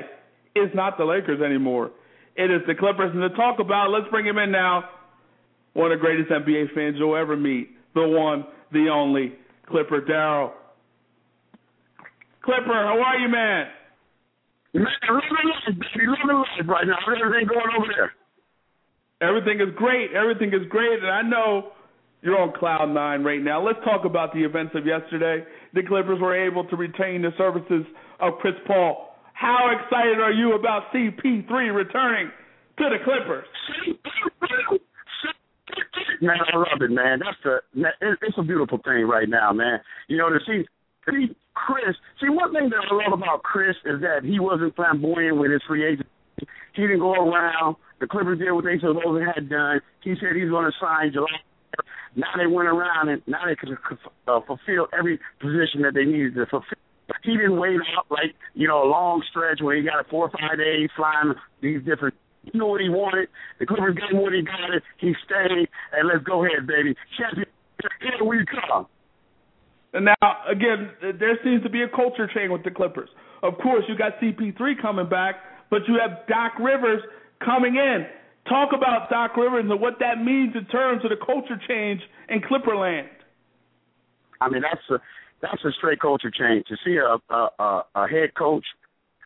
is 0.56 0.70
not 0.74 0.98
the 0.98 1.06
Lakers 1.06 1.42
anymore. 1.42 1.92
It 2.36 2.52
is 2.52 2.62
the 2.68 2.76
Clippers. 2.76 3.12
And 3.14 3.22
to 3.22 3.36
talk 3.36 3.60
about, 3.60 3.90
let's 3.90 4.10
bring 4.10 4.26
him 4.26 4.38
in 4.38 4.52
now. 4.52 4.84
One 5.74 5.92
of 5.92 6.00
the 6.00 6.02
greatest 6.02 6.30
NBA 6.30 6.74
fans 6.74 6.96
you'll 6.98 7.16
ever 7.16 7.36
meet. 7.36 7.70
The 7.94 8.08
one, 8.08 8.46
the 8.72 8.90
only, 8.90 9.34
Clipper 9.68 10.02
Darrell. 10.02 10.54
Clipper, 12.44 12.74
how 12.74 13.02
are 13.02 13.18
you, 13.18 13.30
man? 13.30 13.68
Man, 14.74 14.86
living 14.86 15.50
life, 15.50 15.80
baby, 15.94 16.06
living 16.06 16.36
life 16.36 16.68
right 16.68 16.86
now. 16.86 16.98
How's 17.06 17.18
everything 17.26 17.48
going 17.48 17.74
over 17.76 17.90
there? 17.96 18.14
Everything 19.22 19.60
is 19.60 19.74
great. 19.76 20.14
Everything 20.14 20.50
is 20.50 20.68
great, 20.70 21.00
and 21.02 21.12
I 21.12 21.22
know 21.24 21.72
you're 22.22 22.40
on 22.40 22.54
cloud 22.58 22.94
nine 22.94 23.24
right 23.24 23.42
now. 23.42 23.66
Let's 23.66 23.80
talk 23.84 24.06
about 24.06 24.34
the 24.34 24.44
events 24.44 24.74
of 24.76 24.86
yesterday. 24.86 25.44
The 25.74 25.82
Clippers 25.88 26.20
were 26.22 26.36
able 26.36 26.66
to 26.66 26.76
retain 26.76 27.22
the 27.24 27.32
services 27.38 27.86
of 28.20 28.34
Chris 28.40 28.54
Paul. 28.68 29.16
How 29.34 29.72
excited 29.74 30.20
are 30.20 30.32
you 30.32 30.54
about 30.54 30.92
CP3 30.94 31.74
returning 31.74 32.30
to 32.78 32.90
the 32.90 32.98
Clippers? 33.04 33.48
Man, 36.22 36.38
I 36.54 36.58
love 36.58 36.82
it, 36.82 36.92
man. 36.92 37.20
That's 37.20 37.46
a 37.46 37.60
it's 38.02 38.38
a 38.38 38.44
beautiful 38.44 38.80
thing 38.84 39.08
right 39.08 39.30
now, 39.30 39.54
man. 39.54 39.80
You 40.08 40.18
know 40.18 40.30
to 40.30 40.40
see 40.46 40.66
see 41.10 41.36
Chris. 41.66 41.96
See, 42.22 42.30
one 42.30 42.54
thing 42.54 42.70
that 42.70 42.82
I 42.90 42.94
love 42.96 43.18
about 43.18 43.44
Chris 43.44 43.76
is 43.86 44.02
that 44.02 44.24
he 44.24 44.40
wasn't 44.40 44.76
flamboyant 44.76 45.38
with 45.38 45.52
his 45.52 45.62
free 45.68 45.86
agent. 45.86 46.08
He 46.76 46.82
didn't 46.84 47.00
go 47.00 47.14
around. 47.14 47.76
The 48.00 48.08
Clippers 48.08 48.40
did 48.40 48.52
what 48.52 48.64
they 48.64 48.80
supposed 48.80 49.24
had 49.36 49.50
done. 49.50 49.82
He 50.04 50.16
said 50.20 50.36
he's 50.36 50.50
going 50.50 50.66
to 50.66 50.76
sign 50.80 51.12
July. 51.12 51.44
Now 52.16 52.32
they 52.38 52.48
went 52.48 52.68
around 52.68 53.10
and 53.10 53.22
now 53.28 53.46
they 53.46 53.56
could 53.56 53.78
uh, 54.28 54.40
fulfill 54.48 54.88
every 54.98 55.20
position 55.40 55.84
that 55.84 55.94
they 55.94 56.06
needed 56.06 56.36
to 56.36 56.46
fulfill. 56.48 56.80
He 57.24 57.36
didn't 57.36 57.60
wait 57.60 57.80
out 57.98 58.06
like 58.10 58.36
you 58.54 58.68
know 58.68 58.84
a 58.84 58.90
long 58.90 59.24
stretch 59.30 59.62
where 59.62 59.76
he 59.76 59.84
got 59.84 60.00
a 60.00 60.10
four 60.10 60.30
or 60.30 60.32
five 60.32 60.58
days 60.58 60.90
flying 60.96 61.34
these 61.62 61.84
different. 61.84 62.16
He 62.44 62.58
knew 62.58 62.68
what 62.68 62.82
he 62.82 62.90
wanted. 62.90 63.30
The 63.60 63.66
Clippers 63.66 63.96
gave 63.96 64.16
him 64.16 64.22
what 64.22 64.34
he 64.34 64.42
got. 64.42 64.72
It. 64.74 64.84
He 64.98 65.14
stayed, 65.26 65.68
and 65.92 66.08
let's 66.08 66.24
go 66.24 66.46
ahead, 66.46 66.68
baby. 66.68 66.96
Champion, 67.18 67.48
here 68.00 68.24
we 68.24 68.46
come. 68.46 68.88
And 69.94 70.06
now, 70.06 70.28
again, 70.50 70.92
there 71.02 71.38
seems 71.44 71.64
to 71.64 71.70
be 71.70 71.82
a 71.84 71.90
culture 71.90 72.30
change 72.34 72.52
with 72.52 72.64
the 72.64 72.72
Clippers. 72.72 73.10
Of 73.44 73.58
course, 73.62 73.84
you 73.88 73.98
got 73.98 74.20
CP3 74.20 74.82
coming 74.82 75.08
back, 75.08 75.36
but 75.70 75.82
you 75.88 76.00
have 76.00 76.28
Doc 76.28 76.54
Rivers 76.60 77.02
coming 77.44 77.76
in. 77.76 78.06
Talk 78.48 78.70
about 78.76 79.10
Doc 79.10 79.38
Rivers 79.38 79.66
and 79.70 79.80
what 79.80 79.96
that 80.00 80.24
means 80.24 80.56
in 80.56 80.66
terms 80.66 81.04
of 81.04 81.12
the 81.12 81.24
culture 81.24 81.60
change 81.68 82.02
in 82.30 82.42
Clipperland. 82.42 83.08
I 84.42 84.50
mean, 84.50 84.62
that's 84.62 84.82
a 84.90 85.00
that's 85.42 85.64
a 85.64 85.72
straight 85.78 86.02
culture 86.02 86.32
change 86.32 86.66
to 86.68 86.76
see 86.84 86.98
a 86.98 87.18
a, 87.34 87.50
a, 87.60 87.86
a 87.96 88.08
head 88.08 88.34
coach. 88.36 88.66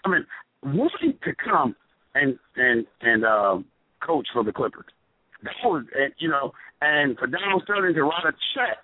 I 0.06 0.10
mean, 0.10 0.26
what's 0.62 0.96
to 1.00 1.34
come 1.36 1.76
and 2.16 2.38
and 2.56 2.86
and 3.02 3.26
um, 3.26 3.66
coach 4.06 4.28
for 4.34 4.44
the 4.44 4.52
Clippers. 4.52 4.86
That 5.44 5.54
was, 5.64 5.86
you 6.20 6.30
know, 6.30 6.54
and 6.82 7.18
for 7.18 7.28
Donald 7.28 7.64
Sterling 7.64 7.96
to 7.96 8.04
write 8.04 8.26
a 8.26 8.32
check, 8.56 8.78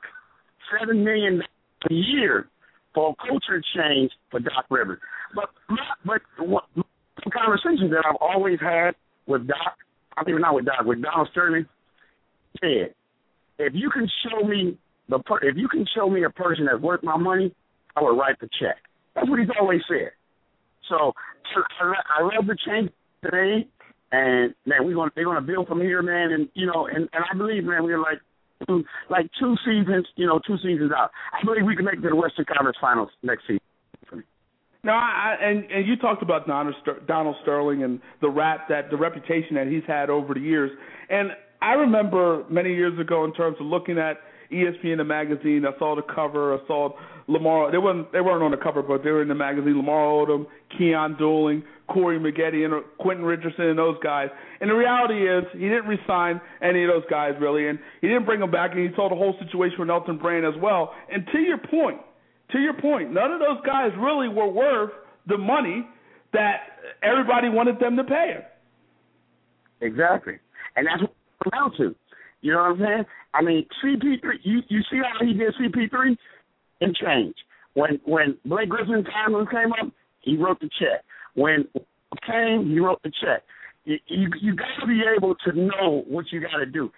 seven 0.78 1.04
million 1.04 1.42
a 1.90 1.94
year 1.94 2.50
for 2.94 3.12
a 3.12 3.28
culture 3.28 3.62
change 3.76 4.12
for 4.32 4.40
Doc 4.40 4.66
Rivers. 4.70 5.00
But 5.36 5.50
but 6.06 6.22
what 6.40 6.64
the 6.76 7.32
conversations 7.32 7.92
that 7.92 8.04
I've 8.08 8.18
always 8.20 8.60
had 8.60 8.92
with 9.28 9.48
Doc, 9.48 9.78
I 10.18 10.24
mean 10.26 10.42
not 10.42 10.56
with 10.56 10.66
Doc, 10.66 10.86
with 10.86 11.02
Donald 11.02 11.28
Sterling, 11.32 11.66
said, 12.60 12.94
if 13.58 13.74
you 13.74 13.90
can 13.90 14.08
show 14.24 14.46
me 14.48 14.78
the 15.08 15.20
per- 15.20 15.48
if 15.48 15.58
you 15.58 15.68
can 15.68 15.86
show 15.96 16.10
me 16.10 16.24
a 16.24 16.30
person 16.30 16.66
that's 16.66 16.82
worth 16.82 17.04
my 17.04 17.18
money, 17.18 17.54
I 17.96 18.02
will 18.02 18.18
write 18.18 18.40
the 18.40 18.50
check. 18.60 18.78
That's 19.16 19.30
what 19.30 19.40
he's 19.40 19.50
always 19.60 19.82
said. 19.88 20.12
So 20.88 21.14
I, 21.82 21.94
I 22.20 22.24
love 22.24 22.48
the 22.48 22.58
change 22.66 22.90
today, 23.24 23.68
and 24.12 24.54
man, 24.66 24.86
we're 24.86 24.96
gonna 24.96 25.12
they're 25.16 25.26
gonna 25.26 25.42
build 25.42 25.68
from 25.68 25.82
here, 25.82 26.02
man. 26.02 26.32
And 26.32 26.50
you 26.54 26.66
know, 26.66 26.88
and 26.88 27.10
and 27.14 27.24
I 27.32 27.38
believe, 27.38 27.64
man, 27.64 27.84
we're 27.84 28.00
like 28.00 28.20
two, 28.68 28.84
like 29.10 29.30
two 29.40 29.56
seasons, 29.66 30.08
you 30.16 30.26
know, 30.26 30.40
two 30.46 30.58
seasons 30.58 30.92
out. 30.96 31.12
I 31.34 31.44
believe 31.46 31.66
we 31.66 31.76
can 31.76 31.86
make 31.86 31.96
it 31.96 32.02
to 32.02 32.10
the 32.10 32.16
Western 32.16 32.46
Conference 32.46 32.78
Finals 32.80 33.10
next 33.24 33.44
season. 33.44 33.60
No, 34.82 34.94
I, 34.94 35.36
and 35.42 35.70
and 35.70 35.86
you 35.86 35.98
talked 35.98 36.22
about 36.24 36.48
Donald, 36.48 36.76
Donald 37.06 37.36
Sterling 37.42 37.84
and 37.84 38.00
the 38.22 38.30
rap 38.30 38.70
that 38.70 38.90
the 38.90 38.96
reputation 38.96 39.56
that 39.56 39.68
he's 39.68 39.84
had 39.86 40.10
over 40.10 40.34
the 40.34 40.40
years, 40.40 40.72
and 41.10 41.32
I 41.62 41.74
remember 41.74 42.46
many 42.50 42.74
years 42.74 42.98
ago 42.98 43.26
in 43.26 43.34
terms 43.34 43.58
of 43.60 43.66
looking 43.66 43.98
at 43.98 44.18
ESPN 44.52 44.98
the 44.98 45.04
magazine. 45.04 45.66
I 45.66 45.78
saw 45.78 45.96
the 45.96 46.02
cover. 46.02 46.54
I 46.54 46.66
saw 46.66 46.92
Lamar. 47.28 47.72
They 47.72 47.78
weren't 47.78 48.12
they 48.12 48.22
weren't 48.22 48.42
on 48.42 48.52
the 48.52 48.58
cover, 48.58 48.82
but 48.82 49.04
they 49.04 49.12
were 49.12 49.22
in 49.22 49.28
the 49.28 49.36
magazine. 49.36 49.76
Lamar 49.78 50.06
Odom, 50.06 50.46
Keyon 50.80 51.20
Dooling, 51.20 51.64
Corey 51.90 52.20
Maggette, 52.20 52.54
and 52.64 52.84
Quentin 53.00 53.26
Richardson, 53.26 53.66
and 53.66 53.80
those 53.80 53.98
guys. 54.04 54.30
And 54.62 54.70
the 54.70 54.76
reality 54.76 55.28
is, 55.28 55.44
he 55.54 55.68
didn't 55.68 55.88
resign 55.88 56.42
any 56.62 56.84
of 56.84 56.90
those 56.90 57.04
guys 57.10 57.34
really, 57.40 57.68
and 57.68 57.80
he 58.02 58.08
didn't 58.08 58.26
bring 58.26 58.40
them 58.40 58.52
back. 58.52 58.72
And 58.72 58.80
he 58.80 58.96
saw 58.96 59.10
the 59.10 59.16
whole 59.16 59.36
situation 59.44 59.78
with 59.80 59.90
Elton 59.90 60.18
Brand 60.18 60.46
as 60.46 60.54
well. 60.62 60.94
And 61.12 61.26
to 61.32 61.40
your 61.40 61.58
point, 61.58 62.00
to 62.52 62.60
your 62.60 62.74
point, 62.74 63.14
none 63.14 63.32
of 63.32 63.40
those 63.40 63.60
guys 63.66 63.92
really 64.00 64.28
were 64.28 64.48
worth 64.48 64.92
the 65.28 65.38
money 65.38 65.88
that 66.34 66.80
everybody 67.04 67.50
wanted 67.50 67.80
them 67.80 67.98
to 67.98 68.04
pay 68.04 68.34
him. 68.36 68.44
Exactly, 69.82 70.40
and 70.76 70.88
that's 70.88 71.02
what 71.02 71.12
it's 71.46 71.52
down 71.52 71.72
to. 71.78 71.96
You 72.42 72.54
know 72.54 72.60
what 72.60 72.72
I'm 72.72 72.80
saying? 72.80 73.06
I 73.34 73.42
mean, 73.42 73.66
CP3. 73.84 74.22
You 74.44 74.62
you 74.68 74.82
see 74.92 74.98
how 74.98 75.26
he 75.26 75.34
did 75.34 75.54
CP3 75.56 76.18
and 76.82 76.96
change. 76.96 77.36
When 77.74 78.00
when 78.06 78.38
Blake 78.46 78.70
Griffin 78.70 79.04
time 79.06 79.34
came 79.48 79.74
up, 79.74 79.92
he 80.22 80.38
wrote 80.38 80.60
the 80.60 80.70
check. 80.80 81.04
When 81.40 81.68
came, 82.28 82.70
he 82.70 82.80
wrote 82.80 83.02
the 83.04 83.12
check. 83.22 83.44
You 83.86 83.98
you, 84.08 84.30
you 84.42 84.56
got 84.56 84.68
to 84.82 84.88
be 84.88 85.02
able 85.16 85.36
to 85.36 85.52
know 85.54 86.04
what 86.08 86.26
you 86.32 86.42
got 86.42 86.58
to 86.58 86.66
do. 86.66 86.92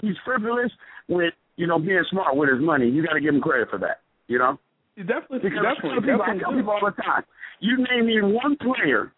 He's 0.00 0.16
frivolous 0.24 0.72
with 1.08 1.34
you 1.56 1.66
know 1.66 1.78
being 1.78 2.02
smart 2.10 2.36
with 2.36 2.48
his 2.48 2.60
money. 2.60 2.88
You 2.88 3.04
got 3.04 3.12
to 3.12 3.20
give 3.20 3.34
him 3.34 3.40
credit 3.40 3.68
for 3.70 3.78
that. 3.80 4.00
You 4.26 4.38
know. 4.38 4.58
You 4.96 5.02
definitely, 5.02 5.40
because 5.50 5.58
definitely, 5.58 5.90
I 5.90 5.92
tell, 5.92 6.00
people, 6.00 6.18
definitely 6.18 6.40
I 6.40 6.42
tell 6.42 6.56
people 6.56 6.72
all 6.72 6.92
the 6.96 7.02
time. 7.02 7.24
You 7.60 7.76
name 7.78 8.06
me 8.06 8.22
one 8.22 8.56
player 8.56 9.12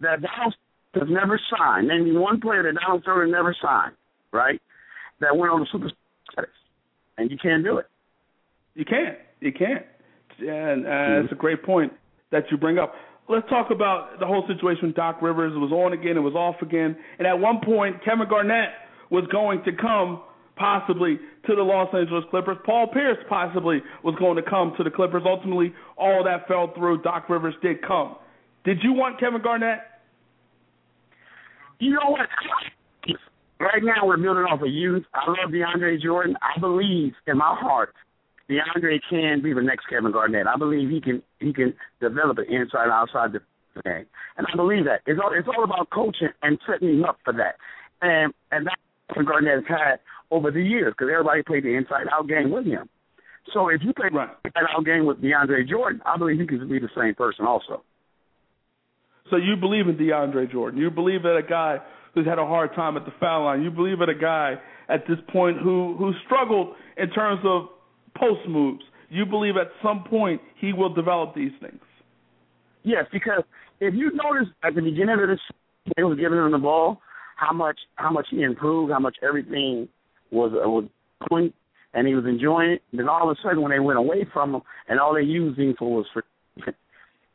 that 0.00 0.20
Donald 0.20 0.54
has 0.94 1.08
never 1.08 1.40
signed. 1.56 1.88
Name 1.88 2.04
me 2.04 2.18
one 2.18 2.40
player 2.40 2.62
that 2.64 2.74
Donald 2.80 3.02
Sterling 3.02 3.30
never 3.30 3.54
signed, 3.62 3.94
right? 4.32 4.60
That 5.20 5.36
went 5.36 5.52
on 5.52 5.60
the 5.60 5.66
super 5.70 5.90
status, 6.32 6.50
and 7.16 7.30
you 7.30 7.38
can't 7.40 7.62
do 7.62 7.78
it. 7.78 7.86
You 8.74 8.84
can't. 8.84 9.16
You 9.40 9.52
can't. 9.52 9.86
And 10.40 10.86
uh, 10.86 10.88
mm-hmm. 10.88 11.24
it's 11.24 11.32
a 11.32 11.36
great 11.36 11.62
point 11.62 11.92
that 12.32 12.44
you 12.50 12.56
bring 12.56 12.78
up. 12.78 12.94
Let's 13.28 13.48
talk 13.48 13.70
about 13.70 14.18
the 14.20 14.26
whole 14.26 14.44
situation 14.46 14.88
with 14.88 14.96
Doc 14.96 15.22
Rivers. 15.22 15.52
It 15.54 15.58
was 15.58 15.72
on 15.72 15.92
again, 15.92 16.16
it 16.16 16.20
was 16.20 16.34
off 16.34 16.56
again, 16.60 16.96
and 17.18 17.26
at 17.26 17.38
one 17.38 17.60
point 17.64 18.04
Kevin 18.04 18.26
Garnett 18.28 18.70
was 19.10 19.24
going 19.30 19.62
to 19.64 19.72
come 19.72 20.22
possibly 20.56 21.18
to 21.46 21.54
the 21.54 21.62
Los 21.62 21.88
Angeles 21.94 22.24
Clippers. 22.30 22.56
Paul 22.64 22.88
Pierce 22.92 23.18
possibly 23.28 23.82
was 24.04 24.14
going 24.18 24.36
to 24.36 24.42
come 24.42 24.74
to 24.76 24.84
the 24.84 24.90
Clippers. 24.90 25.22
Ultimately, 25.24 25.72
all 25.96 26.24
that 26.24 26.46
fell 26.48 26.72
through. 26.74 27.02
Doc 27.02 27.28
Rivers 27.28 27.54
did 27.62 27.82
come. 27.86 28.16
Did 28.64 28.78
you 28.82 28.92
want 28.92 29.18
Kevin 29.18 29.42
Garnett? 29.42 29.78
You 31.78 31.90
know 31.90 32.10
what? 32.10 32.28
Right 33.58 33.82
now, 33.82 34.06
we're 34.06 34.16
building 34.16 34.44
off 34.44 34.60
of 34.60 34.68
youth. 34.68 35.04
I 35.14 35.28
love 35.28 35.50
DeAndre 35.50 36.00
Jordan. 36.00 36.36
I 36.42 36.58
believe 36.60 37.12
in 37.26 37.38
my 37.38 37.56
heart 37.58 37.94
DeAndre 38.50 39.00
can 39.08 39.42
be 39.42 39.52
the 39.52 39.62
next 39.62 39.86
Kevin 39.88 40.12
Garnett. 40.12 40.46
I 40.46 40.56
believe 40.56 40.90
he 40.90 41.00
can 41.00 41.22
he 41.38 41.52
can 41.52 41.74
develop 42.00 42.38
an 42.38 42.46
inside 42.48 42.88
outside 42.90 43.32
the 43.32 43.40
game, 43.82 44.06
and 44.36 44.46
I 44.52 44.56
believe 44.56 44.84
that 44.84 45.00
it's 45.06 45.20
all 45.22 45.32
it's 45.32 45.48
all 45.48 45.64
about 45.64 45.90
coaching 45.90 46.28
and 46.42 46.58
setting 46.66 46.98
him 46.98 47.04
up 47.04 47.18
for 47.24 47.32
that. 47.34 47.56
And 48.00 48.32
and 48.50 48.66
that's 48.66 49.16
what 49.16 49.26
Garnett 49.26 49.64
has 49.64 49.68
had 49.68 50.00
over 50.30 50.50
the 50.50 50.62
years 50.62 50.94
because 50.96 51.10
everybody 51.10 51.42
played 51.42 51.64
the 51.64 51.76
inside 51.76 52.06
out 52.12 52.28
game 52.28 52.50
with 52.50 52.66
him. 52.66 52.88
So 53.52 53.68
if 53.68 53.82
you 53.82 53.92
play 53.92 54.08
right. 54.12 54.30
the 54.42 54.48
inside 54.48 54.70
out 54.76 54.84
game 54.84 55.06
with 55.06 55.18
DeAndre 55.22 55.68
Jordan, 55.68 56.00
I 56.04 56.16
believe 56.16 56.40
he 56.40 56.46
can 56.46 56.68
be 56.68 56.78
the 56.78 56.90
same 56.96 57.14
person 57.14 57.46
also. 57.46 57.82
So 59.30 59.36
you 59.36 59.56
believe 59.56 59.88
in 59.88 59.96
DeAndre 59.96 60.50
Jordan? 60.50 60.80
You 60.80 60.90
believe 60.90 61.22
that 61.22 61.36
a 61.36 61.42
guy 61.42 61.78
who's 62.14 62.26
had 62.26 62.38
a 62.38 62.46
hard 62.46 62.74
time 62.74 62.96
at 62.96 63.04
the 63.04 63.12
foul 63.18 63.44
line? 63.44 63.62
You 63.62 63.70
believe 63.70 64.00
in 64.00 64.08
a 64.08 64.18
guy 64.18 64.56
at 64.88 65.06
this 65.08 65.18
point 65.32 65.58
who 65.58 65.96
who 65.96 66.12
struggled 66.26 66.74
in 66.96 67.10
terms 67.10 67.40
of 67.44 67.68
post 68.16 68.48
moves? 68.48 68.82
You 69.08 69.26
believe 69.26 69.54
at 69.56 69.68
some 69.82 70.04
point 70.08 70.40
he 70.60 70.72
will 70.72 70.92
develop 70.92 71.34
these 71.34 71.52
things? 71.60 71.80
Yes, 72.82 73.04
because 73.12 73.44
if 73.80 73.94
you 73.94 74.10
notice 74.12 74.52
at 74.64 74.74
the 74.74 74.80
beginning 74.80 75.16
of 75.20 75.28
this, 75.28 75.38
they 75.96 76.02
was 76.02 76.18
giving 76.18 76.38
him 76.38 76.50
the 76.52 76.58
ball, 76.58 77.00
how 77.36 77.52
much 77.52 77.78
how 77.96 78.10
much 78.10 78.26
he 78.30 78.42
improved, 78.42 78.92
how 78.92 78.98
much 78.98 79.16
everything 79.22 79.88
was 80.30 80.52
uh, 80.52 80.68
was 80.68 80.84
and 81.94 82.08
he 82.08 82.14
was 82.14 82.24
enjoying 82.24 82.70
it. 82.70 82.82
Then 82.92 83.08
all 83.08 83.30
of 83.30 83.36
a 83.36 83.40
sudden, 83.42 83.62
when 83.62 83.70
they 83.70 83.78
went 83.78 83.98
away 83.98 84.26
from 84.32 84.54
him, 84.54 84.62
and 84.88 84.98
all 84.98 85.14
they 85.14 85.22
used 85.22 85.58
him 85.58 85.74
for 85.78 85.96
was 85.96 86.06
for 86.12 86.24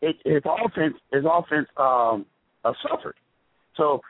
it, 0.02 0.16
his 0.26 0.44
offense, 0.46 0.96
his 1.12 1.24
offense 1.26 1.68
um, 1.78 2.26
uh, 2.64 2.74
suffered. 2.88 3.16
So 3.76 4.02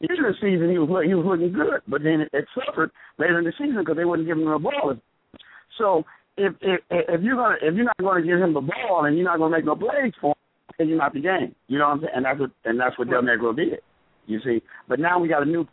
in 0.00 0.08
the 0.10 0.34
season, 0.40 0.70
he 0.70 0.78
was 0.78 1.04
he 1.06 1.14
was 1.14 1.26
looking 1.26 1.52
good, 1.52 1.82
but 1.86 2.02
then 2.02 2.22
it, 2.22 2.30
it 2.32 2.46
suffered 2.54 2.90
later 3.18 3.38
in 3.38 3.44
the 3.44 3.52
season 3.52 3.78
because 3.78 3.96
they 3.96 4.04
wouldn't 4.04 4.26
give 4.26 4.38
him 4.38 4.44
the 4.44 4.58
ball. 4.58 4.94
So 5.78 6.04
if 6.36 6.54
if 6.60 6.80
if 6.90 7.22
you're 7.22 7.36
gonna 7.36 7.56
if 7.62 7.74
you're 7.74 7.84
not 7.84 7.96
going 7.98 8.22
to 8.22 8.28
give 8.28 8.38
him 8.38 8.54
the 8.54 8.60
ball 8.60 9.04
and 9.04 9.16
you're 9.16 9.24
not 9.24 9.38
going 9.38 9.52
to 9.52 9.56
make 9.56 9.64
no 9.64 9.76
plays 9.76 10.12
for 10.20 10.30
him, 10.30 10.74
then 10.78 10.88
you're 10.88 10.98
not 10.98 11.14
the 11.14 11.20
game. 11.20 11.54
You 11.68 11.78
know 11.78 11.88
what 11.88 11.94
I'm 11.94 12.00
saying? 12.00 12.12
And 12.16 12.24
that's 12.24 12.40
what 12.40 12.50
and 12.64 12.80
that's 12.80 12.98
what 12.98 13.10
Del 13.10 13.22
Negro 13.22 13.54
did. 13.54 13.80
You 14.26 14.40
see, 14.44 14.62
but 14.88 15.00
now 15.00 15.18
we 15.18 15.28
got 15.28 15.42
a 15.42 15.46
new 15.46 15.66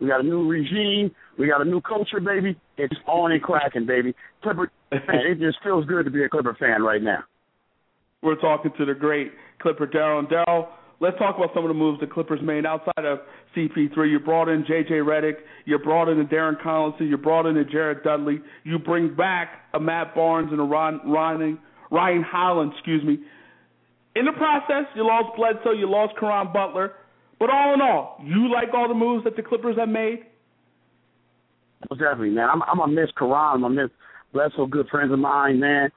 we 0.00 0.08
got 0.08 0.20
a 0.20 0.24
new 0.24 0.48
regime. 0.48 1.14
We 1.38 1.48
got 1.48 1.62
a 1.62 1.64
new 1.64 1.80
culture, 1.80 2.20
baby. 2.20 2.58
It's 2.76 2.94
on 3.06 3.32
and 3.32 3.42
cracking, 3.42 3.86
baby. 3.86 4.14
Clipper, 4.42 4.70
it 4.90 5.38
just 5.38 5.58
feels 5.62 5.86
good 5.86 6.04
to 6.04 6.10
be 6.10 6.24
a 6.24 6.28
Clipper 6.28 6.56
fan 6.58 6.82
right 6.82 7.02
now. 7.02 7.24
We're 8.22 8.40
talking 8.40 8.72
to 8.78 8.84
the 8.84 8.94
great 8.94 9.32
Clipper 9.60 9.86
Darrell. 9.86 10.26
Darrell, 10.26 10.68
let's 11.00 11.18
talk 11.18 11.36
about 11.36 11.50
some 11.54 11.64
of 11.64 11.68
the 11.68 11.74
moves 11.74 12.00
the 12.00 12.06
Clippers 12.06 12.40
made 12.42 12.66
outside 12.66 13.04
of 13.04 13.20
CP3. 13.56 14.10
You 14.10 14.20
brought 14.20 14.48
in 14.48 14.64
J.J. 14.66 14.94
Redick. 14.94 15.36
You 15.64 15.78
brought 15.78 16.08
in 16.08 16.20
a 16.20 16.24
Darren 16.24 16.60
Collison. 16.60 17.08
You 17.08 17.16
brought 17.16 17.46
in 17.46 17.56
a 17.56 17.64
Jared 17.64 18.02
Dudley. 18.02 18.40
You 18.64 18.78
bring 18.78 19.14
back 19.14 19.68
a 19.74 19.80
Matt 19.80 20.14
Barnes 20.14 20.48
and 20.50 20.60
a 20.60 20.64
Ron, 20.64 21.00
Ryan, 21.06 21.58
Ryan 21.90 22.22
Hollins, 22.22 22.72
excuse 22.76 23.04
me. 23.04 23.18
In 24.14 24.26
the 24.26 24.32
process, 24.32 24.84
you 24.94 25.06
lost 25.06 25.36
Bledsoe. 25.36 25.72
You 25.72 25.88
lost 25.88 26.14
Caron 26.18 26.48
Butler. 26.52 26.92
But 27.38 27.50
all 27.50 27.74
in 27.74 27.80
all, 27.80 28.20
you 28.22 28.52
like 28.52 28.68
all 28.72 28.86
the 28.86 28.94
moves 28.94 29.24
that 29.24 29.36
the 29.36 29.42
Clippers 29.42 29.76
have 29.76 29.88
made? 29.88 30.20
Most 31.90 31.98
definitely, 31.98 32.30
man. 32.30 32.48
I'm, 32.48 32.62
I'm 32.62 32.78
gonna 32.78 32.92
miss 32.92 33.10
Caron. 33.18 33.34
I'm 33.34 33.60
gonna 33.62 33.82
miss 33.82 33.90
Bledsoe, 34.32 34.66
good 34.66 34.88
friends 34.88 35.12
of 35.12 35.18
mine, 35.18 35.58
man. 35.58 35.90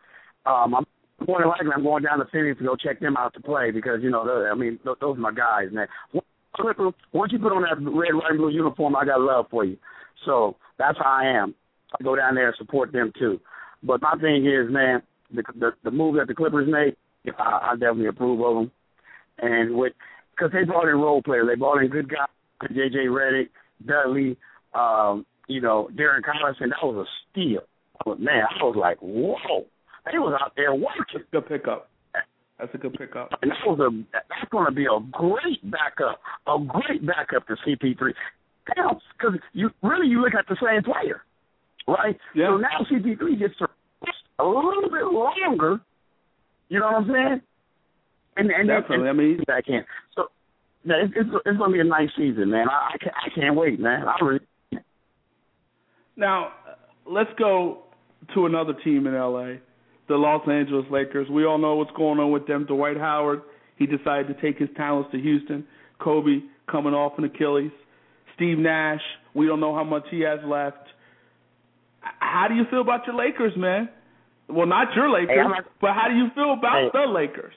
Um, 0.46 0.74
I'm 0.76 0.86
more 1.28 1.40
than 1.40 1.50
likely 1.50 1.68
I'm 1.74 1.84
going 1.84 2.04
down 2.04 2.20
to 2.20 2.26
Phoenix 2.32 2.58
to 2.60 2.66
go 2.66 2.76
check 2.76 3.00
them 3.00 3.18
out 3.18 3.34
to 3.34 3.42
play 3.42 3.72
because 3.72 4.00
you 4.02 4.10
know, 4.10 4.50
I 4.52 4.56
mean, 4.56 4.80
those 4.84 4.98
are 5.02 5.16
my 5.16 5.32
guys, 5.32 5.70
man. 5.72 5.88
Clipper, 6.56 6.92
once 7.12 7.32
you 7.32 7.40
put 7.40 7.52
on 7.52 7.64
that 7.64 7.80
red, 7.80 8.16
white, 8.16 8.32
and 8.32 8.38
blue 8.38 8.50
uniform, 8.50 8.96
I 8.96 9.06
got 9.06 9.20
love 9.20 9.46
for 9.52 9.66
you. 9.66 9.78
So 10.26 10.56
that's 10.78 10.98
how 10.98 11.20
I 11.22 11.42
am. 11.42 11.54
I 11.98 12.04
go 12.04 12.16
down 12.16 12.36
there 12.36 12.48
and 12.48 12.56
support 12.58 12.92
them 12.92 13.12
too. 13.18 13.40
But 13.84 14.02
my 14.02 14.16
thing 14.20 14.46
is, 14.46 14.72
man, 14.72 15.02
the 15.34 15.44
the, 15.60 15.72
the 15.84 15.92
move 15.92 16.16
that 16.16 16.28
the 16.28 16.34
Clippers 16.34 16.68
made, 16.70 16.96
I, 17.38 17.72
I 17.72 17.74
definitely 17.74 18.08
approve 18.08 18.42
of 18.42 18.56
them. 18.56 18.72
And 19.38 19.76
with 19.76 19.94
because 20.36 20.52
they 20.52 20.64
brought 20.64 20.88
in 20.88 20.96
role 20.96 21.22
players. 21.22 21.48
They 21.50 21.58
brought 21.58 21.82
in 21.82 21.90
good 21.90 22.10
guys, 22.10 22.28
J.J. 22.70 23.08
Redick, 23.08 23.50
Dudley, 23.86 24.38
um, 24.74 25.26
you 25.48 25.62
know, 25.62 25.90
Darren 25.94 26.22
Collison. 26.22 26.70
That 26.70 26.84
was 26.84 27.08
a 27.08 27.10
steal. 27.32 27.62
But 28.06 28.20
man, 28.20 28.44
I 28.60 28.64
was 28.64 28.76
like, 28.78 28.98
whoa. 29.02 29.66
They 30.06 30.18
was 30.18 30.38
out 30.42 30.54
there 30.56 30.74
working. 30.74 31.26
Good 31.32 31.48
pickup. 31.48 31.90
That's 32.60 32.74
a 32.74 32.78
good 32.78 32.94
pickup. 32.94 33.32
And 33.42 33.52
that 33.52 33.58
was 33.66 33.80
a 33.80 33.90
that's 34.14 34.50
going 34.52 34.66
to 34.66 34.72
be 34.72 34.86
a 34.86 35.00
great 35.12 35.60
backup, 35.70 36.20
a 36.48 36.58
great 36.60 37.06
backup 37.06 37.48
to 37.48 37.56
CP3. 37.68 38.14
Damn, 38.76 38.98
because 39.18 39.40
you 39.54 39.70
really 39.84 40.08
you 40.08 40.22
look 40.22 40.34
at 40.34 40.48
the 40.48 40.56
same 40.64 40.84
player, 40.84 41.22
right? 41.88 42.18
Yeah. 42.34 42.48
So 42.48 42.58
now 42.58 42.86
CP3 42.90 43.40
gets 43.40 43.58
to 43.60 43.68
a 44.40 44.46
little 44.46 44.90
bit 44.90 45.06
longer. 45.06 45.82
You 46.70 46.80
know 46.80 46.86
what 46.86 46.96
I'm 46.96 47.08
saying? 47.08 47.42
And 48.38 48.52
and 48.52 48.68
definitely. 48.68 49.08
And, 49.08 49.10
I 49.10 49.14
mean, 49.14 49.38
he's 49.38 49.46
back 49.46 49.66
in. 49.68 49.84
So 50.16 50.28
it's, 50.86 51.14
it's, 51.16 51.30
it's 51.46 51.58
going 51.58 51.72
to 51.72 51.74
be 51.74 51.80
a 51.80 51.84
nice 51.84 52.10
season, 52.18 52.52
man. 52.52 52.68
I, 52.70 52.92
I, 52.94 52.98
can't, 52.98 53.16
I 53.16 53.30
can't 53.36 53.56
wait, 53.56 53.80
man. 53.80 54.06
I 54.08 54.24
really. 54.24 54.40
Now, 56.18 56.54
let's 57.06 57.30
go 57.38 57.84
to 58.34 58.46
another 58.46 58.74
team 58.84 59.08
in 59.08 59.14
LA, 59.14 59.56
the 60.08 60.16
Los 60.16 60.48
Angeles 60.48 60.86
Lakers. 60.92 61.28
We 61.30 61.46
all 61.46 61.58
know 61.58 61.76
what's 61.76 61.92
going 61.92 62.20
on 62.20 62.32
with 62.32 62.48
them. 62.48 62.66
Dwight 62.66 62.98
Howard, 62.98 63.42
he 63.78 63.86
decided 63.86 64.28
to 64.28 64.42
take 64.42 64.60
his 64.60 64.70
talents 64.76 65.10
to 65.12 65.20
Houston. 65.20 65.66
Kobe 66.00 66.42
coming 66.70 66.94
off 66.94 67.14
an 67.18 67.24
Achilles. 67.26 67.72
Steve 68.36 68.58
Nash, 68.58 69.02
we 69.34 69.48
don't 69.48 69.60
know 69.60 69.74
how 69.76 69.84
much 69.84 70.04
he 70.12 70.22
has 70.22 70.40
left. 70.46 70.78
How 72.02 72.48
do 72.48 72.56
you 72.56 72.64
feel 72.70 72.82
about 72.82 73.08
your 73.08 73.16
Lakers, 73.16 73.54
man? 73.56 73.90
Well, 74.48 74.68
not 74.68 74.94
your 74.96 75.10
Lakers, 75.10 75.38
hey, 75.42 75.48
not, 75.48 75.66
but 75.82 75.92
how 75.92 76.08
do 76.08 76.16
you 76.16 76.28
feel 76.36 76.54
about 76.54 76.84
hey, 76.84 76.90
the 76.94 77.12
Lakers? 77.12 77.54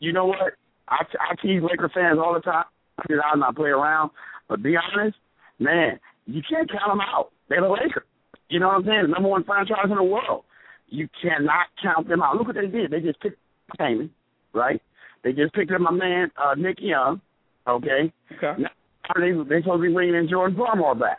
You 0.00 0.12
know 0.12 0.26
what? 0.26 0.54
I, 0.88 1.04
I 1.20 1.34
tease 1.40 1.62
Laker 1.62 1.90
fans 1.94 2.18
all 2.18 2.34
the 2.34 2.40
time. 2.40 2.64
I 2.98 3.36
not 3.36 3.56
play 3.56 3.70
around, 3.70 4.10
but 4.48 4.62
be 4.62 4.74
honest, 4.76 5.16
man, 5.58 5.98
you 6.26 6.42
can't 6.48 6.70
count 6.70 6.90
them 6.90 7.00
out. 7.00 7.30
They're 7.48 7.60
the 7.60 7.68
Lakers. 7.68 8.04
You 8.48 8.60
know 8.60 8.68
what 8.68 8.76
I'm 8.76 8.84
saying? 8.84 9.02
The 9.02 9.08
number 9.08 9.28
one 9.28 9.44
franchise 9.44 9.86
in 9.88 9.96
the 9.96 10.02
world. 10.02 10.44
You 10.88 11.08
cannot 11.22 11.66
count 11.82 12.08
them 12.08 12.22
out. 12.22 12.36
Look 12.36 12.48
what 12.48 12.56
they 12.56 12.66
did. 12.66 12.90
They 12.90 13.00
just 13.00 13.20
picked 13.20 13.38
Damon, 13.78 14.10
right? 14.52 14.80
They 15.22 15.32
just 15.32 15.54
picked 15.54 15.72
up 15.72 15.80
my 15.80 15.90
man 15.90 16.30
uh, 16.36 16.54
Nick 16.54 16.78
Young. 16.80 17.20
Okay. 17.66 18.12
Okay. 18.36 18.62
Now 18.62 18.70
they 19.16 19.32
they 19.32 19.62
supposed 19.62 19.82
to 19.82 19.88
be 19.88 19.92
bringing 19.92 20.14
in 20.14 20.28
Jordan 20.28 20.56
Farmar 20.56 20.98
back. 20.98 21.18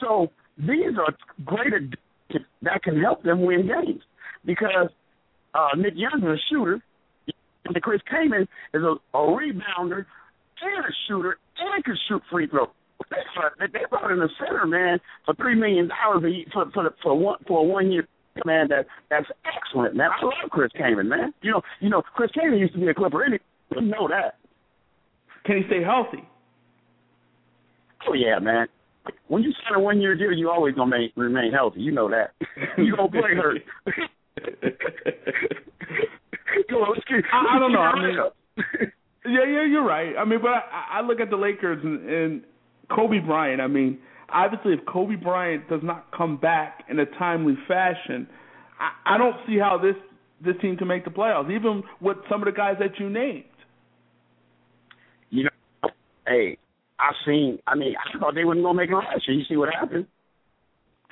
So 0.00 0.28
these 0.58 0.98
are 0.98 1.14
great 1.44 1.72
additions 1.72 2.46
that 2.62 2.82
can 2.82 3.00
help 3.00 3.22
them 3.22 3.42
win 3.42 3.68
games 3.68 4.02
because 4.44 4.90
uh, 5.54 5.76
Nick 5.76 5.94
Young 5.96 6.18
is 6.18 6.24
a 6.24 6.36
shooter. 6.50 6.82
And 7.66 7.82
Chris 7.82 8.02
Kaman 8.10 8.46
is 8.74 8.82
a, 8.82 9.16
a 9.16 9.20
rebounder 9.20 10.04
and 10.62 10.84
a 10.84 10.92
shooter 11.08 11.38
and 11.58 11.84
can 11.84 11.96
shoot 12.08 12.22
free 12.30 12.46
throws. 12.46 12.68
They, 13.10 13.66
they 13.72 13.84
brought 13.88 14.10
in 14.10 14.20
a 14.20 14.28
center 14.38 14.66
man 14.66 14.98
for 15.24 15.34
three 15.34 15.54
million 15.54 15.88
dollars 15.88 16.24
for 16.52 16.70
for 16.72 16.94
for 17.02 17.18
one 17.18 17.38
for 17.46 17.60
a 17.60 17.62
one 17.62 17.90
year 17.90 18.06
man. 18.44 18.68
That 18.68 18.86
that's 19.10 19.26
excellent, 19.44 19.96
man. 19.96 20.10
I 20.10 20.24
love 20.24 20.50
Chris 20.50 20.70
Kaman, 20.76 21.08
man. 21.08 21.32
You 21.42 21.52
know, 21.52 21.62
you 21.80 21.90
know, 21.90 22.02
Chris 22.14 22.30
Kaman 22.34 22.58
used 22.58 22.74
to 22.74 22.80
be 22.80 22.88
a 22.88 22.94
Clipper. 22.94 23.24
Anyway, 23.24 23.40
you 23.70 23.80
know 23.82 24.08
that. 24.08 24.36
Can 25.44 25.58
he 25.58 25.62
stay 25.66 25.82
healthy? 25.82 26.26
Oh 28.08 28.14
yeah, 28.14 28.38
man. 28.38 28.66
When 29.28 29.42
you 29.42 29.52
sign 29.52 29.78
a 29.78 29.80
one 29.80 30.00
year 30.00 30.16
deal, 30.16 30.32
you 30.32 30.50
always 30.50 30.74
gonna 30.74 30.90
make, 30.90 31.12
remain 31.16 31.52
healthy. 31.52 31.80
You 31.80 31.92
know 31.92 32.08
that. 32.10 32.32
you 32.78 32.96
gonna 32.96 33.10
play 33.10 33.34
hurt. 33.34 33.58
Go 36.70 36.76
on, 36.76 36.92
let's 36.94 37.04
get, 37.04 37.24
I, 37.32 37.56
I 37.56 37.58
don't 37.58 37.72
know. 37.72 37.80
I 37.80 37.94
mean, 37.96 38.16
yeah, 39.26 39.44
yeah, 39.44 39.66
you're 39.66 39.84
right. 39.84 40.14
I 40.18 40.24
mean, 40.24 40.40
but 40.40 40.50
I, 40.50 40.98
I 40.98 41.00
look 41.02 41.20
at 41.20 41.30
the 41.30 41.36
Lakers 41.36 41.82
and, 41.82 42.08
and 42.08 42.42
Kobe 42.94 43.18
Bryant. 43.18 43.60
I 43.60 43.66
mean, 43.66 43.98
obviously, 44.32 44.72
if 44.72 44.80
Kobe 44.86 45.16
Bryant 45.16 45.68
does 45.68 45.80
not 45.82 46.06
come 46.16 46.36
back 46.36 46.84
in 46.90 46.98
a 46.98 47.06
timely 47.18 47.56
fashion, 47.68 48.28
I, 48.78 49.14
I 49.14 49.18
don't 49.18 49.36
see 49.46 49.58
how 49.58 49.78
this 49.78 49.96
this 50.44 50.60
team 50.60 50.76
can 50.76 50.88
make 50.88 51.04
the 51.04 51.10
playoffs, 51.10 51.50
even 51.54 51.82
with 52.00 52.18
some 52.28 52.42
of 52.42 52.46
the 52.46 52.52
guys 52.52 52.76
that 52.78 52.98
you 52.98 53.08
named. 53.08 53.44
You 55.30 55.44
know, 55.44 55.90
hey, 56.26 56.58
I've 56.98 57.14
seen. 57.26 57.58
I 57.66 57.74
mean, 57.74 57.94
I 57.96 58.18
thought 58.18 58.34
they 58.34 58.44
wouldn't 58.44 58.64
gonna 58.64 58.76
make 58.76 58.90
it 58.90 58.94
last 58.94 59.26
year. 59.26 59.36
You 59.36 59.44
see 59.48 59.56
what 59.56 59.72
happened? 59.72 60.06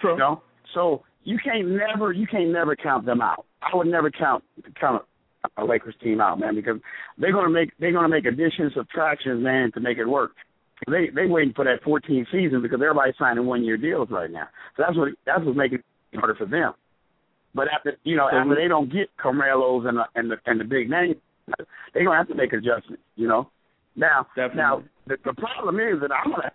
True. 0.01 0.13
You 0.13 0.19
know, 0.19 0.43
so 0.75 1.03
you 1.25 1.39
can't 1.43 1.69
never 1.69 2.13
you 2.13 2.27
can't 2.27 2.51
never 2.51 2.77
count 2.77 3.07
them 3.07 3.21
out. 3.21 3.47
I 3.63 3.77
would 3.77 3.87
never 3.87 4.11
count 4.11 4.45
count 4.81 5.03
a 5.57 5.65
Lakers 5.65 5.95
team 6.03 6.21
out, 6.21 6.39
man, 6.39 6.55
because 6.55 6.77
they're 7.19 7.33
gonna 7.33 7.51
make 7.51 7.71
they're 7.79 7.93
gonna 7.93 8.09
make 8.09 8.27
additions, 8.27 8.73
subtractions, 8.75 9.43
man, 9.43 9.73
to 9.73 9.81
make 9.81 9.99
it 9.99 10.07
work. 10.07 10.33
They 10.87 11.11
they 11.15 11.27
waiting 11.27 11.53
for 11.55 11.65
that 11.65 11.83
14 11.85 12.27
season 12.33 12.63
because 12.63 12.81
everybody's 12.83 13.15
signing 13.19 13.47
one 13.47 13.65
year 13.65 13.77
deals 13.77 14.09
right 14.11 14.31
now. 14.31 14.49
So 14.77 14.85
that's 14.87 14.97
what 14.97 15.09
that's 15.27 15.45
what's 15.45 15.57
making 15.57 15.79
it 15.79 16.19
harder 16.19 16.35
for 16.35 16.47
them. 16.47 16.73
But 17.55 17.69
after 17.69 17.97
you 18.05 18.17
know 18.17 18.29
after 18.29 18.55
they 18.55 18.69
don't 18.69 18.93
get 18.93 19.09
Carmelo's 19.23 19.87
and 19.87 19.99
the, 19.99 20.05
and 20.15 20.31
the 20.31 20.37
and 20.47 20.61
the 20.61 20.65
big 20.65 20.91
names, 20.91 21.17
they're 21.93 22.05
gonna 22.05 22.17
have 22.17 22.29
to 22.29 22.35
make 22.35 22.53
adjustments. 22.53 23.03
You 23.17 23.29
know. 23.29 23.51
Now 23.95 24.27
Definitely. 24.35 24.57
now 24.57 24.83
the, 25.07 25.17
the 25.25 25.35
problem 25.35 25.77
is 25.77 26.01
that 26.01 26.11
I'm 26.13 26.31
gonna 26.33 26.51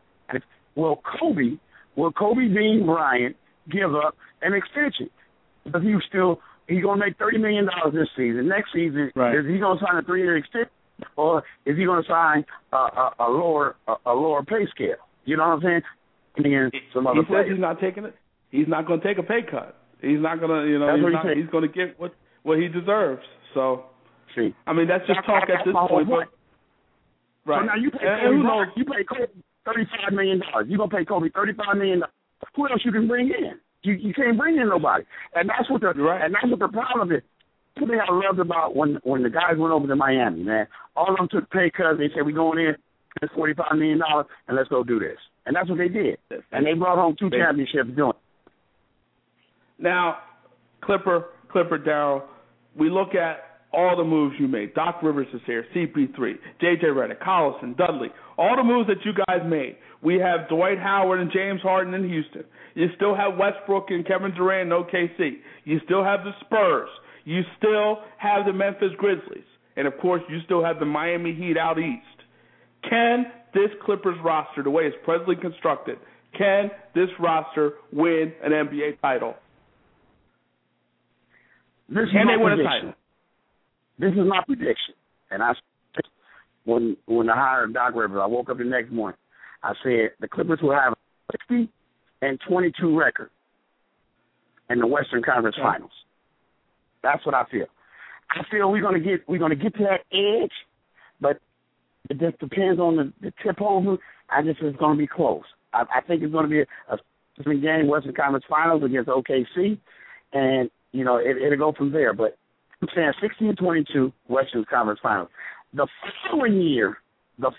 will 0.76 1.02
Kobe 1.20 1.58
will 1.96 2.12
Kobe 2.12 2.48
Bean 2.48 2.84
Bryant 2.86 3.36
give 3.70 3.94
up 3.96 4.16
an 4.42 4.54
extension 4.54 5.10
because 5.66 5.82
he 5.82 5.96
still 6.08 6.40
he's 6.68 6.84
going 6.84 7.00
to 7.00 7.06
make 7.06 7.18
thirty 7.18 7.38
million 7.38 7.66
dollars 7.66 7.94
this 7.94 8.10
season. 8.16 8.48
Next 8.48 8.72
season, 8.74 9.12
right. 9.16 9.36
is 9.36 9.46
he 9.46 9.58
going 9.58 9.78
to 9.78 9.84
sign 9.84 9.98
a 9.98 10.04
three 10.06 10.22
year 10.22 10.38
extension, 10.38 10.72
or 11.16 11.44
is 11.66 11.78
he 11.78 11.86
going 11.86 12.02
to 12.04 12.10
sign 12.10 12.46
a, 12.72 12.76
a, 12.76 13.14
a 13.20 13.30
lower 13.30 13.76
a, 13.88 13.96
a 14.06 14.14
lower 14.14 14.44
pay 14.44 14.66
scale? 14.74 14.96
You 15.26 15.38
know 15.38 15.48
what 15.48 15.56
I'm 15.56 15.62
saying? 15.62 15.82
And 16.38 16.46
then 16.46 16.72
some 16.94 17.08
other 17.08 17.22
he 17.22 17.34
says 17.34 17.46
he's 17.50 17.60
not 17.60 17.80
taking 17.80 18.06
it. 18.06 18.16
He's 18.52 18.68
not 18.68 18.88
going 18.88 19.02
to 19.02 19.08
take 19.08 19.18
a 19.18 19.24
pay 19.24 19.42
cut. 19.50 19.76
He's 20.02 20.22
not 20.22 20.40
going 20.40 20.52
to, 20.52 20.70
you 20.70 20.80
know, 20.80 20.88
That's 20.88 20.98
he's, 20.98 21.04
what 21.04 21.10
he 21.10 21.28
not, 21.28 21.38
he's 21.38 21.50
going 21.50 21.68
to 21.68 21.74
get 21.74 22.00
what 22.00 22.14
what 22.44 22.60
he 22.60 22.68
deserves. 22.68 23.24
So, 23.54 23.86
see, 24.36 24.54
I 24.66 24.74
mean, 24.74 24.88
that's 24.88 25.06
just 25.08 25.26
talk 25.26 25.50
at 25.50 25.66
this 25.66 25.74
point. 25.74 26.08
But, 26.08 26.30
right. 27.50 27.62
So 27.62 27.66
now 27.66 27.76
you 27.76 27.92
pay 27.92 28.06
Kobe 28.06 28.44
knows? 28.44 28.68
you 28.78 28.86
pay 28.86 29.04
Kobe 29.04 29.34
thirty 29.66 29.86
five 29.90 30.14
million 30.14 30.40
dollars. 30.40 30.68
You 30.70 30.78
gonna 30.78 30.90
pay 30.90 31.04
Kobe 31.04 31.30
thirty 31.34 31.54
five 31.54 31.76
million 31.78 32.00
dollars. 32.00 32.14
Who 32.56 32.70
else 32.70 32.82
you 32.86 32.92
can 32.92 33.08
bring 33.08 33.28
in? 33.28 33.60
You 33.84 33.94
you 33.94 34.14
can't 34.14 34.38
bring 34.38 34.58
in 34.58 34.70
nobody. 34.70 35.04
And 35.34 35.50
that's 35.50 35.70
what 35.70 35.82
the 35.82 35.94
right. 35.98 36.24
and 36.24 36.34
that's 36.34 36.48
what 36.48 36.60
the 36.60 36.70
problem 36.70 37.12
is. 37.12 37.24
Thing 37.80 38.00
I 38.00 38.12
loved 38.12 38.40
about 38.40 38.76
when 38.76 39.00
when 39.04 39.24
the 39.24 39.30
guys 39.30 39.58
went 39.58 39.74
over 39.74 39.88
to 39.88 39.96
Miami, 39.96 40.44
man, 40.44 40.68
all 40.96 41.12
of 41.12 41.18
them 41.18 41.28
took 41.32 41.50
pay 41.52 41.70
cuts. 41.70 41.98
They 41.98 42.10
said 42.16 42.26
we 42.26 42.34
going 42.34 42.60
in, 42.60 42.76
it's 43.22 43.34
forty 43.34 43.54
five 43.54 43.78
million 43.78 44.00
dollars, 44.00 44.26
and 44.48 44.58
let's 44.58 44.70
go 44.70 44.84
do 44.84 45.00
this. 45.00 45.18
And 45.46 45.56
that's 45.56 45.70
what 45.70 45.78
they 45.78 45.88
did. 45.88 46.18
And 46.52 46.66
they 46.66 46.74
brought 46.74 46.98
home 46.98 47.16
two 47.18 47.30
championships 47.30 47.90
doing. 47.96 48.10
It. 48.10 48.52
Now, 49.80 50.18
Clipper, 50.82 51.26
Clipper 51.52 51.78
Darrell, 51.78 52.24
we 52.78 52.90
look 52.90 53.16
at 53.16 53.62
all 53.72 53.96
the 53.96 54.04
moves 54.04 54.36
you 54.40 54.48
made. 54.48 54.74
Doc 54.74 55.02
Rivers 55.04 55.28
is 55.34 55.42
here, 55.46 55.66
CP3, 55.76 56.18
JJ 56.62 56.84
Redick, 56.86 57.22
Collison, 57.22 57.78
Dudley, 57.78 58.10
all 58.38 58.56
the 58.56 58.64
moves 58.64 58.88
that 58.88 59.06
you 59.06 59.12
guys 59.28 59.42
made. 59.46 59.78
We 60.02 60.16
have 60.16 60.50
Dwight 60.50 60.80
Howard 60.80 61.20
and 61.20 61.32
James 61.32 61.62
Harden 61.62 61.94
in 61.94 62.08
Houston. 62.08 62.44
You 62.76 62.88
still 62.96 63.16
have 63.16 63.38
Westbrook 63.38 63.86
and 63.90 64.06
Kevin 64.06 64.34
Durant 64.36 64.72
in 64.72 64.78
OKC. 64.78 65.38
You 65.66 65.80
still 65.86 66.04
have 66.04 66.22
the 66.24 66.32
Spurs. 66.42 66.90
You 67.28 67.42
still 67.58 67.98
have 68.20 68.46
the 68.46 68.54
Memphis 68.54 68.94
Grizzlies. 68.98 69.44
And 69.76 69.86
of 69.86 69.98
course, 69.98 70.22
you 70.30 70.40
still 70.46 70.64
have 70.64 70.80
the 70.80 70.86
Miami 70.86 71.36
Heat 71.36 71.58
out 71.58 71.78
east. 71.78 72.06
Can 72.90 73.26
this 73.54 73.70
Clippers 73.84 74.16
roster, 74.24 74.64
the 74.64 74.70
way 74.70 74.84
it's 74.84 74.96
presently 75.04 75.36
constructed, 75.36 75.98
can 76.38 76.72
this 76.96 77.10
roster 77.20 77.74
win 77.92 78.32
an 78.42 78.54
NBA 78.54 79.02
title? 79.02 79.36
This 81.90 82.06
can 82.14 82.22
is 82.22 82.28
they 82.30 82.42
win 82.42 82.56
prediction. 82.56 82.66
a 82.66 82.80
title? 82.80 82.94
This 84.00 84.12
is 84.14 84.26
my 84.26 84.42
prediction. 84.46 84.96
And 85.30 85.44
I 85.44 85.52
when 86.64 86.96
when 87.08 87.30
I 87.30 87.36
hired 87.36 87.74
Doc 87.74 87.94
Rivers, 87.94 88.22
I 88.24 88.28
woke 88.28 88.50
up 88.50 88.58
the 88.58 88.64
next 88.64 88.90
morning. 88.90 89.20
I 89.64 89.74
said 89.84 90.12
the 90.22 90.30
Clippers 90.30 90.60
will 90.62 90.74
have 90.74 90.94
a 90.94 90.98
60 91.34 91.70
and 92.22 92.40
22 92.48 92.98
record 92.98 93.32
in 94.70 94.80
the 94.80 94.88
Western 94.88 95.24
Conference 95.24 95.58
okay. 95.60 95.64
Finals. 95.64 95.92
That's 97.08 97.26
what 97.26 97.36
I 97.36 97.46
feel. 97.50 97.68
I 98.30 98.42
feel 98.52 98.70
we're 98.70 98.82
gonna 98.82 99.00
get 99.00 99.28
we're 99.30 99.40
gonna 99.40 99.56
get 99.56 99.74
to 99.78 99.84
that 99.84 100.04
edge, 100.12 100.52
but 101.22 101.40
it 102.10 102.20
just 102.20 102.38
depends 102.40 102.82
on 102.82 102.98
the, 102.98 103.14
the 103.22 103.34
tip 103.42 103.62
over. 103.62 103.98
I 104.30 104.42
just 104.42 104.60
it's 104.62 104.78
gonna 104.78 104.98
be 104.98 105.08
close. 105.08 105.46
I, 105.74 105.84
I 105.84 106.02
think 106.02 106.22
it's 106.22 106.34
gonna 106.34 106.50
be 106.50 106.62
a, 106.62 106.66
a 106.92 107.56
game 107.56 107.88
Western 107.88 108.14
Conference 108.14 108.44
Finals 108.50 108.84
against 108.84 109.10
OKC, 109.10 109.80
and 110.34 110.70
you 110.92 111.06
know 111.06 111.16
it, 111.16 111.38
it'll 111.38 111.72
go 111.72 111.78
from 111.78 111.94
there. 111.94 112.14
But 112.14 112.38
I'm 112.82 112.90
saying 112.94 113.14
16-22 113.42 114.12
Western 114.28 114.66
Conference 114.70 115.00
Finals. 115.02 115.30
The 115.74 115.88
following 116.30 116.62
year, 116.62 116.98
the 117.40 117.52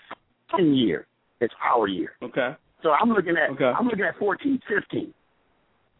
following 0.51 0.75
year, 0.75 1.07
it's 1.41 1.53
our 1.73 1.87
year. 1.87 2.11
Okay. 2.21 2.51
So 2.83 2.91
I'm 2.91 3.09
looking 3.09 3.35
at 3.35 3.49
okay. 3.53 3.65
I'm 3.65 3.87
looking 3.87 4.05
at 4.05 4.17
14, 4.19 4.59
15, 4.69 5.13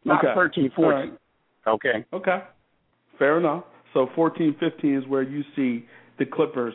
not 0.05 0.23
okay. 0.23 0.33
13, 0.35 0.71
14. 0.75 0.91
Right. 0.91 1.19
Okay. 1.65 2.05
Okay. 2.13 2.39
Fair 3.19 3.37
enough. 3.37 3.65
So 3.93 4.07
14, 4.15 4.55
15 4.59 4.95
is 4.95 5.07
where 5.07 5.21
you 5.21 5.43
see 5.55 5.85
the 6.17 6.25
Clippers 6.25 6.73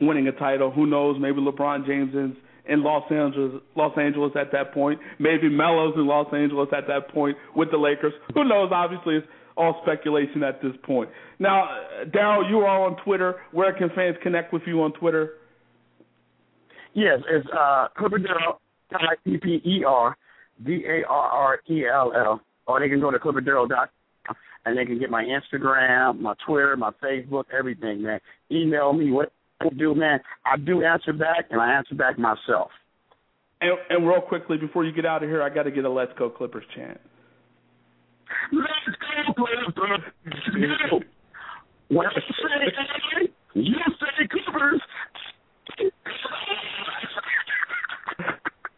winning 0.00 0.28
a 0.28 0.32
title. 0.32 0.70
Who 0.70 0.86
knows? 0.86 1.16
Maybe 1.18 1.40
LeBron 1.40 1.86
James 1.86 2.14
is 2.14 2.36
in 2.68 2.82
Los 2.84 3.10
Angeles, 3.10 3.62
Los 3.74 3.96
Angeles 3.98 4.32
at 4.38 4.52
that 4.52 4.74
point. 4.74 5.00
Maybe 5.18 5.48
Melo's 5.48 5.94
in 5.96 6.06
Los 6.06 6.32
Angeles 6.32 6.68
at 6.76 6.86
that 6.88 7.08
point 7.12 7.36
with 7.56 7.70
the 7.70 7.78
Lakers. 7.78 8.12
Who 8.34 8.44
knows? 8.44 8.70
Obviously, 8.72 9.16
it's 9.16 9.26
all 9.56 9.80
speculation 9.82 10.42
at 10.42 10.60
this 10.62 10.72
point. 10.84 11.08
Now, 11.38 11.68
Darrell, 12.12 12.48
you 12.48 12.58
are 12.58 12.84
on 12.84 12.96
Twitter. 13.04 13.36
Where 13.52 13.72
can 13.72 13.88
fans 13.94 14.16
connect 14.22 14.52
with 14.52 14.62
you 14.66 14.82
on 14.82 14.92
Twitter? 14.92 15.34
Yes, 16.94 17.20
it's 17.28 17.46
uh, 17.56 17.88
Clipper 17.96 18.18
Darrell, 18.18 18.60
P 19.24 19.38
P 19.38 19.62
E 19.64 19.84
R 19.86 20.16
D 20.64 20.84
A 20.86 21.08
R 21.08 21.30
R 21.30 21.60
E 21.70 21.84
L 21.86 22.12
L, 22.14 22.40
or 22.66 22.80
they 22.80 22.88
can 22.88 23.00
go 23.00 23.10
to 23.10 23.18
clipperdarrell.com 23.18 23.88
and 24.64 24.76
they 24.76 24.84
can 24.84 24.98
get 24.98 25.10
my 25.10 25.24
Instagram, 25.24 26.20
my 26.20 26.34
Twitter, 26.46 26.76
my 26.76 26.90
Facebook, 27.02 27.44
everything, 27.56 28.02
man. 28.02 28.20
Email 28.50 28.92
me, 28.92 29.10
what 29.10 29.32
I 29.60 29.68
do, 29.76 29.94
man, 29.94 30.20
I 30.44 30.56
do 30.56 30.84
answer 30.84 31.12
back, 31.12 31.46
and 31.50 31.60
I 31.60 31.72
answer 31.72 31.94
back 31.94 32.18
myself. 32.18 32.70
And, 33.60 33.72
and 33.90 34.06
real 34.06 34.20
quickly 34.20 34.56
before 34.56 34.84
you 34.84 34.92
get 34.92 35.04
out 35.04 35.22
of 35.22 35.28
here, 35.28 35.42
I 35.42 35.48
got 35.48 35.64
to 35.64 35.70
get 35.70 35.84
a 35.84 35.90
"Let's 35.90 36.12
Go 36.18 36.30
Clippers" 36.30 36.64
chant. 36.76 37.00
Let's 38.52 38.96
go 39.34 39.34
Clippers! 39.34 41.04
When 41.88 42.06
I 42.06 42.10
say 42.20 43.32
you 43.54 43.74
say 43.98 44.28
Clippers. 44.28 44.80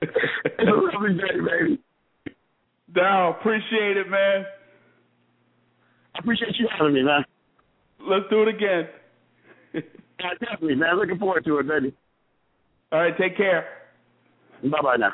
it's 0.03 0.59
a 0.59 0.65
lovely 0.65 1.15
day, 1.15 1.41
baby. 1.45 1.79
Dow, 2.95 3.37
appreciate 3.39 3.97
it, 3.97 4.09
man. 4.09 4.45
I 6.15 6.19
appreciate 6.19 6.57
you 6.59 6.69
having 6.77 6.95
me, 6.95 7.03
man. 7.03 7.25
Let's 8.01 8.25
do 8.31 8.43
it 8.43 8.49
again. 8.49 8.89
yeah, 9.75 10.31
definitely, 10.41 10.75
man. 10.75 10.97
Looking 10.97 11.19
forward 11.19 11.45
to 11.45 11.59
it, 11.59 11.69
baby. 11.69 11.95
All 12.93 13.01
right, 13.01 13.17
take 13.19 13.37
care. 13.37 13.67
Bye 14.63 14.81
bye 14.83 14.97
now. 14.97 15.13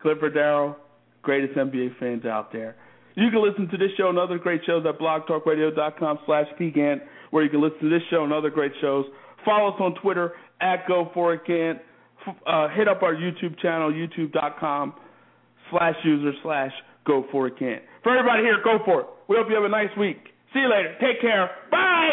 Clipper 0.00 0.30
Darrell, 0.30 0.76
greatest 1.22 1.56
NBA 1.56 1.98
fans 1.98 2.24
out 2.24 2.52
there. 2.52 2.76
You 3.16 3.30
can 3.30 3.42
listen 3.46 3.68
to 3.68 3.76
this 3.76 3.90
show 3.98 4.08
and 4.08 4.18
other 4.18 4.38
great 4.38 4.62
shows 4.64 4.84
at 4.88 4.98
blogtalkradio.com 4.98 6.20
slash 6.26 6.46
PGANT, 6.58 7.00
where 7.30 7.44
you 7.44 7.50
can 7.50 7.60
listen 7.60 7.80
to 7.80 7.90
this 7.90 8.02
show 8.10 8.24
and 8.24 8.32
other 8.32 8.50
great 8.50 8.72
shows. 8.80 9.04
Follow 9.44 9.72
us 9.72 9.80
on 9.80 9.94
Twitter 10.00 10.32
at 10.60 10.86
GoForItGant. 10.86 11.80
Uh, 12.46 12.68
hit 12.68 12.88
up 12.88 13.02
our 13.02 13.14
YouTube 13.14 13.58
channel, 13.60 13.90
youtube.com 13.92 14.94
slash 15.70 15.94
user 16.04 16.32
slash 16.42 16.72
GoForItGant. 17.06 17.80
For 18.02 18.16
everybody 18.16 18.42
here, 18.42 18.58
go 18.62 18.78
for 18.84 19.00
it. 19.00 19.06
We 19.28 19.36
hope 19.36 19.48
you 19.48 19.54
have 19.54 19.64
a 19.64 19.68
nice 19.68 19.94
week. 19.98 20.18
See 20.52 20.60
you 20.60 20.70
later. 20.70 20.96
Take 21.00 21.20
care. 21.20 21.50
Bye. 21.70 22.10